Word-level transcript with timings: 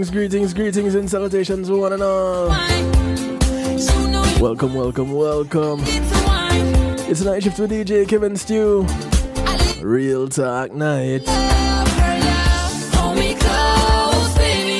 Greetings, 0.00 0.30
greetings, 0.30 0.54
greetings, 0.54 0.94
and 0.94 1.10
salutations, 1.10 1.70
one 1.70 1.92
and 1.92 2.02
all. 2.02 2.48
Welcome, 4.40 4.72
welcome, 4.72 5.12
welcome. 5.12 5.80
It's 7.06 7.20
a 7.20 7.24
night 7.26 7.42
shift 7.42 7.58
with 7.58 7.70
DJ 7.70 8.08
Kevin 8.08 8.34
Stew. 8.34 8.86
Real 9.82 10.26
talk 10.30 10.72
night. 10.72 11.24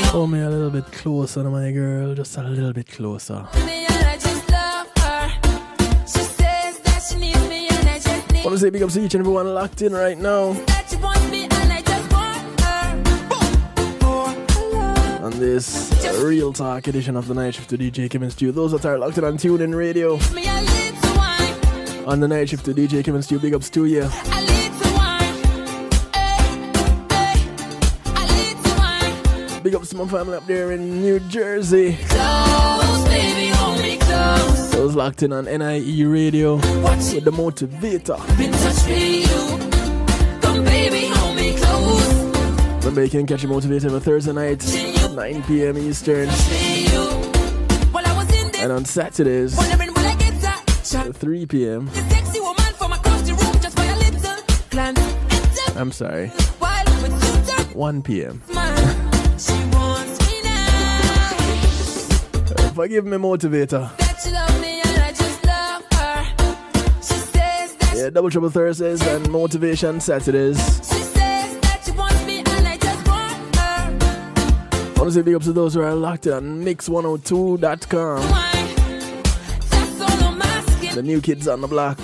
Hold 0.06 0.30
me 0.30 0.40
a 0.40 0.48
little 0.48 0.70
bit 0.70 0.90
closer 0.90 1.42
to 1.42 1.50
my 1.50 1.70
girl, 1.70 2.14
just 2.14 2.38
a 2.38 2.42
little 2.42 2.72
bit 2.72 2.88
closer. 2.88 3.46
Wanna 8.42 8.58
say 8.58 8.70
big 8.70 8.82
ups 8.82 8.94
to 8.94 9.02
each 9.02 9.14
and 9.14 9.20
everyone 9.20 9.52
locked 9.52 9.82
in 9.82 9.92
right 9.92 10.16
now. 10.16 10.56
This 15.40 15.90
real 16.22 16.52
talk 16.52 16.86
edition 16.86 17.16
of 17.16 17.26
the 17.26 17.32
night 17.32 17.54
shift 17.54 17.70
to 17.70 17.78
DJ 17.78 18.10
Kevin 18.10 18.30
Stew. 18.30 18.52
Those 18.52 18.72
that 18.72 18.84
are 18.84 18.98
locked 18.98 19.16
in 19.16 19.24
on 19.24 19.38
TuneIn 19.38 19.74
Radio. 19.74 20.16
On 22.06 22.20
the 22.20 22.28
night 22.28 22.50
shift 22.50 22.66
to 22.66 22.74
DJ 22.74 23.02
Kevin 23.02 23.22
Stew, 23.22 23.38
big 23.38 23.54
ups 23.54 23.70
to 23.70 23.86
you. 23.86 24.02
Big 29.62 29.74
ups 29.74 29.88
to 29.88 29.96
my 29.96 30.06
family 30.08 30.36
up 30.36 30.46
there 30.46 30.72
in 30.72 31.00
New 31.00 31.18
Jersey. 31.20 31.92
Those 34.72 34.94
locked 34.94 35.22
in 35.22 35.32
on 35.32 35.46
NIE 35.46 36.04
Radio 36.04 36.56
with 36.56 37.24
the 37.24 37.32
motivator. 37.32 38.20
Remember, 42.80 43.04
you 43.04 43.10
can 43.10 43.26
catch 43.26 43.42
your 43.42 43.52
motivator 43.52 43.84
every 43.84 44.00
Thursday 44.00 44.32
night, 44.32 44.60
9 45.14 45.42
p.m. 45.44 45.78
Eastern. 45.78 46.28
And 48.58 48.72
on 48.72 48.84
Saturdays, 48.84 49.56
3 51.16 51.46
p.m. 51.46 51.90
I'm 55.76 55.92
sorry, 55.92 56.28
1 56.28 58.02
p.m. 58.02 58.40
Forgive 62.74 63.04
me, 63.06 63.16
motivator. 63.16 63.90
Yeah, 67.94 68.10
double 68.10 68.30
trouble 68.30 68.50
Thursdays 68.50 69.02
and 69.06 69.30
motivation 69.30 70.00
Saturdays. 70.00 70.99
I 75.00 75.02
want 75.02 75.14
to 75.14 75.18
say 75.18 75.22
big 75.22 75.34
ups 75.34 75.46
to 75.46 75.54
those 75.54 75.72
who 75.72 75.80
are 75.80 75.94
locked 75.94 76.26
in 76.26 76.34
on 76.34 76.62
mix102.com. 76.62 78.20
The 80.94 81.02
new 81.02 81.22
kids 81.22 81.48
on 81.48 81.62
the 81.62 81.66
block. 81.66 81.98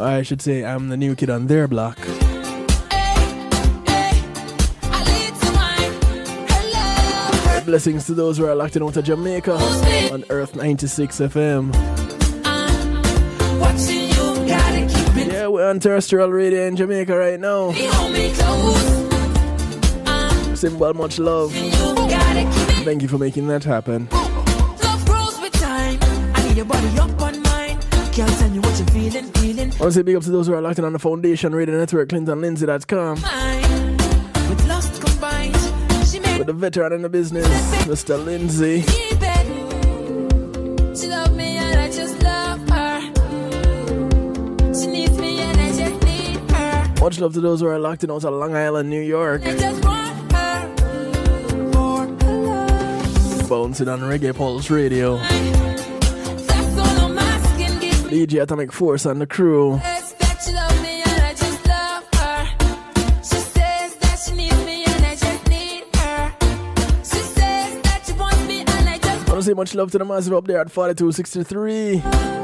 I 0.00 0.22
should 0.22 0.42
say 0.42 0.64
I'm 0.64 0.88
the 0.88 0.96
new 0.96 1.14
kid 1.14 1.30
on 1.30 1.46
their 1.46 1.68
block. 1.68 1.98
Blessings 7.64 8.06
to 8.06 8.14
those 8.14 8.38
who 8.38 8.46
are 8.46 8.56
locked 8.56 8.74
in 8.74 8.82
out 8.82 8.96
of 8.96 9.04
Jamaica 9.04 9.52
on 10.12 10.24
Earth 10.30 10.56
96 10.56 11.18
FM. 11.18 11.72
Yeah, 15.32 15.46
we're 15.46 15.68
on 15.68 15.78
terrestrial 15.78 16.32
radio 16.32 16.66
in 16.66 16.74
Jamaica 16.74 17.16
right 17.16 17.38
now. 17.38 17.70
Symbol, 20.62 20.94
much 20.94 21.18
love. 21.18 21.52
Thank 22.84 23.02
you 23.02 23.08
for 23.08 23.18
making 23.18 23.48
that 23.48 23.64
happen. 23.64 24.06
I 24.12 24.16
want 29.80 29.80
to 29.80 29.90
say 29.90 30.02
big 30.02 30.14
up 30.14 30.22
to 30.22 30.30
those 30.30 30.46
who 30.46 30.54
are 30.54 30.60
locked 30.60 30.78
in 30.78 30.84
on 30.84 30.92
the 30.92 31.00
Foundation 31.00 31.52
Radio 31.52 31.76
Network, 31.76 32.10
ClintonLindsay.com. 32.10 33.14
With 36.38 36.46
the 36.46 36.52
veteran 36.52 36.92
in 36.92 37.02
the 37.02 37.08
business, 37.08 37.48
Mr. 37.86 38.24
Lindsay. 38.24 38.84
Much 47.00 47.18
love 47.18 47.34
to 47.34 47.40
those 47.40 47.58
who 47.58 47.66
are 47.66 47.80
locked 47.80 48.04
in 48.04 48.12
out 48.12 48.22
of 48.22 48.32
Long 48.32 48.54
Island, 48.54 48.88
New 48.88 49.00
York. 49.00 49.42
Bouncing 53.48 53.88
on 53.88 54.00
Reggae 54.00 54.34
Pulse 54.34 54.70
Radio. 54.70 55.18
DJ 58.08 58.42
Atomic 58.42 58.72
Force 58.72 59.06
and 59.06 59.20
the 59.20 59.26
crew. 59.26 59.80
I 69.32 69.34
want 69.34 69.40
to 69.40 69.42
say 69.42 69.54
much 69.54 69.74
love 69.74 69.90
to 69.92 69.98
the 69.98 70.04
massive 70.04 70.34
up 70.34 70.46
there 70.46 70.60
at 70.60 70.70
4263. 70.70 72.41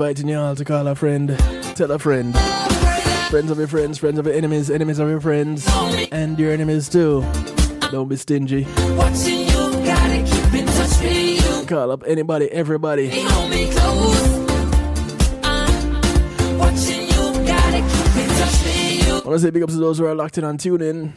Inviting 0.00 0.28
you 0.28 0.38
all 0.38 0.56
to 0.56 0.64
call 0.64 0.86
a 0.86 0.94
friend, 0.94 1.36
tell 1.76 1.90
a 1.90 1.98
friend. 1.98 2.34
Friends 3.28 3.50
of 3.50 3.58
your 3.58 3.68
friends, 3.68 3.98
friends 3.98 4.18
of 4.18 4.24
your 4.24 4.34
enemies, 4.34 4.70
enemies 4.70 4.98
of 4.98 5.10
your 5.10 5.20
friends, 5.20 5.68
and 6.10 6.38
your 6.38 6.52
enemies 6.52 6.88
too. 6.88 7.20
Don't 7.92 8.08
be 8.08 8.16
stingy. 8.16 8.64
Call 11.66 11.90
up 11.90 12.02
anybody, 12.06 12.50
everybody. 12.50 13.10
I 13.12 13.26
want 19.22 19.34
to 19.34 19.38
say 19.38 19.50
big 19.50 19.62
ups 19.62 19.74
to 19.74 19.80
those 19.80 19.98
who 19.98 20.06
are 20.06 20.14
locked 20.14 20.38
in 20.38 20.44
on 20.44 20.56
TuneIn. 20.56 21.12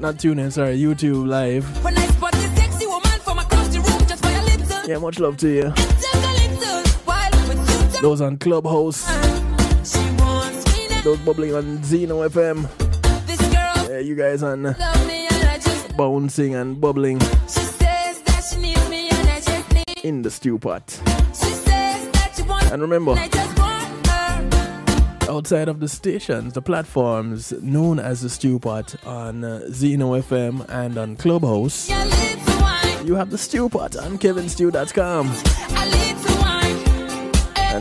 Not 0.00 0.14
TuneIn, 0.14 0.50
sorry, 0.52 0.78
YouTube 0.78 1.28
Live. 1.28 1.68
Yeah, 4.88 4.96
much 4.96 5.18
love 5.18 5.36
to 5.36 5.48
you. 5.48 6.01
Those 8.02 8.20
on 8.20 8.36
Clubhouse. 8.38 9.06
Those 11.04 11.18
bubbling 11.18 11.54
on 11.54 11.82
Zeno 11.84 12.28
FM. 12.28 12.68
Yeah, 13.88 14.00
you 14.00 14.16
guys 14.16 14.42
on 14.42 14.74
bouncing 15.96 16.56
and 16.56 16.80
bubbling 16.80 17.20
in 20.02 20.22
the 20.22 20.30
stew 20.32 20.58
pot. 20.58 21.00
And 22.72 22.82
remember, 22.82 23.12
outside 25.30 25.68
of 25.68 25.78
the 25.78 25.88
stations, 25.88 26.54
the 26.54 26.62
platforms 26.62 27.52
known 27.62 28.00
as 28.00 28.22
the 28.22 28.28
stew 28.28 28.58
pot 28.58 28.96
on 29.06 29.44
uh, 29.44 29.68
Zeno 29.70 30.20
FM 30.20 30.68
and 30.68 30.98
on 30.98 31.14
Clubhouse, 31.14 31.88
you 33.04 33.14
have 33.14 33.30
the 33.30 33.38
stew 33.38 33.68
pot 33.68 33.94
on 33.96 34.18
kevinstew.com. 34.18 36.11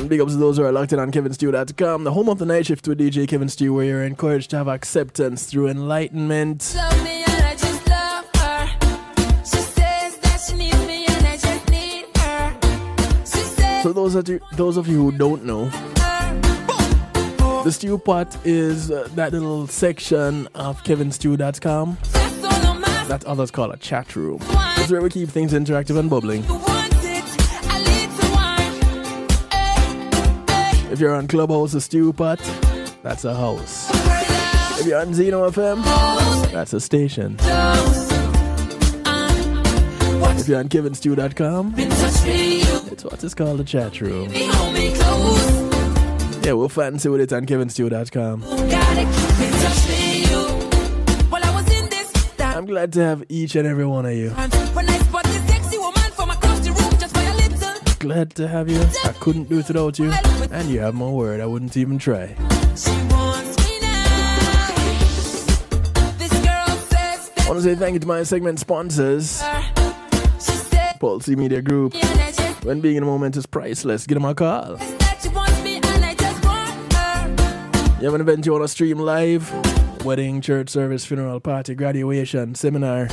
And 0.01 0.09
big 0.09 0.19
ups 0.19 0.31
to 0.31 0.39
those 0.39 0.57
who 0.57 0.63
are 0.63 0.71
locked 0.71 0.94
in 0.94 1.00
on 1.00 1.12
kevinstew.com, 1.12 2.06
the 2.06 2.12
home 2.12 2.27
of 2.27 2.39
the 2.39 2.45
night 2.48 2.65
shift 2.65 2.88
with 2.88 2.98
DJ 2.98 3.27
Kevin 3.27 3.48
Stew, 3.48 3.71
where 3.71 3.86
you're 3.86 4.03
encouraged 4.03 4.50
to 4.50 4.57
have 4.57 4.68
acceptance 4.68 5.45
through 5.45 5.68
enlightenment. 5.68 6.63
So 13.83 13.94
those 13.94 14.15
of 14.15 14.27
you, 14.27 14.39
those 14.53 14.77
of 14.77 14.88
you 14.88 14.98
who 15.03 15.12
don't 15.12 15.45
know, 15.45 15.65
the 17.63 17.71
stew 17.71 18.00
pot 18.00 18.36
is 18.44 18.89
uh, 18.89 19.07
that 19.13 19.33
little 19.33 19.68
section 19.68 20.47
of 20.56 20.83
kevinstew.com 20.83 21.97
that 23.07 23.24
others 23.25 23.51
call 23.51 23.69
a 23.69 23.77
chat 23.77 24.15
room. 24.15 24.39
It's 24.77 24.92
where 24.92 25.04
we 25.04 25.12
keep 25.12 25.30
things 25.30 25.54
interactive 25.54 26.00
and 26.00 26.09
bubbling. 26.09 26.44
If 30.92 31.00
you're 31.00 31.16
on 31.16 31.28
Clubhouse, 31.30 31.72
the 31.72 31.80
stew 31.80 32.12
pot, 32.12 32.40
that's 33.02 33.24
a 33.24 33.34
house. 33.34 33.90
If 34.78 34.86
you're 34.86 35.00
on 35.00 35.14
Zeno 35.14 35.50
FM, 35.50 35.82
that's 36.52 36.74
a 36.74 36.82
station. 36.82 37.38
If 40.38 40.48
you're 40.50 40.60
on 40.60 40.68
kevinstew.com, 40.68 41.76
it's 41.78 43.06
what 43.06 43.24
is 43.24 43.34
called 43.34 43.62
a 43.62 43.64
chat 43.64 44.02
room. 44.02 44.30
Yeah, 46.44 46.54
we'll 46.54 46.68
fancy 46.68 47.08
with 47.08 47.22
it 47.22 47.32
on 47.32 47.46
kevinstew.com. 47.46 48.44
I'm 52.54 52.66
glad 52.66 52.92
to 52.94 53.00
have 53.02 53.24
each 53.30 53.56
and 53.56 53.66
every 53.66 53.86
one 53.86 54.06
of 54.06 54.14
you. 54.14 54.32
Glad 58.01 58.33
to 58.33 58.48
have 58.48 58.68
you. 58.68 58.81
I 59.06 59.13
couldn't 59.19 59.48
do 59.48 59.59
it 59.59 59.68
without 59.68 60.00
you. 60.00 60.12
And 60.51 60.68
you 60.69 60.80
have 60.80 60.95
my 60.95 61.07
word, 61.07 61.39
I 61.39 61.45
wouldn't 61.45 61.77
even 61.77 62.00
try. 62.00 62.36
I 67.38 67.53
want 67.53 67.57
to 67.57 67.62
say 67.62 67.75
thank 67.75 67.94
you 67.94 68.00
to 68.00 68.07
my 68.07 68.24
segment 68.24 68.59
sponsors. 68.59 69.44
Pulse 71.00 71.27
Media 71.27 71.62
Group. 71.62 71.94
When 72.63 72.81
being 72.81 72.95
in 72.95 73.03
a 73.03 73.06
moment 73.06 73.38
is 73.38 73.45
priceless, 73.45 74.07
give 74.07 74.15
them 74.15 74.25
a 74.25 74.33
call. 74.33 74.80
You 78.00 78.06
have 78.06 78.15
an 78.15 78.21
event 78.21 78.47
you 78.47 78.51
want 78.54 78.63
to 78.63 78.68
stream 78.68 78.97
live? 78.97 79.54
Wedding, 80.04 80.42
church 80.42 80.69
service, 80.69 81.06
funeral, 81.06 81.39
party, 81.39 81.75
graduation, 81.75 82.56
seminar. 82.56 83.09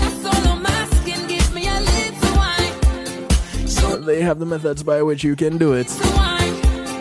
They 4.08 4.22
have 4.22 4.38
the 4.38 4.46
methods 4.46 4.82
by 4.82 5.02
which 5.02 5.22
you 5.22 5.36
can 5.36 5.58
do 5.58 5.74
it. 5.74 5.88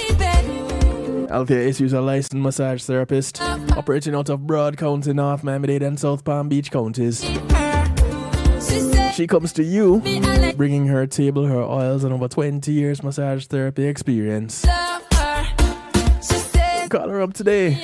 Althea 1.28 1.58
is 1.58 1.92
a 1.92 2.00
licensed 2.00 2.36
massage 2.36 2.84
therapist 2.84 3.42
operating 3.42 4.14
out 4.14 4.28
of 4.28 4.42
Broward 4.42 4.76
County, 4.76 5.12
North 5.12 5.42
Miami-Dade 5.42 5.82
and 5.82 5.98
South 5.98 6.22
Palm 6.24 6.48
Beach 6.48 6.70
counties. 6.70 7.28
She 9.14 9.26
comes 9.26 9.52
to 9.54 9.64
you, 9.64 10.00
bringing 10.56 10.86
her 10.86 11.08
table, 11.08 11.46
her 11.46 11.62
oils, 11.62 12.04
and 12.04 12.12
over 12.12 12.28
20 12.28 12.70
years 12.70 13.02
massage 13.02 13.46
therapy 13.46 13.86
experience. 13.86 14.64
Call 16.90 17.08
her 17.08 17.20
up 17.20 17.32
today. 17.32 17.82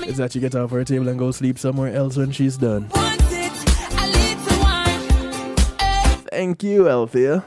Is 0.07 0.15
that 0.15 0.33
you 0.33 0.39
get 0.39 0.55
off 0.55 0.71
her 0.71 0.85
table 0.85 1.09
and 1.09 1.19
go 1.19 1.31
sleep 1.31 1.59
somewhere 1.59 1.93
else 1.93 2.15
when 2.15 2.31
she's 2.31 2.55
done. 2.55 2.87
Thank 6.31 6.63
you, 6.63 6.87
Althea. 6.87 7.43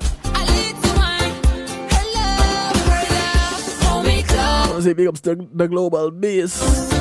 I 4.36 4.66
want 4.68 4.76
to 4.76 4.82
say 4.82 4.92
big 4.92 5.06
ups 5.06 5.22
to 5.22 5.48
the 5.50 5.66
global 5.66 6.10
base. 6.10 6.93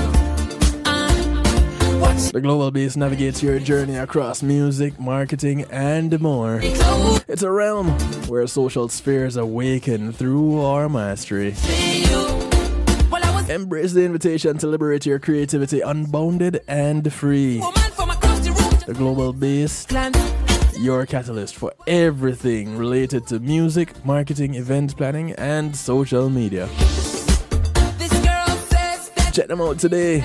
The 2.14 2.40
Global 2.42 2.70
Base 2.70 2.96
navigates 2.96 3.42
your 3.42 3.58
journey 3.60 3.96
across 3.96 4.44
music, 4.44 5.00
marketing, 5.00 5.66
and 5.72 6.20
more. 6.22 6.60
It's 6.62 7.42
a 7.42 7.50
realm 7.50 7.90
where 8.28 8.46
social 8.46 8.88
spheres 8.88 9.36
awaken 9.36 10.14
through 10.14 10.62
our 10.62 10.88
mastery. 10.90 11.56
Embrace 13.50 13.94
the 13.94 14.04
invitation 14.06 14.58
to 14.60 14.68
liberate 14.68 15.08
your 15.08 15.18
creativity 15.18 15.82
unbounded 15.82 16.62
and 16.68 17.12
free. 17.12 17.60
The 17.60 18.94
Global 18.96 19.34
Base, 19.34 19.88
your 20.80 21.08
catalyst 21.08 21.56
for 21.56 21.74
everything 21.88 22.78
related 22.78 23.26
to 23.28 23.40
music, 23.40 24.06
marketing, 24.06 24.54
event 24.54 24.96
planning, 24.96 25.32
and 25.34 25.76
social 25.76 26.30
media. 26.30 26.70
Check 29.32 29.48
them 29.48 29.62
out 29.62 29.80
today. 29.80 30.24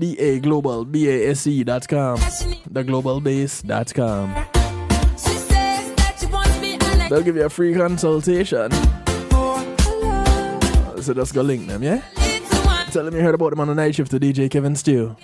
DA 0.00 0.40
Global, 0.40 0.84
B-A-S-E.com, 0.84 2.18
theglobalbase.com. 2.18 4.34
They'll 7.10 7.22
give 7.22 7.36
you 7.36 7.44
a 7.44 7.50
free 7.50 7.74
consultation. 7.74 8.70
So 11.02 11.14
just 11.14 11.34
go 11.34 11.42
link 11.42 11.66
them, 11.66 11.82
yeah? 11.82 12.02
Tell 12.90 13.04
them 13.04 13.14
you 13.14 13.20
heard 13.20 13.34
about 13.34 13.50
them 13.50 13.60
on 13.60 13.68
the 13.68 13.74
night 13.74 13.94
shift 13.94 14.10
to 14.12 14.18
DJ 14.18 14.50
Kevin 14.50 14.74
Stew. 14.74 15.14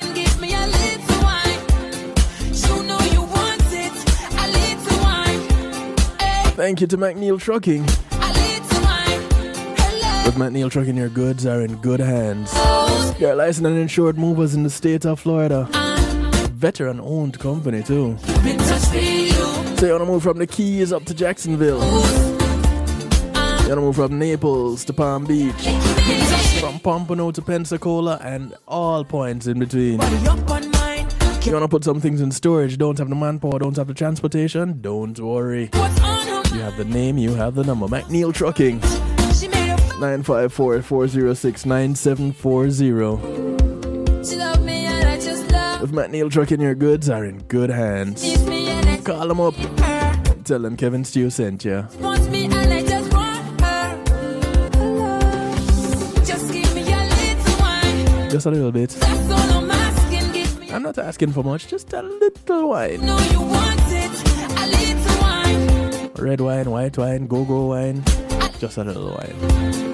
Thank 6.57 6.81
you 6.81 6.87
to 6.87 6.97
McNeil 6.97 7.41
Trucking. 7.41 7.83
With 10.25 10.35
McNeil 10.35 10.71
Trucking, 10.71 10.97
your 10.97 11.09
goods 11.09 11.47
are 11.47 11.63
in 11.63 11.77
good 11.77 12.01
hands. 12.01 12.53
You're 13.19 13.35
licensed 13.35 13.67
and 13.67 13.79
insured 13.79 14.19
movers 14.19 14.55
in 14.55 14.63
the 14.63 14.69
state 14.69 15.07
of 15.07 15.19
Florida. 15.21 15.67
Veteran 16.53 17.01
owned 17.01 17.39
company, 17.39 17.83
too. 17.83 18.19
So 18.19 19.87
you 19.87 19.93
want 19.93 20.03
to 20.03 20.05
move 20.05 20.23
from 20.23 20.37
the 20.37 20.47
Keys 20.47 20.93
up 20.93 21.07
to 21.07 21.15
Jacksonville. 21.15 21.81
You 21.81 23.69
want 23.69 23.69
to 23.69 23.77
move 23.77 23.97
from 23.97 24.19
Naples 24.19 24.85
to 24.85 24.93
Palm 24.93 25.25
Beach. 25.25 25.55
From 26.61 26.79
Pompano 26.81 27.31
to 27.31 27.41
Pensacola 27.41 28.19
and 28.23 28.55
all 28.69 29.03
points 29.03 29.47
in 29.47 29.61
between. 29.61 29.99
You 30.03 31.53
want 31.53 31.63
to 31.63 31.69
put 31.69 31.85
some 31.85 32.01
things 32.03 32.21
in 32.21 32.31
storage, 32.33 32.77
don't 32.77 32.99
have 32.99 33.09
the 33.09 33.15
manpower, 33.15 33.59
don't 33.61 33.77
have 33.77 33.87
the 33.87 33.95
transportation? 33.95 34.83
Don't 34.83 35.19
worry. 35.19 35.71
You 35.73 36.61
have 36.61 36.77
the 36.77 36.87
name, 36.87 37.17
you 37.17 37.35
have 37.35 37.55
the 37.55 37.65
number. 37.65 37.87
McNeil 37.87 38.35
Trucking. 38.35 38.81
954 40.01 40.83
406 40.83 41.67
9740. 41.67 43.17
With 45.81 45.93
McNeil 45.93 46.31
Trucking, 46.31 46.61
your 46.61 46.75
goods 46.75 47.09
are 47.09 47.25
in 47.25 47.39
good 47.45 47.71
hands. 47.71 48.23
Call 49.05 49.29
them 49.29 49.41
up. 49.41 49.55
Tell 50.45 50.59
them 50.61 50.77
Kevin 50.77 51.05
Stew 51.05 51.31
sent 51.31 51.65
you. 51.65 51.87
Just 58.31 58.47
a 58.47 58.51
little 58.51 58.73
bit. 58.73 58.97
I'm 60.73 60.83
not 60.83 60.99
asking 60.99 61.33
for 61.33 61.43
much, 61.43 61.69
just 61.69 61.93
a 61.95 62.03
little 62.03 62.69
wine. 62.69 63.01
Red 66.19 66.41
wine, 66.41 66.71
white 66.71 66.99
wine, 66.99 67.27
go 67.27 67.45
go 67.45 67.67
wine. 67.67 68.03
Just 68.59 68.79
a 68.79 68.85
little 68.85 69.11
wine. 69.11 69.86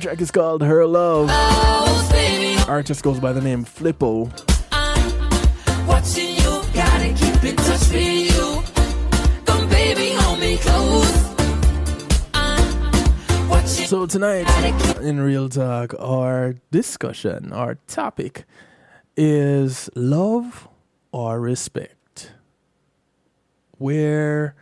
Track 0.00 0.20
is 0.22 0.30
called 0.30 0.62
Her 0.62 0.86
Love. 0.86 1.28
Oh, 1.30 2.66
Artist 2.66 3.02
goes 3.02 3.20
by 3.20 3.34
the 3.34 3.40
name 3.42 3.66
Flippo. 3.66 4.30
Uh-huh. 4.72 5.50
I'm 5.66 5.86
watching 5.86 6.36
you, 6.36 6.62
gotta 6.72 7.12
keep 7.12 7.44
in 7.44 7.56
touch 7.56 7.90
with 7.90 8.34
you. 8.34 8.62
Come, 9.44 9.68
baby, 9.68 10.14
hold 10.14 10.40
me 10.40 10.56
close. 10.56 11.34
Uh-huh. 12.32 13.66
So 13.66 14.06
tonight, 14.06 14.48
in 15.02 15.20
Real 15.20 15.50
Talk, 15.50 15.94
our 15.98 16.54
discussion, 16.70 17.52
our 17.52 17.74
topic 17.86 18.46
is 19.18 19.90
love 19.94 20.66
or 21.12 21.40
respect. 21.40 22.32
Where 23.76 24.54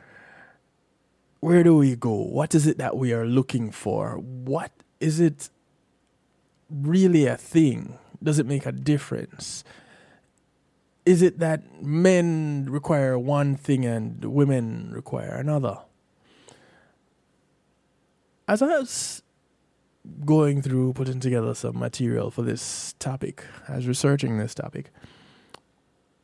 where 1.40 1.62
do 1.62 1.76
we 1.76 1.94
go? 1.94 2.14
What 2.14 2.54
is 2.56 2.66
it 2.66 2.78
that 2.78 2.96
we 2.96 3.12
are 3.12 3.24
looking 3.24 3.70
for? 3.70 4.16
What 4.18 4.72
is 5.00 5.20
it 5.20 5.50
really 6.70 7.26
a 7.26 7.36
thing? 7.36 7.98
Does 8.22 8.38
it 8.38 8.46
make 8.46 8.66
a 8.66 8.72
difference? 8.72 9.64
Is 11.06 11.22
it 11.22 11.38
that 11.38 11.82
men 11.82 12.66
require 12.68 13.18
one 13.18 13.56
thing 13.56 13.84
and 13.86 14.24
women 14.24 14.90
require 14.92 15.34
another? 15.34 15.78
As 18.46 18.62
I 18.62 18.66
was 18.66 19.22
going 20.24 20.62
through 20.62 20.94
putting 20.94 21.20
together 21.20 21.54
some 21.54 21.78
material 21.78 22.30
for 22.30 22.42
this 22.42 22.94
topic, 22.98 23.44
as 23.68 23.86
researching 23.86 24.38
this 24.38 24.54
topic, 24.54 24.90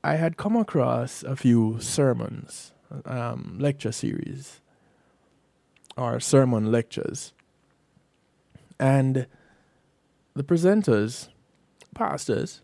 I 0.02 0.16
had 0.16 0.36
come 0.36 0.56
across 0.56 1.22
a 1.22 1.36
few 1.36 1.78
sermons, 1.80 2.72
um, 3.06 3.56
lecture 3.58 3.92
series, 3.92 4.60
or 5.96 6.18
sermon 6.20 6.70
lectures 6.70 7.32
and 8.78 9.26
the 10.34 10.44
presenters, 10.44 11.28
pastors, 11.94 12.60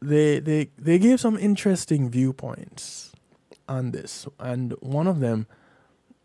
they 0.00 0.38
they 0.38 0.70
they 0.78 0.98
gave 0.98 1.20
some 1.20 1.36
interesting 1.36 2.08
viewpoints 2.10 3.12
on 3.68 3.90
this, 3.90 4.26
and 4.38 4.72
one 4.80 5.06
of 5.06 5.20
them 5.20 5.46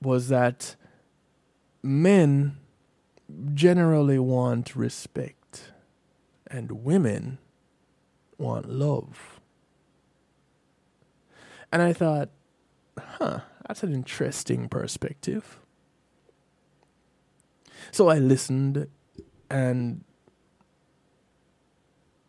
was 0.02 0.30
that 0.30 0.76
men 1.82 2.58
generally 3.54 4.20
want 4.20 4.76
respect, 4.76 5.72
and 6.48 6.84
women 6.84 7.40
want 8.38 8.70
love. 8.70 9.40
And 11.72 11.82
I 11.82 11.92
thought, 11.92 12.30
huh, 13.00 13.40
that's 13.68 13.82
an 13.82 13.94
interesting 13.94 14.70
perspective. 14.70 15.58
So 17.92 18.10
I 18.10 18.20
listened 18.20 18.88
and 19.50 20.04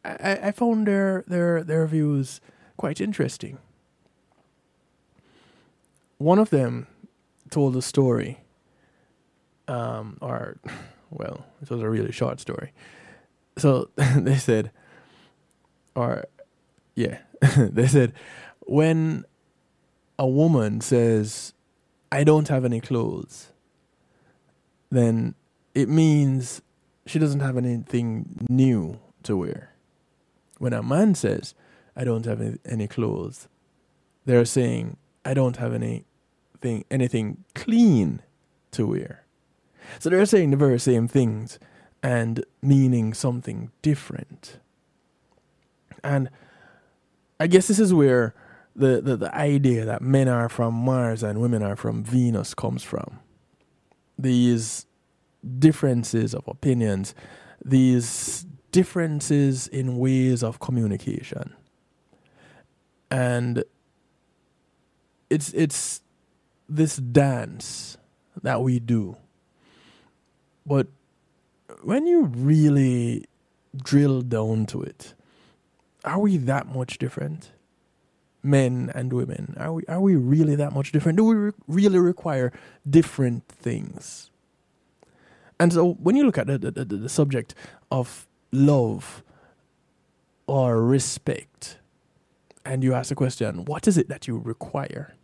I, 0.04 0.38
I 0.42 0.52
found 0.52 0.87
their, 0.87 1.25
their, 1.26 1.62
their 1.62 1.87
views 1.87 2.40
quite 2.76 3.00
interesting. 3.00 3.58
One 6.18 6.38
of 6.38 6.50
them 6.50 6.87
told 7.50 7.76
a 7.76 7.82
story, 7.82 8.40
um, 9.68 10.18
or, 10.20 10.58
well, 11.11 11.46
it 11.62 11.70
was 11.70 11.80
a 11.80 11.88
really 11.88 12.12
short 12.12 12.40
story. 12.40 12.73
So 13.56 13.90
they 13.96 14.37
said, 14.37 14.70
or, 15.94 16.25
yeah, 16.94 17.18
they 17.56 17.87
said, 17.87 18.12
when 18.61 19.25
a 20.18 20.26
woman 20.26 20.80
says, 20.80 21.52
I 22.12 22.25
don't 22.25 22.49
have 22.49 22.64
any 22.64 22.80
clothes, 22.80 23.52
then 24.90 25.34
it 25.74 25.88
means 25.88 26.62
she 27.06 27.18
doesn't 27.18 27.40
have 27.40 27.56
anything 27.56 28.46
new 28.48 28.98
to 29.24 29.36
wear. 29.36 29.72
When 30.58 30.72
a 30.72 30.82
man 30.82 31.14
says, 31.14 31.54
I 31.96 32.04
don't 32.04 32.24
have 32.24 32.40
any, 32.40 32.58
any 32.64 32.86
clothes, 32.86 33.48
they're 34.24 34.44
saying, 34.44 34.96
I 35.24 35.34
don't 35.34 35.56
have 35.56 35.74
anything, 35.74 36.84
anything 36.90 37.44
clean 37.54 38.22
to 38.72 38.86
wear. 38.86 39.24
So 39.98 40.08
they're 40.08 40.26
saying 40.26 40.50
the 40.50 40.56
very 40.56 40.80
same 40.80 41.08
things 41.08 41.58
and 42.02 42.44
meaning 42.62 43.14
something 43.14 43.70
different. 43.82 44.58
And 46.02 46.30
I 47.40 47.46
guess 47.46 47.66
this 47.66 47.78
is 47.78 47.92
where 47.92 48.34
the, 48.76 49.00
the, 49.00 49.16
the 49.16 49.34
idea 49.34 49.84
that 49.84 50.02
men 50.02 50.28
are 50.28 50.48
from 50.48 50.74
Mars 50.74 51.22
and 51.22 51.40
women 51.40 51.62
are 51.62 51.76
from 51.76 52.02
Venus 52.02 52.54
comes 52.54 52.82
from. 52.82 53.20
These 54.18 54.86
differences 55.58 56.34
of 56.34 56.46
opinions, 56.48 57.14
these 57.64 58.46
differences 58.72 59.68
in 59.68 59.98
ways 59.98 60.42
of 60.42 60.60
communication. 60.60 61.54
And 63.10 63.64
it's 65.30 65.52
it's 65.52 66.02
this 66.68 66.96
dance 66.96 67.96
that 68.42 68.62
we 68.62 68.80
do. 68.80 69.16
But 70.66 70.88
when 71.82 72.06
you 72.06 72.24
really 72.24 73.26
drill 73.76 74.22
down 74.22 74.66
to 74.66 74.82
it, 74.82 75.14
are 76.04 76.18
we 76.18 76.36
that 76.38 76.66
much 76.66 76.98
different? 76.98 77.50
men 78.44 78.92
and 78.94 79.12
women? 79.12 79.54
Are 79.58 79.72
we 79.72 79.84
are 79.88 80.00
we 80.00 80.16
really 80.16 80.54
that 80.56 80.72
much 80.72 80.92
different? 80.92 81.16
Do 81.16 81.24
we 81.24 81.34
re- 81.34 81.52
really 81.66 81.98
require 81.98 82.52
different 82.88 83.48
things? 83.48 84.30
And 85.61 85.73
so 85.73 85.92
when 85.94 86.16
you 86.16 86.25
look 86.25 86.38
at 86.38 86.46
the, 86.46 86.58
the, 86.58 86.70
the, 86.70 86.84
the 86.84 87.08
subject 87.08 87.54
of 87.90 88.26
love 88.52 89.23
or 90.46 90.82
respect, 90.82 91.78
and 92.64 92.82
you 92.82 92.94
ask 92.94 93.08
the 93.08 93.14
question, 93.14 93.64
what 93.64 93.87
is 93.87 93.99
it 93.99 94.08
that 94.08 94.26
you 94.26 94.38
require? 94.38 95.14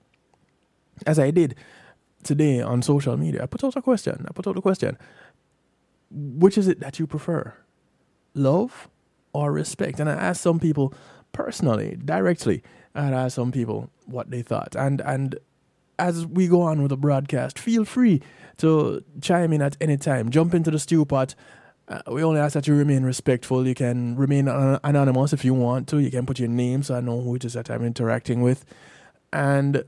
As 1.06 1.18
I 1.18 1.30
did 1.30 1.54
today 2.22 2.60
on 2.60 2.82
social 2.82 3.16
media, 3.16 3.42
I 3.42 3.46
put 3.46 3.64
out 3.64 3.76
a 3.76 3.82
question. 3.82 4.26
I 4.28 4.32
put 4.32 4.46
out 4.46 4.56
a 4.56 4.60
question. 4.60 4.98
Which 6.10 6.58
is 6.58 6.68
it 6.68 6.80
that 6.80 6.98
you 6.98 7.06
prefer? 7.06 7.54
Love 8.34 8.88
or 9.32 9.52
respect? 9.52 10.00
And 10.00 10.08
I 10.08 10.14
asked 10.14 10.42
some 10.42 10.60
people 10.60 10.92
personally, 11.32 11.96
directly, 12.04 12.62
and 12.94 13.14
asked 13.14 13.36
some 13.36 13.52
people 13.52 13.90
what 14.06 14.30
they 14.30 14.42
thought. 14.42 14.74
And 14.76 15.00
and 15.00 15.38
as 15.98 16.26
we 16.26 16.48
go 16.48 16.62
on 16.62 16.82
with 16.82 16.90
the 16.90 16.96
broadcast, 16.96 17.58
feel 17.58 17.84
free 17.84 18.20
to 18.60 19.04
chime 19.20 19.52
in 19.52 19.62
at 19.62 19.76
any 19.80 19.96
time. 19.96 20.30
Jump 20.30 20.54
into 20.54 20.70
the 20.70 20.78
stew 20.78 21.04
pot. 21.04 21.34
Uh, 21.88 22.00
we 22.12 22.22
only 22.22 22.40
ask 22.40 22.54
that 22.54 22.66
you 22.66 22.74
remain 22.74 23.02
respectful. 23.02 23.66
You 23.66 23.74
can 23.74 24.16
remain 24.16 24.48
an- 24.48 24.78
anonymous 24.84 25.32
if 25.32 25.44
you 25.44 25.54
want 25.54 25.88
to. 25.88 25.98
You 25.98 26.10
can 26.10 26.24
put 26.24 26.38
your 26.38 26.48
name 26.48 26.82
so 26.82 26.94
I 26.94 27.00
know 27.00 27.20
who 27.20 27.34
it 27.34 27.44
is 27.44 27.54
that 27.54 27.70
I'm 27.70 27.84
interacting 27.84 28.42
with. 28.42 28.64
And 29.32 29.84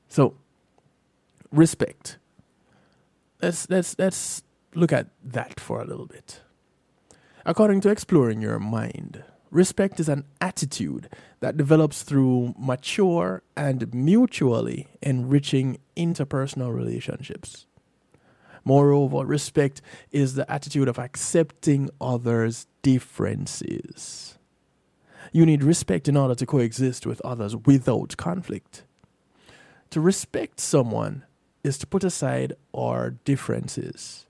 So 0.07 0.35
respect 1.51 2.17
let's 3.41 3.69
let's 3.69 3.95
let's 3.97 4.43
look 4.73 4.91
at 4.91 5.07
that 5.23 5.59
for 5.59 5.81
a 5.81 5.85
little 5.85 6.05
bit. 6.05 6.41
According 7.45 7.81
to 7.81 7.89
exploring 7.89 8.41
your 8.41 8.59
mind, 8.59 9.23
respect 9.51 9.99
is 9.99 10.09
an 10.09 10.25
attitude 10.41 11.09
that 11.39 11.57
develops 11.57 12.01
through 12.03 12.55
mature 12.57 13.43
and 13.55 13.93
mutually 13.93 14.87
enriching 15.01 15.77
interpersonal 15.95 16.73
relationships. 16.73 17.67
Moreover, 18.63 19.25
respect 19.25 19.81
is 20.11 20.33
the 20.33 20.51
attitude 20.51 20.87
of 20.87 20.97
accepting 20.97 21.91
others' 22.01 22.65
differences. 22.81 24.39
You 25.31 25.45
need 25.45 25.63
respect 25.63 26.07
in 26.07 26.17
order 26.17 26.33
to 26.33 26.45
coexist 26.47 27.05
with 27.05 27.21
others 27.21 27.55
without 27.55 28.17
conflict. 28.17 28.83
To 29.91 30.01
respect 30.01 30.59
someone 30.59 31.25
is 31.65 31.77
to 31.79 31.87
put 31.87 32.03
aside 32.03 32.53
our 32.73 33.11
differences. 33.25 34.27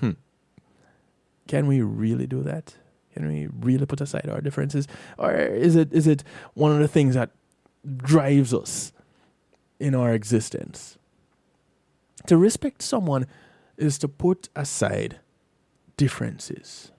Hmm. 0.00 0.12
Can 1.46 1.66
we 1.66 1.80
really 1.80 2.26
do 2.26 2.42
that? 2.42 2.74
Can 3.14 3.28
we 3.28 3.48
really 3.60 3.86
put 3.86 4.00
aside 4.00 4.28
our 4.28 4.40
differences? 4.40 4.86
Or 5.16 5.32
is 5.34 5.76
it 5.76 5.92
is 5.92 6.06
it 6.06 6.24
one 6.54 6.72
of 6.72 6.80
the 6.80 6.88
things 6.88 7.14
that 7.14 7.30
drives 7.96 8.52
us 8.52 8.92
in 9.78 9.94
our 9.94 10.12
existence? 10.12 10.98
To 12.26 12.36
respect 12.36 12.82
someone 12.82 13.26
is 13.76 13.96
to 13.98 14.08
put 14.08 14.48
aside 14.56 15.20
differences. 15.96 16.90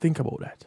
Think 0.00 0.18
about 0.18 0.40
that. 0.40 0.66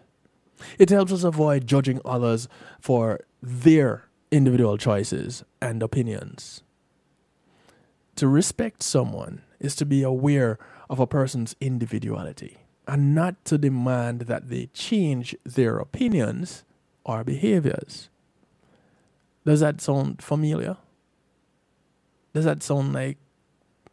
It 0.77 0.89
helps 0.89 1.11
us 1.11 1.23
avoid 1.23 1.67
judging 1.67 1.99
others 2.05 2.47
for 2.79 3.19
their 3.41 4.05
individual 4.31 4.77
choices 4.77 5.43
and 5.61 5.83
opinions. 5.83 6.63
To 8.19 8.27
respect 8.27 8.83
someone 8.83 9.43
is 9.61 9.77
to 9.77 9.85
be 9.85 10.03
aware 10.03 10.59
of 10.89 10.99
a 10.99 11.07
person's 11.07 11.55
individuality 11.61 12.57
and 12.85 13.15
not 13.15 13.45
to 13.45 13.57
demand 13.57 14.23
that 14.23 14.49
they 14.49 14.65
change 14.73 15.37
their 15.45 15.77
opinions 15.77 16.65
or 17.05 17.23
behaviors. 17.23 18.09
Does 19.45 19.61
that 19.61 19.79
sound 19.79 20.21
familiar? 20.21 20.75
Does 22.33 22.43
that 22.43 22.61
sound 22.61 22.91
like 22.91 23.19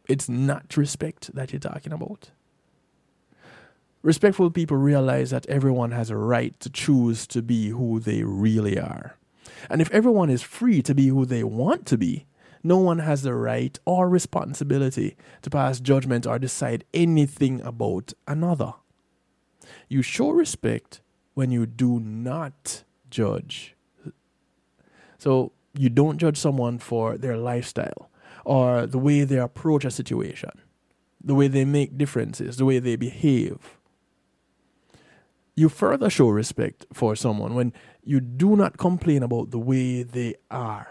it's 0.09 0.27
not 0.27 0.75
respect 0.75 1.33
that 1.33 1.53
you're 1.53 1.61
talking 1.61 1.93
about? 1.93 2.31
Respectful 4.01 4.51
people 4.51 4.75
realize 4.75 5.29
that 5.29 5.45
everyone 5.45 5.91
has 5.91 6.09
a 6.09 6.17
right 6.17 6.59
to 6.59 6.69
choose 6.69 7.25
to 7.27 7.41
be 7.41 7.69
who 7.69 8.01
they 8.01 8.23
really 8.23 8.77
are. 8.77 9.15
And 9.69 9.81
if 9.81 9.89
everyone 9.91 10.29
is 10.29 10.41
free 10.41 10.81
to 10.81 10.93
be 10.93 11.07
who 11.07 11.25
they 11.25 11.45
want 11.45 11.85
to 11.85 11.97
be, 11.97 12.25
no 12.63 12.77
one 12.77 12.99
has 12.99 13.23
the 13.23 13.33
right 13.33 13.77
or 13.85 14.09
responsibility 14.09 15.15
to 15.41 15.49
pass 15.49 15.79
judgment 15.79 16.25
or 16.25 16.39
decide 16.39 16.83
anything 16.93 17.61
about 17.61 18.13
another. 18.27 18.73
You 19.87 20.01
show 20.01 20.29
respect 20.29 21.01
when 21.33 21.51
you 21.51 21.65
do 21.65 21.99
not 21.99 22.83
judge. 23.09 23.75
So 25.17 25.51
you 25.73 25.89
don't 25.89 26.17
judge 26.17 26.37
someone 26.37 26.79
for 26.79 27.17
their 27.17 27.37
lifestyle 27.37 28.09
or 28.45 28.85
the 28.87 28.97
way 28.97 29.23
they 29.23 29.37
approach 29.37 29.85
a 29.85 29.91
situation, 29.91 30.51
the 31.23 31.35
way 31.35 31.47
they 31.47 31.65
make 31.65 31.97
differences, 31.97 32.57
the 32.57 32.65
way 32.65 32.79
they 32.79 32.95
behave. 32.95 33.77
You 35.55 35.69
further 35.69 36.09
show 36.09 36.29
respect 36.29 36.85
for 36.93 37.15
someone 37.15 37.55
when 37.55 37.73
you 38.03 38.19
do 38.19 38.55
not 38.55 38.77
complain 38.77 39.23
about 39.23 39.51
the 39.51 39.59
way 39.59 40.03
they 40.03 40.35
are 40.49 40.87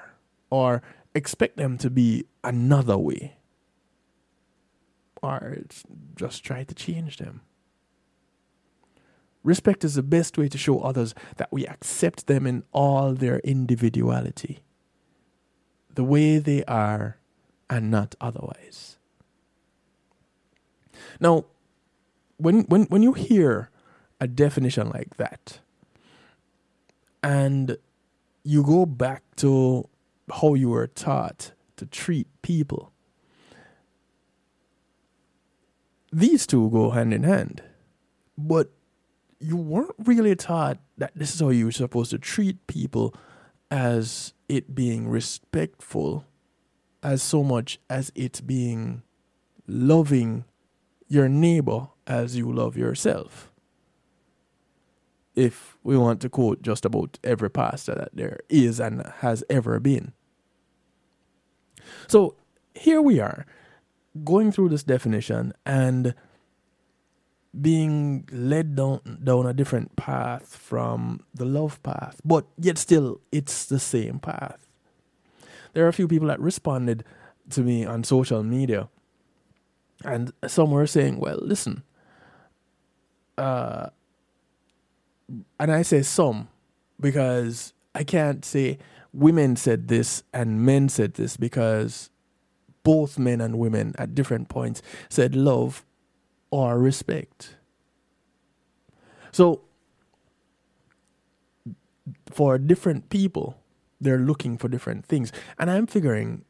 or 0.50 0.82
expect 1.16 1.56
them 1.56 1.78
to 1.78 1.88
be 1.88 2.26
another 2.44 2.98
way 2.98 3.38
or 5.22 5.58
just 6.14 6.44
try 6.44 6.62
to 6.62 6.74
change 6.74 7.16
them. 7.16 7.40
Respect 9.42 9.84
is 9.84 9.94
the 9.94 10.02
best 10.02 10.36
way 10.36 10.48
to 10.48 10.58
show 10.58 10.80
others 10.80 11.14
that 11.36 11.50
we 11.50 11.66
accept 11.66 12.26
them 12.26 12.46
in 12.46 12.64
all 12.72 13.14
their 13.14 13.38
individuality, 13.38 14.60
the 15.94 16.04
way 16.04 16.38
they 16.38 16.64
are, 16.64 17.18
and 17.70 17.90
not 17.90 18.14
otherwise. 18.20 18.98
Now, 21.18 21.46
when, 22.36 22.62
when, 22.62 22.82
when 22.84 23.02
you 23.02 23.14
hear 23.14 23.70
a 24.20 24.26
definition 24.26 24.90
like 24.90 25.16
that, 25.16 25.60
and 27.22 27.78
you 28.42 28.62
go 28.62 28.84
back 28.84 29.22
to 29.36 29.88
how 30.30 30.54
you 30.54 30.70
were 30.70 30.86
taught 30.86 31.52
to 31.76 31.86
treat 31.86 32.26
people, 32.42 32.92
these 36.12 36.46
two 36.46 36.70
go 36.70 36.90
hand 36.90 37.12
in 37.12 37.22
hand. 37.22 37.62
But 38.38 38.70
you 39.38 39.56
weren't 39.56 39.94
really 39.98 40.34
taught 40.34 40.78
that 40.98 41.12
this 41.14 41.34
is 41.34 41.40
how 41.40 41.50
you're 41.50 41.70
supposed 41.70 42.10
to 42.10 42.18
treat 42.18 42.66
people 42.66 43.14
as 43.70 44.32
it 44.48 44.74
being 44.74 45.08
respectful 45.08 46.24
as 47.02 47.22
so 47.22 47.42
much 47.42 47.78
as 47.90 48.10
it 48.14 48.40
being 48.46 49.02
loving 49.66 50.44
your 51.08 51.28
neighbor 51.28 51.88
as 52.06 52.36
you 52.36 52.50
love 52.50 52.76
yourself. 52.76 53.52
If 55.36 55.76
we 55.84 55.96
want 55.96 56.20
to 56.22 56.28
quote 56.28 56.62
just 56.62 56.84
about 56.84 57.18
every 57.22 57.50
pastor 57.50 57.94
that 57.94 58.10
there 58.14 58.40
is 58.48 58.80
and 58.80 59.06
has 59.18 59.44
ever 59.50 59.78
been. 59.78 60.12
So 62.08 62.34
here 62.74 63.02
we 63.02 63.20
are 63.20 63.46
going 64.24 64.50
through 64.50 64.70
this 64.70 64.82
definition 64.82 65.52
and 65.64 66.14
being 67.58 68.28
led 68.32 68.76
down 68.76 69.20
down 69.22 69.46
a 69.46 69.54
different 69.54 69.96
path 69.96 70.56
from 70.56 71.24
the 71.34 71.44
love 71.44 71.82
path, 71.82 72.20
but 72.24 72.46
yet 72.58 72.78
still 72.78 73.20
it's 73.32 73.64
the 73.66 73.78
same 73.78 74.18
path. 74.18 74.66
There 75.72 75.84
are 75.84 75.88
a 75.88 75.92
few 75.92 76.08
people 76.08 76.28
that 76.28 76.40
responded 76.40 77.04
to 77.50 77.62
me 77.62 77.84
on 77.84 78.04
social 78.04 78.42
media, 78.42 78.88
and 80.04 80.32
some 80.46 80.70
were 80.70 80.86
saying, 80.86 81.18
"Well, 81.18 81.38
listen," 81.40 81.82
uh, 83.38 83.88
and 85.58 85.72
I 85.72 85.82
say 85.82 86.02
some 86.02 86.48
because 87.00 87.72
I 87.94 88.04
can't 88.04 88.44
say 88.44 88.78
women 89.12 89.56
said 89.56 89.88
this 89.88 90.22
and 90.32 90.64
men 90.64 90.88
said 90.88 91.14
this 91.14 91.36
because 91.36 92.10
both 92.82 93.18
men 93.18 93.40
and 93.40 93.58
women 93.58 93.94
at 93.98 94.14
different 94.14 94.48
points 94.48 94.82
said 95.08 95.34
love 95.34 95.84
or 96.50 96.78
respect. 96.78 97.56
So, 99.32 99.62
for 102.30 102.58
different 102.58 103.10
people, 103.10 103.58
they're 104.00 104.18
looking 104.18 104.56
for 104.56 104.68
different 104.68 105.04
things. 105.04 105.32
And 105.58 105.70
I'm 105.70 105.86
figuring 105.86 106.44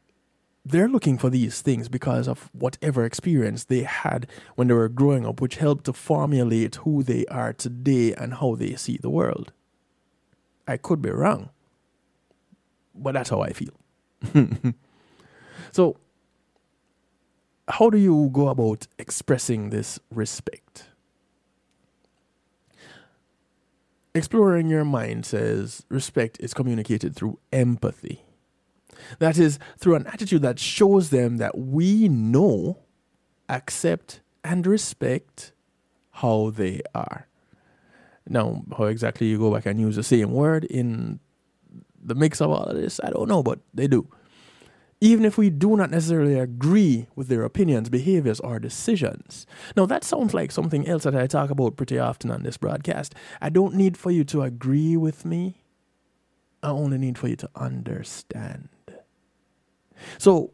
they're 0.69 0.89
looking 0.89 1.17
for 1.17 1.29
these 1.29 1.61
things 1.61 1.87
because 1.89 2.27
of 2.27 2.49
whatever 2.53 3.05
experience 3.05 3.63
they 3.65 3.83
had 3.83 4.27
when 4.55 4.67
they 4.67 4.73
were 4.73 4.89
growing 4.89 5.25
up, 5.25 5.39
which 5.41 5.55
helped 5.57 5.85
to 5.85 5.93
formulate 5.93 6.75
who 6.75 7.03
they 7.03 7.25
are 7.27 7.53
today 7.53 8.13
and 8.13 8.35
how 8.35 8.55
they 8.55 8.75
see 8.75 8.97
the 8.97 9.09
world. 9.09 9.53
I 10.67 10.77
could 10.77 11.01
be 11.01 11.09
wrong, 11.09 11.49
but 12.93 13.13
that's 13.13 13.29
how 13.29 13.41
I 13.41 13.53
feel. 13.53 13.73
so, 15.71 15.97
how 17.69 17.89
do 17.89 17.97
you 17.97 18.29
go 18.33 18.49
about 18.49 18.87
expressing 18.97 19.69
this 19.69 19.99
respect? 20.11 20.89
Exploring 24.13 24.67
your 24.67 24.83
mind 24.83 25.25
says 25.25 25.85
respect 25.89 26.37
is 26.39 26.53
communicated 26.53 27.15
through 27.15 27.39
empathy. 27.53 28.23
That 29.19 29.37
is, 29.37 29.59
through 29.77 29.95
an 29.95 30.07
attitude 30.07 30.41
that 30.41 30.59
shows 30.59 31.09
them 31.09 31.37
that 31.37 31.57
we 31.57 32.07
know, 32.07 32.79
accept, 33.49 34.21
and 34.43 34.65
respect 34.65 35.53
how 36.11 36.51
they 36.51 36.81
are. 36.95 37.27
Now, 38.27 38.63
how 38.77 38.85
exactly 38.85 39.27
you 39.27 39.37
go 39.37 39.53
back 39.53 39.65
and 39.65 39.79
use 39.79 39.95
the 39.95 40.03
same 40.03 40.31
word 40.31 40.65
in 40.65 41.19
the 42.01 42.15
mix 42.15 42.41
of 42.41 42.51
all 42.51 42.63
of 42.63 42.75
this, 42.75 42.99
I 43.03 43.09
don't 43.09 43.29
know, 43.29 43.43
but 43.43 43.59
they 43.73 43.87
do 43.87 44.07
even 44.99 45.25
if 45.25 45.37
we 45.37 45.49
do 45.49 45.75
not 45.75 45.91
necessarily 45.91 46.39
agree 46.39 47.07
with 47.15 47.27
their 47.27 47.43
opinions, 47.43 47.89
behaviors, 47.89 48.39
or 48.39 48.59
decisions. 48.59 49.45
Now, 49.75 49.85
that 49.85 50.03
sounds 50.03 50.33
like 50.33 50.51
something 50.51 50.87
else 50.87 51.03
that 51.03 51.15
I 51.15 51.27
talk 51.27 51.49
about 51.49 51.75
pretty 51.75 51.99
often 51.99 52.31
on 52.31 52.43
this 52.43 52.57
broadcast. 52.57 53.13
I 53.39 53.49
don't 53.49 53.75
need 53.75 53.95
for 53.95 54.09
you 54.09 54.23
to 54.25 54.41
agree 54.41 54.97
with 54.97 55.25
me, 55.25 55.61
I 56.63 56.69
only 56.69 56.97
need 56.97 57.17
for 57.17 57.27
you 57.27 57.35
to 57.37 57.49
understand. 57.55 58.69
So, 60.17 60.51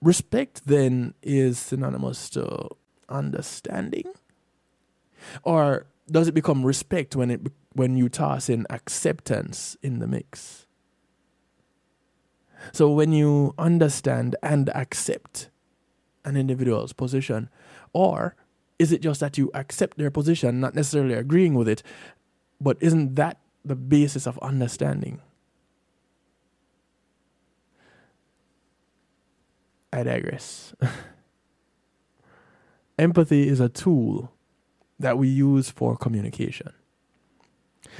respect 0.00 0.66
then 0.66 1.14
is 1.22 1.58
synonymous 1.58 2.28
to 2.30 2.68
understanding? 3.08 4.04
Or 5.42 5.86
does 6.10 6.28
it 6.28 6.34
become 6.34 6.64
respect 6.64 7.14
when, 7.14 7.30
it, 7.30 7.40
when 7.74 7.96
you 7.96 8.08
toss 8.08 8.48
in 8.48 8.66
acceptance 8.70 9.76
in 9.82 9.98
the 9.98 10.06
mix? 10.06 10.66
So 12.72 12.90
when 12.90 13.12
you 13.12 13.54
understand 13.58 14.36
and 14.42 14.68
accept 14.74 15.48
an 16.24 16.36
individual's 16.36 16.92
position, 16.92 17.48
or 17.92 18.36
is 18.78 18.92
it 18.92 19.02
just 19.02 19.20
that 19.20 19.36
you 19.36 19.50
accept 19.54 19.98
their 19.98 20.10
position, 20.10 20.60
not 20.60 20.74
necessarily 20.74 21.14
agreeing 21.14 21.54
with 21.54 21.68
it, 21.68 21.82
but 22.60 22.76
isn't 22.80 23.16
that 23.16 23.38
the 23.64 23.74
basis 23.74 24.26
of 24.26 24.38
understanding? 24.38 25.20
I 29.92 30.02
digress. 30.02 30.74
Empathy 32.98 33.48
is 33.48 33.60
a 33.60 33.68
tool 33.68 34.32
that 34.98 35.18
we 35.18 35.28
use 35.28 35.70
for 35.70 35.96
communication. 35.96 36.72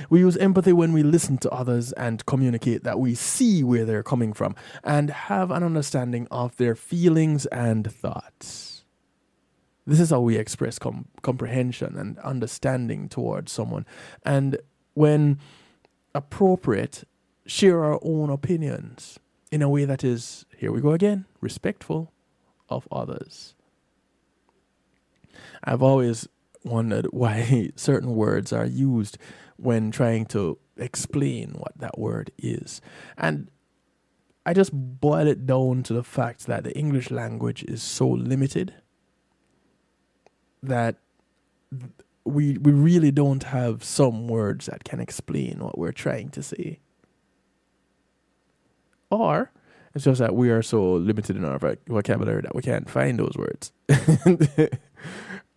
We 0.09 0.21
use 0.21 0.37
empathy 0.37 0.73
when 0.73 0.93
we 0.93 1.03
listen 1.03 1.39
to 1.39 1.51
others 1.51 1.93
and 1.93 2.25
communicate 2.25 2.83
that 2.85 2.99
we 2.99 3.15
see 3.15 3.63
where 3.63 3.85
they're 3.85 4.03
coming 4.03 4.33
from 4.33 4.55
and 4.83 5.11
have 5.11 5.51
an 5.51 5.63
understanding 5.63 6.27
of 6.31 6.57
their 6.57 6.75
feelings 6.75 7.47
and 7.47 7.93
thoughts. 7.93 8.85
This 9.87 10.01
is 10.01 10.11
how 10.11 10.21
we 10.21 10.37
express 10.37 10.79
com- 10.79 11.09
comprehension 11.23 11.99
and 11.99 12.19
understanding 12.21 13.09
towards 13.09 13.53
someone. 13.53 13.85
And 14.25 14.59
when 14.95 15.39
appropriate, 16.15 17.05
share 17.47 17.85
our 17.85 17.99
own 18.03 18.31
opinions 18.31 19.19
in 19.51 19.61
a 19.61 19.69
way 19.69 19.85
that 19.85 20.05
is, 20.05 20.47
here 20.63 20.71
we 20.71 20.81
go 20.81 20.93
again, 20.93 21.25
respectful 21.41 22.13
of 22.69 22.87
others. 22.93 23.57
I've 25.65 25.83
always 25.83 26.29
wondered 26.63 27.07
why 27.11 27.71
certain 27.75 28.15
words 28.15 28.53
are 28.53 28.65
used 28.65 29.19
when 29.57 29.91
trying 29.91 30.25
to 30.27 30.59
explain 30.77 31.55
what 31.55 31.77
that 31.79 31.99
word 31.99 32.31
is. 32.39 32.81
And 33.19 33.51
I 34.47 34.55
just 34.55 34.71
boil 34.73 35.27
it 35.27 35.47
down 35.47 35.83
to 35.83 35.95
the 35.95 36.05
fact 36.05 36.47
that 36.47 36.63
the 36.63 36.79
English 36.79 37.11
language 37.11 37.65
is 37.65 37.83
so 37.83 38.09
limited 38.09 38.73
that 40.63 40.95
we 42.25 42.57
we 42.59 42.71
really 42.71 43.11
don't 43.11 43.43
have 43.43 43.83
some 43.83 44.29
words 44.29 44.67
that 44.67 44.85
can 44.85 45.01
explain 45.01 45.59
what 45.59 45.77
we're 45.77 45.91
trying 45.91 46.29
to 46.31 46.41
say. 46.41 46.79
Or 49.11 49.51
it's 49.95 50.05
just 50.05 50.21
that 50.21 50.35
we 50.35 50.51
are 50.51 50.63
so 50.63 50.95
limited 50.95 51.37
in 51.37 51.45
our 51.45 51.59
vocabulary 51.87 52.43
that 52.43 52.55
we 52.55 52.63
can't 52.63 52.89
find 52.89 53.19
those 53.19 53.35
words. 53.37 53.73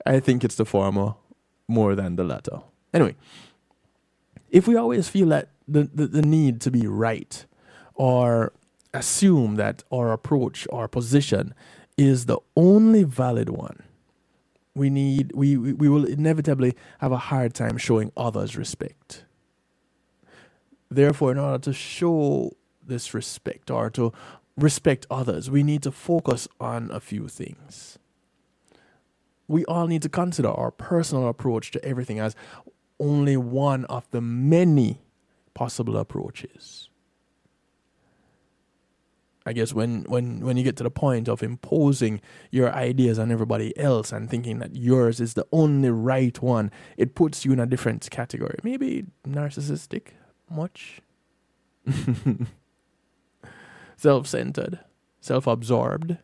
I 0.05 0.19
think 0.19 0.43
it's 0.43 0.55
the 0.55 0.65
former 0.65 1.15
more 1.67 1.95
than 1.95 2.15
the 2.15 2.23
latter. 2.23 2.59
Anyway, 2.93 3.15
if 4.49 4.67
we 4.67 4.75
always 4.75 5.09
feel 5.09 5.29
that 5.29 5.49
the, 5.67 5.89
the, 5.93 6.07
the 6.07 6.21
need 6.21 6.61
to 6.61 6.71
be 6.71 6.87
right 6.87 7.45
or 7.95 8.53
assume 8.93 9.55
that 9.55 9.83
our 9.91 10.11
approach 10.11 10.67
our 10.71 10.87
position 10.87 11.53
is 11.97 12.25
the 12.25 12.37
only 12.55 13.03
valid 13.03 13.49
one 13.49 13.83
we 14.73 14.89
need 14.89 15.31
we, 15.33 15.57
we, 15.57 15.73
we 15.73 15.89
will 15.89 16.05
inevitably 16.05 16.73
have 16.99 17.11
a 17.11 17.17
hard 17.17 17.53
time 17.53 17.77
showing 17.77 18.11
others 18.15 18.55
respect 18.55 19.25
therefore 20.89 21.31
in 21.31 21.37
order 21.37 21.57
to 21.57 21.73
show 21.73 22.55
this 22.87 23.13
respect 23.13 23.69
or 23.71 23.89
to 23.89 24.13
respect 24.57 25.05
others 25.09 25.49
we 25.49 25.63
need 25.63 25.83
to 25.83 25.91
focus 25.91 26.47
on 26.59 26.89
a 26.91 26.99
few 26.99 27.27
things 27.27 27.97
we 29.47 29.65
all 29.65 29.87
need 29.87 30.01
to 30.01 30.09
consider 30.09 30.49
our 30.49 30.71
personal 30.71 31.27
approach 31.27 31.71
to 31.71 31.85
everything 31.85 32.19
as 32.19 32.35
only 32.99 33.37
one 33.37 33.85
of 33.85 34.09
the 34.11 34.21
many 34.21 35.01
possible 35.53 35.97
approaches. 35.97 36.89
I 39.47 39.53
guess 39.53 39.73
when, 39.73 40.05
when, 40.05 40.39
when 40.39 40.57
you 40.57 40.63
get 40.63 40.75
to 40.77 40.83
the 40.83 40.89
point 40.89 41.29
of 41.29 41.43
imposing 41.43 42.19
your 42.49 42.73
ideas 42.73 43.19
on 43.19 43.31
everybody 43.31 43.77
else 43.77 44.11
and 44.11 44.27
thinking 44.27 44.57
that 44.57 44.75
yours 44.75 45.19
is 45.21 45.35
the 45.35 45.45
only 45.51 45.91
right 45.91 46.41
one, 46.41 46.71
it 46.97 47.13
puts 47.13 47.45
you 47.45 47.53
in 47.53 47.59
a 47.59 47.67
different 47.67 48.09
category. 48.09 48.57
Maybe 48.63 49.05
narcissistic, 49.27 50.13
much. 50.49 50.99
self 53.97 54.27
centered, 54.27 54.79
self 55.21 55.47
absorbed. 55.47 56.17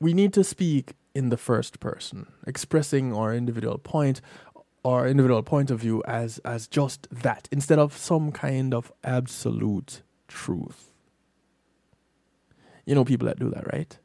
We 0.00 0.12
need 0.12 0.32
to 0.34 0.44
speak 0.44 0.94
in 1.14 1.30
the 1.30 1.36
first 1.36 1.80
person, 1.80 2.26
expressing 2.46 3.14
our 3.14 3.34
individual 3.34 3.78
point 3.78 4.20
our 4.84 5.08
individual 5.08 5.42
point 5.42 5.70
of 5.70 5.80
view 5.80 6.02
as 6.06 6.38
as 6.44 6.66
just 6.66 7.08
that 7.10 7.48
instead 7.50 7.78
of 7.78 7.96
some 7.96 8.30
kind 8.30 8.74
of 8.74 8.92
absolute 9.02 10.02
truth. 10.28 10.90
You 12.84 12.94
know 12.94 13.04
people 13.04 13.26
that 13.26 13.38
do 13.38 13.48
that, 13.50 13.72
right? 13.72 13.98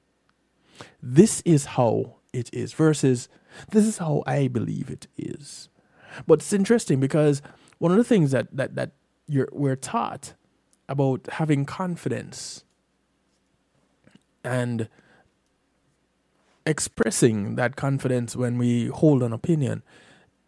This 1.04 1.42
is 1.42 1.66
how 1.66 2.16
it 2.32 2.50
is 2.54 2.74
versus 2.74 3.28
this 3.72 3.86
is 3.86 3.98
how 3.98 4.24
I 4.26 4.48
believe 4.48 4.90
it 4.90 5.08
is. 5.18 5.68
But 6.26 6.40
it's 6.40 6.54
interesting 6.54 7.00
because 7.00 7.42
one 7.80 7.92
of 7.92 7.98
the 7.98 8.04
things 8.04 8.32
that 8.32 8.48
that 8.56 8.76
that 8.76 8.92
you're 9.30 9.48
we're 9.52 9.76
taught 9.76 10.34
about 10.90 11.28
having 11.34 11.66
confidence 11.66 12.64
and 14.44 14.90
expressing 16.66 17.56
that 17.56 17.76
confidence 17.76 18.36
when 18.36 18.58
we 18.58 18.88
hold 18.88 19.24
an 19.24 19.32
opinion 19.32 19.84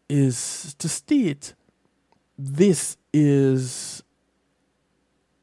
is 0.10 0.76
to 0.80 0.89
state 0.89 1.54
this 2.38 2.98
is 3.13 4.04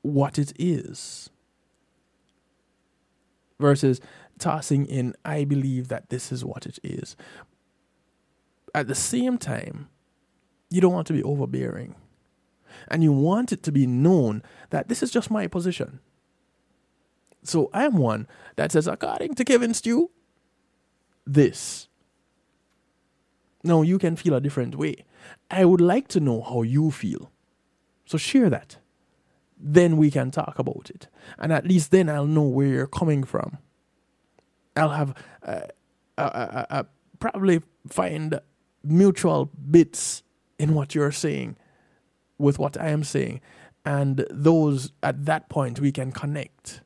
what 0.02 0.38
it 0.38 0.52
is 0.58 1.30
versus 3.60 4.00
tossing 4.38 4.86
in 4.86 5.14
I 5.24 5.44
believe 5.44 5.88
that 5.88 6.10
this 6.10 6.32
is 6.32 6.44
what 6.44 6.66
it 6.66 6.78
is. 6.82 7.16
At 8.74 8.88
the 8.88 8.94
same 8.94 9.38
time, 9.38 9.88
you 10.70 10.80
don't 10.80 10.92
want 10.92 11.06
to 11.08 11.12
be 11.12 11.22
overbearing. 11.22 11.94
And 12.90 13.02
you 13.02 13.12
want 13.12 13.52
it 13.52 13.62
to 13.64 13.72
be 13.72 13.86
known 13.86 14.42
that 14.70 14.88
this 14.88 15.02
is 15.02 15.10
just 15.10 15.30
my 15.30 15.46
position. 15.46 16.00
So 17.42 17.70
I 17.72 17.84
am 17.84 17.96
one 17.96 18.26
that 18.56 18.72
says, 18.72 18.86
according 18.86 19.34
to 19.34 19.44
Kevin 19.44 19.74
Stew, 19.74 20.10
this 21.26 21.88
now 23.64 23.82
you 23.82 23.98
can 23.98 24.16
feel 24.16 24.34
a 24.34 24.40
different 24.40 24.76
way. 24.76 25.04
I 25.50 25.64
would 25.64 25.80
like 25.80 26.08
to 26.08 26.20
know 26.20 26.42
how 26.42 26.62
you 26.62 26.90
feel. 26.90 27.30
So 28.06 28.16
share 28.16 28.48
that. 28.50 28.78
Then 29.58 29.96
we 29.96 30.10
can 30.10 30.30
talk 30.30 30.58
about 30.58 30.90
it. 30.94 31.08
And 31.38 31.52
at 31.52 31.66
least 31.66 31.90
then 31.90 32.08
I'll 32.08 32.26
know 32.26 32.42
where 32.44 32.68
you're 32.68 32.86
coming 32.86 33.24
from. 33.24 33.58
I'll 34.76 34.90
have 34.90 35.14
uh, 35.42 35.62
uh, 36.16 36.64
uh, 36.70 36.82
probably 37.18 37.60
find 37.88 38.40
mutual 38.84 39.50
bits 39.70 40.22
in 40.58 40.74
what 40.74 40.94
you're 40.94 41.12
saying 41.12 41.56
with 42.38 42.58
what 42.58 42.80
I 42.80 42.88
am 42.88 43.04
saying. 43.04 43.40
And 43.84 44.26
those 44.30 44.92
at 45.02 45.24
that 45.24 45.48
point 45.48 45.80
we 45.80 45.92
can 45.92 46.12
connect. 46.12 46.82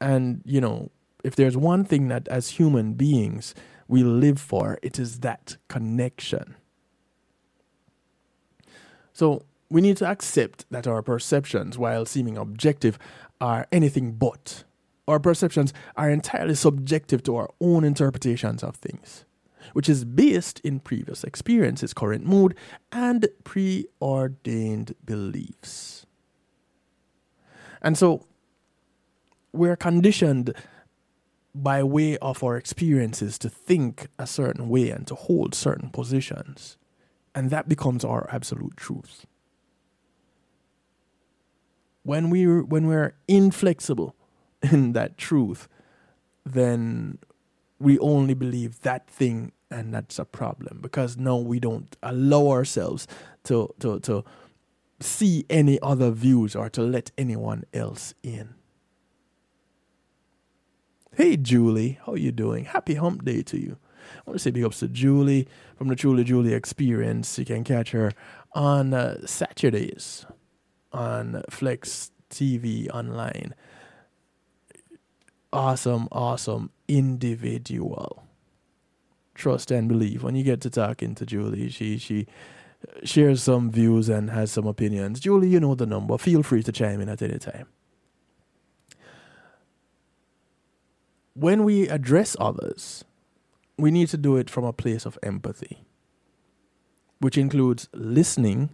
And, 0.00 0.42
you 0.44 0.60
know, 0.60 0.90
if 1.24 1.34
there's 1.34 1.56
one 1.56 1.84
thing 1.84 2.08
that 2.08 2.28
as 2.28 2.50
human 2.50 2.94
beings 2.94 3.54
we 3.88 4.04
live 4.04 4.38
for. 4.38 4.78
It 4.82 4.98
is 4.98 5.20
that 5.20 5.56
connection. 5.66 6.54
So 9.12 9.44
we 9.70 9.80
need 9.80 9.96
to 9.96 10.06
accept 10.06 10.66
that 10.70 10.86
our 10.86 11.02
perceptions, 11.02 11.76
while 11.76 12.06
seeming 12.06 12.36
objective, 12.36 12.98
are 13.40 13.66
anything 13.72 14.12
but. 14.12 14.64
Our 15.08 15.18
perceptions 15.18 15.72
are 15.96 16.10
entirely 16.10 16.54
subjective 16.54 17.22
to 17.24 17.36
our 17.36 17.50
own 17.60 17.82
interpretations 17.82 18.62
of 18.62 18.76
things, 18.76 19.24
which 19.72 19.88
is 19.88 20.04
based 20.04 20.60
in 20.60 20.80
previous 20.80 21.24
experiences, 21.24 21.94
current 21.94 22.26
mood, 22.26 22.54
and 22.92 23.28
preordained 23.44 24.94
beliefs. 25.04 26.06
And 27.82 27.96
so 27.96 28.26
we're 29.52 29.76
conditioned 29.76 30.54
by 31.54 31.82
way 31.82 32.16
of 32.18 32.44
our 32.44 32.56
experiences 32.56 33.38
to 33.38 33.48
think 33.48 34.08
a 34.18 34.26
certain 34.26 34.68
way 34.68 34.90
and 34.90 35.06
to 35.06 35.14
hold 35.14 35.54
certain 35.54 35.90
positions. 35.90 36.76
And 37.34 37.50
that 37.50 37.68
becomes 37.68 38.04
our 38.04 38.28
absolute 38.30 38.76
truth. 38.76 39.26
When 42.02 42.30
we 42.30 42.44
when 42.46 42.86
we're 42.86 43.14
inflexible 43.26 44.14
in 44.62 44.92
that 44.92 45.18
truth, 45.18 45.68
then 46.44 47.18
we 47.78 47.98
only 47.98 48.34
believe 48.34 48.80
that 48.80 49.08
thing 49.08 49.52
and 49.70 49.92
that's 49.92 50.18
a 50.18 50.24
problem 50.24 50.80
because 50.80 51.16
now 51.16 51.36
we 51.36 51.60
don't 51.60 51.96
allow 52.02 52.48
ourselves 52.48 53.06
to 53.44 53.74
to 53.80 54.00
to 54.00 54.24
see 55.00 55.44
any 55.48 55.78
other 55.80 56.10
views 56.10 56.56
or 56.56 56.68
to 56.70 56.82
let 56.82 57.10
anyone 57.16 57.64
else 57.72 58.14
in. 58.22 58.54
Hey, 61.14 61.36
Julie, 61.36 61.98
how 62.04 62.14
you 62.14 62.32
doing? 62.32 62.64
Happy 62.64 62.94
hump 62.94 63.24
day 63.24 63.42
to 63.42 63.58
you. 63.58 63.76
I 64.16 64.30
want 64.30 64.36
to 64.36 64.42
say 64.42 64.50
big 64.50 64.64
ups 64.64 64.80
to 64.80 64.88
Julie 64.88 65.48
from 65.76 65.88
the 65.88 65.96
Truly 65.96 66.24
Julie 66.24 66.54
Experience. 66.54 67.38
You 67.38 67.44
can 67.44 67.64
catch 67.64 67.90
her 67.90 68.12
on 68.54 68.94
uh, 68.94 69.26
Saturdays 69.26 70.26
on 70.92 71.42
Flex 71.50 72.10
TV 72.30 72.88
online. 72.90 73.54
Awesome, 75.52 76.08
awesome 76.12 76.70
individual. 76.86 78.27
Trust 79.38 79.70
and 79.70 79.88
believe. 79.88 80.22
When 80.22 80.34
you 80.36 80.42
get 80.44 80.60
to 80.62 80.70
talking 80.70 81.14
to 81.14 81.24
Julie, 81.24 81.70
she 81.70 81.96
she 81.96 82.26
shares 83.04 83.42
some 83.42 83.70
views 83.70 84.08
and 84.08 84.30
has 84.30 84.50
some 84.52 84.66
opinions. 84.66 85.20
Julie, 85.20 85.48
you 85.48 85.60
know 85.60 85.74
the 85.74 85.86
number. 85.86 86.18
Feel 86.18 86.42
free 86.42 86.62
to 86.64 86.72
chime 86.72 87.00
in 87.00 87.08
at 87.08 87.22
any 87.22 87.38
time. 87.38 87.68
when 91.38 91.62
we 91.62 91.88
address 91.88 92.36
others, 92.40 93.04
we 93.76 93.92
need 93.92 94.08
to 94.08 94.16
do 94.16 94.36
it 94.36 94.50
from 94.50 94.64
a 94.64 94.72
place 94.72 95.06
of 95.06 95.18
empathy, 95.22 95.84
which 97.20 97.38
includes 97.38 97.88
listening 97.92 98.70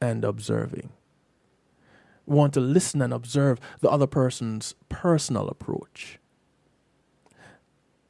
and 0.00 0.24
observing. 0.24 0.88
We 2.24 2.36
want 2.36 2.54
to 2.54 2.60
listen 2.60 3.02
and 3.02 3.12
observe 3.12 3.60
the 3.80 3.90
other 3.90 4.06
person's 4.06 4.74
personal 4.88 5.48
approach. 5.48 6.18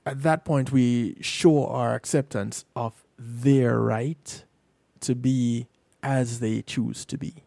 At 0.07 0.23
that 0.23 0.45
point, 0.45 0.71
we 0.71 1.17
show 1.21 1.67
our 1.67 1.95
acceptance 1.95 2.65
of 2.77 3.05
their 3.19 3.81
right 3.81 4.45
to 5.01 5.15
be 5.15 5.67
as 6.03 6.41
they 6.41 6.63
choose 6.63 7.05
to 7.07 7.17
be. 7.17 7.45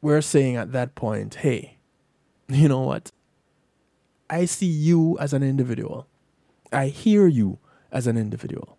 We're 0.00 0.20
saying 0.20 0.56
at 0.56 0.72
that 0.72 0.96
point, 0.96 1.36
hey, 1.36 1.78
you 2.48 2.68
know 2.68 2.80
what? 2.80 3.12
I 4.28 4.46
see 4.46 4.66
you 4.66 5.16
as 5.18 5.32
an 5.32 5.42
individual. 5.42 6.08
I 6.72 6.86
hear 6.86 7.26
you 7.26 7.58
as 7.92 8.06
an 8.06 8.16
individual. 8.16 8.78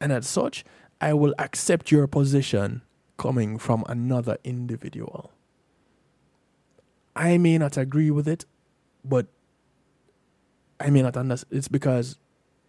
And 0.00 0.12
as 0.12 0.26
such, 0.26 0.64
I 1.00 1.14
will 1.14 1.34
accept 1.38 1.90
your 1.90 2.06
position 2.06 2.82
coming 3.16 3.56
from 3.58 3.84
another 3.88 4.36
individual. 4.44 5.32
I 7.18 7.36
may 7.36 7.58
not 7.58 7.76
agree 7.76 8.12
with 8.12 8.28
it, 8.28 8.46
but 9.04 9.26
I 10.78 10.88
may 10.88 11.02
not 11.02 11.16
understand. 11.16 11.58
It's 11.58 11.66
because 11.66 12.16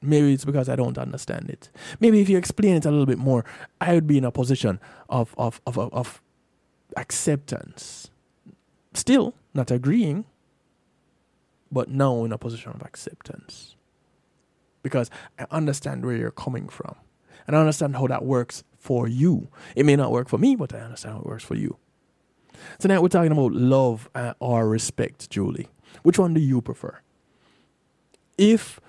maybe 0.01 0.33
it's 0.33 0.43
because 0.43 0.67
I 0.67 0.75
don't 0.75 0.97
understand 0.97 1.51
it. 1.51 1.69
Maybe 1.99 2.19
if 2.19 2.27
you 2.29 2.37
explain 2.37 2.75
it 2.75 2.85
a 2.85 2.89
little 2.89 3.05
bit 3.05 3.19
more, 3.19 3.45
I 3.79 3.93
would 3.93 4.07
be 4.07 4.17
in 4.17 4.25
a 4.25 4.31
position 4.31 4.79
of 5.07 5.35
of 5.37 5.61
of, 5.67 5.77
of 5.77 6.21
acceptance. 6.97 8.09
Still 8.95 9.35
not 9.53 9.69
agreeing, 9.69 10.25
but 11.71 11.89
now 11.89 12.23
in 12.25 12.31
a 12.31 12.37
position 12.39 12.71
of 12.71 12.81
acceptance. 12.81 13.75
Because 14.81 15.11
I 15.37 15.45
understand 15.51 16.03
where 16.03 16.15
you're 16.15 16.31
coming 16.31 16.69
from. 16.69 16.95
And 17.45 17.55
I 17.55 17.59
understand 17.59 17.95
how 17.97 18.07
that 18.07 18.25
works 18.25 18.63
for 18.77 19.07
you. 19.07 19.49
It 19.75 19.85
may 19.85 19.95
not 19.95 20.11
work 20.11 20.27
for 20.27 20.39
me, 20.39 20.55
but 20.55 20.73
I 20.73 20.79
understand 20.79 21.15
how 21.15 21.19
it 21.21 21.27
works 21.27 21.43
for 21.43 21.55
you. 21.55 21.77
Tonight 22.79 23.01
we're 23.01 23.09
talking 23.09 23.31
about 23.31 23.51
love 23.53 24.09
or 24.39 24.67
respect, 24.67 25.29
Julie. 25.29 25.67
Which 26.03 26.19
one 26.19 26.33
do 26.33 26.39
you 26.39 26.61
prefer? 26.61 26.99
If, 28.37 28.79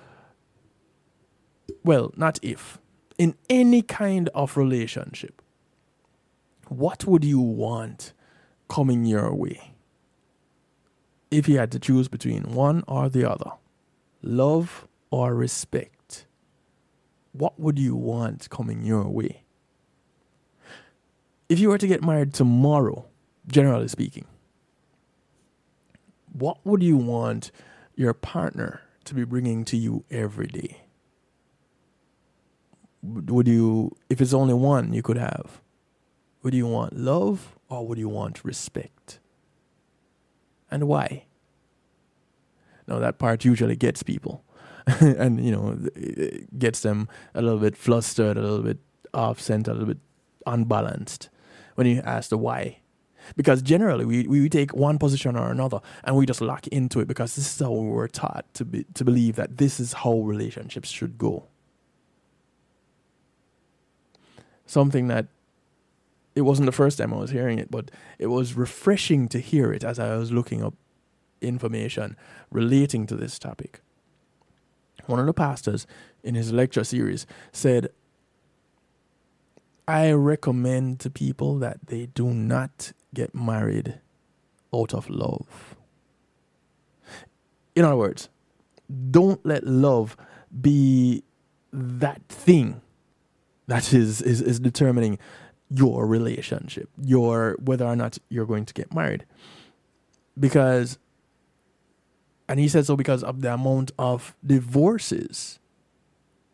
well, 1.85 2.13
not 2.17 2.39
if, 2.43 2.79
in 3.19 3.35
any 3.49 3.83
kind 3.83 4.29
of 4.35 4.57
relationship, 4.57 5.43
what 6.69 7.05
would 7.05 7.25
you 7.25 7.41
want 7.41 8.13
coming 8.69 9.05
your 9.05 9.35
way? 9.35 9.71
if 11.31 11.49
you 11.49 11.59
had 11.59 11.71
to 11.73 11.79
choose 11.79 12.09
between 12.09 12.43
one 12.43 12.83
or 12.89 13.09
the 13.09 13.29
other, 13.29 13.53
love 14.23 14.87
or 15.11 15.35
respect, 15.35 16.27
what 17.33 17.59
would 17.59 17.79
you 17.79 17.95
want 17.95 18.51
coming 18.51 18.85
your 18.85 19.09
way? 19.09 19.45
If 21.49 21.59
you 21.59 21.69
were 21.69 21.79
to 21.79 21.87
get 21.87 22.05
married 22.05 22.35
tomorrow, 22.35 23.07
generally 23.51 23.89
speaking, 23.89 24.25
what 26.33 26.59
would 26.65 26.83
you 26.83 26.97
want 26.97 27.51
your 27.97 28.15
partner 28.15 28.83
to 29.05 29.15
be 29.15 29.25
bringing 29.25 29.65
to 29.67 29.77
you 29.77 30.05
every 30.11 30.47
day? 30.47 30.83
Would 33.03 33.49
you, 33.49 33.97
if 34.09 34.21
it's 34.21 34.35
only 34.35 34.55
one 34.55 34.93
you 34.93 35.03
could 35.03 35.17
have, 35.17 35.61
would 36.43 36.55
you 36.55 36.67
want 36.67 36.97
love 36.97 37.57
or 37.69 37.87
would 37.87 37.99
you 37.99 38.09
want 38.09 38.45
respect? 38.45 39.19
And 40.71 40.87
why? 40.87 41.25
Now, 42.87 42.99
that 42.99 43.19
part 43.19 43.45
usually 43.45 43.77
gets 43.77 44.03
people 44.03 44.45
and, 45.01 45.45
you 45.45 45.53
know, 45.53 45.79
it 45.95 46.59
gets 46.59 46.81
them 46.81 47.09
a 47.35 47.43
little 47.43 47.59
bit 47.59 47.77
flustered, 47.77 48.37
a 48.37 48.43
little 48.43 48.63
bit 48.63 48.79
off 49.15 49.41
center, 49.41 49.71
a 49.71 49.75
little 49.75 49.89
bit 49.89 49.99
unbalanced 50.47 51.29
when 51.75 51.87
you 51.87 52.01
ask 52.05 52.31
the 52.31 52.39
why. 52.39 52.81
Because 53.37 53.63
generally 53.63 54.05
we, 54.05 54.27
we 54.27 54.49
take 54.49 54.75
one 54.75 54.99
position 54.99 55.37
or 55.37 55.51
another 55.51 55.81
and 56.05 56.17
we 56.17 56.27
just 56.27 56.41
lock 56.41 56.67
into 56.69 57.01
it 57.01 57.09
because 57.09 57.37
this 57.37 57.55
is 57.55 57.59
how 57.59 57.73
we 57.73 57.89
were 57.89 58.09
taught 58.09 58.47
to 58.55 58.65
be, 58.65 58.85
to 58.95 59.05
believe 59.05 59.37
that 59.37 59.59
this 59.59 59.81
is 59.81 59.93
how 59.93 60.21
relationships 60.21 60.91
should 60.91 61.19
go. 61.19 61.45
Something 64.67 65.09
that 65.09 65.27
it 66.35 66.43
wasn't 66.43 66.67
the 66.67 66.73
first 66.73 66.99
time 66.99 67.13
I 67.13 67.19
was 67.19 67.31
hearing 67.31 67.59
it, 67.59 67.71
but 67.71 67.91
it 68.19 68.29
was 68.29 68.55
refreshing 68.55 69.29
to 69.29 69.39
hear 69.41 69.73
it 69.73 69.85
as 69.85 69.99
I 69.99 70.17
was 70.17 70.31
looking 70.31 70.63
up 70.63 70.75
information 71.41 72.17
relating 72.51 73.07
to 73.07 73.17
this 73.17 73.39
topic. 73.39 73.81
One 75.07 75.19
of 75.19 75.27
the 75.27 75.35
pastors 75.35 75.87
in 76.23 76.35
his 76.35 76.53
lecture 76.53 76.85
series 76.85 77.27
said, 77.53 77.91
I 79.89 80.13
recommend 80.13 81.01
to 81.01 81.11
people 81.11 81.59
that 81.59 81.87
they 81.87 82.07
do 82.07 82.33
not 82.33 82.93
get 83.15 83.35
married 83.35 84.01
out 84.75 84.95
of 84.95 85.09
love. 85.11 85.77
In 87.75 87.85
other 87.85 87.97
words, 87.97 88.29
don't 89.11 89.45
let 89.45 89.67
love 89.67 90.17
be 90.61 91.23
that 91.73 92.23
thing 92.29 92.81
that 93.67 93.93
is, 93.93 94.21
is, 94.21 94.41
is 94.43 94.59
determining 94.59 95.19
your 95.71 96.05
relationship, 96.07 96.89
your 97.01 97.57
whether 97.61 97.87
or 97.87 97.95
not 97.95 98.19
you're 98.29 98.47
going 98.47 98.65
to 98.65 98.75
get 98.75 98.93
married. 98.93 99.25
Because 100.39 100.99
and 102.49 102.59
he 102.59 102.67
said 102.67 102.85
so 102.85 102.97
because 102.97 103.23
of 103.23 103.43
the 103.43 103.55
amount 103.55 103.93
of 103.97 104.35
divorces 104.45 105.61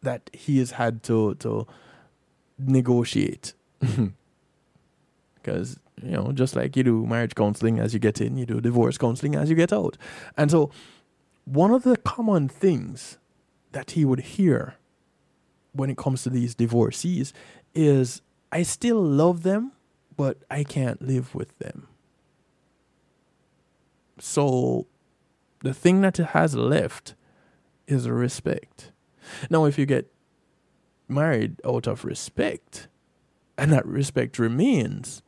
that 0.02 0.28
he 0.34 0.58
has 0.58 0.72
had 0.72 1.02
to 1.04 1.34
to 1.36 1.66
negotiate. 2.58 3.54
because 5.34 5.80
you 6.02 6.10
know, 6.10 6.32
just 6.32 6.54
like 6.56 6.76
you 6.76 6.82
do 6.82 7.06
marriage 7.06 7.34
counseling 7.34 7.78
as 7.78 7.94
you 7.94 8.00
get 8.00 8.20
in, 8.20 8.36
you 8.36 8.46
do 8.46 8.60
divorce 8.60 8.98
counseling 8.98 9.34
as 9.34 9.48
you 9.48 9.56
get 9.56 9.72
out. 9.72 9.96
And 10.36 10.50
so, 10.50 10.70
one 11.44 11.70
of 11.70 11.84
the 11.84 11.96
common 11.96 12.48
things 12.48 13.18
that 13.72 13.92
he 13.92 14.04
would 14.04 14.20
hear 14.20 14.74
when 15.72 15.90
it 15.90 15.96
comes 15.96 16.22
to 16.22 16.30
these 16.30 16.54
divorcees 16.54 17.32
is 17.74 18.22
I 18.50 18.62
still 18.62 19.00
love 19.02 19.42
them, 19.42 19.72
but 20.16 20.38
I 20.50 20.64
can't 20.64 21.00
live 21.02 21.34
with 21.34 21.58
them. 21.58 21.88
So 24.18 24.86
the 25.62 25.74
thing 25.74 26.00
that 26.00 26.18
it 26.18 26.28
has 26.28 26.54
left 26.54 27.14
is 27.86 28.08
respect. 28.08 28.92
Now, 29.50 29.64
if 29.66 29.78
you 29.78 29.86
get 29.86 30.10
married 31.08 31.60
out 31.64 31.86
of 31.86 32.04
respect 32.04 32.88
and 33.58 33.72
that 33.72 33.86
respect 33.86 34.38
remains, 34.38 35.22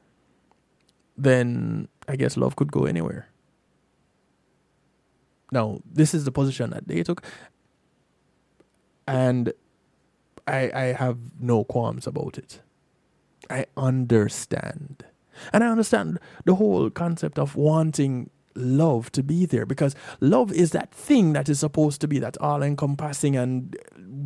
then 1.18 1.88
I 2.06 2.16
guess 2.16 2.36
love 2.36 2.56
could 2.56 2.72
go 2.72 2.84
anywhere. 2.84 3.28
Now, 5.50 5.80
this 5.90 6.14
is 6.14 6.24
the 6.24 6.32
position 6.32 6.70
that 6.70 6.88
they 6.88 7.02
took, 7.02 7.22
and 9.06 9.52
I 10.46 10.70
I 10.74 10.84
have 10.92 11.18
no 11.40 11.64
qualms 11.64 12.06
about 12.06 12.38
it. 12.38 12.60
I 13.50 13.66
understand. 13.76 15.04
And 15.52 15.62
I 15.62 15.68
understand 15.68 16.18
the 16.44 16.56
whole 16.56 16.90
concept 16.90 17.38
of 17.38 17.54
wanting 17.54 18.30
love 18.54 19.12
to 19.12 19.22
be 19.22 19.46
there 19.46 19.64
because 19.64 19.94
love 20.20 20.52
is 20.52 20.72
that 20.72 20.92
thing 20.92 21.32
that 21.32 21.48
is 21.48 21.60
supposed 21.60 22.00
to 22.00 22.08
be 22.08 22.18
that 22.18 22.36
all 22.40 22.62
encompassing 22.62 23.36
and 23.36 23.76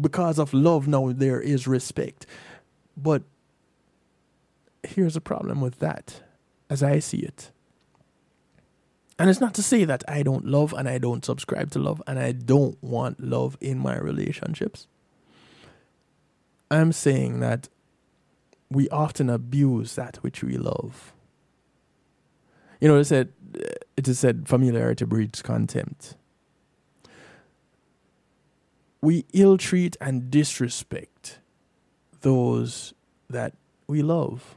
because 0.00 0.38
of 0.38 0.54
love 0.54 0.88
now 0.88 1.12
there 1.12 1.40
is 1.40 1.66
respect 1.66 2.24
but 2.96 3.22
here's 4.82 5.16
a 5.16 5.20
problem 5.20 5.60
with 5.60 5.80
that 5.80 6.22
as 6.72 6.82
i 6.82 6.98
see 6.98 7.18
it 7.18 7.50
and 9.18 9.30
it's 9.30 9.40
not 9.40 9.54
to 9.54 9.62
say 9.62 9.84
that 9.84 10.02
i 10.08 10.22
don't 10.22 10.46
love 10.46 10.72
and 10.72 10.88
i 10.88 10.98
don't 10.98 11.24
subscribe 11.24 11.70
to 11.70 11.78
love 11.78 12.02
and 12.06 12.18
i 12.18 12.32
don't 12.32 12.82
want 12.82 13.20
love 13.20 13.56
in 13.60 13.78
my 13.78 13.96
relationships 13.96 14.86
i'm 16.70 16.92
saying 16.92 17.40
that 17.40 17.68
we 18.70 18.88
often 18.88 19.28
abuse 19.28 19.94
that 19.94 20.16
which 20.22 20.42
we 20.42 20.56
love 20.56 21.12
you 22.82 22.88
know, 22.88 22.96
they 22.96 23.04
said 23.04 23.32
it 23.96 24.08
is 24.08 24.18
said 24.18 24.48
familiarity 24.48 25.04
breeds 25.04 25.40
contempt. 25.40 26.16
We 29.00 29.24
ill 29.32 29.56
treat 29.56 29.96
and 30.00 30.32
disrespect 30.32 31.38
those 32.22 32.92
that 33.30 33.54
we 33.86 34.02
love. 34.02 34.56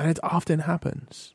And 0.00 0.08
it 0.08 0.18
often 0.22 0.60
happens. 0.60 1.34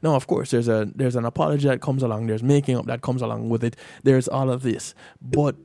Now, 0.00 0.14
of 0.14 0.28
course, 0.28 0.52
there's 0.52 0.68
a 0.68 0.88
there's 0.94 1.16
an 1.16 1.24
apology 1.24 1.66
that 1.66 1.80
comes 1.80 2.04
along, 2.04 2.28
there's 2.28 2.42
making 2.42 2.76
up 2.76 2.86
that 2.86 3.02
comes 3.02 3.20
along 3.20 3.48
with 3.48 3.64
it, 3.64 3.76
there's 4.04 4.28
all 4.28 4.48
of 4.48 4.62
this. 4.62 4.94
But 5.20 5.56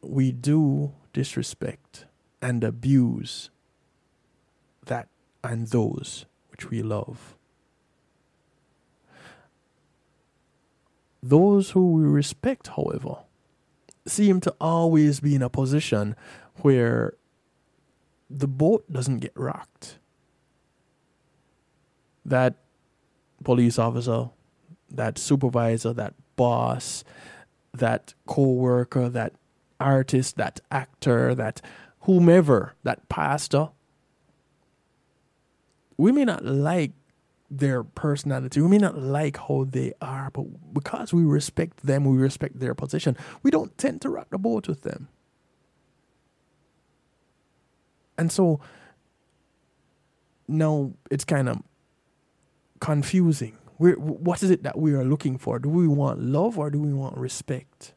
we 0.00 0.32
do 0.32 0.94
disrespect 1.12 2.06
and 2.40 2.64
abuse 2.64 3.50
that 4.86 5.08
and 5.44 5.68
those 5.68 6.24
which 6.50 6.70
we 6.70 6.82
love. 6.82 7.36
Those 11.22 11.70
who 11.70 11.92
we 11.92 12.04
respect, 12.04 12.68
however, 12.68 13.18
seem 14.06 14.40
to 14.40 14.54
always 14.58 15.20
be 15.20 15.34
in 15.34 15.42
a 15.42 15.50
position 15.50 16.16
where 16.62 17.12
the 18.30 18.48
boat 18.48 18.90
doesn't 18.90 19.18
get 19.18 19.32
rocked. 19.34 19.98
That 22.26 22.54
police 23.44 23.78
officer, 23.78 24.30
that 24.90 25.18
supervisor, 25.18 25.92
that 25.92 26.14
boss, 26.36 27.04
that 27.72 28.14
co 28.26 28.42
worker, 28.42 29.08
that 29.08 29.34
artist, 29.78 30.36
that 30.36 30.60
actor, 30.70 31.34
that 31.34 31.60
whomever, 32.00 32.74
that 32.82 33.08
pastor, 33.08 33.70
we 35.96 36.12
may 36.12 36.24
not 36.24 36.44
like 36.44 36.92
their 37.50 37.84
personality. 37.84 38.60
We 38.60 38.68
may 38.68 38.78
not 38.78 38.98
like 38.98 39.36
how 39.36 39.66
they 39.68 39.92
are, 40.00 40.30
but 40.30 40.74
because 40.74 41.12
we 41.12 41.24
respect 41.24 41.86
them, 41.86 42.04
we 42.04 42.16
respect 42.16 42.58
their 42.58 42.74
position, 42.74 43.16
we 43.42 43.50
don't 43.50 43.76
tend 43.78 44.02
to 44.02 44.08
rock 44.08 44.28
the 44.30 44.38
boat 44.38 44.68
with 44.68 44.82
them. 44.82 45.08
And 48.18 48.32
so 48.32 48.60
now 50.48 50.92
it's 51.10 51.24
kind 51.24 51.48
of 51.48 51.62
confusing. 52.86 53.58
We're, 53.78 53.98
what 53.98 54.44
is 54.44 54.50
it 54.50 54.62
that 54.62 54.78
we 54.78 54.94
are 54.94 55.04
looking 55.04 55.38
for? 55.38 55.58
Do 55.58 55.68
we 55.68 55.88
want 55.88 56.22
love 56.22 56.56
or 56.56 56.70
do 56.70 56.80
we 56.80 56.92
want 56.92 57.16
respect? 57.16 57.94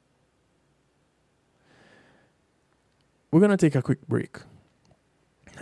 We're 3.32 3.40
going 3.40 3.52
to 3.52 3.58
take 3.58 3.76
a 3.76 3.84
quick 3.84 4.06
break. 4.08 4.38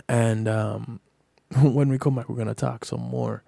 And 0.08 0.48
um, 0.48 1.00
when 1.60 1.90
we 1.90 1.98
come 1.98 2.14
back, 2.14 2.30
we're 2.30 2.36
going 2.36 2.48
to 2.48 2.54
talk 2.54 2.86
some 2.86 3.02
more 3.02 3.42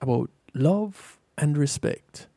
about 0.00 0.30
love 0.54 1.18
and 1.36 1.58
respect. 1.58 2.28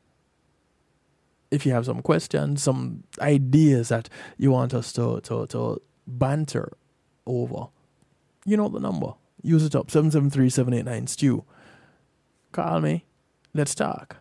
If 1.52 1.67
you 1.67 1.71
have 1.73 1.86
some 1.86 2.02
questions, 2.02 2.63
some 2.63 3.04
ideas 3.19 3.89
that 3.89 4.10
you 4.39 4.49
want 4.49 4.73
us 4.73 4.91
to, 4.93 5.21
to, 5.21 5.45
to 5.47 5.80
banter 6.08 6.73
over, 7.28 7.67
you 8.45 8.58
know 8.58 8.67
the 8.67 8.80
number. 8.80 9.13
Use 9.43 9.63
it 9.63 9.75
up 9.75 9.91
773 9.91 10.49
789 10.49 11.08
Stew. 11.08 11.45
Call 12.51 12.81
me. 12.81 13.05
Let's 13.53 13.75
talk. 13.75 14.17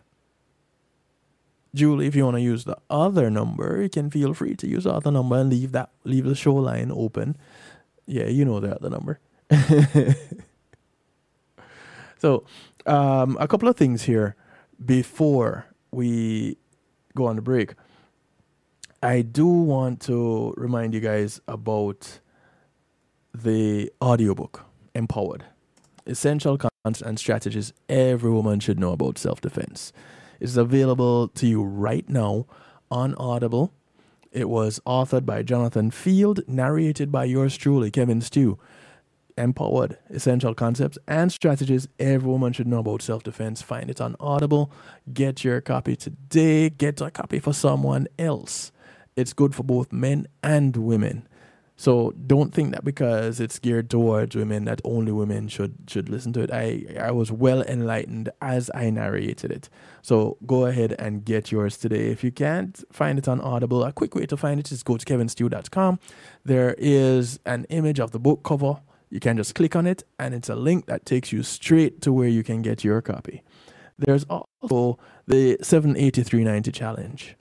Julie, 1.73 2.07
if 2.07 2.15
you 2.15 2.25
want 2.25 2.37
to 2.37 2.41
use 2.41 2.63
the 2.63 2.77
other 2.89 3.29
number, 3.29 3.81
you 3.81 3.89
can 3.89 4.09
feel 4.09 4.33
free 4.33 4.55
to 4.55 4.67
use 4.67 4.85
the 4.85 4.93
other 4.93 5.11
number 5.11 5.37
and 5.37 5.49
leave 5.49 5.71
that 5.71 5.91
leave 6.03 6.25
the 6.25 6.35
show 6.35 6.55
line 6.55 6.91
open. 6.91 7.37
Yeah, 8.05 8.27
you 8.27 8.43
know 8.43 8.59
the 8.59 8.75
other 8.75 8.89
number. 8.89 9.19
so, 12.17 12.43
um, 12.87 13.37
a 13.39 13.47
couple 13.47 13.69
of 13.69 13.75
things 13.77 14.03
here 14.03 14.35
before 14.83 15.65
we 15.91 16.57
go 17.15 17.27
on 17.27 17.35
the 17.35 17.41
break, 17.41 17.75
I 19.03 19.21
do 19.21 19.45
want 19.45 20.01
to 20.01 20.53
remind 20.57 20.95
you 20.95 20.99
guys 20.99 21.39
about 21.47 22.19
the 23.33 23.91
audiobook, 24.01 24.65
Empowered 24.95 25.45
Essential 26.09 26.57
Concepts 26.57 27.01
and 27.01 27.19
Strategies 27.19 27.71
Every 27.87 28.31
Woman 28.31 28.59
Should 28.59 28.79
Know 28.79 28.91
About 28.91 29.17
Self 29.17 29.39
Defense. 29.39 29.93
It's 30.39 30.57
available 30.57 31.27
to 31.29 31.47
you 31.47 31.63
right 31.63 32.07
now 32.09 32.47
on 32.89 33.13
Audible. 33.15 33.71
It 34.31 34.49
was 34.49 34.79
authored 34.85 35.25
by 35.25 35.43
Jonathan 35.43 35.91
Field, 35.91 36.41
narrated 36.47 37.11
by 37.11 37.25
yours 37.25 37.55
truly, 37.55 37.91
Kevin 37.91 38.21
Stew. 38.21 38.57
Empowered 39.37 39.97
Essential 40.09 40.53
Concepts 40.53 40.97
and 41.07 41.31
Strategies 41.31 41.87
Every 41.97 42.27
Woman 42.29 42.51
Should 42.51 42.67
Know 42.67 42.79
About 42.79 43.01
Self 43.01 43.23
Defense. 43.23 43.61
Find 43.61 43.89
it 43.89 44.01
on 44.01 44.15
Audible. 44.19 44.71
Get 45.13 45.43
your 45.43 45.61
copy 45.61 45.95
today. 45.95 46.69
Get 46.69 46.99
a 47.01 47.11
copy 47.11 47.39
for 47.39 47.53
someone 47.53 48.07
else. 48.17 48.71
It's 49.15 49.33
good 49.33 49.55
for 49.55 49.63
both 49.63 49.93
men 49.93 50.27
and 50.43 50.75
women. 50.75 51.27
So 51.79 52.11
don't 52.27 52.53
think 52.53 52.73
that 52.73 52.83
because 52.83 53.39
it's 53.39 53.57
geared 53.57 53.89
towards 53.89 54.35
women 54.35 54.65
that 54.65 54.81
only 54.83 55.13
women 55.13 55.47
should 55.47 55.75
should 55.87 56.09
listen 56.09 56.33
to 56.33 56.41
it. 56.41 56.51
I 56.51 56.83
I 56.99 57.11
was 57.11 57.31
well 57.31 57.61
enlightened 57.61 58.29
as 58.41 58.69
I 58.75 58.89
narrated 58.89 59.49
it. 59.49 59.69
So 60.01 60.35
go 60.45 60.65
ahead 60.65 60.93
and 60.99 61.23
get 61.23 61.53
yours 61.53 61.77
today. 61.77 62.09
If 62.11 62.21
you 62.21 62.33
can't 62.33 62.83
find 62.91 63.17
it 63.17 63.29
on 63.29 63.39
Audible, 63.39 63.81
a 63.85 63.93
quick 63.93 64.13
way 64.13 64.25
to 64.25 64.35
find 64.35 64.59
it 64.59 64.73
is 64.73 64.83
go 64.83 64.97
to 64.97 65.05
kevinstew.com. 65.05 65.99
There 66.43 66.75
is 66.77 67.39
an 67.45 67.63
image 67.69 68.01
of 68.01 68.11
the 68.11 68.19
book 68.19 68.43
cover. 68.43 68.81
You 69.09 69.21
can 69.21 69.37
just 69.37 69.55
click 69.55 69.73
on 69.73 69.87
it 69.87 70.03
and 70.19 70.33
it's 70.33 70.49
a 70.49 70.55
link 70.57 70.85
that 70.87 71.05
takes 71.05 71.31
you 71.31 71.43
straight 71.43 72.01
to 72.01 72.11
where 72.11 72.27
you 72.27 72.43
can 72.43 72.61
get 72.61 72.83
your 72.83 73.01
copy. 73.01 73.41
There's 73.97 74.25
also 74.25 74.99
the 75.27 75.57
783.90 75.61 76.73
challenge 76.73 77.37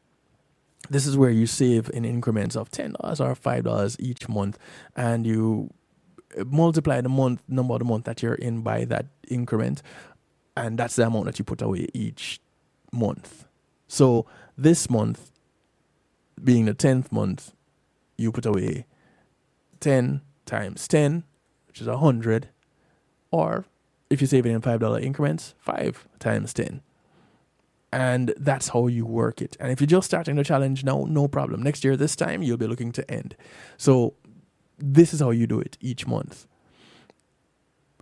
this 0.90 1.06
is 1.06 1.16
where 1.16 1.30
you 1.30 1.46
save 1.46 1.90
in 1.92 2.04
increments 2.04 2.56
of 2.56 2.70
$10 2.70 2.94
or 3.00 3.34
$5 3.34 3.96
each 3.98 4.28
month 4.28 4.58
and 4.96 5.26
you 5.26 5.72
uh, 6.38 6.44
multiply 6.44 7.00
the 7.00 7.08
month 7.08 7.42
number 7.48 7.74
of 7.74 7.80
the 7.80 7.84
month 7.84 8.04
that 8.04 8.22
you're 8.22 8.34
in 8.34 8.62
by 8.62 8.84
that 8.84 9.06
increment 9.28 9.82
and 10.56 10.78
that's 10.78 10.96
the 10.96 11.06
amount 11.06 11.26
that 11.26 11.38
you 11.38 11.44
put 11.44 11.62
away 11.62 11.86
each 11.94 12.40
month. 12.92 13.46
So 13.86 14.26
this 14.56 14.90
month 14.90 15.30
being 16.42 16.64
the 16.64 16.74
10th 16.74 17.12
month 17.12 17.52
you 18.16 18.32
put 18.32 18.46
away 18.46 18.86
10 19.80 20.20
times 20.46 20.88
10 20.88 21.24
which 21.66 21.80
is 21.80 21.86
100 21.86 22.48
or 23.30 23.64
if 24.10 24.20
you 24.20 24.26
save 24.26 24.46
it 24.46 24.50
in 24.50 24.60
$5 24.60 25.02
increments 25.02 25.54
5 25.58 26.08
times 26.18 26.52
10 26.54 26.80
and 27.92 28.34
that's 28.36 28.68
how 28.68 28.86
you 28.86 29.06
work 29.06 29.40
it. 29.40 29.56
And 29.60 29.72
if 29.72 29.80
you're 29.80 29.86
just 29.86 30.06
starting 30.06 30.36
the 30.36 30.44
challenge 30.44 30.84
now, 30.84 31.06
no 31.08 31.28
problem. 31.28 31.62
Next 31.62 31.84
year, 31.84 31.96
this 31.96 32.14
time, 32.14 32.42
you'll 32.42 32.56
be 32.56 32.66
looking 32.66 32.92
to 32.92 33.10
end. 33.10 33.34
So, 33.76 34.14
this 34.78 35.12
is 35.12 35.20
how 35.20 35.30
you 35.30 35.46
do 35.46 35.58
it 35.58 35.76
each 35.80 36.06
month. 36.06 36.46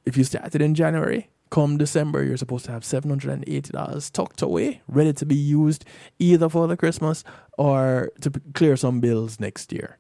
If 0.05 0.17
you 0.17 0.25
started 0.25 0.61
in 0.61 0.75
January, 0.75 1.31
come 1.51 1.79
December, 1.79 2.23
you're 2.23 2.37
supposed 2.37 2.65
to 2.67 2.73
have 2.73 2.83
$780 2.83 4.13
tucked 4.13 4.43
away, 4.43 4.83
ready 4.89 5.13
to 5.15 5.27
be 5.27 5.35
used 5.35 5.85
either 6.19 6.49
for 6.49 6.67
the 6.67 6.77
Christmas 6.77 7.25
or 7.57 8.11
to 8.21 8.31
clear 8.55 8.77
some 8.77 9.01
bills 9.01 9.41
next 9.41 9.73
year. 9.73 9.99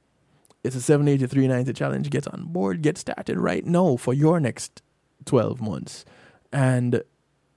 It's 0.65 0.77
a 0.77 0.81
783.90 0.81 1.77
challenge. 1.77 2.11
Get 2.11 2.27
on 2.29 2.47
board, 2.47 2.83
get 2.83 2.99
started 2.99 3.39
right 3.39 3.65
now 3.65 3.97
for 3.97 4.13
your 4.13 4.41
next 4.41 4.83
12 5.25 5.61
months. 5.61 6.05
And 6.53 7.03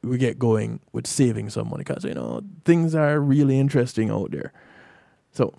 we 0.01 0.17
get 0.17 0.39
going 0.39 0.79
with 0.93 1.07
saving 1.07 1.49
some 1.49 1.69
money 1.69 1.83
because 1.83 2.03
you 2.05 2.13
know 2.13 2.41
things 2.65 2.95
are 2.95 3.19
really 3.19 3.59
interesting 3.59 4.09
out 4.09 4.31
there. 4.31 4.53
So 5.31 5.53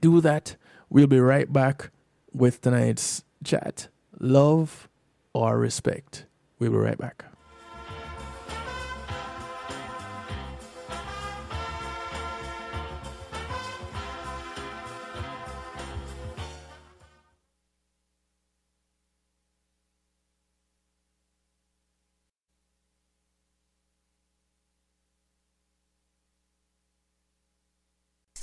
do 0.00 0.20
that. 0.20 0.56
We'll 0.90 1.06
be 1.06 1.20
right 1.20 1.52
back 1.52 1.90
with 2.32 2.60
tonight's 2.60 3.24
chat. 3.44 3.88
Love 4.18 4.88
or 5.32 5.58
respect. 5.58 6.26
We'll 6.58 6.72
be 6.72 6.76
right 6.76 6.98
back. 6.98 7.24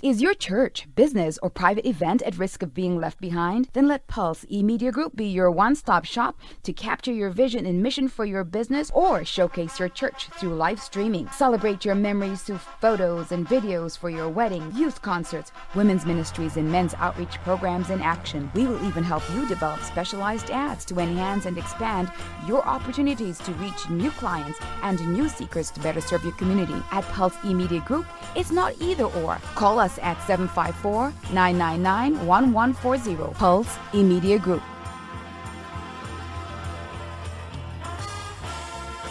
Is 0.06 0.22
your 0.22 0.36
church, 0.36 0.88
business, 0.94 1.40
or 1.42 1.50
private 1.50 1.88
event 1.88 2.22
at 2.22 2.38
risk 2.38 2.62
of 2.62 2.76
being 2.76 3.00
left 3.00 3.20
behind? 3.20 3.70
Then 3.74 3.88
let 3.88 4.06
Pulse 4.06 4.46
eMedia 4.52 4.92
Group 4.92 5.16
be 5.16 5.26
your 5.26 5.50
one 5.50 5.74
stop 5.76 6.06
shop 6.06 6.38
to 6.62 6.74
capture 6.74 7.12
your 7.12 7.32
vision 7.32 7.66
and 7.66 7.82
mission 7.82 8.08
for 8.08 8.24
your 8.24 8.44
business 8.44 8.92
or 8.94 9.26
showcase 9.26 9.80
your 9.80 9.90
church 9.90 10.30
through 10.38 10.54
live 10.54 10.80
streaming. 10.80 11.28
Celebrate 11.30 11.84
your 11.84 11.96
memories 11.96 12.44
through 12.44 12.60
photos 12.60 13.32
and 13.32 13.48
videos 13.48 13.98
for 13.98 14.12
your 14.12 14.30
wedding, 14.30 14.72
youth 14.76 15.02
concerts, 15.02 15.52
women's 15.74 16.06
ministries, 16.06 16.56
and 16.58 16.72
men's 16.72 16.94
outreach 17.00 17.40
programs 17.40 17.90
in 17.90 18.00
action. 18.00 18.52
We 18.54 18.68
will 18.68 18.86
even 18.86 19.04
help 19.04 19.24
you 19.34 19.48
develop 19.48 19.82
specialized 19.82 20.52
ads 20.52 20.86
to 20.86 21.00
enhance 21.00 21.48
and 21.48 21.58
expand 21.58 22.12
your 22.46 22.64
opportunities 22.68 23.40
to 23.40 23.52
reach 23.54 23.90
new 23.90 24.12
clients 24.12 24.60
and 24.84 25.00
new 25.12 25.28
seekers 25.30 25.72
to 25.72 25.80
better 25.80 26.00
serve 26.00 26.24
your 26.24 26.34
community. 26.34 26.80
At 26.92 27.06
Pulse 27.06 27.38
eMedia 27.38 27.84
Group, 27.84 28.06
it's 28.36 28.52
not 28.52 28.80
either 28.80 29.06
or. 29.06 29.40
Call 29.56 29.80
us 29.80 29.95
at 30.00 30.22
754 30.28 31.14
999 31.34 32.26
1140. 32.26 33.34
Pulse 33.34 33.78
eMedia 33.94 34.42
Group. 34.42 34.64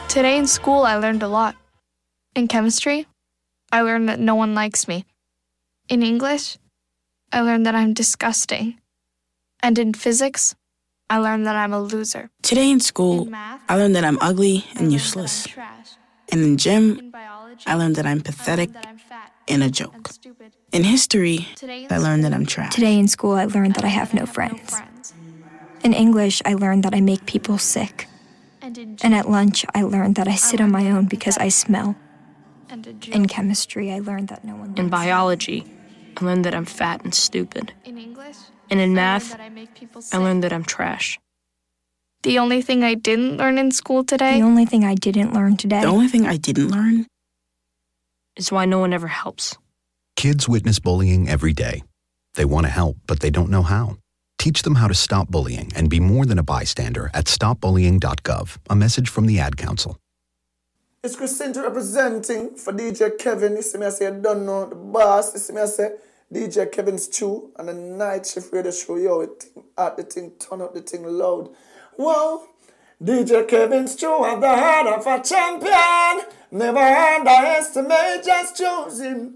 Today 0.09 0.39
in 0.39 0.47
school, 0.47 0.85
I 0.85 0.97
learned 0.97 1.23
a 1.23 1.29
lot. 1.29 1.57
In 2.37 2.47
chemistry, 2.47 3.07
I 3.73 3.83
learned 3.83 4.09
that 4.09 4.21
no 4.21 4.37
one 4.37 4.55
likes 4.55 4.87
me. 4.87 5.05
In 5.89 6.03
English, 6.03 6.57
I 7.33 7.41
learned 7.41 7.67
that 7.67 7.75
I'm 7.75 7.93
disgusting. 7.95 8.79
And 9.61 9.79
in 9.79 9.93
physics, 9.93 10.55
I 11.11 11.19
learned 11.19 11.47
that 11.47 11.57
I'm 11.57 11.73
a 11.73 11.81
loser. 11.81 12.31
Today 12.43 12.71
in 12.71 12.79
school, 12.79 13.25
in 13.25 13.33
math, 13.33 13.63
I 13.69 13.77
learned 13.77 13.97
that 13.97 14.05
I'm 14.05 14.19
ugly 14.21 14.65
and 14.77 14.93
useless. 14.93 15.49
And 16.31 16.43
in 16.43 16.57
gym, 16.57 16.99
in 16.99 17.11
biology, 17.11 17.65
I 17.67 17.75
learned 17.75 17.97
that 17.97 18.07
I'm 18.07 18.21
pathetic 18.21 18.71
and 19.49 19.63
a 19.63 19.71
joke. 19.71 20.11
In 20.73 20.85
history, 20.85 21.49
I 21.91 21.99
learned 21.99 22.25
that 22.25 22.33
I'm 22.33 22.47
trash. 22.47 22.75
Today 22.75 22.99
in 22.99 23.09
school, 23.09 23.33
I 23.33 23.45
learned 23.45 23.75
that 23.75 23.85
I 23.85 23.89
have 23.89 24.15
no 24.15 24.27
friends. 24.27 24.83
In 25.83 25.93
English, 25.93 26.43
I 26.45 26.55
learned 26.55 26.83
that 26.85 26.95
I 26.95 27.01
make 27.01 27.27
people 27.27 27.59
sick. 27.59 28.09
And 28.63 29.15
at 29.15 29.29
lunch, 29.31 29.65
I 29.75 29.83
learned 29.83 30.17
that 30.17 30.27
I 30.27 30.35
sit 30.35 30.61
on 30.61 30.71
my 30.71 30.91
own 30.91 31.07
because 31.07 31.37
I 31.39 31.49
smell. 31.49 31.97
In 33.13 33.27
chemistry, 33.29 33.93
I 33.93 34.01
learned 34.01 34.29
that 34.29 34.45
no 34.45 34.57
one. 34.57 34.75
In 34.77 34.89
biology, 34.89 35.65
I 36.17 36.25
learned 36.25 36.45
that 36.45 36.55
I'm 36.55 36.65
fat 36.65 37.05
and 37.05 37.15
stupid. 37.15 37.73
In 37.85 37.99
English, 37.99 38.37
and 38.71 38.81
in 38.81 38.95
math, 38.95 39.39
I 40.13 40.17
learned 40.17 40.43
that 40.43 40.53
I'm 40.53 40.65
trash. 40.65 41.21
The 42.23 42.39
only 42.39 42.63
thing 42.63 42.83
I 42.83 42.95
didn't 42.95 43.37
learn 43.37 43.59
in 43.59 43.71
school 43.71 44.03
today. 44.03 44.39
The 44.39 44.47
only 44.47 44.65
thing 44.65 44.83
I 44.83 44.95
didn't 44.95 45.35
learn 45.35 45.59
today. 45.59 45.83
The 45.83 45.89
only 45.89 46.09
thing 46.09 46.27
I 46.27 46.39
didn't 46.39 46.69
learn 46.69 47.07
is 48.37 48.53
why 48.53 48.65
no 48.65 48.79
one 48.79 48.93
ever 48.93 49.09
helps. 49.09 49.57
Kids 50.17 50.49
witness 50.49 50.79
bullying 50.79 51.29
every 51.29 51.53
day. 51.53 51.83
They 52.35 52.45
want 52.45 52.67
to 52.67 52.73
help, 52.73 52.97
but 53.07 53.21
they 53.21 53.31
don't 53.31 53.51
know 53.51 53.63
how. 53.63 53.97
Teach 54.39 54.63
them 54.63 54.75
how 54.75 54.89
to 54.89 54.95
stop 54.95 55.29
bullying 55.29 55.73
and 55.75 55.89
be 55.89 56.01
more 56.01 56.27
than 56.27 56.39
a 56.39 56.43
bystander 56.43 57.11
at 57.15 57.27
stopbullying.gov. 57.27 58.59
A 58.69 58.77
message 58.77 59.09
from 59.09 59.27
the 59.27 59.39
Ad 59.39 59.57
Council. 59.57 59.99
It's 61.03 61.17
Christine 61.17 61.53
representing 61.53 62.57
for 62.57 62.73
DJ 62.73 63.19
Kevin. 63.19 63.57
You 63.57 63.63
see 63.63 63.79
me, 63.79 63.87
I 63.87 63.91
say, 63.91 64.07
I 64.07 64.11
don't 64.11 64.47
know 64.47 64.69
the 64.69 64.75
boss. 64.75 65.35
You 65.35 65.41
see 65.41 65.53
me, 65.53 65.61
I 65.61 65.67
say, 65.67 65.91
DJ 66.33 66.73
Kevin 66.73 66.99
Stew 66.99 67.53
and 67.59 67.69
the 67.69 67.75
night 67.75 68.27
shift 68.27 68.53
radio 68.53 68.71
show. 68.71 68.97
Yo, 68.97 69.21
it 69.21 69.45
at 69.77 69.97
the 69.97 70.03
thing, 70.03 70.33
turn 70.39 70.63
up 70.63 70.75
the 70.75 70.81
thing 70.81 71.05
loud. 71.05 71.51
Whoa. 71.97 72.49
DJ 73.03 73.47
Kevin 73.47 73.87
Stew 73.87 74.23
have 74.23 74.41
the 74.41 74.49
heart 74.49 74.87
of 74.87 75.07
a 75.07 75.23
champion. 75.23 76.27
Never 76.55 76.79
underestimate, 76.79 78.25
just 78.25 78.57
choose 78.57 79.01
him. 79.01 79.35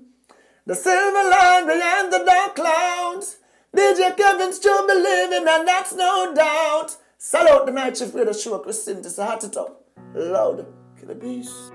The 0.65 0.77
silver 0.77 1.29
line 1.29 1.67
behind 1.67 2.13
the 2.13 2.23
dark 2.25 2.55
clouds. 2.55 3.39
DJ 3.77 4.17
Kevin 4.17 4.53
Stew 4.53 4.85
believe 4.87 5.33
him, 5.33 5.49
and 5.49 5.67
that's 5.67 5.93
no 5.97 6.33
doubt. 6.33 6.97
Salute 7.19 7.67
the 7.67 7.73
night 7.73 7.97
shift 7.97 8.15
radio 8.15 8.33
show, 8.33 8.61
Christine. 8.61 9.05
A 9.05 9.25
heart 9.25 9.43
it 9.43 9.57
up. 9.57 9.85
Loud. 10.15 10.65
Kill 10.97 11.09
the 11.09 11.17
beast. 11.17 11.73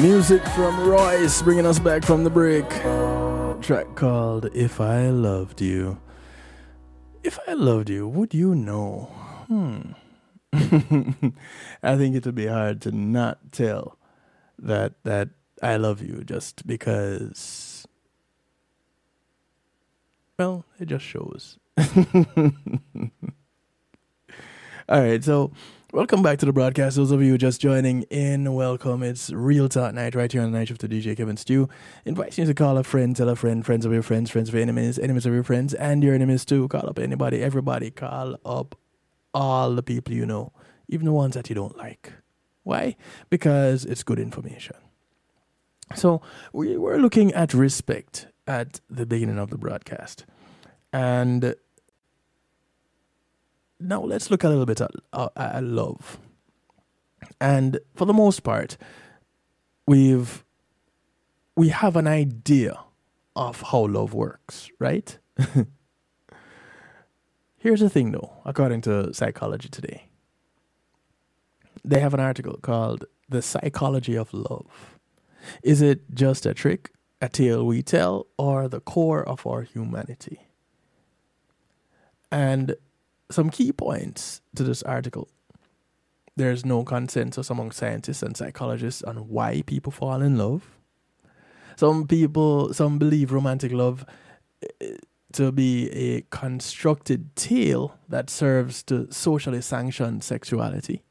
Music 0.00 0.42
from 0.54 0.88
Royce 0.88 1.42
bringing 1.42 1.66
us 1.66 1.78
back 1.78 2.06
from 2.06 2.24
the 2.24 2.30
break. 2.30 2.66
track 3.60 3.94
called 3.94 4.48
If 4.54 4.80
I 4.80 5.10
Loved 5.10 5.60
You. 5.60 6.00
If 7.22 7.38
I 7.46 7.52
loved 7.52 7.90
you, 7.90 8.08
would 8.08 8.32
you 8.32 8.54
know? 8.54 9.10
Hmm. 9.48 9.92
I 11.82 11.96
think 11.96 12.16
it 12.16 12.24
would 12.24 12.34
be 12.34 12.46
hard 12.46 12.80
to 12.82 12.92
not 12.92 13.52
tell 13.52 13.98
that 14.58 14.94
that 15.04 15.28
I 15.62 15.76
love 15.76 16.00
you 16.00 16.24
just 16.24 16.66
because 16.66 17.86
well, 20.38 20.64
it 20.80 20.86
just 20.86 21.04
shows. 21.04 21.58
All 24.88 25.00
right, 25.00 25.22
so 25.22 25.52
welcome 25.92 26.22
back 26.22 26.38
to 26.38 26.46
the 26.46 26.52
broadcast. 26.52 26.96
Those 26.96 27.10
of 27.10 27.22
you 27.22 27.36
just 27.36 27.60
joining 27.60 28.02
in, 28.04 28.54
welcome. 28.54 29.02
It's 29.02 29.30
Real 29.30 29.68
Talk 29.68 29.92
Night 29.94 30.14
right 30.14 30.32
here 30.32 30.42
on 30.42 30.52
the 30.52 30.58
night 30.58 30.68
shift 30.68 30.80
to 30.82 30.88
DJ 30.88 31.16
Kevin 31.16 31.36
Stew. 31.36 31.68
Inviting 32.06 32.44
you 32.44 32.48
to 32.48 32.54
call 32.54 32.78
a 32.78 32.84
friend, 32.84 33.14
tell 33.14 33.28
a 33.28 33.36
friend, 33.36 33.64
friends 33.64 33.84
of 33.84 33.92
your 33.92 34.02
friends, 34.02 34.30
friends 34.30 34.48
of 34.48 34.54
your 34.54 34.62
enemies, 34.62 34.98
enemies 34.98 35.26
of 35.26 35.34
your 35.34 35.42
friends, 35.42 35.74
and 35.74 36.02
your 36.02 36.14
enemies 36.14 36.46
too. 36.46 36.68
Call 36.68 36.88
up 36.88 36.98
anybody, 36.98 37.42
everybody. 37.42 37.90
Call 37.90 38.36
up 38.44 38.74
all 39.36 39.74
the 39.74 39.82
people 39.82 40.14
you 40.14 40.24
know, 40.24 40.50
even 40.88 41.04
the 41.04 41.12
ones 41.12 41.34
that 41.34 41.50
you 41.50 41.54
don't 41.54 41.76
like. 41.76 42.10
Why? 42.62 42.96
Because 43.28 43.84
it's 43.84 44.02
good 44.02 44.18
information. 44.18 44.76
So 45.94 46.22
we 46.54 46.78
were 46.78 46.98
looking 46.98 47.32
at 47.34 47.52
respect 47.52 48.28
at 48.46 48.80
the 48.88 49.04
beginning 49.04 49.38
of 49.38 49.50
the 49.50 49.58
broadcast. 49.58 50.24
And 50.90 51.54
now 53.78 54.02
let's 54.02 54.30
look 54.30 54.42
a 54.42 54.48
little 54.48 54.64
bit 54.64 54.80
at, 54.80 54.90
uh, 55.12 55.28
at 55.36 55.62
love. 55.62 56.18
And 57.38 57.78
for 57.94 58.06
the 58.06 58.14
most 58.14 58.40
part, 58.42 58.78
we've 59.86 60.44
we 61.56 61.68
have 61.68 61.94
an 61.96 62.06
idea 62.06 62.78
of 63.34 63.62
how 63.62 63.86
love 63.86 64.14
works, 64.14 64.70
right? 64.78 65.18
Here's 67.66 67.80
the 67.80 67.90
thing 67.90 68.12
though, 68.12 68.30
according 68.44 68.82
to 68.82 69.12
Psychology 69.12 69.68
Today. 69.68 70.04
They 71.84 71.98
have 71.98 72.14
an 72.14 72.20
article 72.20 72.58
called 72.62 73.06
The 73.28 73.42
Psychology 73.42 74.14
of 74.14 74.32
Love. 74.32 75.00
Is 75.64 75.82
it 75.82 76.02
just 76.14 76.46
a 76.46 76.54
trick, 76.54 76.92
a 77.20 77.28
tale 77.28 77.66
we 77.66 77.82
tell, 77.82 78.28
or 78.38 78.68
the 78.68 78.78
core 78.78 79.28
of 79.28 79.44
our 79.44 79.62
humanity? 79.62 80.46
And 82.30 82.76
some 83.32 83.50
key 83.50 83.72
points 83.72 84.42
to 84.54 84.62
this 84.62 84.84
article. 84.84 85.26
There's 86.36 86.64
no 86.64 86.84
consensus 86.84 87.50
among 87.50 87.72
scientists 87.72 88.22
and 88.22 88.36
psychologists 88.36 89.02
on 89.02 89.28
why 89.28 89.62
people 89.66 89.90
fall 89.90 90.22
in 90.22 90.38
love. 90.38 90.62
Some 91.74 92.06
people, 92.06 92.72
some 92.72 93.00
believe 93.00 93.32
romantic 93.32 93.72
love 93.72 94.06
eh, 94.80 94.98
to 95.36 95.52
be 95.52 95.90
a 95.90 96.22
constructed 96.30 97.36
tale 97.36 97.98
that 98.08 98.30
serves 98.30 98.82
to 98.82 99.12
socially 99.12 99.60
sanction 99.60 100.22
sexuality. 100.22 101.02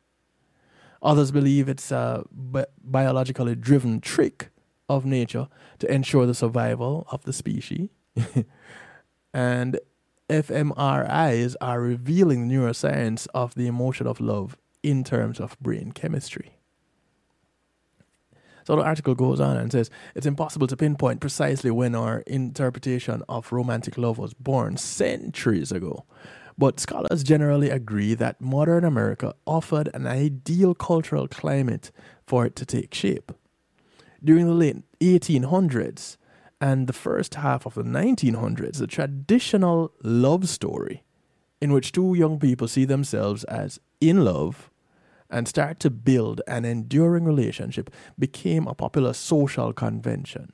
Others 1.03 1.31
believe 1.31 1.69
it's 1.69 1.91
a 1.91 2.23
bi- 2.31 2.65
biologically 2.83 3.53
driven 3.53 4.01
trick 4.01 4.49
of 4.89 5.05
nature 5.05 5.47
to 5.77 5.93
ensure 5.93 6.25
the 6.25 6.33
survival 6.33 7.05
of 7.11 7.23
the 7.25 7.33
species. 7.33 7.89
and 9.33 9.79
fMRIs 10.27 11.55
are 11.61 11.79
revealing 11.79 12.49
neuroscience 12.49 13.27
of 13.35 13.53
the 13.53 13.67
emotion 13.67 14.07
of 14.07 14.19
love 14.19 14.57
in 14.81 15.03
terms 15.03 15.39
of 15.39 15.55
brain 15.59 15.91
chemistry. 15.91 16.57
So 18.65 18.75
the 18.75 18.83
article 18.83 19.15
goes 19.15 19.39
on 19.39 19.57
and 19.57 19.71
says 19.71 19.89
it's 20.15 20.25
impossible 20.25 20.67
to 20.67 20.75
pinpoint 20.75 21.21
precisely 21.21 21.71
when 21.71 21.95
our 21.95 22.19
interpretation 22.27 23.21
of 23.29 23.51
romantic 23.51 23.97
love 23.97 24.17
was 24.17 24.33
born 24.33 24.77
centuries 24.77 25.71
ago. 25.71 26.05
But 26.57 26.79
scholars 26.79 27.23
generally 27.23 27.69
agree 27.69 28.15
that 28.15 28.41
modern 28.41 28.83
America 28.83 29.35
offered 29.45 29.89
an 29.93 30.07
ideal 30.07 30.73
cultural 30.73 31.27
climate 31.27 31.91
for 32.25 32.45
it 32.45 32.55
to 32.55 32.65
take 32.65 32.93
shape. 32.93 33.31
During 34.23 34.47
the 34.47 34.53
late 34.53 34.77
1800s, 34.99 36.17
and 36.61 36.87
the 36.87 36.93
first 36.93 37.35
half 37.35 37.65
of 37.65 37.75
the 37.75 37.83
1900s, 37.83 38.81
a 38.81 38.87
traditional 38.87 39.91
love 40.01 40.47
story 40.47 41.03
in 41.61 41.71
which 41.71 41.91
two 41.91 42.13
young 42.15 42.39
people 42.39 42.67
see 42.67 42.85
themselves 42.85 43.43
as 43.43 43.79
in 44.01 44.23
love 44.23 44.71
and 45.29 45.47
start 45.47 45.79
to 45.81 45.89
build 45.89 46.41
an 46.47 46.65
enduring 46.65 47.25
relationship 47.25 47.89
became 48.17 48.67
a 48.67 48.75
popular 48.75 49.13
social 49.13 49.73
convention. 49.73 50.53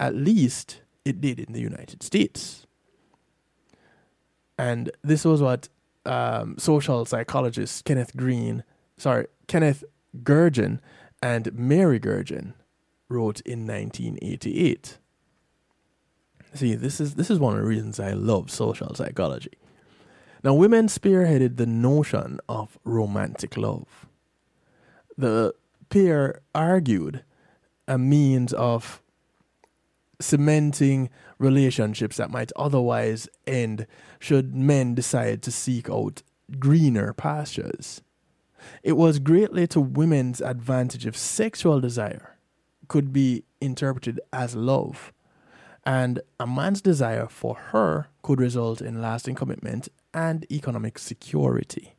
At 0.00 0.14
least 0.14 0.80
it 1.04 1.20
did 1.20 1.38
in 1.38 1.52
the 1.52 1.60
United 1.60 2.02
States. 2.02 2.66
And 4.58 4.90
this 5.02 5.24
was 5.24 5.42
what 5.42 5.68
um, 6.06 6.56
social 6.58 7.04
psychologist 7.04 7.84
Kenneth 7.84 8.16
Green, 8.16 8.64
sorry, 8.96 9.26
Kenneth 9.46 9.84
Gergen 10.22 10.80
and 11.22 11.52
Mary 11.54 12.00
Gergen 12.00 12.54
wrote 13.08 13.40
in 13.42 13.66
1988. 13.66 14.98
See, 16.54 16.74
this 16.74 17.00
is 17.00 17.14
this 17.14 17.30
is 17.30 17.38
one 17.38 17.54
of 17.54 17.60
the 17.60 17.66
reasons 17.66 17.98
I 17.98 18.12
love 18.12 18.50
social 18.50 18.94
psychology. 18.94 19.52
Now, 20.44 20.54
women 20.54 20.88
spearheaded 20.88 21.56
the 21.56 21.66
notion 21.66 22.40
of 22.48 22.78
romantic 22.84 23.56
love. 23.56 24.06
The 25.16 25.54
pair 25.88 26.40
argued 26.54 27.22
a 27.86 27.96
means 27.96 28.52
of 28.52 29.02
cementing 30.20 31.10
relationships 31.38 32.16
that 32.16 32.30
might 32.30 32.52
otherwise 32.56 33.28
end 33.46 33.86
should 34.18 34.54
men 34.54 34.94
decide 34.94 35.42
to 35.42 35.52
seek 35.52 35.88
out 35.88 36.22
greener 36.58 37.12
pastures. 37.12 38.00
It 38.82 38.92
was 38.92 39.18
greatly 39.18 39.66
to 39.68 39.80
women's 39.80 40.40
advantage 40.40 41.06
if 41.06 41.16
sexual 41.16 41.80
desire 41.80 42.36
could 42.88 43.12
be 43.12 43.44
interpreted 43.60 44.20
as 44.32 44.54
love. 44.54 45.12
And 45.84 46.20
a 46.38 46.46
man's 46.46 46.80
desire 46.80 47.26
for 47.28 47.56
her 47.56 48.08
could 48.22 48.40
result 48.40 48.80
in 48.80 49.02
lasting 49.02 49.34
commitment 49.34 49.88
and 50.14 50.46
economic 50.50 50.98
security, 50.98 51.94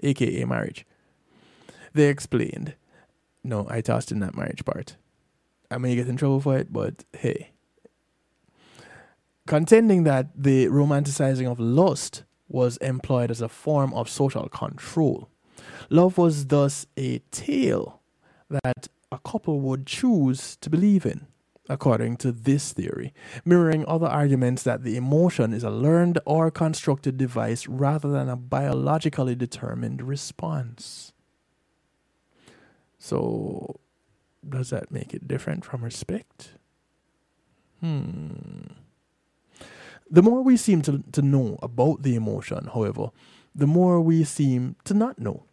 aka 0.00 0.44
marriage. 0.44 0.86
They 1.92 2.08
explained, 2.08 2.74
no, 3.44 3.66
I 3.68 3.80
tossed 3.80 4.12
in 4.12 4.20
that 4.20 4.36
marriage 4.36 4.64
part. 4.64 4.96
I 5.70 5.78
may 5.78 5.94
get 5.94 6.08
in 6.08 6.16
trouble 6.16 6.40
for 6.40 6.56
it, 6.56 6.72
but 6.72 7.04
hey. 7.12 7.50
Contending 9.46 10.04
that 10.04 10.28
the 10.36 10.66
romanticizing 10.66 11.50
of 11.50 11.58
lust 11.58 12.24
was 12.48 12.76
employed 12.78 13.30
as 13.30 13.40
a 13.40 13.48
form 13.48 13.92
of 13.94 14.08
social 14.08 14.48
control. 14.48 15.28
Love 15.90 16.18
was 16.18 16.46
thus 16.46 16.86
a 16.96 17.18
tale 17.30 18.00
that 18.48 18.88
a 19.10 19.18
couple 19.18 19.60
would 19.60 19.86
choose 19.86 20.56
to 20.56 20.70
believe 20.70 21.04
in, 21.04 21.26
according 21.68 22.16
to 22.18 22.32
this 22.32 22.72
theory, 22.72 23.14
mirroring 23.44 23.84
other 23.86 24.06
arguments 24.06 24.62
that 24.64 24.82
the 24.82 24.96
emotion 24.96 25.52
is 25.52 25.62
a 25.62 25.70
learned 25.70 26.18
or 26.24 26.50
constructed 26.50 27.16
device 27.16 27.68
rather 27.68 28.10
than 28.10 28.28
a 28.28 28.36
biologically 28.36 29.34
determined 29.34 30.02
response. 30.02 31.12
So, 32.98 33.80
does 34.48 34.70
that 34.70 34.90
make 34.90 35.14
it 35.14 35.28
different 35.28 35.64
from 35.64 35.84
respect? 35.84 36.52
Hmm. 37.80 38.72
The 40.10 40.22
more 40.22 40.42
we 40.42 40.56
seem 40.56 40.82
to, 40.82 41.02
to 41.12 41.22
know 41.22 41.58
about 41.62 42.02
the 42.02 42.14
emotion, 42.14 42.68
however, 42.72 43.10
the 43.54 43.66
more 43.66 44.00
we 44.00 44.24
seem 44.24 44.76
to 44.84 44.94
not 44.94 45.18
know. 45.18 45.44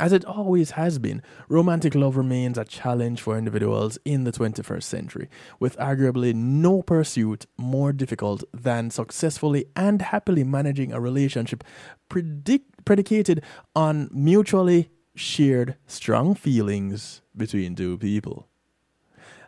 As 0.00 0.14
it 0.14 0.24
always 0.24 0.70
has 0.72 0.98
been, 0.98 1.22
romantic 1.50 1.94
love 1.94 2.16
remains 2.16 2.56
a 2.56 2.64
challenge 2.64 3.20
for 3.20 3.36
individuals 3.36 3.98
in 4.06 4.24
the 4.24 4.32
21st 4.32 4.82
century, 4.82 5.28
with 5.58 5.76
arguably 5.76 6.34
no 6.34 6.80
pursuit 6.80 7.44
more 7.58 7.92
difficult 7.92 8.42
than 8.54 8.90
successfully 8.90 9.66
and 9.76 10.00
happily 10.00 10.42
managing 10.42 10.90
a 10.90 11.00
relationship 11.00 11.62
predict- 12.08 12.82
predicated 12.86 13.42
on 13.76 14.08
mutually 14.10 14.88
shared 15.14 15.76
strong 15.86 16.34
feelings 16.34 17.20
between 17.36 17.74
two 17.74 17.98
people. 17.98 18.48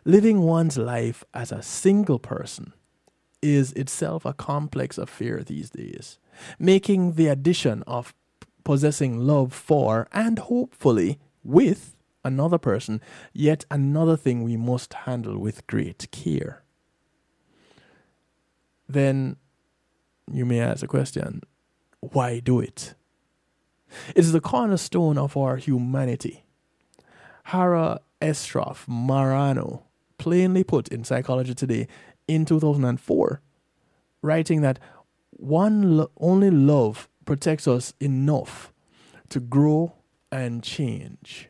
Living 0.05 0.41
one's 0.41 0.77
life 0.77 1.23
as 1.33 1.51
a 1.51 1.63
single 1.63 2.19
person 2.19 2.73
is 3.41 3.73
itself 3.73 4.23
a 4.23 4.33
complex 4.33 4.99
affair 4.99 5.41
these 5.41 5.71
days, 5.71 6.19
making 6.59 7.13
the 7.13 7.27
addition 7.27 7.81
of 7.87 8.13
possessing 8.63 9.19
love 9.19 9.53
for 9.53 10.07
and 10.11 10.39
hopefully 10.39 11.19
with 11.43 11.95
another 12.23 12.57
person, 12.57 13.01
yet 13.33 13.65
another 13.69 14.15
thing 14.15 14.43
we 14.43 14.57
must 14.57 14.93
handle 14.93 15.37
with 15.37 15.67
great 15.67 16.09
care. 16.11 16.63
Then 18.87 19.37
you 20.31 20.45
may 20.45 20.59
ask 20.59 20.83
a 20.83 20.87
question 20.87 21.41
why 21.99 22.39
do 22.39 22.59
it? 22.59 22.95
It 24.09 24.19
is 24.19 24.31
the 24.31 24.41
cornerstone 24.41 25.17
of 25.17 25.37
our 25.37 25.57
humanity. 25.57 26.43
Hara 27.45 28.01
Estroff 28.21 28.85
Marano 28.87 29.83
plainly 30.17 30.63
put 30.63 30.87
in 30.87 31.03
Psychology 31.03 31.53
Today 31.53 31.87
in 32.27 32.45
2004, 32.45 33.41
writing 34.21 34.61
that 34.61 34.79
one 35.31 35.97
lo- 35.97 36.11
only 36.17 36.49
love 36.49 37.07
protects 37.25 37.67
us 37.67 37.93
enough 37.99 38.73
to 39.29 39.39
grow 39.39 39.93
and 40.31 40.63
change. 40.63 41.49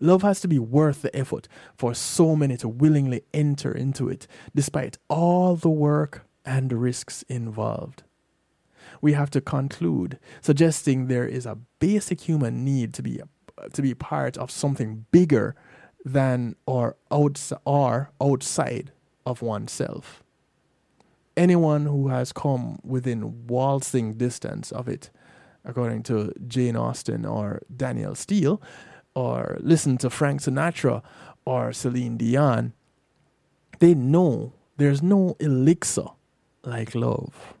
Love 0.00 0.22
has 0.22 0.40
to 0.40 0.48
be 0.48 0.58
worth 0.58 1.02
the 1.02 1.14
effort 1.16 1.46
for 1.76 1.94
so 1.94 2.34
many 2.34 2.56
to 2.56 2.68
willingly 2.68 3.22
enter 3.32 3.72
into 3.72 4.08
it, 4.08 4.26
despite 4.54 4.98
all 5.08 5.54
the 5.54 5.70
work 5.70 6.26
and 6.44 6.72
risks 6.72 7.22
involved. 7.28 8.02
We 9.00 9.12
have 9.12 9.30
to 9.30 9.40
conclude, 9.40 10.18
suggesting 10.40 11.06
there 11.06 11.26
is 11.26 11.46
a 11.46 11.58
basic 11.78 12.22
human 12.22 12.64
need 12.64 12.92
to 12.94 13.02
be 13.02 13.20
to 13.72 13.82
be 13.82 13.94
part 13.94 14.36
of 14.36 14.50
something 14.50 15.06
bigger 15.12 15.54
than 16.04 16.56
or, 16.66 16.96
outs- 17.12 17.52
or 17.64 18.10
outside 18.20 18.92
of 19.24 19.42
oneself. 19.42 20.21
Anyone 21.36 21.86
who 21.86 22.08
has 22.08 22.32
come 22.32 22.78
within 22.84 23.46
waltzing 23.46 24.14
distance 24.14 24.70
of 24.70 24.88
it, 24.88 25.10
according 25.64 26.02
to 26.04 26.32
Jane 26.46 26.76
Austen 26.76 27.24
or 27.24 27.62
Danielle 27.74 28.14
Steel, 28.14 28.60
or 29.14 29.56
listen 29.60 29.96
to 29.98 30.10
Frank 30.10 30.42
Sinatra 30.42 31.02
or 31.44 31.72
Celine 31.72 32.16
Dion, 32.16 32.72
they 33.78 33.94
know 33.94 34.52
there's 34.76 35.02
no 35.02 35.36
elixir 35.40 36.06
like 36.64 36.94
love. 36.94 37.54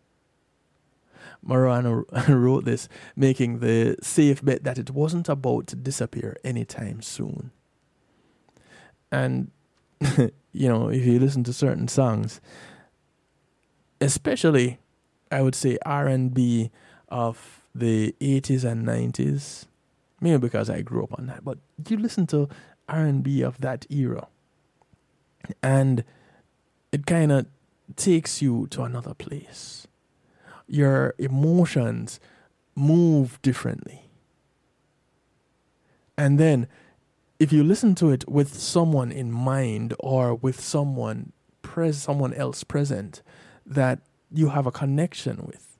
Marano 1.46 2.04
wrote 2.28 2.64
this, 2.64 2.88
making 3.16 3.58
the 3.58 3.96
safe 4.02 4.44
bet 4.44 4.64
that 4.64 4.78
it 4.78 4.90
wasn't 4.90 5.28
about 5.28 5.66
to 5.68 5.76
disappear 5.76 6.36
anytime 6.44 7.02
soon. 7.02 7.50
And, 9.10 9.50
you 10.52 10.68
know, 10.68 10.88
if 10.88 11.04
you 11.04 11.18
listen 11.18 11.44
to 11.44 11.52
certain 11.52 11.88
songs, 11.88 12.40
especially, 14.02 14.78
I 15.30 15.42
would 15.42 15.54
say 15.54 15.78
R&B 15.84 16.70
of 17.08 17.62
the 17.74 18.14
80s 18.20 18.64
and 18.64 18.86
90s, 18.86 19.66
maybe 20.20 20.38
because 20.38 20.68
I 20.68 20.82
grew 20.82 21.04
up 21.04 21.18
on 21.18 21.26
that, 21.26 21.44
but 21.44 21.58
you 21.88 21.96
listen 21.96 22.26
to 22.28 22.48
R&B 22.88 23.42
of 23.42 23.60
that 23.60 23.86
era, 23.90 24.28
and 25.62 26.04
it 26.90 27.06
kind 27.06 27.32
of 27.32 27.46
takes 27.96 28.42
you 28.42 28.66
to 28.68 28.82
another 28.82 29.14
place. 29.14 29.86
Your 30.66 31.14
emotions 31.18 32.20
move 32.74 33.40
differently. 33.42 34.08
And 36.16 36.38
then, 36.38 36.68
if 37.38 37.52
you 37.52 37.64
listen 37.64 37.94
to 37.96 38.10
it 38.10 38.28
with 38.28 38.54
someone 38.54 39.10
in 39.10 39.32
mind 39.32 39.94
or 39.98 40.34
with 40.34 40.60
someone 40.60 41.32
pres 41.62 42.00
someone 42.00 42.34
else 42.34 42.62
present 42.64 43.22
that 43.66 44.00
you 44.32 44.48
have 44.48 44.66
a 44.66 44.72
connection 44.72 45.44
with, 45.46 45.78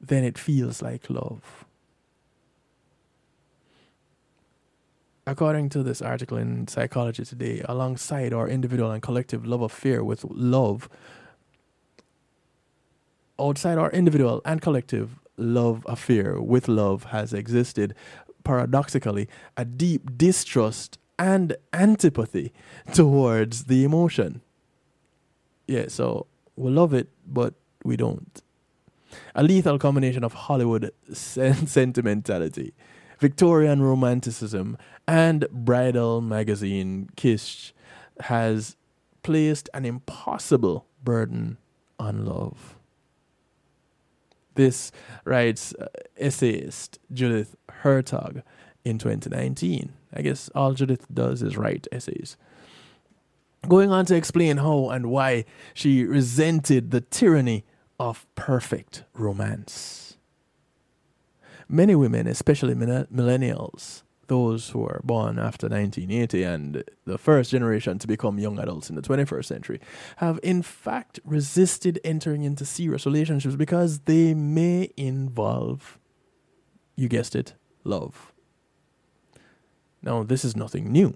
then 0.00 0.24
it 0.24 0.38
feels 0.38 0.82
like 0.82 1.08
love. 1.10 1.64
According 5.26 5.68
to 5.70 5.82
this 5.82 6.02
article 6.02 6.38
in 6.38 6.66
Psychology 6.66 7.24
Today, 7.24 7.62
alongside 7.66 8.32
our 8.32 8.48
individual 8.48 8.90
and 8.90 9.02
collective 9.02 9.46
love 9.46 9.62
affair 9.62 10.02
with 10.02 10.24
love, 10.24 10.88
outside 13.38 13.78
our 13.78 13.90
individual 13.92 14.42
and 14.44 14.60
collective 14.60 15.18
love 15.36 15.84
affair 15.88 16.40
with 16.40 16.68
love 16.68 17.04
has 17.04 17.32
existed, 17.32 17.94
paradoxically, 18.44 19.28
a 19.56 19.64
deep 19.64 20.16
distrust 20.16 20.98
and 21.18 21.56
antipathy 21.72 22.52
towards 22.92 23.64
the 23.64 23.84
emotion. 23.84 24.40
Yeah, 25.66 25.86
so 25.88 26.26
we 26.60 26.70
love 26.70 26.92
it, 26.94 27.08
but 27.26 27.54
we 27.84 27.96
don't. 27.96 28.42
A 29.34 29.42
lethal 29.42 29.78
combination 29.78 30.22
of 30.22 30.32
Hollywood 30.32 30.92
sen- 31.12 31.66
sentimentality 31.78 32.74
Victorian 33.18 33.82
romanticism 33.82 34.78
and 35.06 35.46
bridal 35.50 36.20
magazine 36.22 37.10
Kitsch 37.16 37.72
has 38.20 38.76
placed 39.22 39.68
an 39.74 39.84
impossible 39.84 40.86
burden 41.04 41.58
on 41.98 42.24
love. 42.24 42.76
This 44.54 44.90
writes 45.24 45.74
uh, 45.74 45.86
essayist 46.16 46.98
Judith 47.12 47.56
Hertog 47.82 48.42
in 48.84 48.98
2019. 48.98 49.92
I 50.14 50.22
guess 50.22 50.50
all 50.54 50.72
Judith 50.72 51.06
does 51.12 51.42
is 51.42 51.56
write 51.56 51.86
essays. 51.92 52.36
Going 53.68 53.90
on 53.90 54.06
to 54.06 54.14
explain 54.14 54.56
how 54.56 54.88
and 54.90 55.10
why 55.10 55.44
she 55.74 56.04
resented 56.04 56.90
the 56.90 57.00
tyranny 57.00 57.64
of 57.98 58.26
perfect 58.34 59.04
romance 59.12 60.10
many 61.70 61.94
women, 61.94 62.26
especially 62.26 62.74
millennials, 62.74 64.02
those 64.26 64.70
who 64.70 64.84
are 64.84 65.00
born 65.04 65.38
after 65.38 65.68
1980 65.68 66.42
and 66.42 66.84
the 67.04 67.18
first 67.18 67.50
generation 67.50 67.98
to 67.98 68.06
become 68.06 68.38
young 68.38 68.58
adults 68.58 68.90
in 68.90 68.96
the 68.96 69.02
21st 69.02 69.44
century, 69.44 69.80
have 70.16 70.38
in 70.42 70.62
fact 70.62 71.20
resisted 71.24 72.00
entering 72.04 72.44
into 72.44 72.64
serious 72.64 73.06
relationships 73.06 73.56
because 73.56 74.00
they 74.00 74.34
may 74.34 74.90
involve, 74.96 75.98
you 76.96 77.08
guessed 77.08 77.34
it, 77.34 77.54
love. 77.84 78.32
Now, 80.02 80.22
this 80.22 80.44
is 80.44 80.56
nothing 80.56 80.90
new. 80.90 81.14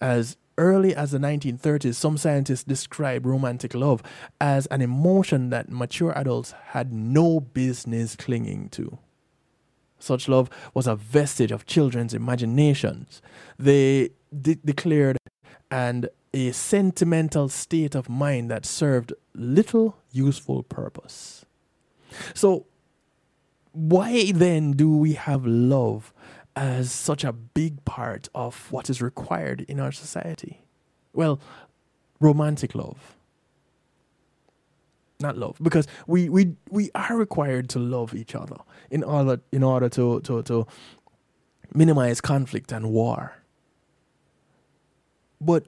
As 0.00 0.36
early 0.58 0.94
as 0.94 1.10
the 1.10 1.18
1930s, 1.18 1.94
some 1.94 2.16
scientists 2.16 2.64
described 2.64 3.26
romantic 3.26 3.74
love 3.74 4.02
as 4.40 4.66
an 4.66 4.80
emotion 4.80 5.50
that 5.50 5.70
mature 5.70 6.12
adults 6.16 6.52
had 6.68 6.92
no 6.92 7.40
business 7.40 8.16
clinging 8.16 8.68
to. 8.70 8.98
Such 9.98 10.28
love 10.28 10.50
was 10.74 10.86
a 10.86 10.96
vestige 10.96 11.50
of 11.50 11.66
children's 11.66 12.14
imaginations. 12.14 13.22
They 13.58 14.10
de- 14.38 14.56
declared 14.56 15.16
and 15.70 16.08
a 16.32 16.52
sentimental 16.52 17.48
state 17.48 17.94
of 17.94 18.08
mind 18.08 18.50
that 18.50 18.66
served 18.66 19.12
little 19.34 19.96
useful 20.12 20.62
purpose. 20.62 21.44
So, 22.34 22.66
why 23.72 24.30
then 24.32 24.72
do 24.72 24.96
we 24.96 25.14
have 25.14 25.44
love 25.44 26.12
as 26.56 26.92
such 26.92 27.24
a 27.24 27.32
big 27.32 27.84
part 27.84 28.28
of 28.34 28.70
what 28.70 28.88
is 28.88 29.02
required 29.02 29.62
in 29.68 29.80
our 29.80 29.92
society? 29.92 30.62
Well, 31.12 31.40
romantic 32.20 32.74
love. 32.74 33.16
Not 35.20 35.38
love 35.38 35.58
because 35.62 35.86
we 36.06 36.28
we 36.28 36.56
we 36.70 36.90
are 36.94 37.16
required 37.16 37.68
to 37.70 37.78
love 37.78 38.14
each 38.14 38.34
other 38.34 38.56
in 38.90 39.04
order 39.04 39.40
in 39.52 39.62
order 39.62 39.88
to 39.90 40.20
to 40.20 40.42
to 40.42 40.66
minimize 41.72 42.20
conflict 42.20 42.72
and 42.72 42.90
war. 42.90 43.36
But 45.40 45.66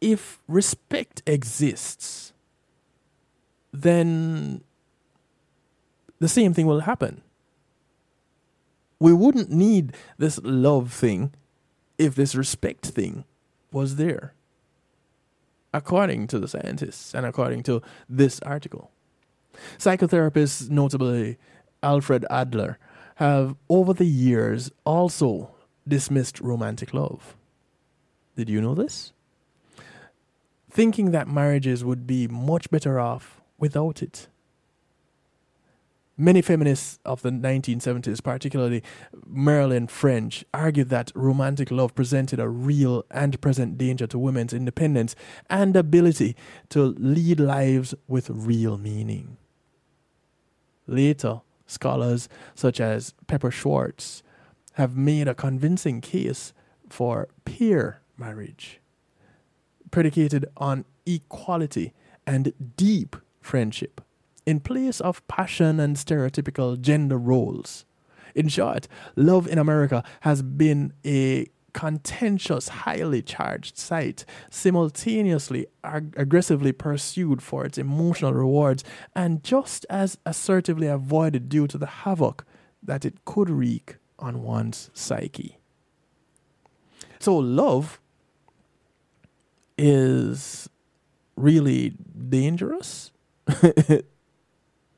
if 0.00 0.38
respect 0.46 1.22
exists 1.26 2.32
then 3.72 4.62
the 6.18 6.28
same 6.28 6.54
thing 6.54 6.66
will 6.66 6.80
happen 6.80 7.22
we 8.98 9.12
wouldn't 9.12 9.50
need 9.50 9.94
this 10.18 10.38
love 10.42 10.92
thing 10.92 11.32
if 11.98 12.14
this 12.14 12.34
respect 12.34 12.86
thing 12.86 13.24
was 13.72 13.96
there 13.96 14.34
according 15.76 16.26
to 16.26 16.38
the 16.38 16.48
scientists 16.48 17.14
and 17.14 17.26
according 17.26 17.62
to 17.62 17.82
this 18.08 18.40
article. 18.40 18.90
Psychotherapists, 19.78 20.70
notably 20.70 21.36
Alfred 21.82 22.24
Adler, 22.30 22.78
have 23.16 23.56
over 23.68 23.92
the 23.92 24.06
years 24.06 24.70
also 24.84 25.50
dismissed 25.86 26.40
romantic 26.40 26.94
love. 26.94 27.36
Did 28.36 28.48
you 28.48 28.60
know 28.60 28.74
this? 28.74 29.12
Thinking 30.70 31.10
that 31.10 31.28
marriages 31.28 31.84
would 31.84 32.06
be 32.06 32.26
much 32.26 32.70
better 32.70 32.98
off 32.98 33.40
without 33.58 34.02
it. 34.02 34.28
Many 36.18 36.40
feminists 36.40 36.98
of 37.04 37.20
the 37.20 37.30
1970s, 37.30 38.22
particularly 38.22 38.82
Marilyn 39.26 39.86
French, 39.86 40.46
argued 40.54 40.88
that 40.88 41.12
romantic 41.14 41.70
love 41.70 41.94
presented 41.94 42.40
a 42.40 42.48
real 42.48 43.04
and 43.10 43.38
present 43.42 43.76
danger 43.76 44.06
to 44.06 44.18
women's 44.18 44.54
independence 44.54 45.14
and 45.50 45.76
ability 45.76 46.34
to 46.70 46.94
lead 46.98 47.38
lives 47.38 47.94
with 48.08 48.30
real 48.30 48.78
meaning. 48.78 49.36
Later, 50.86 51.42
scholars 51.66 52.30
such 52.54 52.80
as 52.80 53.12
Pepper 53.26 53.50
Schwartz 53.50 54.22
have 54.74 54.96
made 54.96 55.28
a 55.28 55.34
convincing 55.34 56.00
case 56.00 56.54
for 56.88 57.28
peer 57.44 58.00
marriage, 58.16 58.80
predicated 59.90 60.46
on 60.56 60.86
equality 61.04 61.92
and 62.26 62.54
deep 62.78 63.16
friendship 63.42 64.00
in 64.46 64.60
place 64.60 65.00
of 65.00 65.26
passion 65.28 65.80
and 65.80 65.96
stereotypical 65.96 66.80
gender 66.80 67.18
roles. 67.18 67.84
In 68.34 68.48
short, 68.48 68.86
love 69.16 69.48
in 69.48 69.58
America 69.58 70.04
has 70.20 70.42
been 70.42 70.92
a 71.04 71.46
contentious, 71.72 72.68
highly 72.68 73.20
charged 73.20 73.76
site, 73.76 74.24
simultaneously 74.48 75.66
ag- 75.84 76.14
aggressively 76.16 76.72
pursued 76.72 77.42
for 77.42 77.66
its 77.66 77.76
emotional 77.76 78.32
rewards 78.32 78.82
and 79.14 79.44
just 79.44 79.84
as 79.90 80.16
assertively 80.24 80.86
avoided 80.86 81.50
due 81.50 81.66
to 81.66 81.76
the 81.76 81.86
havoc 81.86 82.46
that 82.82 83.04
it 83.04 83.24
could 83.26 83.50
wreak 83.50 83.96
on 84.18 84.42
one's 84.42 84.90
psyche. 84.94 85.58
So, 87.18 87.36
love 87.36 88.00
is 89.76 90.70
really 91.36 91.90
dangerous 92.28 93.10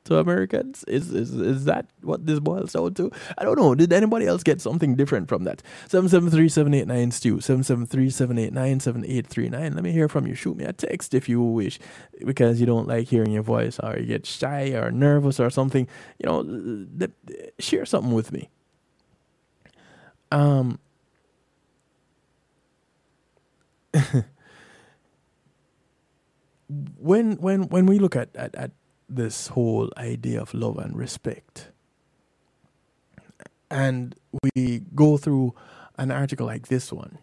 to 0.05 0.17
Americans? 0.17 0.83
Is, 0.85 1.11
is 1.11 1.33
is 1.33 1.65
that 1.65 1.87
what 2.01 2.25
this 2.25 2.39
boils 2.39 2.73
down 2.73 2.93
to? 2.95 3.11
I 3.37 3.43
don't 3.43 3.57
know. 3.57 3.75
Did 3.75 3.93
anybody 3.93 4.25
else 4.27 4.43
get 4.43 4.61
something 4.61 4.95
different 4.95 5.29
from 5.29 5.43
that? 5.43 5.61
773-789 5.89 7.13
Stu, 7.13 7.41
773 7.41 9.49
Let 9.49 9.83
me 9.83 9.91
hear 9.91 10.09
from 10.09 10.27
you. 10.27 10.35
Shoot 10.35 10.57
me 10.57 10.65
a 10.65 10.73
text 10.73 11.13
if 11.13 11.29
you 11.29 11.41
wish, 11.41 11.79
because 12.25 12.59
you 12.59 12.65
don't 12.65 12.87
like 12.87 13.07
hearing 13.07 13.31
your 13.31 13.43
voice 13.43 13.79
or 13.79 13.97
you 13.97 14.05
get 14.05 14.25
shy 14.25 14.71
or 14.71 14.91
nervous 14.91 15.39
or 15.39 15.49
something. 15.49 15.87
You 16.17 16.27
know, 16.27 16.43
share 17.59 17.85
something 17.85 18.13
with 18.13 18.31
me. 18.31 18.49
Um, 20.31 20.79
when 26.99 27.33
when 27.37 27.69
when 27.69 27.85
we 27.85 27.99
look 27.99 28.15
at, 28.15 28.29
at, 28.35 28.55
at 28.55 28.71
this 29.09 29.47
whole 29.47 29.91
idea 29.97 30.41
of 30.41 30.53
love 30.53 30.77
and 30.77 30.95
respect. 30.95 31.71
And 33.71 34.15
we 34.55 34.81
go 34.95 35.17
through 35.17 35.53
an 35.97 36.11
article 36.11 36.45
like 36.45 36.67
this 36.67 36.91
one, 36.91 37.17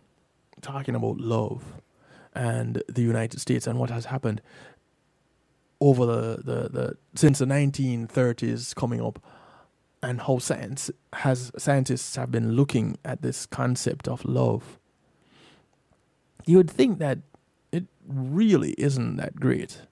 talking 0.61 0.95
about 0.95 1.18
love 1.18 1.62
and 2.34 2.82
the 2.89 3.03
United 3.03 3.41
States 3.41 3.66
and 3.66 3.78
what 3.78 3.91
has 3.91 4.07
happened 4.07 4.43
over 5.80 6.07
the, 6.07 6.37
the, 6.43 6.68
the 6.68 6.97
since 7.14 7.39
the 7.39 7.47
1930s 7.47 8.74
coming 8.74 9.01
up 9.01 9.22
and 10.03 10.22
how 10.22 10.39
science 10.39 10.91
has 11.14 11.51
scientists 11.59 12.16
have 12.16 12.30
been 12.30 12.53
looking 12.53 12.97
at 13.05 13.22
this 13.22 13.47
concept 13.47 14.07
of 14.09 14.24
love 14.24 14.78
you 16.47 16.57
would 16.57 16.70
think 16.70 16.99
that 16.99 17.18
it 17.72 17.84
really 18.07 18.72
isn't 18.78 19.16
that 19.16 19.37
great 19.37 19.82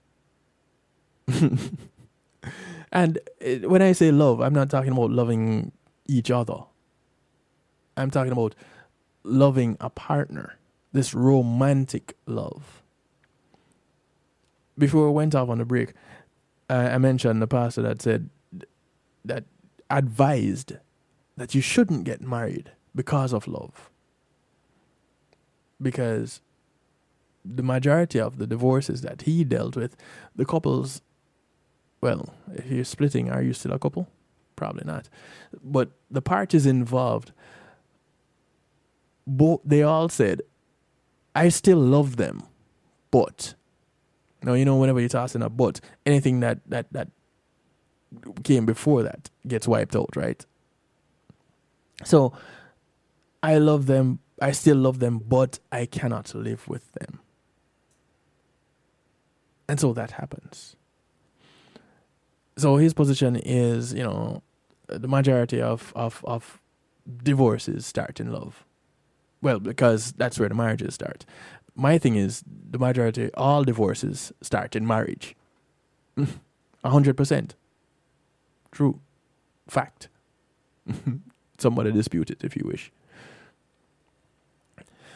and 2.93 3.19
it, 3.41 3.69
when 3.69 3.83
I 3.83 3.93
say 3.93 4.11
love, 4.11 4.41
I'm 4.41 4.55
not 4.55 4.71
talking 4.71 4.93
about 4.93 5.11
loving 5.11 5.73
each 6.07 6.31
other. 6.31 6.65
I'm 7.97 8.11
talking 8.11 8.33
about 8.33 8.55
loving 9.23 9.77
a 9.81 9.91
partner, 9.91 10.59
this 10.93 11.15
romantic 11.15 12.17
love. 12.27 12.83
Before 14.77 15.07
we 15.07 15.13
went 15.13 15.35
off 15.35 15.49
on 15.49 15.59
the 15.59 15.65
break, 15.65 15.93
uh, 16.69 16.91
I 16.93 16.99
mentioned 16.99 17.41
the 17.41 17.47
pastor 17.47 17.83
that 17.83 18.03
said 18.03 18.29
that 19.25 19.45
advised 19.91 20.75
that 21.37 21.55
you 21.55 21.61
shouldn't 21.61 22.05
get 22.05 22.21
married 22.21 22.73
because 22.95 23.33
of 23.33 23.47
love. 23.47 23.91
Because 25.81 26.41
the 27.45 27.63
majority 27.63 28.19
of 28.21 28.39
the 28.39 28.47
divorces 28.47 29.03
that 29.03 29.23
he 29.23 29.45
dealt 29.45 29.77
with, 29.77 29.97
the 30.35 30.45
couples 30.45 31.03
well, 32.05 32.35
if 32.55 32.67
you're 32.71 32.85
splitting, 32.85 33.31
are 33.31 33.43
you 33.43 33.55
still 33.55 33.73
a 33.73 33.79
couple? 33.79 34.07
Probably 34.57 34.85
not. 34.85 35.09
But 35.65 35.91
the 36.11 36.21
parties 36.21 36.67
involved, 36.67 37.33
both 39.27 39.63
they 39.65 39.83
all 39.83 40.11
said, 40.11 40.43
I 41.35 41.49
still 41.49 41.79
love 41.79 42.17
them, 42.17 42.43
but 43.11 43.55
now 44.43 44.53
you 44.53 44.67
know 44.67 44.77
whenever 44.77 45.01
you're 45.01 45.09
tossing 45.09 45.41
a 45.41 45.49
but, 45.49 45.81
anything 46.05 46.41
that 46.41 46.59
that 46.69 46.93
that 46.93 47.09
came 48.43 48.67
before 48.67 49.03
that 49.03 49.31
gets 49.49 49.67
wiped 49.67 49.97
out, 49.97 50.15
right? 50.15 50.45
So 52.05 52.35
I 53.43 53.57
love 53.57 53.87
them, 53.87 54.19
I 54.43 54.53
still 54.53 54.77
love 54.77 54.99
them, 54.99 55.21
but 55.27 55.59
I 55.73 55.87
cannot 55.87 56.35
live 56.35 56.69
with 56.69 56.93
them. 56.93 57.21
And 59.67 59.81
so 59.81 59.95
that 59.95 60.11
happens 60.11 60.77
so 62.57 62.77
his 62.77 62.95
position 62.95 63.37
is, 63.37 63.93
you 63.93 64.03
know, 64.03 64.43
the 64.87 65.09
majority 65.09 65.61
of, 65.61 65.93
of, 65.97 66.25
of 66.27 66.61
divorces 67.23 67.87
start 67.87 68.21
in 68.21 68.33
love. 68.33 68.65
Well, 69.43 69.61
because 69.61 70.13
that's 70.13 70.39
where 70.39 70.49
the 70.49 70.55
marriages 70.55 70.95
start. 70.95 71.27
My 71.75 71.99
thing 71.99 72.17
is 72.17 72.43
the 72.47 72.79
majority, 72.79 73.31
all 73.35 73.65
divorces 73.65 74.33
start 74.41 74.77
in 74.77 74.87
marriage. 74.87 75.37
A 76.85 76.91
hundred 76.91 77.17
percent. 77.17 77.55
True. 78.71 79.01
Fact. 79.67 80.09
Somebody 81.59 81.93
dispute 81.93 82.31
it 82.31 82.45
if 82.45 82.57
you 82.57 82.65
wish. 82.67 82.93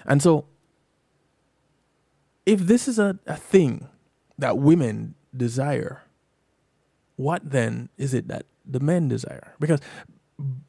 And 0.06 0.22
so, 0.22 0.46
if 2.46 2.60
this 2.60 2.88
is 2.88 2.98
a, 2.98 3.18
a 3.26 3.36
thing 3.36 3.88
that 4.38 4.56
women 4.56 5.14
desire, 5.36 6.02
what 7.18 7.50
then 7.50 7.88
is 7.98 8.14
it 8.14 8.28
that 8.28 8.46
the 8.64 8.78
men 8.78 9.08
desire? 9.08 9.52
Because 9.58 9.80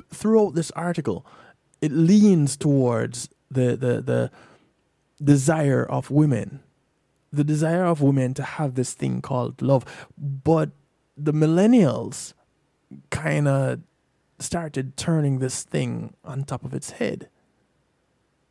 throughout 0.10 0.56
this 0.56 0.72
article, 0.72 1.24
it 1.80 1.92
leans 1.92 2.58
towards 2.58 3.30
the, 3.52 3.78
the, 3.78 4.02
the 4.02 4.32
desire 5.24 5.86
of 5.86 6.10
women, 6.10 6.62
the 7.32 7.44
desire 7.44 7.86
of 7.86 8.02
women 8.02 8.34
to 8.34 8.42
have 8.44 8.74
this 8.74 8.96
thing 8.96 9.22
called 9.22 9.62
love. 9.62 9.86
But 10.18 10.72
the 11.16 11.34
millennials 11.34 12.34
kind 13.12 13.48
of 13.48 13.82
started 14.40 14.98
turning 14.98 15.38
this 15.38 15.62
thing 15.64 16.16
on 16.26 16.46
top 16.46 16.66
of 16.66 16.74
its 16.74 16.92
head. 16.92 17.30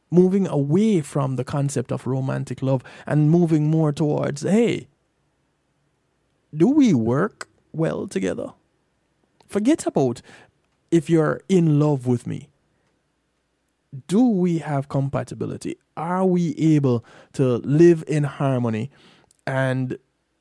Moving 0.08 0.46
away 0.46 1.00
from 1.00 1.34
the 1.34 1.44
concept 1.44 1.90
of 1.90 2.06
romantic 2.06 2.62
love 2.62 2.84
and 3.06 3.28
moving 3.28 3.68
more 3.68 3.90
towards, 3.92 4.42
hey, 4.42 4.86
do 6.56 6.68
we 6.68 6.94
work 6.94 7.48
well 7.78 8.06
together. 8.06 8.52
Forget 9.46 9.86
about 9.86 10.20
if 10.90 11.08
you're 11.08 11.40
in 11.48 11.78
love 11.78 12.06
with 12.06 12.26
me. 12.26 12.48
Do 14.06 14.28
we 14.28 14.58
have 14.58 14.88
compatibility? 14.88 15.78
Are 15.96 16.26
we 16.26 16.54
able 16.58 17.04
to 17.34 17.56
live 17.58 18.04
in 18.06 18.24
harmony? 18.24 18.90
And 19.46 19.96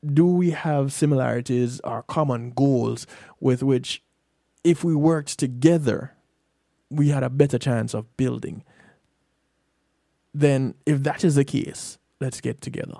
do 0.05 0.25
we 0.25 0.51
have 0.51 0.91
similarities 0.91 1.79
or 1.81 2.03
common 2.03 2.51
goals 2.51 3.07
with 3.39 3.63
which, 3.63 4.03
if 4.63 4.83
we 4.83 4.95
worked 4.95 5.39
together, 5.39 6.13
we 6.89 7.09
had 7.09 7.23
a 7.23 7.29
better 7.29 7.57
chance 7.57 7.93
of 7.93 8.17
building? 8.17 8.63
Then, 10.33 10.75
if 10.85 11.03
that 11.03 11.23
is 11.23 11.35
the 11.35 11.45
case, 11.45 11.97
let's 12.19 12.41
get 12.41 12.61
together. 12.61 12.97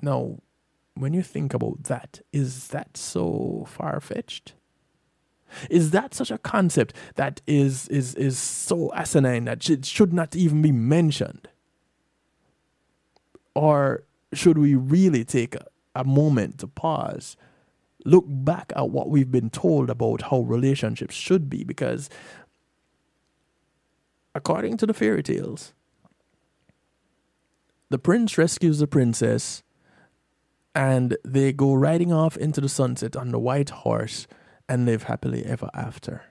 Now, 0.00 0.38
when 1.00 1.14
you 1.14 1.22
think 1.22 1.54
about 1.54 1.84
that, 1.84 2.20
is 2.32 2.68
that 2.68 2.96
so 2.96 3.64
far 3.68 4.00
fetched? 4.00 4.54
Is 5.70 5.92
that 5.92 6.14
such 6.14 6.30
a 6.30 6.38
concept 6.38 6.94
that 7.14 7.40
is, 7.46 7.88
is, 7.88 8.14
is 8.16 8.38
so 8.38 8.92
asinine 8.94 9.46
that 9.46 9.68
it 9.70 9.84
should 9.84 10.12
not 10.12 10.36
even 10.36 10.60
be 10.60 10.72
mentioned? 10.72 11.48
Or 13.54 14.04
should 14.32 14.58
we 14.58 14.74
really 14.74 15.24
take 15.24 15.54
a, 15.54 15.66
a 15.94 16.04
moment 16.04 16.58
to 16.58 16.66
pause, 16.66 17.36
look 18.04 18.24
back 18.28 18.72
at 18.76 18.90
what 18.90 19.08
we've 19.08 19.30
been 19.30 19.50
told 19.50 19.90
about 19.90 20.22
how 20.22 20.40
relationships 20.40 21.14
should 21.14 21.48
be? 21.48 21.64
Because 21.64 22.10
according 24.34 24.76
to 24.78 24.86
the 24.86 24.94
fairy 24.94 25.22
tales, 25.22 25.72
the 27.88 27.98
prince 27.98 28.36
rescues 28.36 28.80
the 28.80 28.86
princess 28.86 29.62
and 30.74 31.16
they 31.24 31.52
go 31.52 31.74
riding 31.74 32.12
off 32.12 32.36
into 32.36 32.60
the 32.60 32.68
sunset 32.68 33.16
on 33.16 33.30
the 33.30 33.38
white 33.38 33.70
horse 33.70 34.26
and 34.68 34.86
live 34.86 35.04
happily 35.04 35.44
ever 35.44 35.70
after. 35.74 36.22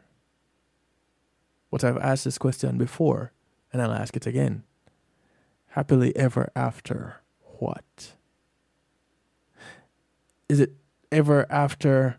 But 1.72 1.84
I've 1.84 1.98
asked 1.98 2.24
this 2.24 2.38
question 2.38 2.78
before, 2.78 3.32
and 3.74 3.82
I'll 3.82 3.92
ask 3.92 4.16
it 4.16 4.26
again. 4.26 4.64
Happily 5.70 6.16
ever 6.16 6.50
after 6.56 7.18
what? 7.60 8.14
Is 10.48 10.60
it 10.60 10.74
ever 11.12 11.46
after 11.52 12.18